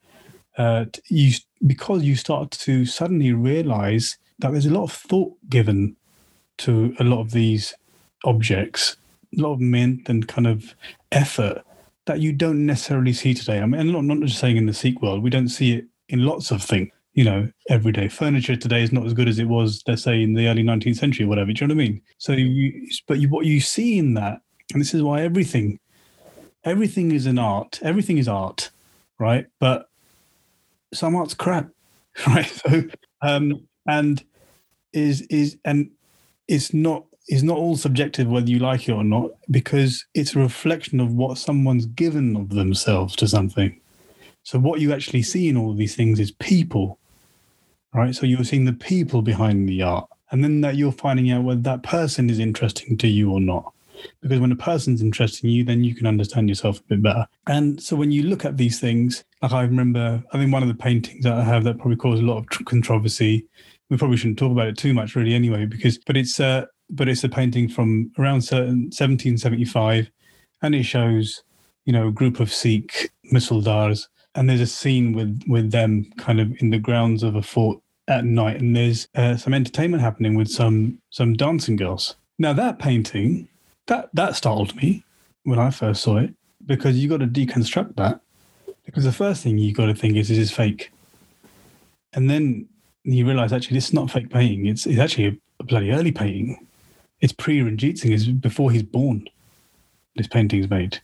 Uh, 0.57 0.85
you 1.05 1.33
because 1.67 2.03
you 2.03 2.15
start 2.15 2.49
to 2.49 2.83
suddenly 2.85 3.31
realize 3.31 4.17
that 4.39 4.51
there's 4.51 4.65
a 4.65 4.73
lot 4.73 4.83
of 4.83 4.91
thought 4.91 5.33
given 5.49 5.95
to 6.59 6.95
a 6.99 7.03
lot 7.03 7.21
of 7.21 7.31
these 7.31 7.73
objects, 8.23 8.97
a 9.37 9.41
lot 9.41 9.53
of 9.53 9.59
mint 9.59 10.09
and 10.09 10.27
kind 10.27 10.47
of 10.47 10.75
effort 11.11 11.63
that 12.05 12.19
you 12.19 12.31
don't 12.31 12.65
necessarily 12.65 13.13
see 13.13 13.33
today. 13.33 13.59
I 13.59 13.65
mean, 13.65 13.91
not, 13.91 14.03
not 14.03 14.19
just 14.21 14.39
saying 14.39 14.57
in 14.57 14.65
the 14.65 14.73
Sikh 14.73 15.01
world, 15.01 15.23
we 15.23 15.29
don't 15.29 15.49
see 15.49 15.73
it 15.73 15.85
in 16.09 16.25
lots 16.25 16.51
of 16.51 16.63
things. 16.63 16.89
You 17.13 17.23
know, 17.23 17.49
everyday 17.69 18.07
furniture 18.09 18.55
today 18.55 18.83
is 18.83 18.91
not 18.91 19.05
as 19.05 19.13
good 19.13 19.27
as 19.27 19.39
it 19.39 19.45
was, 19.45 19.81
let's 19.87 20.03
say, 20.03 20.21
in 20.21 20.33
the 20.33 20.47
early 20.47 20.63
19th 20.63 20.97
century 20.97 21.25
or 21.25 21.29
whatever. 21.29 21.51
Do 21.51 21.63
you 21.63 21.67
know 21.67 21.73
what 21.73 21.81
I 21.81 21.87
mean? 21.87 22.01
So, 22.19 22.33
you, 22.33 22.87
but 23.07 23.19
you, 23.19 23.27
what 23.29 23.45
you 23.45 23.59
see 23.59 23.97
in 23.97 24.13
that, 24.13 24.41
and 24.71 24.79
this 24.79 24.93
is 24.93 25.01
why 25.01 25.21
everything, 25.21 25.79
everything 26.63 27.11
is 27.11 27.25
an 27.25 27.39
art. 27.39 27.79
Everything 27.81 28.19
is 28.19 28.27
art, 28.27 28.69
right? 29.17 29.47
But 29.59 29.89
some 30.93 31.15
art's 31.15 31.33
crap, 31.33 31.69
right? 32.27 32.45
So, 32.45 32.83
um, 33.23 33.67
and 33.87 34.23
is 34.93 35.21
is 35.23 35.57
and 35.65 35.89
it's 36.47 36.73
not 36.73 37.05
is 37.27 37.43
not 37.43 37.57
all 37.57 37.75
subjective 37.75 38.27
whether 38.27 38.49
you 38.49 38.59
like 38.59 38.87
it 38.87 38.93
or 38.93 39.03
not 39.03 39.31
because 39.51 40.05
it's 40.13 40.35
a 40.35 40.39
reflection 40.39 40.99
of 40.99 41.13
what 41.13 41.37
someone's 41.37 41.85
given 41.85 42.35
of 42.35 42.49
themselves 42.49 43.15
to 43.17 43.27
something. 43.27 43.79
So 44.43 44.57
what 44.59 44.79
you 44.79 44.93
actually 44.93 45.23
see 45.23 45.49
in 45.49 45.57
all 45.57 45.71
of 45.71 45.77
these 45.77 45.95
things 45.95 46.19
is 46.19 46.31
people 46.31 46.99
right? 47.93 48.13
So 48.15 48.25
you're 48.25 48.43
seeing 48.43 48.65
the 48.65 48.73
people 48.73 49.21
behind 49.21 49.67
the 49.67 49.81
art 49.81 50.07
and 50.31 50.43
then 50.43 50.61
that 50.61 50.75
you're 50.75 50.91
finding 50.91 51.31
out 51.31 51.43
whether 51.43 51.61
that 51.61 51.83
person 51.83 52.29
is 52.29 52.39
interesting 52.39 52.97
to 52.97 53.07
you 53.07 53.31
or 53.31 53.39
not. 53.39 53.73
Because 54.21 54.39
when 54.39 54.51
a 54.51 54.55
person's 54.55 55.01
interesting 55.01 55.49
in 55.49 55.55
you 55.55 55.63
then 55.63 55.83
you 55.83 55.95
can 55.95 56.07
understand 56.07 56.47
yourself 56.47 56.79
a 56.79 56.83
bit 56.83 57.01
better. 57.01 57.27
And 57.47 57.81
so 57.81 57.95
when 57.95 58.11
you 58.11 58.23
look 58.23 58.45
at 58.45 58.55
these 58.55 58.79
things 58.79 59.23
like 59.41 59.51
i 59.51 59.61
remember 59.61 60.23
i 60.31 60.37
think 60.37 60.51
one 60.51 60.63
of 60.63 60.69
the 60.69 60.75
paintings 60.75 61.23
that 61.23 61.33
i 61.33 61.43
have 61.43 61.63
that 61.63 61.77
probably 61.77 61.95
caused 61.95 62.23
a 62.23 62.25
lot 62.25 62.37
of 62.37 62.65
controversy 62.65 63.45
we 63.89 63.97
probably 63.97 64.17
shouldn't 64.17 64.39
talk 64.39 64.51
about 64.51 64.67
it 64.67 64.77
too 64.77 64.93
much 64.93 65.15
really 65.15 65.33
anyway 65.33 65.65
because 65.65 65.97
but 65.97 66.17
it's 66.17 66.39
uh 66.39 66.65
but 66.89 67.07
it's 67.07 67.23
a 67.23 67.29
painting 67.29 67.67
from 67.67 68.11
around 68.17 68.41
certain 68.41 68.83
1775 68.85 70.09
and 70.61 70.75
it 70.75 70.83
shows 70.83 71.43
you 71.85 71.93
know 71.93 72.07
a 72.07 72.11
group 72.11 72.39
of 72.39 72.53
sikh 72.53 73.11
misldars 73.33 74.07
and 74.35 74.49
there's 74.49 74.61
a 74.61 74.67
scene 74.67 75.13
with 75.13 75.41
with 75.47 75.71
them 75.71 76.05
kind 76.17 76.39
of 76.39 76.51
in 76.61 76.69
the 76.69 76.79
grounds 76.79 77.23
of 77.23 77.35
a 77.35 77.41
fort 77.41 77.79
at 78.07 78.23
night 78.23 78.61
and 78.61 78.75
there's 78.75 79.07
uh, 79.15 79.35
some 79.35 79.53
entertainment 79.53 80.01
happening 80.01 80.35
with 80.35 80.47
some 80.47 80.97
some 81.09 81.33
dancing 81.33 81.75
girls. 81.75 82.15
Now 82.39 82.53
that 82.53 82.79
painting 82.79 83.49
that 83.87 84.09
that 84.13 84.35
startled 84.35 84.75
me 84.75 85.03
when 85.43 85.59
i 85.59 85.69
first 85.69 86.03
saw 86.03 86.17
it 86.17 86.33
because 86.65 86.97
you 86.97 87.07
got 87.07 87.19
to 87.21 87.27
deconstruct 87.27 87.95
that 87.95 88.19
because 88.85 89.05
the 89.05 89.11
first 89.11 89.43
thing 89.43 89.57
you 89.57 89.73
got 89.73 89.87
to 89.87 89.95
think 89.95 90.15
is 90.15 90.29
this 90.29 90.37
is 90.37 90.51
fake? 90.51 90.91
And 92.13 92.29
then 92.29 92.67
you 93.13 93.25
realize 93.25 93.53
actually 93.53 93.75
this 93.77 93.87
is 93.87 93.93
not 93.93 94.11
fake 94.11 94.29
painting. 94.29 94.65
It's, 94.65 94.85
it's 94.85 94.99
actually 94.99 95.27
a, 95.27 95.63
bloody 95.63 95.91
early 95.91 96.11
painting. 96.11 96.67
It's 97.19 97.33
pre 97.33 97.61
Ranjit 97.61 97.97
Singh, 97.97 98.11
it's 98.11 98.25
before 98.25 98.71
he's 98.71 98.83
born. 98.83 99.27
This 100.15 100.27
painting 100.27 100.59
is 100.59 100.69
made. 100.69 100.99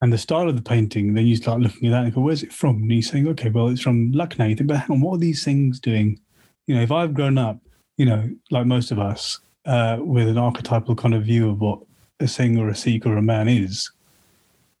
And 0.00 0.12
the 0.12 0.18
style 0.18 0.48
of 0.48 0.56
the 0.56 0.62
painting, 0.62 1.14
then 1.14 1.26
you 1.26 1.36
start 1.36 1.60
looking 1.60 1.88
at 1.88 1.92
that 1.92 2.04
and 2.04 2.14
go, 2.14 2.20
where's 2.20 2.42
it 2.42 2.52
from? 2.52 2.82
And 2.82 2.92
he's 2.92 3.10
saying, 3.10 3.26
okay, 3.28 3.50
well, 3.50 3.68
it's 3.68 3.80
from 3.80 4.12
Lucknow. 4.12 4.46
You 4.46 4.56
think, 4.56 4.68
but 4.68 4.78
hang 4.78 4.90
on, 4.90 5.00
what 5.00 5.14
are 5.14 5.18
these 5.18 5.44
things 5.44 5.80
doing? 5.80 6.20
You 6.66 6.76
know, 6.76 6.82
if 6.82 6.92
I've 6.92 7.14
grown 7.14 7.38
up, 7.38 7.58
you 7.96 8.06
know, 8.06 8.28
like 8.50 8.66
most 8.66 8.90
of 8.90 8.98
us, 8.98 9.40
uh, 9.64 9.98
with 10.00 10.28
an 10.28 10.38
archetypal 10.38 10.94
kind 10.94 11.14
of 11.14 11.24
view 11.24 11.50
of 11.50 11.60
what 11.60 11.80
a 12.20 12.28
Singh 12.28 12.58
or 12.58 12.68
a 12.68 12.74
Sikh 12.74 13.06
or 13.06 13.16
a 13.16 13.22
man 13.22 13.48
is, 13.48 13.90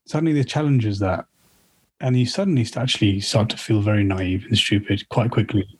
suddenly 0.06 0.32
the 0.32 0.44
challenges 0.44 0.98
that. 0.98 1.24
And 2.00 2.16
you 2.16 2.26
suddenly 2.26 2.66
actually 2.76 3.20
start 3.20 3.48
to 3.50 3.56
feel 3.56 3.80
very 3.80 4.04
naive 4.04 4.44
and 4.48 4.56
stupid 4.56 5.08
quite 5.08 5.30
quickly 5.30 5.77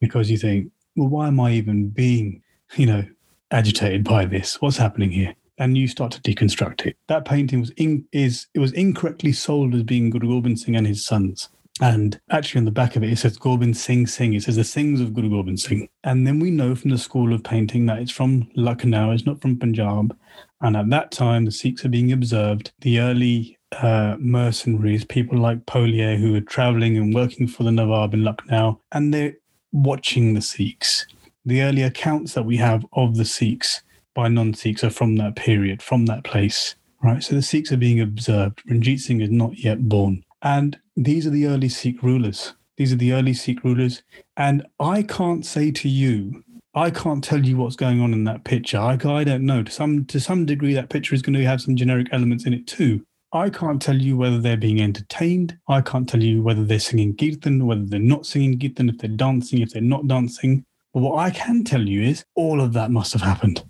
because 0.00 0.30
you 0.30 0.38
think, 0.38 0.70
well, 0.96 1.08
why 1.08 1.28
am 1.28 1.40
I 1.40 1.52
even 1.52 1.88
being, 1.88 2.42
you 2.76 2.86
know, 2.86 3.04
agitated 3.50 4.04
by 4.04 4.24
this? 4.24 4.60
What's 4.60 4.76
happening 4.76 5.10
here? 5.10 5.34
And 5.58 5.76
you 5.76 5.88
start 5.88 6.12
to 6.12 6.20
deconstruct 6.20 6.86
it. 6.86 6.96
That 7.08 7.24
painting 7.24 7.60
was 7.60 7.70
in, 7.70 8.04
is 8.12 8.46
it 8.54 8.60
was 8.60 8.72
incorrectly 8.72 9.32
sold 9.32 9.74
as 9.74 9.82
being 9.82 10.10
Guru 10.10 10.28
Gobind 10.28 10.60
Singh 10.60 10.76
and 10.76 10.86
his 10.86 11.04
sons. 11.04 11.48
And 11.80 12.20
actually, 12.30 12.60
on 12.60 12.64
the 12.64 12.70
back 12.72 12.96
of 12.96 13.04
it, 13.04 13.12
it 13.12 13.18
says 13.18 13.36
Gobind 13.36 13.76
Singh 13.76 14.06
Singh. 14.06 14.34
It 14.34 14.42
says 14.42 14.56
the 14.56 14.62
Singhs 14.62 15.00
of 15.00 15.14
Guru 15.14 15.30
Gobind 15.30 15.60
Singh. 15.60 15.88
And 16.04 16.26
then 16.26 16.40
we 16.40 16.50
know 16.50 16.74
from 16.74 16.90
the 16.90 16.98
school 16.98 17.32
of 17.32 17.44
painting 17.44 17.86
that 17.86 18.00
it's 18.00 18.10
from 18.10 18.48
Lucknow, 18.56 19.12
it's 19.12 19.26
not 19.26 19.40
from 19.40 19.58
Punjab. 19.58 20.16
And 20.60 20.76
at 20.76 20.90
that 20.90 21.12
time, 21.12 21.44
the 21.44 21.52
Sikhs 21.52 21.84
are 21.84 21.88
being 21.88 22.12
observed. 22.12 22.72
The 22.80 22.98
early 22.98 23.58
uh, 23.72 24.16
mercenaries, 24.18 25.04
people 25.04 25.38
like 25.38 25.66
Polier, 25.66 26.16
who 26.16 26.32
were 26.32 26.40
traveling 26.40 26.96
and 26.96 27.14
working 27.14 27.46
for 27.46 27.62
the 27.62 27.72
Nawab 27.72 28.14
in 28.14 28.24
Lucknow, 28.24 28.80
and 28.92 29.14
they're 29.14 29.34
watching 29.72 30.34
the 30.34 30.42
Sikhs. 30.42 31.06
the 31.44 31.62
early 31.62 31.82
accounts 31.82 32.34
that 32.34 32.44
we 32.44 32.56
have 32.58 32.84
of 32.92 33.16
the 33.16 33.24
Sikhs 33.24 33.82
by 34.14 34.28
non-Sikhs 34.28 34.84
are 34.84 34.90
from 34.90 35.16
that 35.16 35.34
period, 35.36 35.80
from 35.82 36.06
that 36.06 36.24
place, 36.24 36.74
right? 37.02 37.22
So 37.22 37.34
the 37.34 37.42
Sikhs 37.42 37.72
are 37.72 37.76
being 37.78 38.00
observed. 38.00 38.62
Ranjit 38.68 39.00
Singh 39.00 39.20
is 39.20 39.30
not 39.30 39.58
yet 39.58 39.88
born. 39.88 40.24
And 40.42 40.78
these 40.96 41.26
are 41.26 41.30
the 41.30 41.46
early 41.46 41.68
Sikh 41.68 42.02
rulers. 42.02 42.54
These 42.76 42.92
are 42.92 42.96
the 42.96 43.12
early 43.12 43.32
Sikh 43.32 43.64
rulers. 43.64 44.02
And 44.36 44.66
I 44.78 45.02
can't 45.02 45.44
say 45.46 45.70
to 45.72 45.88
you, 45.88 46.44
I 46.74 46.90
can't 46.90 47.24
tell 47.24 47.44
you 47.44 47.56
what's 47.56 47.76
going 47.76 48.00
on 48.00 48.12
in 48.12 48.24
that 48.24 48.44
picture. 48.44 48.78
I, 48.78 48.92
I 48.92 49.24
don't 49.24 49.46
know. 49.46 49.62
To 49.62 49.72
some 49.72 50.04
to 50.06 50.20
some 50.20 50.44
degree, 50.46 50.74
that 50.74 50.90
picture 50.90 51.14
is 51.14 51.22
going 51.22 51.34
to 51.34 51.44
have 51.44 51.60
some 51.60 51.76
generic 51.76 52.08
elements 52.12 52.44
in 52.46 52.52
it 52.52 52.66
too. 52.66 53.04
I 53.32 53.50
can't 53.50 53.80
tell 53.80 53.96
you 53.96 54.16
whether 54.16 54.38
they're 54.40 54.56
being 54.56 54.80
entertained. 54.80 55.58
I 55.68 55.82
can't 55.82 56.08
tell 56.08 56.22
you 56.22 56.42
whether 56.42 56.64
they're 56.64 56.78
singing 56.78 57.14
Kirtan, 57.14 57.66
whether 57.66 57.84
they're 57.84 58.00
not 58.00 58.24
singing 58.24 58.58
Kirtan, 58.58 58.88
if 58.88 58.98
they're 58.98 59.10
dancing, 59.10 59.60
if 59.60 59.70
they're 59.70 59.82
not 59.82 60.08
dancing. 60.08 60.64
But 60.94 61.00
what 61.00 61.18
I 61.18 61.30
can 61.30 61.62
tell 61.62 61.82
you 61.82 62.02
is 62.02 62.24
all 62.34 62.60
of 62.60 62.72
that 62.72 62.90
must 62.90 63.12
have 63.12 63.20
happened. 63.20 63.62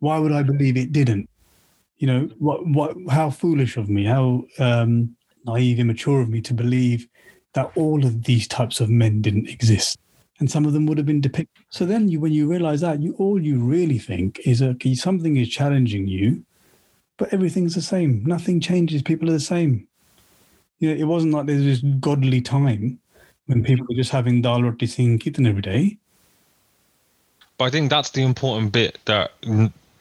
Why 0.00 0.18
would 0.18 0.32
I 0.32 0.42
believe 0.42 0.76
it 0.76 0.92
didn't? 0.92 1.28
You 1.96 2.06
know, 2.06 2.30
what, 2.38 2.66
what, 2.66 2.96
how 3.08 3.30
foolish 3.30 3.78
of 3.78 3.88
me, 3.88 4.04
how 4.04 4.44
um, 4.58 5.16
naive, 5.46 5.78
immature 5.78 6.20
of 6.20 6.28
me 6.28 6.42
to 6.42 6.52
believe 6.52 7.08
that 7.54 7.70
all 7.76 8.04
of 8.04 8.24
these 8.24 8.46
types 8.46 8.80
of 8.80 8.90
men 8.90 9.22
didn't 9.22 9.48
exist. 9.48 9.98
And 10.40 10.50
some 10.50 10.66
of 10.66 10.72
them 10.72 10.86
would 10.86 10.98
have 10.98 11.06
been 11.06 11.20
depicted. 11.20 11.64
So 11.70 11.86
then, 11.86 12.08
you, 12.08 12.20
when 12.20 12.32
you 12.32 12.46
realize 12.48 12.80
that, 12.80 13.00
you 13.00 13.14
all 13.14 13.40
you 13.40 13.58
really 13.58 13.98
think 13.98 14.40
is 14.44 14.60
okay, 14.60 14.94
something 14.94 15.36
is 15.36 15.48
challenging 15.48 16.08
you, 16.08 16.44
but 17.22 17.32
everything's 17.32 17.76
the 17.76 17.82
same. 17.82 18.24
Nothing 18.24 18.58
changes. 18.58 19.00
People 19.00 19.30
are 19.30 19.34
the 19.34 19.38
same. 19.38 19.86
You 20.80 20.88
know, 20.88 21.00
it 21.00 21.04
wasn't 21.04 21.32
like 21.32 21.46
there's 21.46 21.62
this 21.62 21.92
godly 22.00 22.40
time 22.40 22.98
when 23.46 23.62
people 23.62 23.86
were 23.88 23.94
just 23.94 24.10
having 24.10 24.42
dal 24.42 24.60
roti 24.60 24.88
singing 24.88 25.20
kirtan 25.20 25.46
every 25.46 25.62
day. 25.62 25.98
But 27.58 27.66
I 27.66 27.70
think 27.70 27.90
that's 27.90 28.10
the 28.10 28.24
important 28.24 28.72
bit 28.72 28.98
that 29.04 29.30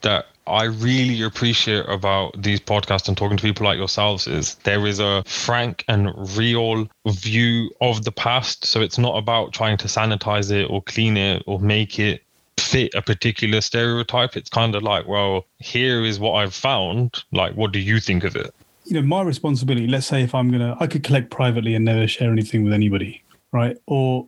that 0.01 0.25
I 0.47 0.63
really 0.63 1.21
appreciate 1.21 1.85
about 1.87 2.41
these 2.41 2.59
podcasts 2.59 3.07
and 3.07 3.15
talking 3.15 3.37
to 3.37 3.43
people 3.43 3.67
like 3.67 3.77
yourselves 3.77 4.25
is 4.25 4.55
there 4.63 4.87
is 4.87 4.99
a 4.99 5.23
frank 5.27 5.85
and 5.87 6.09
real 6.35 6.89
view 7.05 7.69
of 7.81 8.03
the 8.03 8.11
past. 8.11 8.65
So 8.65 8.81
it's 8.81 8.97
not 8.97 9.15
about 9.15 9.53
trying 9.53 9.77
to 9.77 9.87
sanitize 9.87 10.49
it 10.49 10.67
or 10.71 10.81
clean 10.81 11.17
it 11.17 11.43
or 11.45 11.59
make 11.59 11.99
it 11.99 12.23
fit 12.71 12.93
a 12.95 13.01
particular 13.01 13.59
stereotype. 13.59 14.37
It's 14.37 14.49
kind 14.49 14.75
of 14.75 14.81
like, 14.81 15.05
well, 15.05 15.45
here 15.57 16.05
is 16.05 16.19
what 16.19 16.33
I've 16.33 16.53
found. 16.53 17.23
Like, 17.33 17.53
what 17.55 17.73
do 17.73 17.79
you 17.79 17.99
think 17.99 18.23
of 18.23 18.35
it? 18.35 18.53
You 18.85 18.93
know, 18.95 19.01
my 19.01 19.21
responsibility, 19.21 19.87
let's 19.87 20.07
say 20.07 20.23
if 20.23 20.33
I'm 20.33 20.49
going 20.49 20.61
to, 20.61 20.77
I 20.79 20.87
could 20.87 21.03
collect 21.03 21.29
privately 21.29 21.75
and 21.75 21.83
never 21.83 22.07
share 22.07 22.31
anything 22.31 22.63
with 22.63 22.73
anybody, 22.73 23.21
right? 23.51 23.77
Or 23.87 24.27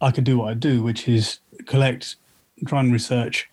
I 0.00 0.12
could 0.12 0.24
do 0.24 0.38
what 0.38 0.50
I 0.50 0.54
do, 0.54 0.82
which 0.82 1.08
is 1.08 1.40
collect, 1.66 2.16
try 2.66 2.80
and 2.80 2.92
research 2.92 3.50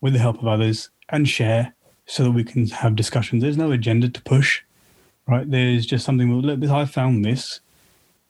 with 0.00 0.12
the 0.12 0.20
help 0.20 0.38
of 0.38 0.46
others 0.46 0.90
and 1.08 1.28
share 1.28 1.74
so 2.06 2.24
that 2.24 2.30
we 2.30 2.44
can 2.44 2.68
have 2.68 2.94
discussions. 2.94 3.42
There's 3.42 3.56
no 3.56 3.72
agenda 3.72 4.08
to 4.08 4.22
push, 4.22 4.62
right? 5.26 5.48
There's 5.50 5.86
just 5.86 6.04
something, 6.04 6.30
well, 6.30 6.40
look, 6.40 6.70
I 6.70 6.84
found 6.84 7.24
this. 7.24 7.60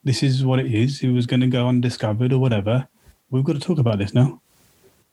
This 0.03 0.23
is 0.23 0.45
what 0.45 0.59
it 0.61 0.75
is. 0.75 1.03
It 1.03 1.11
was 1.11 1.27
going 1.27 1.41
to 1.41 1.47
go 1.47 1.69
undiscovered 1.69 2.33
or 2.33 2.39
whatever. 2.39 2.89
We've 3.31 3.45
got 3.45 3.53
to 3.53 3.61
talk 3.61 3.79
about 3.79 3.99
this 3.99 4.15
now. 4.15 4.41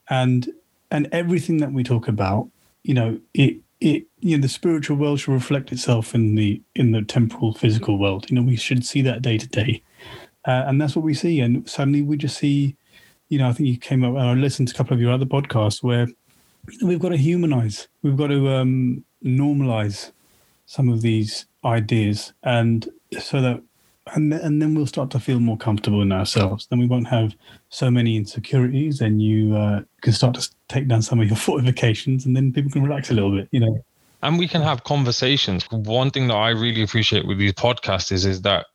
And 0.09 0.49
and 0.89 1.07
everything 1.11 1.57
that 1.57 1.73
we 1.73 1.83
talk 1.83 2.07
about, 2.07 2.49
you 2.83 2.93
know, 2.93 3.19
it 3.33 3.57
it 3.79 4.05
you 4.19 4.37
know 4.37 4.41
the 4.41 4.49
spiritual 4.49 4.97
world 4.97 5.19
should 5.19 5.33
reflect 5.33 5.71
itself 5.71 6.15
in 6.15 6.35
the 6.35 6.61
in 6.75 6.91
the 6.91 7.01
temporal 7.01 7.53
physical 7.53 7.97
world. 7.97 8.29
You 8.29 8.35
know, 8.35 8.41
we 8.41 8.55
should 8.55 8.85
see 8.85 9.01
that 9.01 9.21
day 9.21 9.37
to 9.37 9.47
day, 9.47 9.83
uh, 10.45 10.63
and 10.67 10.81
that's 10.81 10.95
what 10.95 11.05
we 11.05 11.13
see. 11.13 11.39
And 11.39 11.67
suddenly 11.69 12.01
we 12.01 12.17
just 12.17 12.37
see, 12.37 12.75
you 13.29 13.37
know, 13.37 13.49
I 13.49 13.53
think 13.53 13.69
you 13.69 13.77
came 13.77 14.03
up. 14.03 14.11
and 14.11 14.21
I 14.21 14.33
listened 14.33 14.69
to 14.69 14.73
a 14.73 14.77
couple 14.77 14.93
of 14.93 15.01
your 15.01 15.11
other 15.11 15.25
podcasts 15.25 15.83
where 15.83 16.07
we've 16.81 16.99
got 16.99 17.09
to 17.09 17.17
humanize, 17.17 17.87
we've 18.01 18.17
got 18.17 18.27
to 18.27 18.49
um, 18.49 19.03
normalize 19.23 20.11
some 20.65 20.89
of 20.89 21.01
these 21.01 21.45
ideas, 21.63 22.33
and 22.43 22.89
so 23.19 23.41
that 23.41 23.61
and 24.15 24.33
and 24.33 24.61
then 24.61 24.75
we'll 24.75 24.87
start 24.87 25.09
to 25.11 25.19
feel 25.19 25.39
more 25.39 25.57
comfortable 25.57 26.01
in 26.01 26.11
ourselves. 26.11 26.67
Then 26.69 26.79
we 26.79 26.87
won't 26.87 27.07
have 27.07 27.35
so 27.69 27.91
many 27.91 28.15
insecurities, 28.15 29.01
and 29.01 29.21
you 29.21 29.55
uh, 29.55 29.81
can 30.01 30.13
start 30.13 30.35
to 30.35 30.49
take 30.69 30.87
down 30.87 31.01
some 31.01 31.19
of 31.19 31.27
your 31.27 31.37
fortifications, 31.47 32.25
and 32.25 32.35
then 32.35 32.53
people 32.53 32.71
can 32.71 32.83
relax 32.83 33.09
a 33.11 33.13
little 33.13 33.35
bit. 33.35 33.47
You 33.51 33.61
know, 33.61 33.85
and 34.23 34.39
we 34.39 34.47
can 34.47 34.61
have 34.61 34.83
conversations. 34.83 35.65
One 35.71 36.11
thing 36.11 36.27
that 36.27 36.35
I 36.35 36.49
really 36.49 36.83
appreciate 36.83 37.27
with 37.27 37.37
these 37.37 37.53
podcasts 37.53 38.11
is 38.11 38.25
is 38.25 38.41
that 38.41 38.67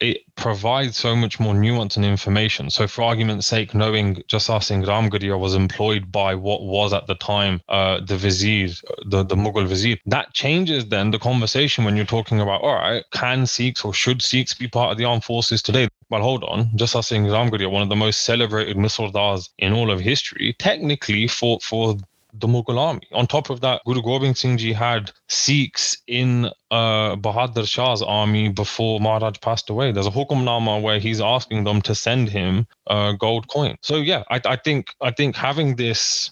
it 0.00 0.22
provides 0.36 0.96
so 0.96 1.16
much 1.16 1.40
more 1.40 1.54
nuance 1.54 1.96
and 1.96 2.04
information. 2.04 2.70
So, 2.70 2.86
for 2.86 3.02
argument's 3.02 3.46
sake, 3.46 3.74
knowing 3.74 4.16
Jassa 4.28 4.62
Singh 4.62 4.82
Ramgarhia 4.82 5.38
was 5.38 5.54
employed 5.54 6.12
by 6.12 6.34
what 6.34 6.62
was 6.62 6.92
at 6.92 7.06
the 7.06 7.14
time 7.16 7.60
uh, 7.68 8.00
the 8.00 8.16
vizier, 8.16 8.68
the, 9.06 9.24
the 9.24 9.34
Mughal 9.34 9.66
vizier, 9.66 9.96
that 10.06 10.32
changes 10.34 10.86
then 10.86 11.10
the 11.10 11.18
conversation 11.18 11.84
when 11.84 11.96
you're 11.96 12.04
talking 12.04 12.40
about, 12.40 12.62
all 12.62 12.74
right, 12.74 13.04
can 13.12 13.46
Sikhs 13.46 13.84
or 13.84 13.92
should 13.92 14.22
Sikhs 14.22 14.54
be 14.54 14.68
part 14.68 14.92
of 14.92 14.98
the 14.98 15.04
armed 15.04 15.24
forces 15.24 15.62
today? 15.62 15.88
Well, 16.10 16.22
hold 16.22 16.44
on. 16.44 16.70
Jassa 16.76 17.04
Singh 17.04 17.26
Ramgarhia, 17.26 17.70
one 17.70 17.82
of 17.82 17.88
the 17.88 17.96
most 17.96 18.22
celebrated 18.22 18.76
Misldars 18.76 19.50
in 19.58 19.72
all 19.72 19.90
of 19.90 20.00
history, 20.00 20.54
technically 20.58 21.26
for 21.26 21.58
for 21.60 21.96
the 22.40 22.46
Mughal 22.46 22.78
army. 22.78 23.06
On 23.12 23.26
top 23.26 23.50
of 23.50 23.60
that, 23.60 23.82
Guru 23.84 24.02
Gobind 24.02 24.36
Singh 24.36 24.58
Ji 24.58 24.72
had 24.72 25.10
Sikhs 25.28 25.96
in 26.06 26.46
uh, 26.70 27.16
Bahadur 27.16 27.68
Shah's 27.68 28.02
army 28.02 28.48
before 28.48 29.00
Maharaj 29.00 29.40
passed 29.40 29.70
away. 29.70 29.92
There's 29.92 30.06
a 30.06 30.10
hukumnama 30.10 30.82
where 30.82 30.98
he's 30.98 31.20
asking 31.20 31.64
them 31.64 31.82
to 31.82 31.94
send 31.94 32.28
him 32.28 32.66
a 32.86 33.14
gold 33.18 33.48
coin. 33.48 33.76
So 33.82 33.96
yeah, 33.96 34.24
I, 34.30 34.40
I 34.44 34.56
think 34.56 34.94
I 35.00 35.10
think 35.10 35.36
having 35.36 35.76
this 35.76 36.30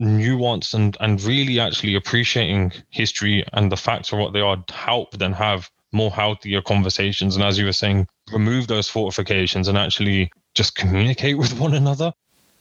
nuance 0.00 0.74
and 0.74 0.96
and 1.00 1.20
really 1.22 1.58
actually 1.58 1.94
appreciating 1.94 2.72
history 2.90 3.44
and 3.52 3.72
the 3.72 3.76
facts 3.76 4.12
of 4.12 4.18
what 4.18 4.32
they 4.32 4.40
are 4.40 4.62
help 4.70 5.10
then 5.18 5.32
have 5.32 5.70
more 5.92 6.10
healthier 6.10 6.62
conversations 6.62 7.34
and 7.34 7.44
as 7.44 7.58
you 7.58 7.64
were 7.64 7.72
saying 7.72 8.06
remove 8.32 8.68
those 8.68 8.88
fortifications 8.88 9.66
and 9.66 9.76
actually 9.76 10.30
just 10.54 10.76
communicate 10.76 11.36
with 11.42 11.58
one 11.58 11.74
another 11.74 12.12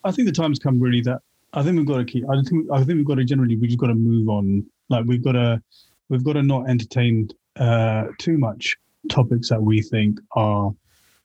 i 0.04 0.12
think 0.12 0.28
the 0.28 0.32
time's 0.32 0.58
come 0.58 0.80
really 0.80 1.02
that 1.02 1.22
I 1.58 1.64
think 1.64 1.76
we've 1.76 1.88
got 1.88 1.98
to 1.98 2.06
keep. 2.06 2.24
I 2.30 2.40
think. 2.44 2.68
I 2.72 2.78
think 2.84 2.98
we've 2.98 3.06
got 3.06 3.16
to 3.16 3.24
generally. 3.24 3.56
We 3.56 3.66
just 3.66 3.80
got 3.80 3.88
to 3.88 3.96
move 3.96 4.30
on. 4.30 4.64
Like 4.90 5.06
we've 5.06 5.24
got 5.24 5.32
to. 5.32 5.60
We've 6.08 6.24
got 6.24 6.34
to 6.34 6.44
not 6.44 6.70
entertain 6.70 7.30
uh, 7.56 8.06
too 8.20 8.38
much 8.38 8.78
topics 9.10 9.50
that 9.50 9.62
we 9.62 9.82
think 9.82 10.20
are 10.34 10.72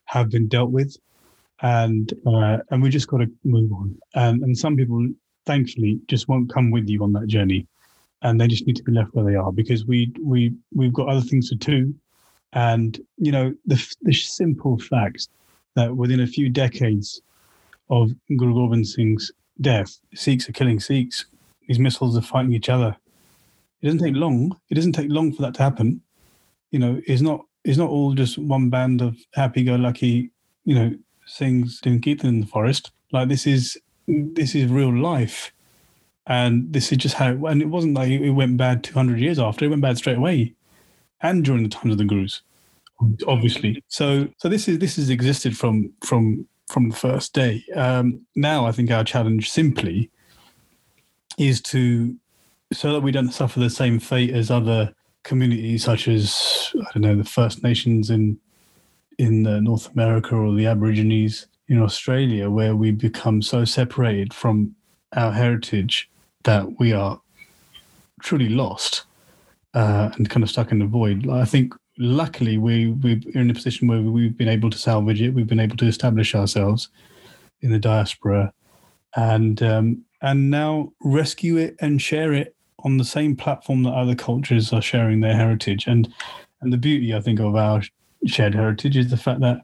have 0.07 0.31
been 0.31 0.49
dealt 0.49 0.71
with, 0.71 0.97
and 1.61 2.15
uh, 2.27 2.59
and 2.71 2.83
we 2.83 2.89
just 2.89 3.09
got 3.09 3.19
to 3.19 3.31
move 3.45 3.73
on. 3.73 3.99
And 4.15 4.43
and 4.43 4.57
some 4.57 4.75
people, 4.75 5.07
thankfully, 5.45 6.01
just 6.07 6.29
won't 6.29 6.51
come 6.51 6.71
with 6.71 6.89
you 6.89 7.03
on 7.03 7.13
that 7.13 7.27
journey, 7.27 7.67
and 8.23 8.41
they 8.41 8.49
just 8.49 8.67
need 8.67 8.77
to 8.77 8.85
be 8.85 8.93
left 8.93 9.15
where 9.15 9.27
they 9.27 9.37
are 9.37 9.53
because 9.53 9.85
we 9.85 10.15
we 10.19 10.55
we've 10.75 10.95
got 10.95 11.09
other 11.09 11.21
things 11.21 11.51
to 11.51 11.57
do, 11.57 11.95
and 12.55 12.99
you 13.19 13.33
know 13.33 13.53
the 13.67 13.95
the 14.01 14.15
simple 14.15 14.79
fact 14.79 15.29
that 15.75 15.95
within 15.95 16.21
a 16.21 16.27
few 16.27 16.49
decades 16.49 17.21
of 17.91 18.13
Guru 18.39 18.83
Singh's 18.83 19.31
death. 19.61 19.99
Sikhs 20.15 20.49
are 20.49 20.53
killing 20.53 20.81
Sikhs. 20.81 21.27
These 21.69 21.79
misls 21.79 22.17
are 22.17 22.23
fighting 22.23 22.53
each 22.53 22.69
other. 22.69 22.97
It 23.81 23.87
doesn't 23.87 24.01
take 24.01 24.15
long. 24.15 24.57
It 24.71 24.75
doesn't 24.75 24.93
take 24.93 25.11
long 25.11 25.33
for 25.33 25.43
that 25.43 25.55
to 25.55 25.63
happen. 25.63 26.01
You 26.71 26.79
know, 26.79 27.01
it's 27.07 27.23
not 27.23 27.45
it's 27.65 27.79
not 27.79 27.91
all 27.91 28.15
just 28.15 28.39
one 28.39 28.71
band 28.71 29.01
of 29.01 29.17
happy-go-lucky, 29.35 30.31
you 30.65 30.75
know, 30.75 30.93
things 31.31 31.81
doing 31.81 32.01
kirtan 32.01 32.29
in 32.29 32.41
the 32.41 32.47
forest. 32.47 32.91
Like 33.13 33.29
this 33.29 33.47
is 33.47 33.77
this 34.07 34.55
is 34.55 34.71
real 34.71 34.97
life, 34.97 35.53
and 36.27 36.73
this 36.73 36.91
is 36.93 36.99
just 36.99 37.15
how. 37.15 37.31
It, 37.31 37.41
and 37.43 37.63
it 37.63 37.69
wasn't 37.69 37.95
like 37.95 38.11
it 38.11 38.31
went 38.31 38.57
bad 38.57 38.83
200 38.83 39.21
years 39.21 39.39
after. 39.39 39.65
It 39.65 39.69
went 39.69 39.83
bad 39.83 39.99
straight 39.99 40.17
away, 40.17 40.55
and 41.21 41.45
during 41.45 41.63
the 41.63 41.69
times 41.69 41.93
of 41.93 41.99
the 41.99 42.05
gurus, 42.05 42.43
obviously. 43.27 43.83
So 43.89 44.29
so 44.39 44.49
this 44.49 44.69
is 44.69 44.79
this 44.79 44.97
has 44.97 45.11
existed 45.11 45.57
from 45.57 45.93
from 46.05 46.47
from 46.69 46.89
the 46.89 46.97
first 46.97 47.33
day. 47.33 47.65
Um, 47.75 48.27
now, 48.35 48.67
I 48.67 48.73
think 48.73 48.91
our 48.91 49.05
challenge 49.05 49.51
simply 49.51 50.11
is 51.39 51.61
to 51.63 52.17
so 52.73 52.93
that 52.93 53.01
we 53.01 53.13
don't 53.13 53.33
suffer 53.33 53.61
the 53.61 53.71
same 53.71 53.99
fate 53.99 54.31
as 54.31 54.51
other 54.51 54.95
communities, 55.25 55.85
such 55.85 56.09
as 56.09 56.73
I 56.75 56.87
don't 56.93 57.03
know 57.03 57.17
the 57.17 57.25
First 57.25 57.63
Nations 57.63 58.11
in 58.11 58.39
in 59.19 59.47
uh, 59.47 59.61
North 59.61 59.93
America 59.93 60.35
or 60.35 60.55
the 60.55 60.67
Aborigines 60.67 61.47
in 61.69 61.81
Australia, 61.81 62.51
where 62.51 62.75
we 62.75 62.91
become 62.91 63.43
so 63.43 63.65
separated 63.65 64.33
from 64.35 64.75
our 65.15 65.33
heritage 65.33 66.11
that 66.45 66.79
we 66.79 66.93
are 66.93 67.21
truly 68.21 68.49
lost 68.49 69.05
uh, 69.75 70.11
and 70.15 70.29
kind 70.31 70.43
of 70.43 70.51
stuck 70.51 70.73
in 70.73 70.79
the 70.79 70.87
void. 70.87 71.29
I 71.29 71.45
think 71.45 71.75
luckily 72.03 72.59
we 72.59 72.93
we're 72.93 73.21
in 73.35 73.51
a 73.51 73.55
position 73.55 73.89
where 73.89 74.03
we've 74.03 74.37
been 74.37 74.49
able 74.49 74.71
to 74.71 74.79
salvage 74.79 75.23
it. 75.23 75.31
We've 75.31 75.47
been 75.47 75.61
able 75.61 75.77
to 75.79 75.87
establish 75.87 76.35
ourselves 76.35 76.89
in 77.61 77.71
the 77.71 77.79
diaspora, 77.79 78.53
and 79.17 79.63
um, 79.63 80.05
and 80.21 80.51
now 80.51 80.93
rescue 81.03 81.57
it 81.57 81.77
and 81.81 82.03
share 82.03 82.33
it 82.33 82.55
on 82.81 82.97
the 82.97 83.05
same 83.05 83.37
platform 83.37 83.85
that 83.85 83.93
other 83.93 84.15
cultures 84.15 84.73
are 84.73 84.83
sharing 84.83 85.21
their 85.21 85.37
heritage. 85.37 85.87
And 85.87 86.13
and 86.61 86.73
the 86.73 86.79
beauty 86.79 87.15
I 87.15 87.21
think 87.21 87.41
of 87.41 87.57
our 87.57 87.83
shared 88.27 88.55
heritage 88.55 88.97
is 88.97 89.11
the 89.11 89.17
fact 89.17 89.41
that 89.41 89.63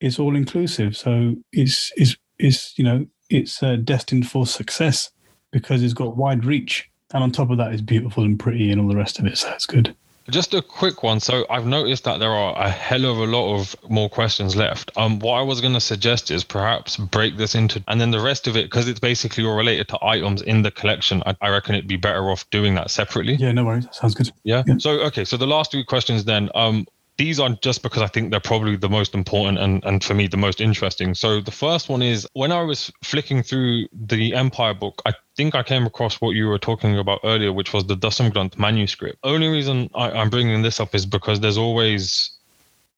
it's 0.00 0.18
all 0.18 0.36
inclusive. 0.36 0.96
So 0.96 1.36
it's 1.52 1.92
it's 1.96 2.16
it's 2.38 2.78
you 2.78 2.84
know 2.84 3.06
it's 3.28 3.62
uh, 3.62 3.76
destined 3.76 4.28
for 4.28 4.46
success 4.46 5.10
because 5.52 5.82
it's 5.82 5.94
got 5.94 6.16
wide 6.16 6.44
reach, 6.44 6.88
and 7.12 7.22
on 7.22 7.30
top 7.30 7.50
of 7.50 7.58
that, 7.58 7.72
it's 7.72 7.82
beautiful 7.82 8.24
and 8.24 8.38
pretty 8.38 8.70
and 8.70 8.80
all 8.80 8.88
the 8.88 8.96
rest 8.96 9.18
of 9.18 9.26
it. 9.26 9.36
So 9.38 9.50
it's 9.50 9.66
good. 9.66 9.94
Just 10.30 10.54
a 10.54 10.62
quick 10.62 11.02
one. 11.02 11.20
So 11.20 11.44
I've 11.50 11.66
noticed 11.66 12.04
that 12.04 12.18
there 12.18 12.30
are 12.30 12.56
a 12.56 12.70
hell 12.70 13.04
of 13.04 13.18
a 13.18 13.26
lot 13.26 13.54
of 13.58 13.76
more 13.88 14.08
questions 14.08 14.56
left. 14.56 14.90
Um, 14.96 15.18
what 15.18 15.34
I 15.34 15.42
was 15.42 15.60
going 15.60 15.74
to 15.74 15.80
suggest 15.80 16.30
is 16.30 16.44
perhaps 16.44 16.96
break 16.96 17.36
this 17.36 17.54
into, 17.54 17.82
and 17.88 18.00
then 18.00 18.10
the 18.10 18.20
rest 18.20 18.46
of 18.46 18.56
it, 18.56 18.64
because 18.64 18.88
it's 18.88 19.00
basically 19.00 19.44
all 19.44 19.56
related 19.56 19.88
to 19.88 19.98
items 20.04 20.42
in 20.42 20.62
the 20.62 20.70
collection. 20.70 21.22
I, 21.26 21.36
I, 21.40 21.50
reckon 21.50 21.74
it'd 21.74 21.88
be 21.88 21.96
better 21.96 22.30
off 22.30 22.48
doing 22.50 22.74
that 22.76 22.90
separately. 22.90 23.34
Yeah, 23.34 23.52
no 23.52 23.64
worries. 23.64 23.86
Sounds 23.92 24.14
good. 24.14 24.30
Yeah? 24.44 24.62
yeah. 24.66 24.78
So 24.78 25.00
okay. 25.06 25.24
So 25.24 25.36
the 25.36 25.46
last 25.46 25.72
two 25.72 25.84
questions 25.84 26.24
then. 26.24 26.50
Um, 26.54 26.86
these 27.20 27.38
are 27.38 27.50
just 27.60 27.82
because 27.82 28.00
I 28.00 28.06
think 28.06 28.30
they're 28.30 28.40
probably 28.40 28.76
the 28.76 28.88
most 28.88 29.14
important 29.14 29.58
and, 29.58 29.84
and 29.84 30.02
for 30.02 30.14
me 30.14 30.26
the 30.26 30.38
most 30.38 30.58
interesting. 30.58 31.14
So 31.14 31.42
the 31.42 31.50
first 31.50 31.90
one 31.90 32.00
is 32.00 32.26
when 32.32 32.50
I 32.50 32.62
was 32.62 32.90
flicking 33.04 33.42
through 33.42 33.88
the 33.92 34.34
Empire 34.34 34.72
book, 34.72 35.02
I 35.04 35.12
think 35.36 35.54
I 35.54 35.62
came 35.62 35.84
across 35.84 36.18
what 36.22 36.30
you 36.30 36.46
were 36.46 36.58
talking 36.58 36.98
about 36.98 37.20
earlier, 37.22 37.52
which 37.52 37.74
was 37.74 37.84
the 37.84 37.94
Granth 37.96 38.56
manuscript. 38.58 39.18
Only 39.22 39.48
reason 39.48 39.90
I, 39.94 40.12
I'm 40.12 40.30
bringing 40.30 40.62
this 40.62 40.80
up 40.80 40.94
is 40.94 41.04
because 41.04 41.40
there's 41.40 41.58
always 41.58 42.30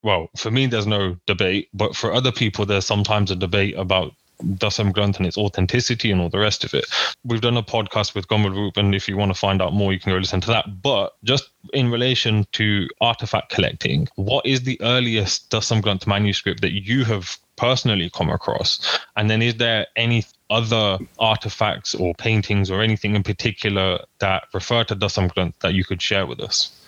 well, 0.04 0.30
for 0.36 0.52
me, 0.52 0.66
there's 0.66 0.86
no 0.86 1.16
debate, 1.26 1.68
but 1.74 1.96
for 1.96 2.12
other 2.12 2.32
people, 2.32 2.64
there's 2.64 2.86
sometimes 2.86 3.30
a 3.32 3.36
debate 3.36 3.76
about 3.76 4.12
Dasam 4.42 4.92
Granth 4.92 5.16
and 5.16 5.26
its 5.26 5.38
authenticity 5.38 6.10
and 6.10 6.20
all 6.20 6.28
the 6.28 6.38
rest 6.38 6.64
of 6.64 6.74
it. 6.74 6.84
We've 7.24 7.40
done 7.40 7.56
a 7.56 7.62
podcast 7.62 8.14
with 8.14 8.28
Kamalroop, 8.28 8.76
and 8.76 8.94
if 8.94 9.08
you 9.08 9.16
want 9.16 9.32
to 9.32 9.38
find 9.38 9.62
out 9.62 9.72
more, 9.72 9.92
you 9.92 10.00
can 10.00 10.12
go 10.12 10.18
listen 10.18 10.40
to 10.42 10.48
that. 10.48 10.82
But 10.82 11.16
just 11.24 11.50
in 11.72 11.90
relation 11.90 12.46
to 12.52 12.88
artifact 13.00 13.50
collecting, 13.50 14.08
what 14.16 14.44
is 14.46 14.62
the 14.62 14.80
earliest 14.80 15.50
Dasam 15.50 15.82
Granth 15.82 16.06
manuscript 16.06 16.60
that 16.60 16.72
you 16.72 17.04
have 17.04 17.36
personally 17.56 18.10
come 18.10 18.30
across? 18.30 18.98
And 19.16 19.30
then 19.30 19.42
is 19.42 19.56
there 19.56 19.86
any 19.96 20.24
other 20.50 20.98
artifacts 21.18 21.94
or 21.94 22.14
paintings 22.14 22.70
or 22.70 22.82
anything 22.82 23.16
in 23.16 23.22
particular 23.22 24.00
that 24.18 24.44
refer 24.52 24.84
to 24.84 24.96
Dasam 24.96 25.32
Granth 25.32 25.58
that 25.60 25.74
you 25.74 25.84
could 25.84 26.02
share 26.02 26.26
with 26.26 26.40
us? 26.40 26.78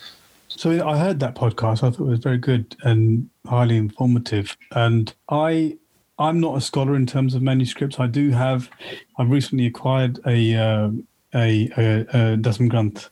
So 0.49 0.87
I 0.87 0.99
heard 0.99 1.21
that 1.21 1.35
podcast. 1.35 1.83
I 1.83 1.91
thought 1.91 2.01
it 2.01 2.01
was 2.01 2.21
very 2.21 2.39
good 2.39 2.77
and 2.83 3.29
highly 3.47 3.77
informative. 3.77 4.57
And 4.71 5.13
I 5.29 5.79
I'm 6.19 6.41
not 6.41 6.57
a 6.57 6.61
scholar 6.61 6.95
in 6.95 7.07
terms 7.07 7.35
of 7.35 7.43
manuscripts. 7.43 7.99
I 7.99 8.07
do 8.07 8.31
have. 8.31 8.71
I've 9.19 9.31
recently 9.31 9.67
acquired 9.67 10.21
a 10.27 10.55
uh, 10.55 10.91
a, 11.35 11.71
a, 11.77 12.01
a 12.01 12.37
Dasam 12.37 12.71
Granth 12.71 13.09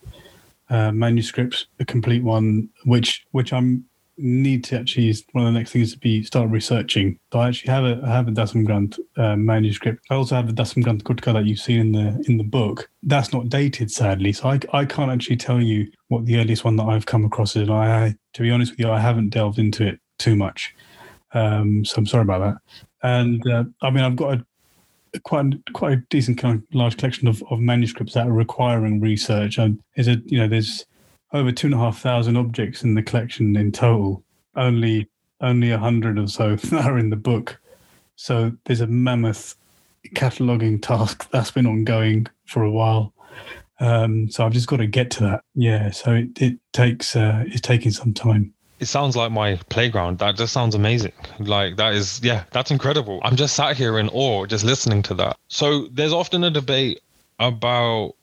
uh, 0.71 0.93
manuscript, 0.93 1.67
a 1.81 1.85
complete 1.85 2.23
one, 2.23 2.69
which 2.85 3.25
which 3.33 3.53
I'm 3.53 3.85
need 4.19 4.63
to 4.63 4.79
actually 4.79 5.15
one 5.33 5.47
of 5.47 5.53
the 5.53 5.59
next 5.59 5.73
things 5.73 5.93
to 5.93 5.99
be 5.99 6.23
start 6.23 6.49
researching. 6.51 7.19
So 7.33 7.41
I 7.41 7.49
actually 7.49 7.73
have 7.73 7.85
a 7.85 8.01
I 8.05 8.11
have 8.11 8.29
a 8.29 8.31
Dasam 8.31 8.67
Granth 8.67 8.99
uh, 9.17 9.37
manuscript. 9.37 10.05
I 10.11 10.15
also 10.15 10.37
have 10.37 10.47
the 10.47 10.63
Dasam 10.63 10.85
Granth 10.85 11.03
Gutka 11.03 11.33
that 11.33 11.45
you've 11.45 11.59
seen 11.59 11.81
in 11.81 11.93
the 11.93 12.25
in 12.29 12.37
the 12.39 12.45
book. 12.45 12.89
That's 13.03 13.33
not 13.33 13.49
dated, 13.49 13.91
sadly, 13.91 14.33
so 14.33 14.49
I 14.49 14.61
I 14.73 14.85
can't 14.85 15.11
actually 15.11 15.37
tell 15.37 15.61
you 15.61 15.91
what 16.09 16.27
the 16.27 16.39
earliest 16.39 16.65
one 16.65 16.77
that 16.77 16.85
I've 16.85 17.07
come 17.07 17.25
across 17.25 17.57
is. 17.57 17.69
And 17.69 17.73
I 17.73 18.15
to 18.35 18.43
be 18.43 18.51
honest 18.51 18.73
with 18.73 18.81
you, 18.81 18.91
I 18.91 19.01
haven't 19.01 19.31
delved 19.31 19.59
into 19.59 19.87
it 19.87 19.99
too 20.19 20.37
much. 20.37 20.75
Um, 21.35 21.85
so 21.85 21.97
I'm 21.99 22.07
sorry 22.07 22.23
about 22.23 22.41
that. 22.41 22.57
And 23.03 23.47
uh, 23.51 23.65
I 23.83 23.91
mean, 23.91 24.05
I've 24.05 24.17
got 24.17 24.35
a, 24.35 25.21
quite 25.21 25.47
quite 25.73 25.93
a 25.93 26.03
decent 26.11 26.39
kind 26.39 26.59
of 26.59 26.75
large 26.75 26.97
collection 26.97 27.29
of, 27.29 27.43
of 27.51 27.61
manuscripts 27.61 28.15
that 28.15 28.27
are 28.27 28.33
requiring 28.33 29.01
research. 29.01 29.59
And 29.59 29.83
is 29.97 30.09
it 30.09 30.21
you 30.27 30.39
know 30.39 30.49
there's 30.49 30.87
over 31.33 31.53
two 31.53 31.69
and 31.69 31.75
a 31.75 31.79
half 31.79 31.99
thousand 31.99 32.37
objects 32.37 32.83
in 32.83 32.95
the 32.95 33.03
collection 33.03 33.57
in 33.57 33.73
total. 33.73 34.23
Only 34.55 35.09
only 35.41 35.71
a 35.71 35.79
hundred 35.79 36.19
or 36.19 36.29
so 36.29 36.57
are 36.73 36.99
in 36.99 37.11
the 37.11 37.17
book. 37.17 37.61
So 38.17 38.53
there's 38.65 38.81
a 38.81 38.87
mammoth 38.87 39.57
cataloging 40.15 40.81
task 40.83 41.29
that's 41.33 41.51
been 41.51 41.67
ongoing 41.67 42.27
for 42.47 42.63
a 42.63 42.71
while. 42.71 43.13
Um, 43.81 44.31
so 44.31 44.47
I've 44.47 44.53
just 44.53 44.69
got 44.69 44.77
to 44.77 44.87
get 44.87 45.11
to 45.13 45.25
that. 45.25 45.45
Yeah. 45.55 45.91
So 45.91 46.13
it, 46.13 46.41
it 46.41 46.59
takes 46.73 47.17
uh, 47.17 47.45
it's 47.47 47.61
taking 47.61 47.91
some 47.91 48.15
time 48.15 48.55
it 48.83 48.87
sounds 48.87 49.15
like 49.15 49.31
my 49.31 49.55
playground. 49.69 50.19
That 50.19 50.35
just 50.37 50.53
sounds 50.53 50.75
amazing. 50.75 51.13
Like 51.39 51.77
that 51.77 51.95
is, 51.95 52.21
yeah, 52.23 52.43
that's 52.51 52.73
incredible. 52.73 53.21
I'm 53.23 53.37
just 53.37 53.55
sat 53.55 53.77
here 53.77 53.97
in 53.97 54.09
awe, 54.09 54.45
just 54.47 54.65
listening 54.65 55.03
to 55.05 55.15
that. 55.15 55.37
So 55.47 55.87
there's 55.93 56.13
often 56.13 56.43
a 56.43 56.51
debate 56.51 57.01
about 57.39 58.15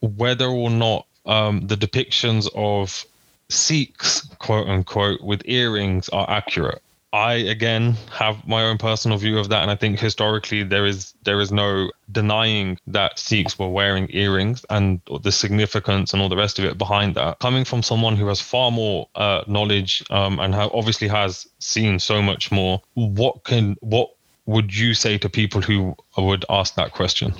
whether 0.00 0.46
or 0.46 0.70
not 0.70 1.06
um, 1.26 1.66
the 1.66 1.76
depictions 1.76 2.48
of 2.54 3.04
Sikhs, 3.48 4.22
quote 4.38 4.68
unquote, 4.68 5.22
with 5.22 5.42
earrings 5.46 6.08
are 6.10 6.30
accurate. 6.30 6.82
I 7.12 7.34
again 7.34 7.96
have 8.12 8.46
my 8.46 8.62
own 8.62 8.78
personal 8.78 9.18
view 9.18 9.38
of 9.38 9.48
that, 9.48 9.62
and 9.62 9.70
I 9.70 9.74
think 9.74 9.98
historically 9.98 10.62
there 10.62 10.86
is 10.86 11.12
there 11.24 11.40
is 11.40 11.50
no 11.50 11.90
denying 12.12 12.78
that 12.86 13.18
Sikhs 13.18 13.58
were 13.58 13.68
wearing 13.68 14.06
earrings 14.10 14.64
and 14.70 15.00
the 15.22 15.32
significance 15.32 16.12
and 16.12 16.22
all 16.22 16.28
the 16.28 16.36
rest 16.36 16.58
of 16.60 16.64
it 16.64 16.78
behind 16.78 17.16
that. 17.16 17.40
Coming 17.40 17.64
from 17.64 17.82
someone 17.82 18.14
who 18.16 18.28
has 18.28 18.40
far 18.40 18.70
more 18.70 19.08
uh, 19.16 19.42
knowledge 19.48 20.04
um, 20.10 20.38
and 20.38 20.54
ha- 20.54 20.70
obviously 20.72 21.08
has 21.08 21.48
seen 21.58 21.98
so 21.98 22.22
much 22.22 22.52
more, 22.52 22.80
what 22.94 23.42
can 23.42 23.76
what 23.80 24.10
would 24.46 24.76
you 24.76 24.94
say 24.94 25.18
to 25.18 25.28
people 25.28 25.60
who 25.60 25.96
would 26.16 26.44
ask 26.48 26.76
that 26.76 26.92
question? 26.92 27.34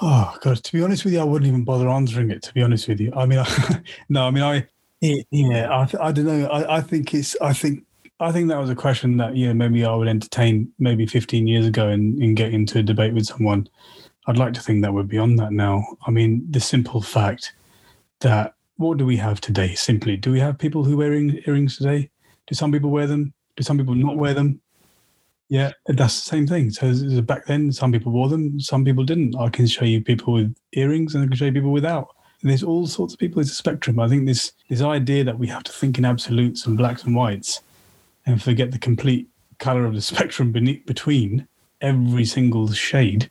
Oh 0.00 0.34
God! 0.40 0.64
To 0.64 0.72
be 0.72 0.82
honest 0.82 1.04
with 1.04 1.12
you, 1.12 1.20
I 1.20 1.24
wouldn't 1.24 1.48
even 1.48 1.64
bother 1.64 1.90
answering 1.90 2.30
it. 2.30 2.42
To 2.44 2.54
be 2.54 2.62
honest 2.62 2.88
with 2.88 3.00
you, 3.00 3.12
I 3.14 3.26
mean, 3.26 3.38
I, 3.40 3.82
no, 4.08 4.26
I 4.26 4.30
mean, 4.30 4.42
I 4.42 4.66
yeah, 5.30 5.68
I, 5.70 6.08
I 6.08 6.12
don't 6.12 6.24
know. 6.24 6.46
I, 6.46 6.78
I 6.78 6.80
think 6.80 7.12
it's 7.12 7.36
I 7.40 7.52
think 7.52 7.84
I 8.20 8.30
think 8.30 8.48
that 8.48 8.60
was 8.60 8.70
a 8.70 8.76
question 8.76 9.16
that 9.16 9.34
know 9.34 9.54
maybe 9.54 9.84
I 9.84 9.94
would 9.94 10.06
entertain 10.06 10.72
maybe 10.78 11.04
15 11.04 11.46
years 11.46 11.66
ago 11.66 11.88
and, 11.88 12.20
and 12.22 12.36
get 12.36 12.54
into 12.54 12.78
a 12.78 12.82
debate 12.82 13.12
with 13.12 13.26
someone. 13.26 13.68
I'd 14.26 14.38
like 14.38 14.54
to 14.54 14.60
think 14.60 14.82
that 14.82 14.94
we're 14.94 15.02
beyond 15.02 15.38
that 15.40 15.52
now. 15.52 15.84
I 16.06 16.10
mean, 16.10 16.46
the 16.48 16.60
simple 16.60 17.02
fact 17.02 17.54
that 18.20 18.54
what 18.76 18.98
do 18.98 19.04
we 19.04 19.16
have 19.16 19.40
today? 19.40 19.74
Simply, 19.74 20.16
do 20.16 20.30
we 20.30 20.40
have 20.40 20.58
people 20.58 20.84
who 20.84 20.96
wear 20.96 21.12
earrings 21.12 21.76
today? 21.76 22.10
Do 22.46 22.54
some 22.54 22.70
people 22.70 22.90
wear 22.90 23.06
them? 23.06 23.34
Do 23.56 23.64
some 23.64 23.78
people 23.78 23.94
not 23.94 24.16
wear 24.16 24.32
them? 24.32 24.60
Yeah, 25.48 25.72
that's 25.86 26.22
the 26.22 26.28
same 26.28 26.46
thing. 26.46 26.70
So 26.70 27.20
back 27.22 27.46
then, 27.46 27.72
some 27.72 27.92
people 27.92 28.12
wore 28.12 28.28
them, 28.28 28.58
some 28.60 28.84
people 28.84 29.04
didn't. 29.04 29.36
I 29.36 29.50
can 29.50 29.66
show 29.66 29.84
you 29.84 30.00
people 30.00 30.32
with 30.32 30.54
earrings, 30.72 31.14
and 31.14 31.22
I 31.22 31.26
can 31.26 31.36
show 31.36 31.44
you 31.44 31.52
people 31.52 31.72
without. 31.72 32.08
And 32.40 32.50
there's 32.50 32.62
all 32.62 32.86
sorts 32.86 33.12
of 33.12 33.20
people. 33.20 33.40
It's 33.40 33.52
a 33.52 33.54
spectrum. 33.54 33.98
I 33.98 34.08
think 34.08 34.26
this 34.26 34.52
this 34.68 34.80
idea 34.80 35.24
that 35.24 35.38
we 35.38 35.46
have 35.48 35.64
to 35.64 35.72
think 35.72 35.98
in 35.98 36.04
absolutes 36.04 36.66
and 36.66 36.78
blacks 36.78 37.04
and 37.04 37.14
whites 37.14 37.60
and 38.26 38.42
forget 38.42 38.70
the 38.70 38.78
complete 38.78 39.28
color 39.58 39.84
of 39.84 39.94
the 39.94 40.00
spectrum 40.12 40.52
beneath 40.52 40.84
between 40.86 41.46
every 41.80 42.24
single 42.24 42.70
shade. 42.72 43.30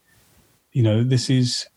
You 0.71 0.83
know, 0.83 1.03
this 1.03 1.29
is 1.29 1.67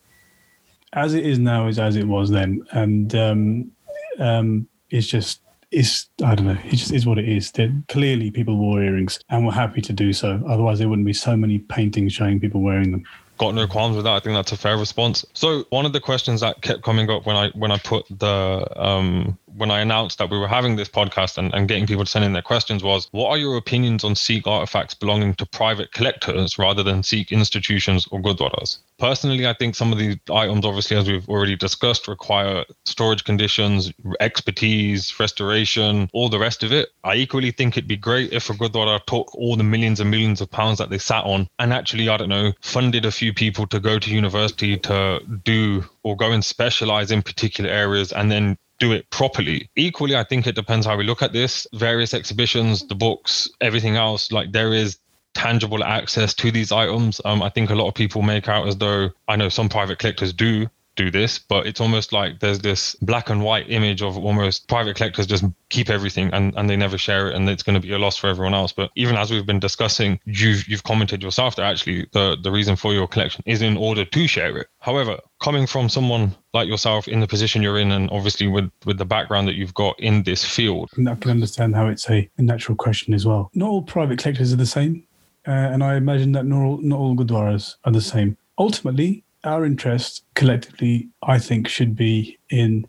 as 0.92 1.14
it 1.14 1.26
is 1.26 1.38
now 1.38 1.66
is 1.66 1.78
as 1.78 1.96
it 1.96 2.06
was 2.06 2.30
then, 2.30 2.66
and 2.70 3.14
um, 3.14 3.72
um, 4.18 4.68
it's 4.90 5.06
just 5.06 5.40
it's 5.70 6.08
I 6.24 6.34
don't 6.34 6.46
know. 6.46 6.58
It 6.64 6.76
just 6.76 6.92
is 6.92 7.06
what 7.06 7.18
it 7.18 7.28
is. 7.28 7.52
That 7.52 7.84
clearly 7.88 8.30
people 8.30 8.56
wore 8.56 8.82
earrings 8.82 9.20
and 9.28 9.44
were 9.44 9.52
happy 9.52 9.82
to 9.82 9.92
do 9.92 10.12
so. 10.12 10.42
Otherwise, 10.48 10.78
there 10.78 10.88
wouldn't 10.88 11.06
be 11.06 11.12
so 11.12 11.36
many 11.36 11.58
paintings 11.58 12.12
showing 12.12 12.40
people 12.40 12.62
wearing 12.62 12.92
them 12.92 13.04
got 13.38 13.54
no 13.54 13.66
qualms 13.66 13.96
with 13.96 14.04
that. 14.04 14.14
I 14.14 14.20
think 14.20 14.34
that's 14.34 14.52
a 14.52 14.56
fair 14.56 14.76
response. 14.76 15.24
So 15.34 15.64
one 15.70 15.86
of 15.86 15.92
the 15.92 16.00
questions 16.00 16.40
that 16.40 16.62
kept 16.62 16.82
coming 16.82 17.10
up 17.10 17.26
when 17.26 17.36
I 17.36 17.50
when 17.50 17.70
I 17.70 17.78
put 17.78 18.06
the 18.08 18.66
um 18.76 19.38
when 19.56 19.70
I 19.70 19.80
announced 19.80 20.18
that 20.18 20.30
we 20.30 20.38
were 20.38 20.48
having 20.48 20.76
this 20.76 20.88
podcast 20.88 21.38
and, 21.38 21.52
and 21.54 21.66
getting 21.66 21.86
people 21.86 22.04
to 22.04 22.10
send 22.10 22.24
in 22.24 22.32
their 22.32 22.42
questions 22.42 22.82
was 22.82 23.08
what 23.12 23.30
are 23.30 23.38
your 23.38 23.56
opinions 23.56 24.04
on 24.04 24.14
Sikh 24.14 24.46
artifacts 24.46 24.94
belonging 24.94 25.34
to 25.34 25.46
private 25.46 25.92
collectors 25.92 26.58
rather 26.58 26.82
than 26.82 27.02
Sikh 27.02 27.32
institutions 27.32 28.06
or 28.10 28.20
gurdwaras? 28.20 28.78
Personally, 28.98 29.46
I 29.46 29.52
think 29.52 29.74
some 29.74 29.92
of 29.92 29.98
the 29.98 30.18
items, 30.32 30.64
obviously, 30.64 30.96
as 30.96 31.06
we've 31.06 31.28
already 31.28 31.56
discussed, 31.56 32.08
require 32.08 32.64
storage 32.86 33.24
conditions, 33.24 33.92
expertise, 34.20 35.18
restoration, 35.20 36.08
all 36.12 36.28
the 36.28 36.38
rest 36.38 36.62
of 36.62 36.72
it. 36.72 36.88
I 37.04 37.16
equally 37.16 37.50
think 37.50 37.76
it'd 37.76 37.88
be 37.88 37.96
great 37.96 38.32
if 38.32 38.48
a 38.48 38.54
gurdwara 38.54 39.04
took 39.06 39.34
all 39.34 39.56
the 39.56 39.64
millions 39.64 40.00
and 40.00 40.10
millions 40.10 40.40
of 40.40 40.50
pounds 40.50 40.78
that 40.78 40.90
they 40.90 40.98
sat 40.98 41.24
on 41.24 41.48
and 41.58 41.72
actually, 41.72 42.08
I 42.08 42.16
don't 42.16 42.28
know, 42.28 42.52
funded 42.62 43.04
a 43.04 43.10
few 43.10 43.34
people 43.34 43.66
to 43.68 43.80
go 43.80 43.98
to 43.98 44.10
university 44.10 44.78
to 44.78 45.20
do 45.44 45.84
or 46.02 46.16
go 46.16 46.32
and 46.32 46.44
specialize 46.44 47.10
in 47.10 47.22
particular 47.22 47.70
areas 47.70 48.12
and 48.12 48.30
then 48.30 48.56
do 48.78 48.92
it 48.92 49.08
properly. 49.10 49.68
Equally, 49.76 50.16
I 50.16 50.24
think 50.24 50.46
it 50.46 50.54
depends 50.54 50.86
how 50.86 50.96
we 50.96 51.04
look 51.04 51.22
at 51.22 51.32
this. 51.32 51.66
Various 51.74 52.14
exhibitions, 52.14 52.86
the 52.86 52.94
books, 52.94 53.48
everything 53.60 53.96
else, 53.96 54.32
like 54.32 54.52
there 54.52 54.72
is 54.72 54.98
tangible 55.34 55.84
access 55.84 56.34
to 56.34 56.50
these 56.50 56.72
items. 56.72 57.20
Um, 57.24 57.42
I 57.42 57.50
think 57.50 57.70
a 57.70 57.74
lot 57.74 57.88
of 57.88 57.94
people 57.94 58.22
make 58.22 58.48
out 58.48 58.66
as 58.66 58.76
though 58.76 59.10
I 59.28 59.36
know 59.36 59.48
some 59.48 59.68
private 59.68 59.98
collectors 59.98 60.32
do, 60.32 60.66
do 60.96 61.10
this, 61.10 61.38
but 61.38 61.66
it's 61.66 61.80
almost 61.80 62.12
like 62.12 62.40
there's 62.40 62.58
this 62.60 62.94
black 62.96 63.30
and 63.30 63.42
white 63.42 63.70
image 63.70 64.02
of 64.02 64.16
almost 64.16 64.66
private 64.68 64.96
collectors 64.96 65.26
just 65.26 65.44
keep 65.68 65.90
everything 65.90 66.30
and, 66.32 66.54
and 66.56 66.68
they 66.68 66.76
never 66.76 66.98
share 66.98 67.28
it 67.28 67.36
and 67.36 67.48
it's 67.48 67.62
going 67.62 67.80
to 67.80 67.86
be 67.86 67.92
a 67.92 67.98
loss 67.98 68.16
for 68.16 68.28
everyone 68.28 68.54
else. 68.54 68.72
But 68.72 68.90
even 68.96 69.16
as 69.16 69.30
we've 69.30 69.46
been 69.46 69.60
discussing, 69.60 70.18
you've 70.24 70.66
you've 70.68 70.82
commented 70.82 71.22
yourself 71.22 71.56
that 71.56 71.64
actually 71.64 72.08
the, 72.12 72.36
the 72.42 72.50
reason 72.50 72.76
for 72.76 72.92
your 72.92 73.06
collection 73.06 73.42
is 73.46 73.62
in 73.62 73.76
order 73.76 74.04
to 74.04 74.26
share 74.26 74.56
it. 74.56 74.68
However, 74.80 75.18
coming 75.40 75.66
from 75.66 75.88
someone 75.88 76.34
like 76.54 76.68
yourself 76.68 77.06
in 77.06 77.20
the 77.20 77.26
position 77.26 77.62
you're 77.62 77.78
in 77.78 77.92
and 77.92 78.10
obviously 78.10 78.46
with, 78.46 78.70
with 78.84 78.98
the 78.98 79.04
background 79.04 79.46
that 79.48 79.54
you've 79.54 79.74
got 79.74 79.98
in 80.00 80.22
this 80.22 80.44
field. 80.44 80.90
I 80.94 81.14
can 81.14 81.30
understand 81.30 81.76
how 81.76 81.88
it's 81.88 82.08
a, 82.08 82.28
a 82.38 82.42
natural 82.42 82.76
question 82.76 83.12
as 83.12 83.26
well. 83.26 83.50
Not 83.54 83.68
all 83.68 83.82
private 83.82 84.18
collectors 84.18 84.52
are 84.52 84.56
the 84.56 84.66
same 84.66 85.06
uh, 85.46 85.50
and 85.50 85.84
I 85.84 85.96
imagine 85.96 86.32
that 86.32 86.44
not 86.44 86.62
all, 86.62 86.78
not 86.78 86.98
all 86.98 87.14
gurdwaras 87.14 87.76
are 87.84 87.92
the 87.92 88.00
same. 88.00 88.36
Ultimately, 88.58 89.22
our 89.46 89.64
interest 89.64 90.24
collectively, 90.34 91.08
I 91.22 91.38
think, 91.38 91.68
should 91.68 91.96
be 91.96 92.38
in 92.50 92.86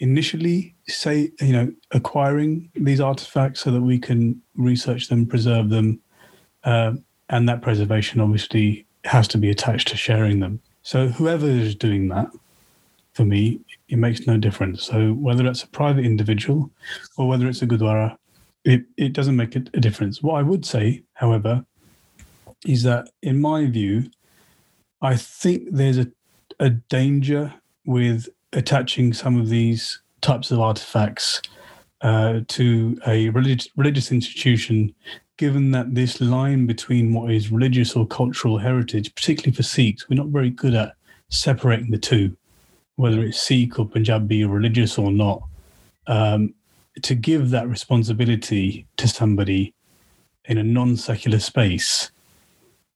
initially 0.00 0.74
say 0.88 1.30
you 1.40 1.52
know 1.52 1.70
acquiring 1.90 2.70
these 2.74 3.00
artifacts 3.00 3.60
so 3.60 3.70
that 3.70 3.82
we 3.82 3.98
can 3.98 4.40
research 4.56 5.08
them, 5.08 5.26
preserve 5.26 5.70
them, 5.70 6.00
uh, 6.64 6.92
and 7.28 7.48
that 7.48 7.62
preservation 7.62 8.20
obviously 8.20 8.86
has 9.04 9.28
to 9.28 9.38
be 9.38 9.50
attached 9.50 9.88
to 9.88 9.96
sharing 9.96 10.40
them. 10.40 10.60
So 10.82 11.08
whoever 11.08 11.46
is 11.46 11.74
doing 11.74 12.08
that, 12.08 12.30
for 13.12 13.24
me, 13.24 13.60
it 13.88 13.96
makes 13.96 14.26
no 14.26 14.36
difference. 14.36 14.82
So 14.82 15.12
whether 15.12 15.46
it's 15.46 15.62
a 15.62 15.68
private 15.68 16.04
individual 16.04 16.70
or 17.16 17.28
whether 17.28 17.46
it's 17.46 17.62
a 17.62 17.66
gurdwara, 17.66 18.16
it, 18.64 18.84
it 18.96 19.12
doesn't 19.12 19.36
make 19.36 19.56
a 19.56 19.60
difference. 19.60 20.22
What 20.22 20.34
I 20.34 20.42
would 20.42 20.64
say, 20.66 21.02
however, 21.14 21.64
is 22.66 22.82
that 22.82 23.08
in 23.22 23.40
my 23.40 23.66
view, 23.66 24.10
I 25.02 25.16
think 25.16 25.68
there's 25.70 25.98
a, 25.98 26.06
a 26.58 26.70
danger 26.70 27.54
with 27.86 28.28
attaching 28.52 29.12
some 29.12 29.38
of 29.38 29.48
these 29.48 30.00
types 30.20 30.50
of 30.50 30.60
artifacts 30.60 31.40
uh, 32.02 32.40
to 32.48 32.98
a 33.06 33.30
religious, 33.30 33.68
religious 33.76 34.12
institution, 34.12 34.94
given 35.36 35.70
that 35.70 35.94
this 35.94 36.20
line 36.20 36.66
between 36.66 37.14
what 37.14 37.30
is 37.30 37.50
religious 37.50 37.96
or 37.96 38.06
cultural 38.06 38.58
heritage, 38.58 39.14
particularly 39.14 39.54
for 39.54 39.62
Sikhs, 39.62 40.08
we're 40.08 40.16
not 40.16 40.26
very 40.26 40.50
good 40.50 40.74
at 40.74 40.94
separating 41.30 41.90
the 41.90 41.98
two, 41.98 42.36
whether 42.96 43.22
it's 43.22 43.40
Sikh 43.40 43.78
or 43.78 43.86
Punjabi 43.86 44.44
or 44.44 44.48
religious 44.48 44.98
or 44.98 45.10
not. 45.10 45.42
Um, 46.06 46.54
to 47.02 47.14
give 47.14 47.50
that 47.50 47.68
responsibility 47.68 48.86
to 48.96 49.08
somebody 49.08 49.72
in 50.46 50.58
a 50.58 50.62
non 50.62 50.96
secular 50.96 51.38
space, 51.38 52.10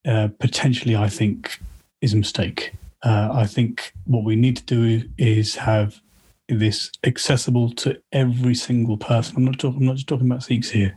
uh, 0.05 0.29
potentially, 0.39 0.97
I 0.97 1.09
think, 1.09 1.61
is 2.05 2.13
a 2.13 2.17
mistake. 2.17 2.73
Uh, 3.03 3.31
I 3.33 3.47
think 3.47 3.93
what 4.05 4.25
we 4.25 4.37
need 4.37 4.57
to 4.59 4.65
do 4.65 5.09
is 5.19 5.57
have 5.57 6.01
this 6.49 6.91
accessible 7.03 7.73
to 7.73 7.99
every 8.13 8.55
single 8.55 8.99
person. 8.99 9.37
I'm 9.37 9.45
not 9.47 9.59
talking. 9.59 9.81
I'm 9.81 9.87
not 9.87 9.97
just 9.97 10.09
talking 10.09 10.31
about 10.31 10.43
Sikhs 10.43 10.71
here. 10.71 10.97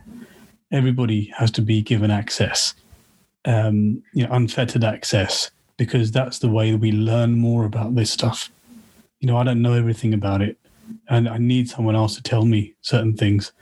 Everybody 0.70 1.32
has 1.38 1.50
to 1.52 1.62
be 1.62 1.80
given 1.80 2.10
access, 2.10 2.74
um, 3.46 4.02
you 4.12 4.24
know, 4.24 4.32
unfettered 4.32 4.84
access, 4.84 5.50
because 5.78 6.10
that's 6.10 6.38
the 6.38 6.50
way 6.50 6.70
that 6.70 6.80
we 6.80 6.92
learn 6.92 7.38
more 7.38 7.64
about 7.64 7.94
this 7.94 8.10
stuff. 8.10 8.50
You 9.20 9.28
know, 9.28 9.38
I 9.38 9.44
don't 9.44 9.62
know 9.62 9.72
everything 9.72 10.12
about 10.12 10.42
it, 10.42 10.58
and 11.08 11.26
I 11.26 11.38
need 11.38 11.70
someone 11.70 11.96
else 11.96 12.16
to 12.16 12.22
tell 12.22 12.44
me 12.44 12.74
certain 12.82 13.16
things, 13.16 13.52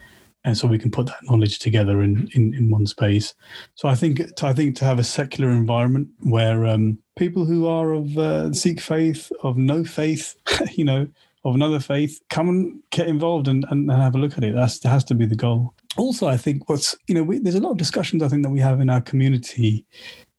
and 0.42 0.58
so 0.58 0.66
we 0.66 0.78
can 0.78 0.90
put 0.90 1.06
that 1.06 1.22
knowledge 1.22 1.60
together 1.60 2.02
in 2.02 2.28
in, 2.34 2.54
in 2.54 2.70
one 2.70 2.86
space. 2.86 3.34
So 3.76 3.88
I 3.88 3.94
think 3.94 4.34
to, 4.36 4.46
I 4.46 4.52
think 4.52 4.76
to 4.76 4.84
have 4.84 4.98
a 4.98 5.04
secular 5.04 5.50
environment 5.52 6.08
where 6.20 6.66
um, 6.66 6.98
people 7.16 7.44
who 7.44 7.66
are 7.66 7.92
of 7.92 8.16
uh, 8.18 8.52
Sikh 8.52 8.80
faith, 8.80 9.32
of 9.42 9.56
no 9.56 9.84
faith, 9.84 10.36
you 10.72 10.84
know, 10.84 11.08
of 11.44 11.54
another 11.54 11.80
faith, 11.80 12.20
come 12.28 12.48
and 12.48 12.80
get 12.90 13.08
involved 13.08 13.48
and, 13.48 13.64
and, 13.70 13.90
have 13.90 14.14
a 14.14 14.18
look 14.18 14.36
at 14.36 14.44
it. 14.44 14.54
That's, 14.54 14.78
that 14.80 14.88
has 14.90 15.04
to 15.04 15.14
be 15.14 15.26
the 15.26 15.36
goal. 15.36 15.74
Also, 15.96 16.26
I 16.26 16.36
think 16.36 16.68
what's, 16.68 16.96
you 17.06 17.14
know, 17.14 17.22
we, 17.22 17.38
there's 17.38 17.54
a 17.54 17.60
lot 17.60 17.70
of 17.70 17.78
discussions 17.78 18.22
I 18.22 18.28
think 18.28 18.42
that 18.42 18.50
we 18.50 18.60
have 18.60 18.80
in 18.80 18.90
our 18.90 19.00
community 19.00 19.84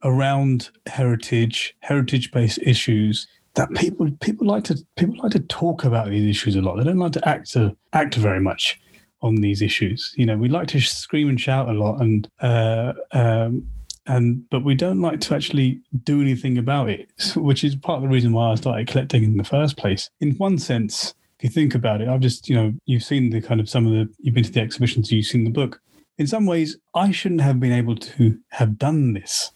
around 0.04 0.70
heritage, 0.86 1.76
heritage 1.80 2.32
based 2.32 2.60
issues 2.62 3.28
that 3.56 3.74
people 3.74 4.08
people 4.22 4.46
like 4.46 4.64
to 4.64 4.78
people 4.98 5.18
like 5.24 5.32
to 5.32 5.40
talk 5.40 5.84
about 5.84 6.10
these 6.10 6.30
issues 6.30 6.56
a 6.56 6.62
lot. 6.62 6.78
They 6.78 6.84
don't 6.84 7.00
like 7.00 7.14
to 7.14 7.28
act 7.28 7.52
to 7.54 7.76
act 7.94 8.14
very 8.14 8.40
much 8.40 8.80
on 9.22 9.36
these 9.36 9.64
issues. 9.64 10.14
You 10.16 10.28
know, 10.28 10.38
we 10.38 10.48
like 10.48 10.68
to 10.70 10.80
scream 10.80 11.28
and 11.28 11.42
shout 11.42 11.68
a 11.68 11.74
lot, 11.74 12.00
and 12.00 12.30
uh, 12.40 12.94
um, 13.14 13.68
and 14.08 14.50
but 14.50 14.64
we 14.64 14.74
don't 14.74 15.02
like 15.02 15.20
to 15.22 15.36
actually 15.36 15.82
do 16.04 16.22
anything 16.22 16.58
about 16.58 16.90
it, 16.90 17.10
which 17.36 17.64
is 17.64 17.76
part 17.76 17.98
of 17.98 18.04
the 18.04 18.10
reason 18.10 18.32
why 18.32 18.52
I 18.52 18.56
started 18.56 18.88
collecting 18.88 19.24
in 19.24 19.38
the 19.38 19.44
first 19.44 19.78
place. 19.78 20.10
In 20.22 20.32
one 20.36 20.58
sense, 20.58 21.14
if 21.40 21.44
you 21.44 21.50
think 21.50 21.76
about 21.76 22.02
it, 22.02 22.08
I've 22.08 22.22
just 22.22 22.50
you 22.50 22.56
know 22.56 22.74
you've 22.86 23.04
seen 23.04 23.30
the 23.30 23.42
kind 23.42 23.60
of 23.60 23.70
some 23.70 23.86
of 23.86 23.94
the 23.94 24.10
you've 24.20 24.34
been 24.34 24.44
to 24.44 24.52
the 24.52 24.62
exhibitions, 24.62 25.12
you've 25.12 25.26
seen 25.26 25.44
the 25.44 25.50
book. 25.50 25.82
In 26.18 26.26
some 26.26 26.48
ways, 26.48 26.78
I 26.96 27.12
shouldn't 27.12 27.42
have 27.42 27.60
been 27.60 27.72
able 27.72 27.96
to 27.96 28.40
have 28.50 28.80
done 28.80 29.14
this. 29.14 29.52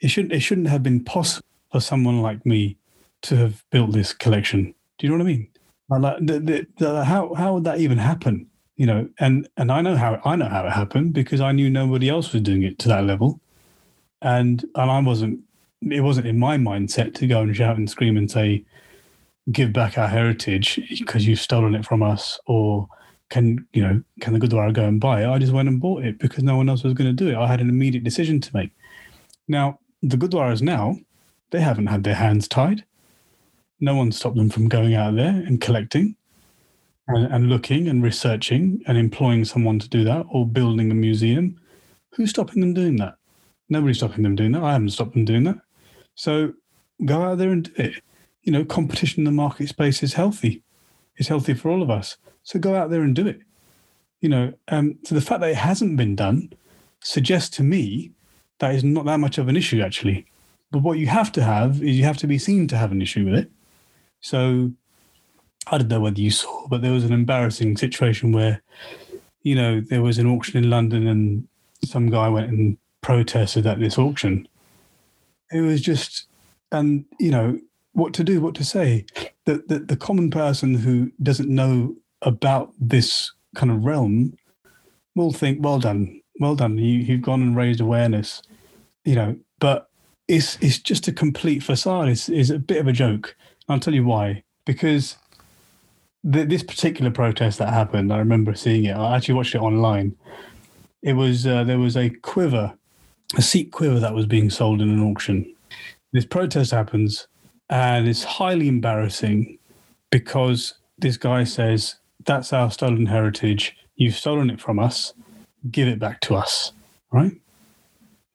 It 0.00 0.08
shouldn't 0.08 0.32
it 0.32 0.40
shouldn't 0.40 0.68
have 0.68 0.82
been 0.82 1.02
possible 1.02 1.46
for 1.72 1.80
someone 1.80 2.22
like 2.22 2.46
me 2.46 2.76
to 3.22 3.36
have 3.36 3.64
built 3.70 3.92
this 3.92 4.12
collection. 4.12 4.74
Do 4.98 5.06
you 5.06 5.10
know 5.10 5.18
what 5.18 5.30
I 5.30 5.32
mean? 5.32 5.48
Like, 5.90 6.18
the, 6.20 6.38
the, 6.38 6.66
the, 6.76 7.04
how 7.04 7.34
how 7.34 7.54
would 7.54 7.64
that 7.64 7.80
even 7.80 7.98
happen? 7.98 8.48
You 8.78 8.86
know, 8.86 9.08
and 9.18 9.46
and 9.56 9.70
I 9.72 9.82
know 9.82 9.96
how 9.96 10.20
I 10.24 10.36
know 10.36 10.48
how 10.48 10.64
it 10.64 10.70
happened 10.70 11.12
because 11.12 11.40
I 11.40 11.52
knew 11.52 11.68
nobody 11.68 12.08
else 12.08 12.32
was 12.32 12.42
doing 12.42 12.62
it 12.62 12.78
to 12.78 12.88
that 12.88 13.04
level, 13.04 13.40
and 14.22 14.64
and 14.76 14.90
I 14.90 15.00
wasn't. 15.00 15.40
It 15.82 16.00
wasn't 16.00 16.26
in 16.26 16.38
my 16.38 16.56
mindset 16.56 17.14
to 17.16 17.26
go 17.26 17.40
and 17.40 17.54
shout 17.54 17.76
and 17.76 17.90
scream 17.90 18.16
and 18.16 18.30
say, 18.30 18.64
"Give 19.50 19.72
back 19.72 19.98
our 19.98 20.06
heritage 20.06 20.80
because 20.98 21.26
you've 21.26 21.40
stolen 21.40 21.74
it 21.74 21.84
from 21.84 22.04
us," 22.04 22.38
or 22.46 22.88
can 23.30 23.66
you 23.72 23.82
know 23.82 24.00
can 24.20 24.32
the 24.32 24.38
Gurdwara 24.38 24.72
go 24.72 24.84
and 24.84 25.00
buy 25.00 25.24
it? 25.24 25.28
I 25.28 25.38
just 25.38 25.52
went 25.52 25.68
and 25.68 25.80
bought 25.80 26.04
it 26.04 26.20
because 26.20 26.44
no 26.44 26.56
one 26.56 26.68
else 26.68 26.84
was 26.84 26.94
going 26.94 27.14
to 27.14 27.24
do 27.24 27.30
it. 27.30 27.36
I 27.36 27.48
had 27.48 27.60
an 27.60 27.68
immediate 27.68 28.04
decision 28.04 28.40
to 28.40 28.56
make. 28.56 28.70
Now 29.48 29.80
the 30.04 30.16
Gurdwaras 30.16 30.62
now 30.62 30.96
they 31.50 31.60
haven't 31.60 31.88
had 31.88 32.04
their 32.04 32.14
hands 32.14 32.46
tied. 32.46 32.84
No 33.80 33.96
one 33.96 34.12
stopped 34.12 34.36
them 34.36 34.50
from 34.50 34.68
going 34.68 34.94
out 34.94 35.16
there 35.16 35.30
and 35.46 35.60
collecting 35.60 36.14
and, 37.08 37.32
and 37.32 37.48
looking 37.48 37.88
and 37.88 38.02
researching 38.02 38.82
and 38.86 38.96
employing 38.96 39.44
someone 39.44 39.78
to 39.78 39.88
do 39.88 40.04
that 40.04 40.26
or 40.30 40.46
building 40.46 40.90
a 40.90 40.94
museum, 40.94 41.56
who's 42.12 42.30
stopping 42.30 42.60
them 42.60 42.74
doing 42.74 42.96
that? 42.96 43.14
Nobody's 43.68 43.98
stopping 43.98 44.22
them 44.22 44.36
doing 44.36 44.52
that. 44.52 44.62
I 44.62 44.72
haven't 44.72 44.90
stopped 44.90 45.14
them 45.14 45.24
doing 45.24 45.44
that. 45.44 45.58
So 46.14 46.54
go 47.04 47.22
out 47.22 47.38
there 47.38 47.50
and 47.50 47.64
do 47.64 47.72
it. 47.76 48.02
You 48.42 48.52
know, 48.52 48.64
competition 48.64 49.20
in 49.20 49.24
the 49.24 49.30
market 49.30 49.68
space 49.68 50.02
is 50.02 50.14
healthy. 50.14 50.62
It's 51.16 51.28
healthy 51.28 51.54
for 51.54 51.70
all 51.70 51.82
of 51.82 51.90
us. 51.90 52.16
So 52.42 52.58
go 52.58 52.74
out 52.74 52.90
there 52.90 53.02
and 53.02 53.14
do 53.14 53.26
it. 53.26 53.40
You 54.20 54.28
know, 54.28 54.52
um, 54.68 54.98
so 55.04 55.14
the 55.14 55.20
fact 55.20 55.40
that 55.40 55.50
it 55.50 55.56
hasn't 55.56 55.96
been 55.96 56.16
done 56.16 56.52
suggests 57.02 57.56
to 57.56 57.62
me 57.62 58.12
that 58.58 58.74
is 58.74 58.82
not 58.82 59.04
that 59.04 59.20
much 59.20 59.38
of 59.38 59.48
an 59.48 59.56
issue 59.56 59.80
actually. 59.80 60.26
But 60.70 60.82
what 60.82 60.98
you 60.98 61.06
have 61.06 61.32
to 61.32 61.42
have 61.42 61.82
is 61.82 61.96
you 61.96 62.04
have 62.04 62.18
to 62.18 62.26
be 62.26 62.38
seen 62.38 62.68
to 62.68 62.76
have 62.76 62.92
an 62.92 63.00
issue 63.00 63.24
with 63.24 63.34
it. 63.34 63.50
So 64.20 64.72
I 65.66 65.78
don't 65.78 65.88
know 65.88 66.00
whether 66.00 66.20
you 66.20 66.30
saw, 66.30 66.66
but 66.68 66.80
there 66.80 66.92
was 66.92 67.04
an 67.04 67.12
embarrassing 67.12 67.76
situation 67.76 68.32
where, 68.32 68.62
you 69.42 69.54
know, 69.54 69.80
there 69.80 70.02
was 70.02 70.18
an 70.18 70.26
auction 70.26 70.62
in 70.62 70.70
London 70.70 71.06
and 71.06 71.46
some 71.84 72.08
guy 72.10 72.28
went 72.28 72.50
and 72.50 72.78
protested 73.02 73.66
at 73.66 73.78
this 73.78 73.98
auction. 73.98 74.48
It 75.52 75.60
was 75.60 75.80
just, 75.80 76.26
and, 76.72 77.04
you 77.18 77.30
know, 77.30 77.58
what 77.92 78.14
to 78.14 78.24
do, 78.24 78.40
what 78.40 78.54
to 78.54 78.64
say. 78.64 79.04
The, 79.44 79.62
the, 79.66 79.80
the 79.80 79.96
common 79.96 80.30
person 80.30 80.74
who 80.74 81.10
doesn't 81.22 81.48
know 81.48 81.96
about 82.22 82.72
this 82.80 83.32
kind 83.54 83.70
of 83.70 83.84
realm 83.84 84.34
will 85.14 85.32
think, 85.32 85.58
well 85.62 85.78
done, 85.78 86.20
well 86.40 86.54
done. 86.54 86.78
You, 86.78 86.98
you've 86.98 87.22
gone 87.22 87.42
and 87.42 87.56
raised 87.56 87.80
awareness, 87.80 88.42
you 89.04 89.14
know, 89.14 89.36
but 89.58 89.90
it's, 90.28 90.56
it's 90.60 90.78
just 90.78 91.08
a 91.08 91.12
complete 91.12 91.62
facade. 91.62 92.08
It's, 92.08 92.28
it's 92.28 92.50
a 92.50 92.58
bit 92.58 92.78
of 92.78 92.86
a 92.86 92.92
joke. 92.92 93.36
I'll 93.68 93.80
tell 93.80 93.94
you 93.94 94.04
why. 94.04 94.44
Because 94.64 95.16
this 96.24 96.62
particular 96.62 97.10
protest 97.10 97.58
that 97.58 97.72
happened, 97.72 98.12
I 98.12 98.18
remember 98.18 98.54
seeing 98.54 98.84
it. 98.84 98.96
I 98.96 99.16
actually 99.16 99.34
watched 99.34 99.54
it 99.54 99.60
online. 99.60 100.16
It 101.02 101.12
was 101.12 101.46
uh, 101.46 101.64
there 101.64 101.78
was 101.78 101.96
a 101.96 102.10
quiver, 102.10 102.74
a 103.36 103.42
Sikh 103.42 103.70
quiver 103.70 104.00
that 104.00 104.14
was 104.14 104.26
being 104.26 104.50
sold 104.50 104.80
in 104.80 104.90
an 104.90 105.02
auction. 105.02 105.54
This 106.12 106.26
protest 106.26 106.72
happens, 106.72 107.28
and 107.70 108.08
it's 108.08 108.24
highly 108.24 108.68
embarrassing 108.68 109.58
because 110.10 110.74
this 110.98 111.16
guy 111.16 111.44
says, 111.44 111.96
"That's 112.24 112.52
our 112.52 112.70
stolen 112.70 113.06
heritage. 113.06 113.76
You've 113.94 114.16
stolen 114.16 114.50
it 114.50 114.60
from 114.60 114.78
us. 114.78 115.14
Give 115.70 115.86
it 115.86 116.00
back 116.00 116.20
to 116.22 116.34
us." 116.34 116.72
Right? 117.12 117.32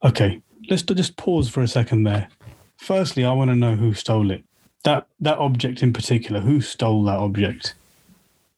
Okay, 0.05 0.41
let's 0.69 0.83
just 0.83 1.17
pause 1.17 1.49
for 1.49 1.61
a 1.61 1.67
second 1.67 2.03
there. 2.03 2.29
Firstly, 2.77 3.25
I 3.25 3.33
want 3.33 3.51
to 3.51 3.55
know 3.55 3.75
who 3.75 3.93
stole 3.93 4.31
it 4.31 4.43
that 4.83 5.07
that 5.19 5.37
object 5.37 5.81
in 5.81 5.93
particular, 5.93 6.41
who 6.41 6.61
stole 6.61 7.03
that 7.05 7.19
object? 7.19 7.75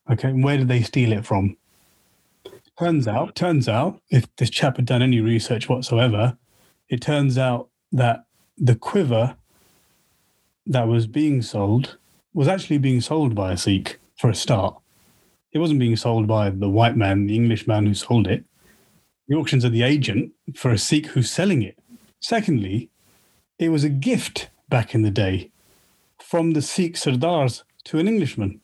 Okay, 0.09 0.31
where 0.31 0.57
did 0.57 0.67
they 0.67 0.81
steal 0.81 1.11
it 1.11 1.25
from? 1.25 1.57
Turns 2.77 3.07
out, 3.07 3.35
turns 3.35 3.69
out, 3.69 4.01
if 4.09 4.33
this 4.35 4.49
chap 4.49 4.75
had 4.75 4.85
done 4.85 5.01
any 5.01 5.21
research 5.21 5.69
whatsoever, 5.69 6.37
it 6.89 7.01
turns 7.01 7.37
out 7.37 7.69
that 7.91 8.25
the 8.57 8.75
quiver 8.75 9.35
that 10.67 10.87
was 10.87 11.07
being 11.07 11.41
sold 11.41 11.97
was 12.33 12.47
actually 12.47 12.77
being 12.77 13.01
sold 13.01 13.33
by 13.33 13.53
a 13.53 13.57
Sikh 13.57 13.99
for 14.17 14.29
a 14.29 14.35
start. 14.35 14.75
It 15.53 15.59
wasn't 15.59 15.79
being 15.79 15.95
sold 15.95 16.27
by 16.27 16.49
the 16.49 16.69
white 16.69 16.97
man, 16.97 17.27
the 17.27 17.35
English 17.35 17.65
man 17.65 17.85
who 17.85 17.93
sold 17.93 18.27
it. 18.27 18.43
The 19.27 19.35
auctions 19.35 19.63
are 19.63 19.69
the 19.69 19.83
agent 19.83 20.33
for 20.53 20.71
a 20.71 20.77
Sikh 20.77 21.07
who's 21.07 21.31
selling 21.31 21.61
it. 21.61 21.79
Secondly, 22.19 22.89
it 23.57 23.69
was 23.69 23.83
a 23.83 23.89
gift 23.89 24.49
back 24.67 24.93
in 24.93 25.01
the 25.01 25.11
day 25.11 25.51
from 26.21 26.51
the 26.51 26.61
Sikh 26.61 26.95
Sardars 26.95 27.63
to 27.85 27.99
an 27.99 28.07
Englishman. 28.07 28.61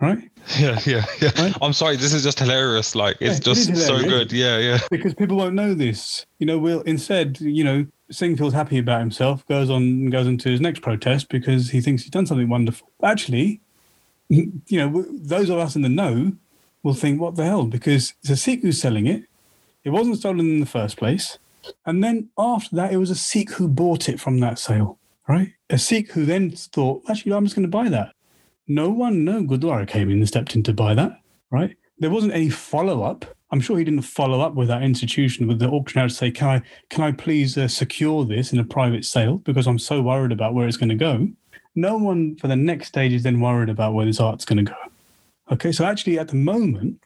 right? 0.00 0.18
Yeah, 0.58 0.80
yeah, 0.86 1.04
yeah. 1.20 1.30
Right? 1.38 1.54
I'm 1.60 1.74
sorry, 1.74 1.96
this 1.96 2.12
is 2.14 2.22
just 2.22 2.38
hilarious. 2.38 2.94
Like 2.94 3.16
it's 3.20 3.34
yeah, 3.34 3.52
just 3.52 3.70
it 3.70 3.76
so 3.76 3.98
good. 3.98 4.32
Yeah, 4.32 4.58
yeah. 4.58 4.78
Because 4.90 5.14
people 5.14 5.36
won't 5.36 5.54
know 5.54 5.74
this. 5.74 6.24
You 6.38 6.46
know, 6.46 6.58
we'll 6.58 6.80
instead, 6.82 7.38
you 7.40 7.62
know, 7.62 7.86
Singh 8.10 8.36
feels 8.36 8.54
happy 8.54 8.78
about 8.78 9.00
himself, 9.00 9.46
goes 9.46 9.68
on 9.70 10.08
goes 10.10 10.26
into 10.26 10.48
his 10.48 10.60
next 10.60 10.80
protest 10.80 11.28
because 11.28 11.70
he 11.70 11.80
thinks 11.80 12.02
he's 12.02 12.10
done 12.10 12.26
something 12.26 12.48
wonderful. 12.48 12.88
Actually, 13.02 13.60
you 14.30 14.50
know, 14.72 15.04
those 15.10 15.50
of 15.50 15.58
us 15.58 15.76
in 15.76 15.82
the 15.82 15.88
know 15.88 16.32
will 16.82 16.94
think, 16.94 17.20
what 17.20 17.36
the 17.36 17.44
hell? 17.44 17.64
Because 17.64 18.14
it's 18.20 18.30
a 18.30 18.36
Sikh 18.36 18.62
who's 18.62 18.80
selling 18.80 19.06
it. 19.06 19.24
It 19.84 19.90
wasn't 19.90 20.18
stolen 20.18 20.40
in 20.40 20.60
the 20.60 20.66
first 20.66 20.96
place. 20.96 21.38
And 21.84 22.02
then 22.02 22.30
after 22.38 22.74
that, 22.76 22.92
it 22.92 22.96
was 22.96 23.10
a 23.10 23.14
Sikh 23.14 23.50
who 23.52 23.68
bought 23.68 24.08
it 24.08 24.20
from 24.20 24.40
that 24.40 24.58
sale, 24.58 24.98
right? 25.30 25.52
A 25.70 25.78
Sikh 25.78 26.10
who 26.10 26.24
then 26.24 26.50
thought, 26.50 27.02
actually, 27.08 27.32
I'm 27.32 27.44
just 27.44 27.54
going 27.54 27.70
to 27.70 27.78
buy 27.78 27.88
that. 27.88 28.14
No 28.66 28.90
one, 28.90 29.24
no 29.24 29.42
Gurdwara 29.42 29.86
came 29.86 30.10
in 30.10 30.18
and 30.18 30.26
stepped 30.26 30.56
in 30.56 30.64
to 30.64 30.72
buy 30.72 30.92
that, 30.94 31.20
right? 31.52 31.76
There 31.98 32.10
wasn't 32.10 32.34
any 32.34 32.50
follow 32.50 33.04
up. 33.04 33.24
I'm 33.52 33.60
sure 33.60 33.78
he 33.78 33.84
didn't 33.84 34.02
follow 34.02 34.40
up 34.40 34.54
with 34.54 34.66
that 34.68 34.82
institution, 34.82 35.46
with 35.46 35.60
the 35.60 35.68
auctioneer 35.68 36.08
to 36.08 36.14
say, 36.14 36.30
"Can 36.32 36.48
I, 36.48 36.62
can 36.88 37.04
I 37.04 37.12
please 37.12 37.56
uh, 37.56 37.68
secure 37.68 38.24
this 38.24 38.52
in 38.52 38.58
a 38.58 38.64
private 38.64 39.04
sale 39.04 39.38
because 39.38 39.66
I'm 39.66 39.78
so 39.78 40.02
worried 40.02 40.32
about 40.32 40.54
where 40.54 40.66
it's 40.66 40.76
going 40.76 40.88
to 40.88 40.94
go." 40.94 41.28
No 41.76 41.96
one 41.96 42.36
for 42.36 42.48
the 42.48 42.56
next 42.56 42.88
stage 42.88 43.12
is 43.12 43.22
then 43.22 43.40
worried 43.40 43.68
about 43.68 43.94
where 43.94 44.06
this 44.06 44.20
art's 44.20 44.44
going 44.44 44.64
to 44.64 44.72
go. 44.72 44.78
Okay, 45.52 45.72
so 45.72 45.84
actually, 45.84 46.18
at 46.18 46.28
the 46.28 46.36
moment, 46.36 47.00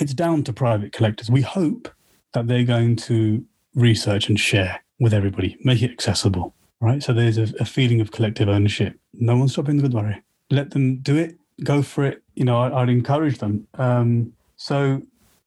it's 0.00 0.14
down 0.14 0.42
to 0.44 0.52
private 0.52 0.92
collectors. 0.92 1.30
We 1.30 1.42
hope 1.42 1.88
that 2.34 2.46
they're 2.46 2.64
going 2.64 2.96
to 2.96 3.44
research 3.74 4.28
and 4.28 4.38
share 4.38 4.82
with 5.00 5.14
everybody, 5.14 5.56
make 5.64 5.82
it 5.82 5.90
accessible, 5.90 6.54
right? 6.80 7.02
So 7.02 7.12
there's 7.12 7.38
a, 7.38 7.52
a 7.60 7.64
feeling 7.64 8.00
of 8.00 8.10
collective 8.10 8.48
ownership. 8.48 8.98
No 9.14 9.36
one's 9.36 9.52
stopping 9.52 9.76
the 9.76 9.88
Gurdwara. 9.88 10.22
Let 10.50 10.70
them 10.70 10.96
do 10.96 11.16
it, 11.16 11.38
go 11.62 11.82
for 11.82 12.04
it. 12.04 12.22
You 12.34 12.44
know, 12.44 12.58
I, 12.58 12.80
would 12.80 12.88
encourage 12.88 13.38
them. 13.38 13.66
Um, 13.74 14.32
so, 14.56 15.02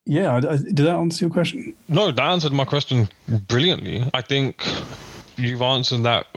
yeah, 0.06 0.40
did 0.40 0.78
that 0.78 0.96
answer 0.96 1.26
your 1.26 1.34
question? 1.34 1.76
No, 1.88 2.12
that 2.12 2.24
answered 2.24 2.54
my 2.54 2.66
question 2.66 3.10
brilliantly. 3.48 4.10
I 4.14 4.22
think 4.22 4.66
you've 5.38 5.62
answered 5.62 6.04
that. 6.04 6.28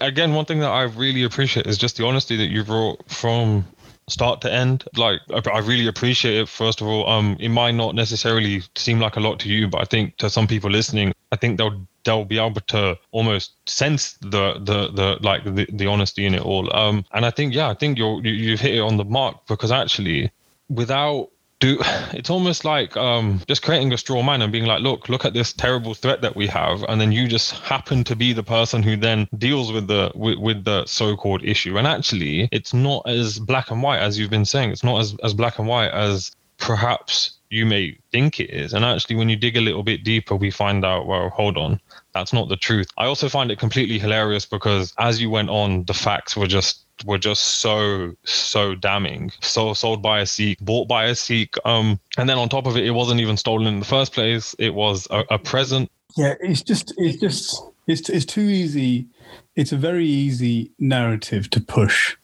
Again, 0.00 0.34
one 0.34 0.44
thing 0.44 0.60
that 0.60 0.70
I 0.70 0.82
really 0.82 1.22
appreciate 1.22 1.66
is 1.66 1.78
just 1.78 1.96
the 1.96 2.06
honesty 2.06 2.36
that 2.36 2.46
you 2.46 2.64
brought 2.64 3.08
from 3.10 3.64
start 4.08 4.40
to 4.42 4.52
end. 4.52 4.84
Like 4.96 5.20
I 5.30 5.58
really 5.58 5.86
appreciate 5.86 6.38
it. 6.38 6.48
First 6.48 6.80
of 6.80 6.86
all, 6.86 7.08
um, 7.08 7.36
it 7.40 7.48
might 7.48 7.72
not 7.72 7.94
necessarily 7.94 8.62
seem 8.76 9.00
like 9.00 9.16
a 9.16 9.20
lot 9.20 9.40
to 9.40 9.48
you, 9.48 9.68
but 9.68 9.80
I 9.80 9.84
think 9.84 10.16
to 10.18 10.30
some 10.30 10.46
people 10.46 10.70
listening, 10.70 11.12
I 11.32 11.36
think 11.36 11.58
they'll 11.58 11.86
they'll 12.06 12.24
be 12.24 12.38
able 12.38 12.62
to 12.68 12.98
almost 13.10 13.68
sense 13.68 14.14
the 14.22 14.54
the 14.54 14.90
the 14.92 15.18
like 15.20 15.44
the, 15.44 15.66
the 15.70 15.86
honesty 15.86 16.24
in 16.24 16.34
it 16.34 16.42
all. 16.42 16.74
Um, 16.74 17.04
and 17.12 17.26
I 17.26 17.30
think 17.30 17.54
yeah, 17.54 17.68
I 17.68 17.74
think 17.74 17.98
you're 17.98 18.24
you, 18.24 18.32
you've 18.32 18.60
hit 18.60 18.74
it 18.74 18.80
on 18.80 18.96
the 18.96 19.04
mark 19.04 19.46
because 19.46 19.70
actually, 19.70 20.30
without 20.70 21.28
do 21.58 21.78
it's 22.12 22.30
almost 22.30 22.64
like 22.64 22.96
um, 22.96 23.40
just 23.48 23.62
creating 23.62 23.92
a 23.92 23.98
straw 23.98 24.22
man 24.22 24.42
and 24.42 24.52
being 24.52 24.66
like 24.66 24.82
look 24.82 25.08
look 25.08 25.24
at 25.24 25.34
this 25.34 25.52
terrible 25.52 25.94
threat 25.94 26.20
that 26.22 26.36
we 26.36 26.46
have. 26.46 26.82
And 26.88 27.00
then 27.00 27.12
you 27.12 27.28
just 27.28 27.52
happen 27.52 28.04
to 28.04 28.16
be 28.16 28.32
the 28.32 28.42
person 28.42 28.82
who 28.82 28.96
then 28.96 29.28
deals 29.38 29.72
with 29.72 29.86
the 29.88 30.12
with, 30.14 30.38
with 30.38 30.64
the 30.64 30.84
so-called 30.86 31.44
issue. 31.44 31.78
And 31.78 31.86
actually 31.86 32.48
it's 32.52 32.74
not 32.74 33.08
as 33.08 33.38
black 33.38 33.70
and 33.70 33.82
white 33.82 34.00
as 34.00 34.18
you've 34.18 34.30
been 34.30 34.44
saying. 34.44 34.70
It's 34.70 34.84
not 34.84 35.00
as, 35.00 35.16
as 35.22 35.34
black 35.34 35.58
and 35.58 35.68
white 35.68 35.90
as 35.90 36.32
perhaps 36.58 37.32
you 37.50 37.66
may 37.66 37.96
think 38.12 38.40
it 38.40 38.50
is. 38.50 38.72
And 38.72 38.84
actually 38.84 39.16
when 39.16 39.28
you 39.28 39.36
dig 39.36 39.56
a 39.56 39.60
little 39.60 39.82
bit 39.82 40.04
deeper 40.04 40.36
we 40.36 40.50
find 40.50 40.84
out 40.84 41.06
well 41.06 41.30
hold 41.30 41.56
on 41.56 41.80
that's 42.16 42.32
not 42.32 42.48
the 42.48 42.56
truth 42.56 42.88
i 42.96 43.06
also 43.06 43.28
find 43.28 43.50
it 43.50 43.58
completely 43.58 43.98
hilarious 43.98 44.46
because 44.46 44.92
as 44.98 45.20
you 45.20 45.28
went 45.30 45.50
on 45.50 45.84
the 45.84 45.94
facts 45.94 46.36
were 46.36 46.46
just 46.46 46.86
were 47.04 47.18
just 47.18 47.42
so 47.60 48.14
so 48.24 48.74
damning. 48.74 49.32
So 49.40 49.74
sold 49.74 50.02
by 50.02 50.20
a 50.20 50.26
Sikh, 50.26 50.58
bought 50.60 50.88
by 50.88 51.06
a 51.06 51.14
Sikh, 51.14 51.54
um, 51.64 52.00
and 52.16 52.28
then 52.28 52.38
on 52.38 52.48
top 52.48 52.66
of 52.66 52.76
it, 52.76 52.84
it 52.84 52.92
wasn't 52.92 53.20
even 53.20 53.36
stolen 53.36 53.66
in 53.66 53.80
the 53.80 53.86
first 53.86 54.12
place. 54.12 54.54
It 54.58 54.74
was 54.74 55.06
a, 55.10 55.24
a 55.30 55.38
present. 55.38 55.90
Yeah, 56.16 56.34
it's 56.40 56.62
just 56.62 56.94
it's 56.96 57.20
just 57.20 57.62
it's 57.86 58.08
it's 58.08 58.24
too 58.24 58.42
easy. 58.42 59.06
It's 59.54 59.72
a 59.72 59.76
very 59.76 60.06
easy 60.06 60.70
narrative 60.78 61.50
to 61.50 61.60
push. 61.60 62.16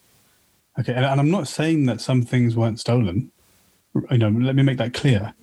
Okay, 0.79 0.95
and, 0.95 1.05
and 1.05 1.21
I'm 1.21 1.31
not 1.31 1.49
saying 1.49 1.87
that 1.87 2.01
some 2.01 2.23
things 2.23 2.57
weren't 2.57 2.81
stolen. 2.81 3.31
You 4.11 4.19
know, 4.19 4.29
let 4.29 4.55
me 4.55 4.63
make 4.63 4.79
that 4.79 4.95
clear. 4.95 5.35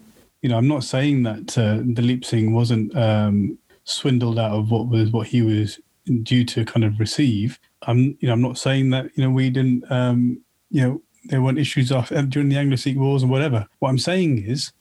You 0.42 0.50
know, 0.50 0.58
I'm 0.58 0.68
not 0.68 0.84
saying 0.84 1.24
that 1.24 1.58
uh, 1.58 1.80
Dalip 1.80 2.26
Singh 2.26 2.54
wasn't 2.54 2.96
um, 2.98 3.60
swindled 3.90 4.40
out 4.40 4.52
of 4.52 4.72
what 4.72 4.88
was 4.88 5.12
what 5.12 5.28
he 5.28 5.42
was 5.42 5.80
due 6.24 6.44
to 6.46 6.66
kind 6.66 6.84
of 6.84 7.00
receive. 7.00 7.60
I'm, 7.84 8.18
you 8.20 8.28
know, 8.28 8.34
I'm 8.34 8.42
not 8.42 8.58
saying 8.58 8.90
that 8.92 9.12
you 9.16 9.24
know 9.24 9.30
we 9.30 9.50
didn't, 9.50 9.90
um, 9.92 10.42
you 10.70 10.82
know, 10.82 11.02
there 11.26 11.42
weren't 11.42 11.60
issues 11.60 11.92
off 11.92 12.12
uh, 12.12 12.22
during 12.24 12.50
the 12.50 12.58
Anglo-Sikh 12.58 12.98
wars 12.98 13.24
and 13.24 13.32
whatever. 13.32 13.68
What 13.80 13.90
I'm 13.90 13.98
saying 13.98 14.46
is, 14.46 14.72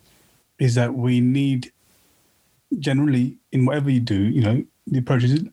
is 0.58 0.74
that 0.74 0.94
we 0.94 1.20
need 1.20 1.72
generally 2.78 3.38
in 3.52 3.64
whatever 3.64 3.90
you 3.90 4.00
do, 4.00 4.20
you 4.20 4.42
know, 4.42 4.64
the 4.86 4.98
approach 4.98 5.24
is 5.24 5.44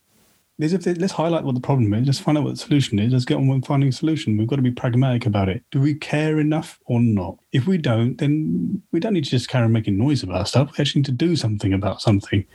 let's 0.58 1.12
highlight 1.12 1.44
what 1.44 1.56
the 1.56 1.62
problem 1.62 1.94
is, 1.94 2.06
let's 2.06 2.20
find 2.20 2.38
out 2.38 2.46
what 2.46 2.52
the 2.52 2.60
solution 2.60 2.98
is, 2.98 3.12
let's 3.12 3.26
get 3.26 3.36
on 3.36 3.48
with 3.48 3.66
finding 3.66 3.90
a 3.90 3.92
solution. 3.92 4.38
We've 4.38 4.48
got 4.48 4.56
to 4.56 4.62
be 4.62 4.72
pragmatic 4.72 5.26
about 5.26 5.50
it. 5.50 5.64
Do 5.72 5.82
we 5.82 5.96
care 5.96 6.40
enough 6.40 6.80
or 6.86 7.02
not? 7.02 7.38
If 7.52 7.68
we 7.68 7.78
don't, 7.78 8.18
then 8.18 8.82
we 8.92 9.02
don't 9.02 9.14
need 9.14 9.26
to 9.26 9.30
just 9.30 9.50
carry 9.50 9.66
on 9.66 9.74
making 9.74 9.98
noise 9.98 10.24
about 10.24 10.48
stuff. 10.48 10.72
We 10.72 10.82
actually 10.82 11.00
need 11.00 11.08
to 11.08 11.12
do 11.12 11.36
something 11.36 11.74
about 11.74 12.02
something. 12.02 12.46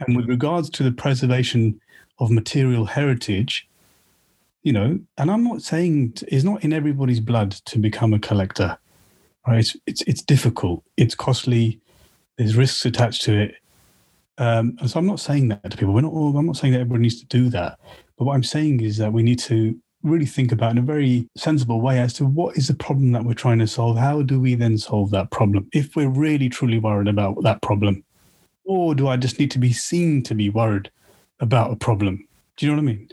And 0.00 0.16
with 0.16 0.28
regards 0.28 0.70
to 0.70 0.82
the 0.82 0.92
preservation 0.92 1.80
of 2.18 2.30
material 2.30 2.84
heritage, 2.84 3.68
you 4.62 4.72
know, 4.72 4.98
and 5.18 5.30
I'm 5.30 5.44
not 5.44 5.62
saying 5.62 6.14
it's 6.28 6.44
not 6.44 6.64
in 6.64 6.72
everybody's 6.72 7.20
blood 7.20 7.52
to 7.66 7.78
become 7.78 8.14
a 8.14 8.18
collector, 8.18 8.78
right? 9.46 9.58
It's 9.58 9.76
it's, 9.86 10.02
it's 10.02 10.22
difficult, 10.22 10.82
it's 10.96 11.14
costly, 11.14 11.80
there's 12.36 12.56
risks 12.56 12.84
attached 12.86 13.22
to 13.22 13.38
it, 13.40 13.54
um, 14.38 14.76
and 14.80 14.90
so 14.90 14.98
I'm 14.98 15.06
not 15.06 15.20
saying 15.20 15.48
that 15.48 15.70
to 15.70 15.76
people. 15.76 15.94
We're 15.94 16.00
not. 16.00 16.12
All, 16.12 16.36
I'm 16.36 16.46
not 16.46 16.56
saying 16.56 16.72
that 16.72 16.80
everybody 16.80 17.02
needs 17.02 17.20
to 17.20 17.26
do 17.26 17.48
that, 17.50 17.78
but 18.18 18.24
what 18.24 18.34
I'm 18.34 18.42
saying 18.42 18.80
is 18.80 18.96
that 18.96 19.12
we 19.12 19.22
need 19.22 19.38
to 19.40 19.78
really 20.02 20.26
think 20.26 20.52
about 20.52 20.72
in 20.72 20.78
a 20.78 20.82
very 20.82 21.28
sensible 21.36 21.80
way 21.80 21.98
as 21.98 22.12
to 22.14 22.26
what 22.26 22.56
is 22.56 22.68
the 22.68 22.74
problem 22.74 23.12
that 23.12 23.24
we're 23.24 23.34
trying 23.34 23.58
to 23.60 23.66
solve. 23.66 23.96
How 23.96 24.22
do 24.22 24.40
we 24.40 24.54
then 24.54 24.76
solve 24.76 25.10
that 25.10 25.30
problem 25.30 25.68
if 25.72 25.94
we're 25.94 26.08
really 26.08 26.48
truly 26.48 26.78
worried 26.78 27.08
about 27.08 27.42
that 27.42 27.62
problem, 27.62 28.04
or 28.64 28.94
do 28.94 29.08
I 29.08 29.16
just 29.16 29.38
need 29.38 29.50
to 29.52 29.58
be 29.58 29.72
seen 29.72 30.22
to 30.24 30.34
be 30.34 30.50
worried? 30.50 30.90
about 31.40 31.72
a 31.72 31.76
problem. 31.76 32.26
Do 32.56 32.66
you 32.66 32.72
know 32.72 32.82
what 32.82 32.90
I 32.90 32.94
mean? 32.94 33.08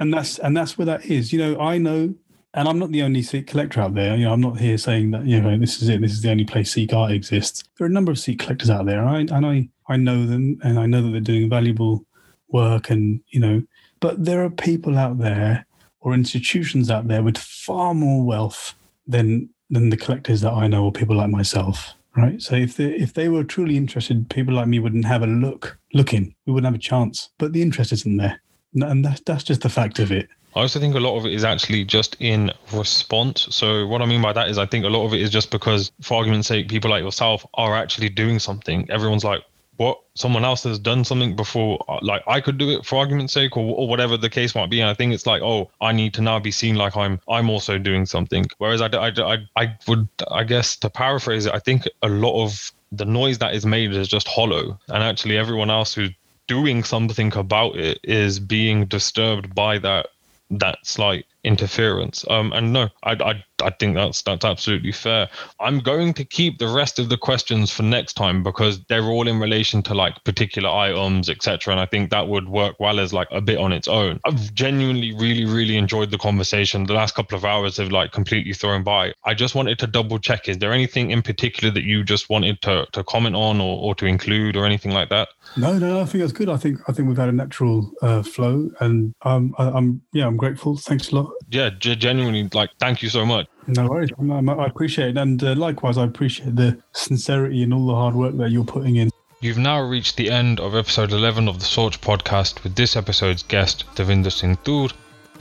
And 0.00 0.12
that's 0.12 0.38
and 0.38 0.56
that's 0.56 0.76
where 0.76 0.86
that 0.86 1.06
is. 1.06 1.32
You 1.32 1.38
know, 1.38 1.60
I 1.60 1.78
know, 1.78 2.14
and 2.54 2.68
I'm 2.68 2.78
not 2.78 2.92
the 2.92 3.02
only 3.02 3.22
Sikh 3.22 3.46
collector 3.46 3.80
out 3.80 3.94
there. 3.94 4.16
You 4.16 4.26
know, 4.26 4.32
I'm 4.32 4.40
not 4.40 4.58
here 4.58 4.78
saying 4.78 5.10
that 5.12 5.24
you 5.24 5.40
know 5.40 5.56
this 5.58 5.82
is 5.82 5.88
it. 5.88 6.00
This 6.00 6.12
is 6.12 6.22
the 6.22 6.30
only 6.30 6.44
place 6.44 6.72
Sikh 6.72 6.92
art 6.92 7.12
exists. 7.12 7.64
There 7.76 7.86
are 7.86 7.90
a 7.90 7.92
number 7.92 8.12
of 8.12 8.18
Sikh 8.18 8.38
collectors 8.38 8.70
out 8.70 8.86
there, 8.86 9.02
right? 9.02 9.30
and 9.30 9.46
I 9.46 9.68
I 9.88 9.96
know 9.96 10.26
them, 10.26 10.58
and 10.62 10.78
I 10.78 10.86
know 10.86 11.02
that 11.02 11.10
they're 11.10 11.20
doing 11.20 11.48
valuable 11.48 12.04
work, 12.48 12.90
and 12.90 13.20
you 13.28 13.40
know, 13.40 13.62
but 14.00 14.24
there 14.24 14.44
are 14.44 14.50
people 14.50 14.98
out 14.98 15.18
there 15.18 15.66
or 16.00 16.14
institutions 16.14 16.90
out 16.90 17.08
there 17.08 17.22
with 17.22 17.38
far 17.38 17.94
more 17.94 18.22
wealth 18.24 18.74
than 19.06 19.48
than 19.70 19.88
the 19.88 19.96
collectors 19.96 20.42
that 20.42 20.52
I 20.52 20.66
know 20.66 20.84
or 20.84 20.92
people 20.92 21.16
like 21.16 21.30
myself 21.30 21.94
right? 22.16 22.40
So 22.40 22.54
if 22.54 22.76
they 22.76 22.92
if 22.94 23.14
they 23.14 23.28
were 23.28 23.44
truly 23.44 23.76
interested, 23.76 24.28
people 24.30 24.54
like 24.54 24.68
me 24.68 24.78
wouldn't 24.78 25.04
have 25.04 25.22
a 25.22 25.26
look 25.26 25.78
looking. 25.94 26.34
We 26.46 26.52
wouldn't 26.52 26.72
have 26.72 26.78
a 26.78 26.82
chance. 26.82 27.30
But 27.38 27.52
the 27.52 27.62
interest 27.62 27.92
isn't 27.92 28.16
there, 28.16 28.40
and 28.74 29.04
that's 29.04 29.20
that's 29.22 29.44
just 29.44 29.62
the 29.62 29.68
fact 29.68 29.98
of 29.98 30.12
it. 30.12 30.28
I 30.54 30.60
also 30.60 30.78
think 30.78 30.94
a 30.94 31.00
lot 31.00 31.16
of 31.16 31.24
it 31.24 31.32
is 31.32 31.44
actually 31.44 31.84
just 31.84 32.16
in 32.20 32.52
response. 32.74 33.46
So 33.50 33.86
what 33.86 34.02
I 34.02 34.06
mean 34.06 34.20
by 34.20 34.34
that 34.34 34.48
is 34.48 34.58
I 34.58 34.66
think 34.66 34.84
a 34.84 34.88
lot 34.88 35.06
of 35.06 35.14
it 35.14 35.22
is 35.22 35.30
just 35.30 35.50
because, 35.50 35.90
for 36.02 36.18
argument's 36.18 36.48
sake, 36.48 36.68
people 36.68 36.90
like 36.90 37.02
yourself 37.02 37.46
are 37.54 37.74
actually 37.74 38.10
doing 38.10 38.38
something. 38.38 38.88
Everyone's 38.90 39.24
like, 39.24 39.42
what 39.76 39.98
someone 40.14 40.44
else 40.44 40.62
has 40.64 40.78
done 40.78 41.04
something 41.04 41.34
before 41.34 41.82
uh, 41.88 41.98
like 42.02 42.22
i 42.26 42.40
could 42.40 42.58
do 42.58 42.70
it 42.70 42.84
for 42.84 42.96
argument's 42.98 43.32
sake 43.32 43.56
or, 43.56 43.74
or 43.74 43.88
whatever 43.88 44.16
the 44.16 44.28
case 44.28 44.54
might 44.54 44.70
be. 44.70 44.80
And 44.80 44.90
i 44.90 44.94
think 44.94 45.12
it's 45.12 45.26
like 45.26 45.42
oh 45.42 45.70
i 45.80 45.92
need 45.92 46.14
to 46.14 46.22
now 46.22 46.38
be 46.38 46.50
seen 46.50 46.76
like 46.76 46.96
i'm 46.96 47.20
i'm 47.28 47.48
also 47.50 47.78
doing 47.78 48.06
something. 48.06 48.46
Whereas 48.58 48.80
i 48.80 48.88
i, 48.88 49.08
I, 49.08 49.38
I 49.56 49.76
would 49.88 50.08
i 50.30 50.44
guess 50.44 50.76
to 50.76 50.90
paraphrase 50.90 51.46
it 51.46 51.54
i 51.54 51.58
think 51.58 51.88
a 52.02 52.08
lot 52.08 52.42
of 52.42 52.72
the 52.92 53.06
noise 53.06 53.38
that 53.38 53.54
is 53.54 53.64
made 53.64 53.92
is 53.94 54.06
just 54.06 54.28
hollow. 54.28 54.78
And 54.88 55.02
actually 55.02 55.38
everyone 55.38 55.70
else 55.70 55.94
who's 55.94 56.10
doing 56.46 56.84
something 56.84 57.34
about 57.34 57.76
it 57.76 57.98
is 58.02 58.38
being 58.38 58.84
disturbed 58.86 59.54
by 59.54 59.78
that 59.78 60.08
that 60.50 60.78
slight 60.82 61.24
interference. 61.44 62.24
Um, 62.30 62.52
and 62.52 62.72
no, 62.72 62.88
I, 63.02 63.12
I, 63.12 63.44
I 63.62 63.70
think 63.70 63.94
that's 63.94 64.22
that's 64.22 64.44
absolutely 64.44 64.92
fair. 64.92 65.28
I'm 65.60 65.80
going 65.80 66.14
to 66.14 66.24
keep 66.24 66.58
the 66.58 66.68
rest 66.68 66.98
of 66.98 67.08
the 67.08 67.16
questions 67.16 67.70
for 67.70 67.82
next 67.82 68.14
time 68.14 68.42
because 68.42 68.84
they're 68.84 69.04
all 69.04 69.26
in 69.26 69.40
relation 69.40 69.82
to 69.84 69.94
like 69.94 70.22
particular 70.24 70.70
items, 70.70 71.28
etc. 71.28 71.72
And 71.72 71.80
I 71.80 71.86
think 71.86 72.10
that 72.10 72.28
would 72.28 72.48
work 72.48 72.78
well 72.78 73.00
as 73.00 73.12
like 73.12 73.28
a 73.30 73.40
bit 73.40 73.58
on 73.58 73.72
its 73.72 73.88
own. 73.88 74.20
I've 74.24 74.54
genuinely 74.54 75.12
really 75.12 75.44
really 75.44 75.76
enjoyed 75.76 76.10
the 76.10 76.18
conversation. 76.18 76.84
The 76.84 76.94
last 76.94 77.14
couple 77.14 77.36
of 77.36 77.44
hours 77.44 77.76
have 77.78 77.90
like 77.90 78.12
completely 78.12 78.52
thrown 78.52 78.82
by. 78.82 79.12
I 79.24 79.34
just 79.34 79.54
wanted 79.54 79.78
to 79.80 79.86
double 79.86 80.18
check: 80.18 80.48
is 80.48 80.58
there 80.58 80.72
anything 80.72 81.10
in 81.10 81.22
particular 81.22 81.72
that 81.74 81.84
you 81.84 82.04
just 82.04 82.30
wanted 82.30 82.60
to 82.62 82.86
to 82.92 83.04
comment 83.04 83.36
on 83.36 83.60
or, 83.60 83.78
or 83.78 83.94
to 83.96 84.06
include 84.06 84.56
or 84.56 84.64
anything 84.64 84.92
like 84.92 85.08
that? 85.08 85.28
No, 85.56 85.78
no, 85.78 86.00
I 86.00 86.04
think 86.04 86.22
that's 86.22 86.32
good. 86.32 86.48
I 86.48 86.56
think 86.56 86.78
I 86.88 86.92
think 86.92 87.08
we've 87.08 87.16
had 87.16 87.28
a 87.28 87.32
natural 87.32 87.90
uh, 88.00 88.22
flow, 88.22 88.70
and 88.80 89.14
um, 89.22 89.54
I, 89.58 89.70
I'm 89.70 90.02
yeah, 90.12 90.26
I'm 90.26 90.36
grateful. 90.36 90.76
Thanks 90.76 91.10
a 91.10 91.16
lot 91.16 91.31
yeah, 91.50 91.70
genuinely, 91.78 92.48
like, 92.52 92.70
thank 92.78 93.02
you 93.02 93.08
so 93.08 93.26
much. 93.26 93.46
No 93.66 93.86
worries. 93.86 94.10
I 94.18 94.66
appreciate 94.66 95.10
it. 95.10 95.18
And 95.18 95.42
uh, 95.42 95.54
likewise, 95.54 95.98
I 95.98 96.04
appreciate 96.04 96.56
the 96.56 96.82
sincerity 96.92 97.62
and 97.62 97.72
all 97.72 97.86
the 97.86 97.94
hard 97.94 98.14
work 98.14 98.36
that 98.38 98.50
you're 98.50 98.64
putting 98.64 98.96
in. 98.96 99.10
You've 99.40 99.58
now 99.58 99.80
reached 99.80 100.16
the 100.16 100.30
end 100.30 100.60
of 100.60 100.74
episode 100.74 101.12
11 101.12 101.48
of 101.48 101.58
the 101.58 101.64
Soch 101.64 102.00
podcast 102.00 102.62
with 102.62 102.76
this 102.76 102.96
episode's 102.96 103.42
guest, 103.42 103.84
Davinder 103.94 104.32
Singh 104.32 104.56
Toor. 104.58 104.90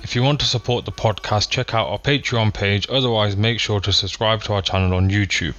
If 0.03 0.15
you 0.15 0.23
want 0.23 0.39
to 0.39 0.47
support 0.47 0.85
the 0.85 0.91
podcast, 0.91 1.49
check 1.49 1.76
out 1.76 1.88
our 1.88 1.99
Patreon 1.99 2.53
page. 2.53 2.88
Otherwise, 2.89 3.38
make 3.38 3.59
sure 3.59 3.80
to 3.80 3.93
subscribe 3.93 4.41
to 4.43 4.53
our 4.53 4.61
channel 4.63 4.95
on 4.95 5.09
YouTube. 5.09 5.53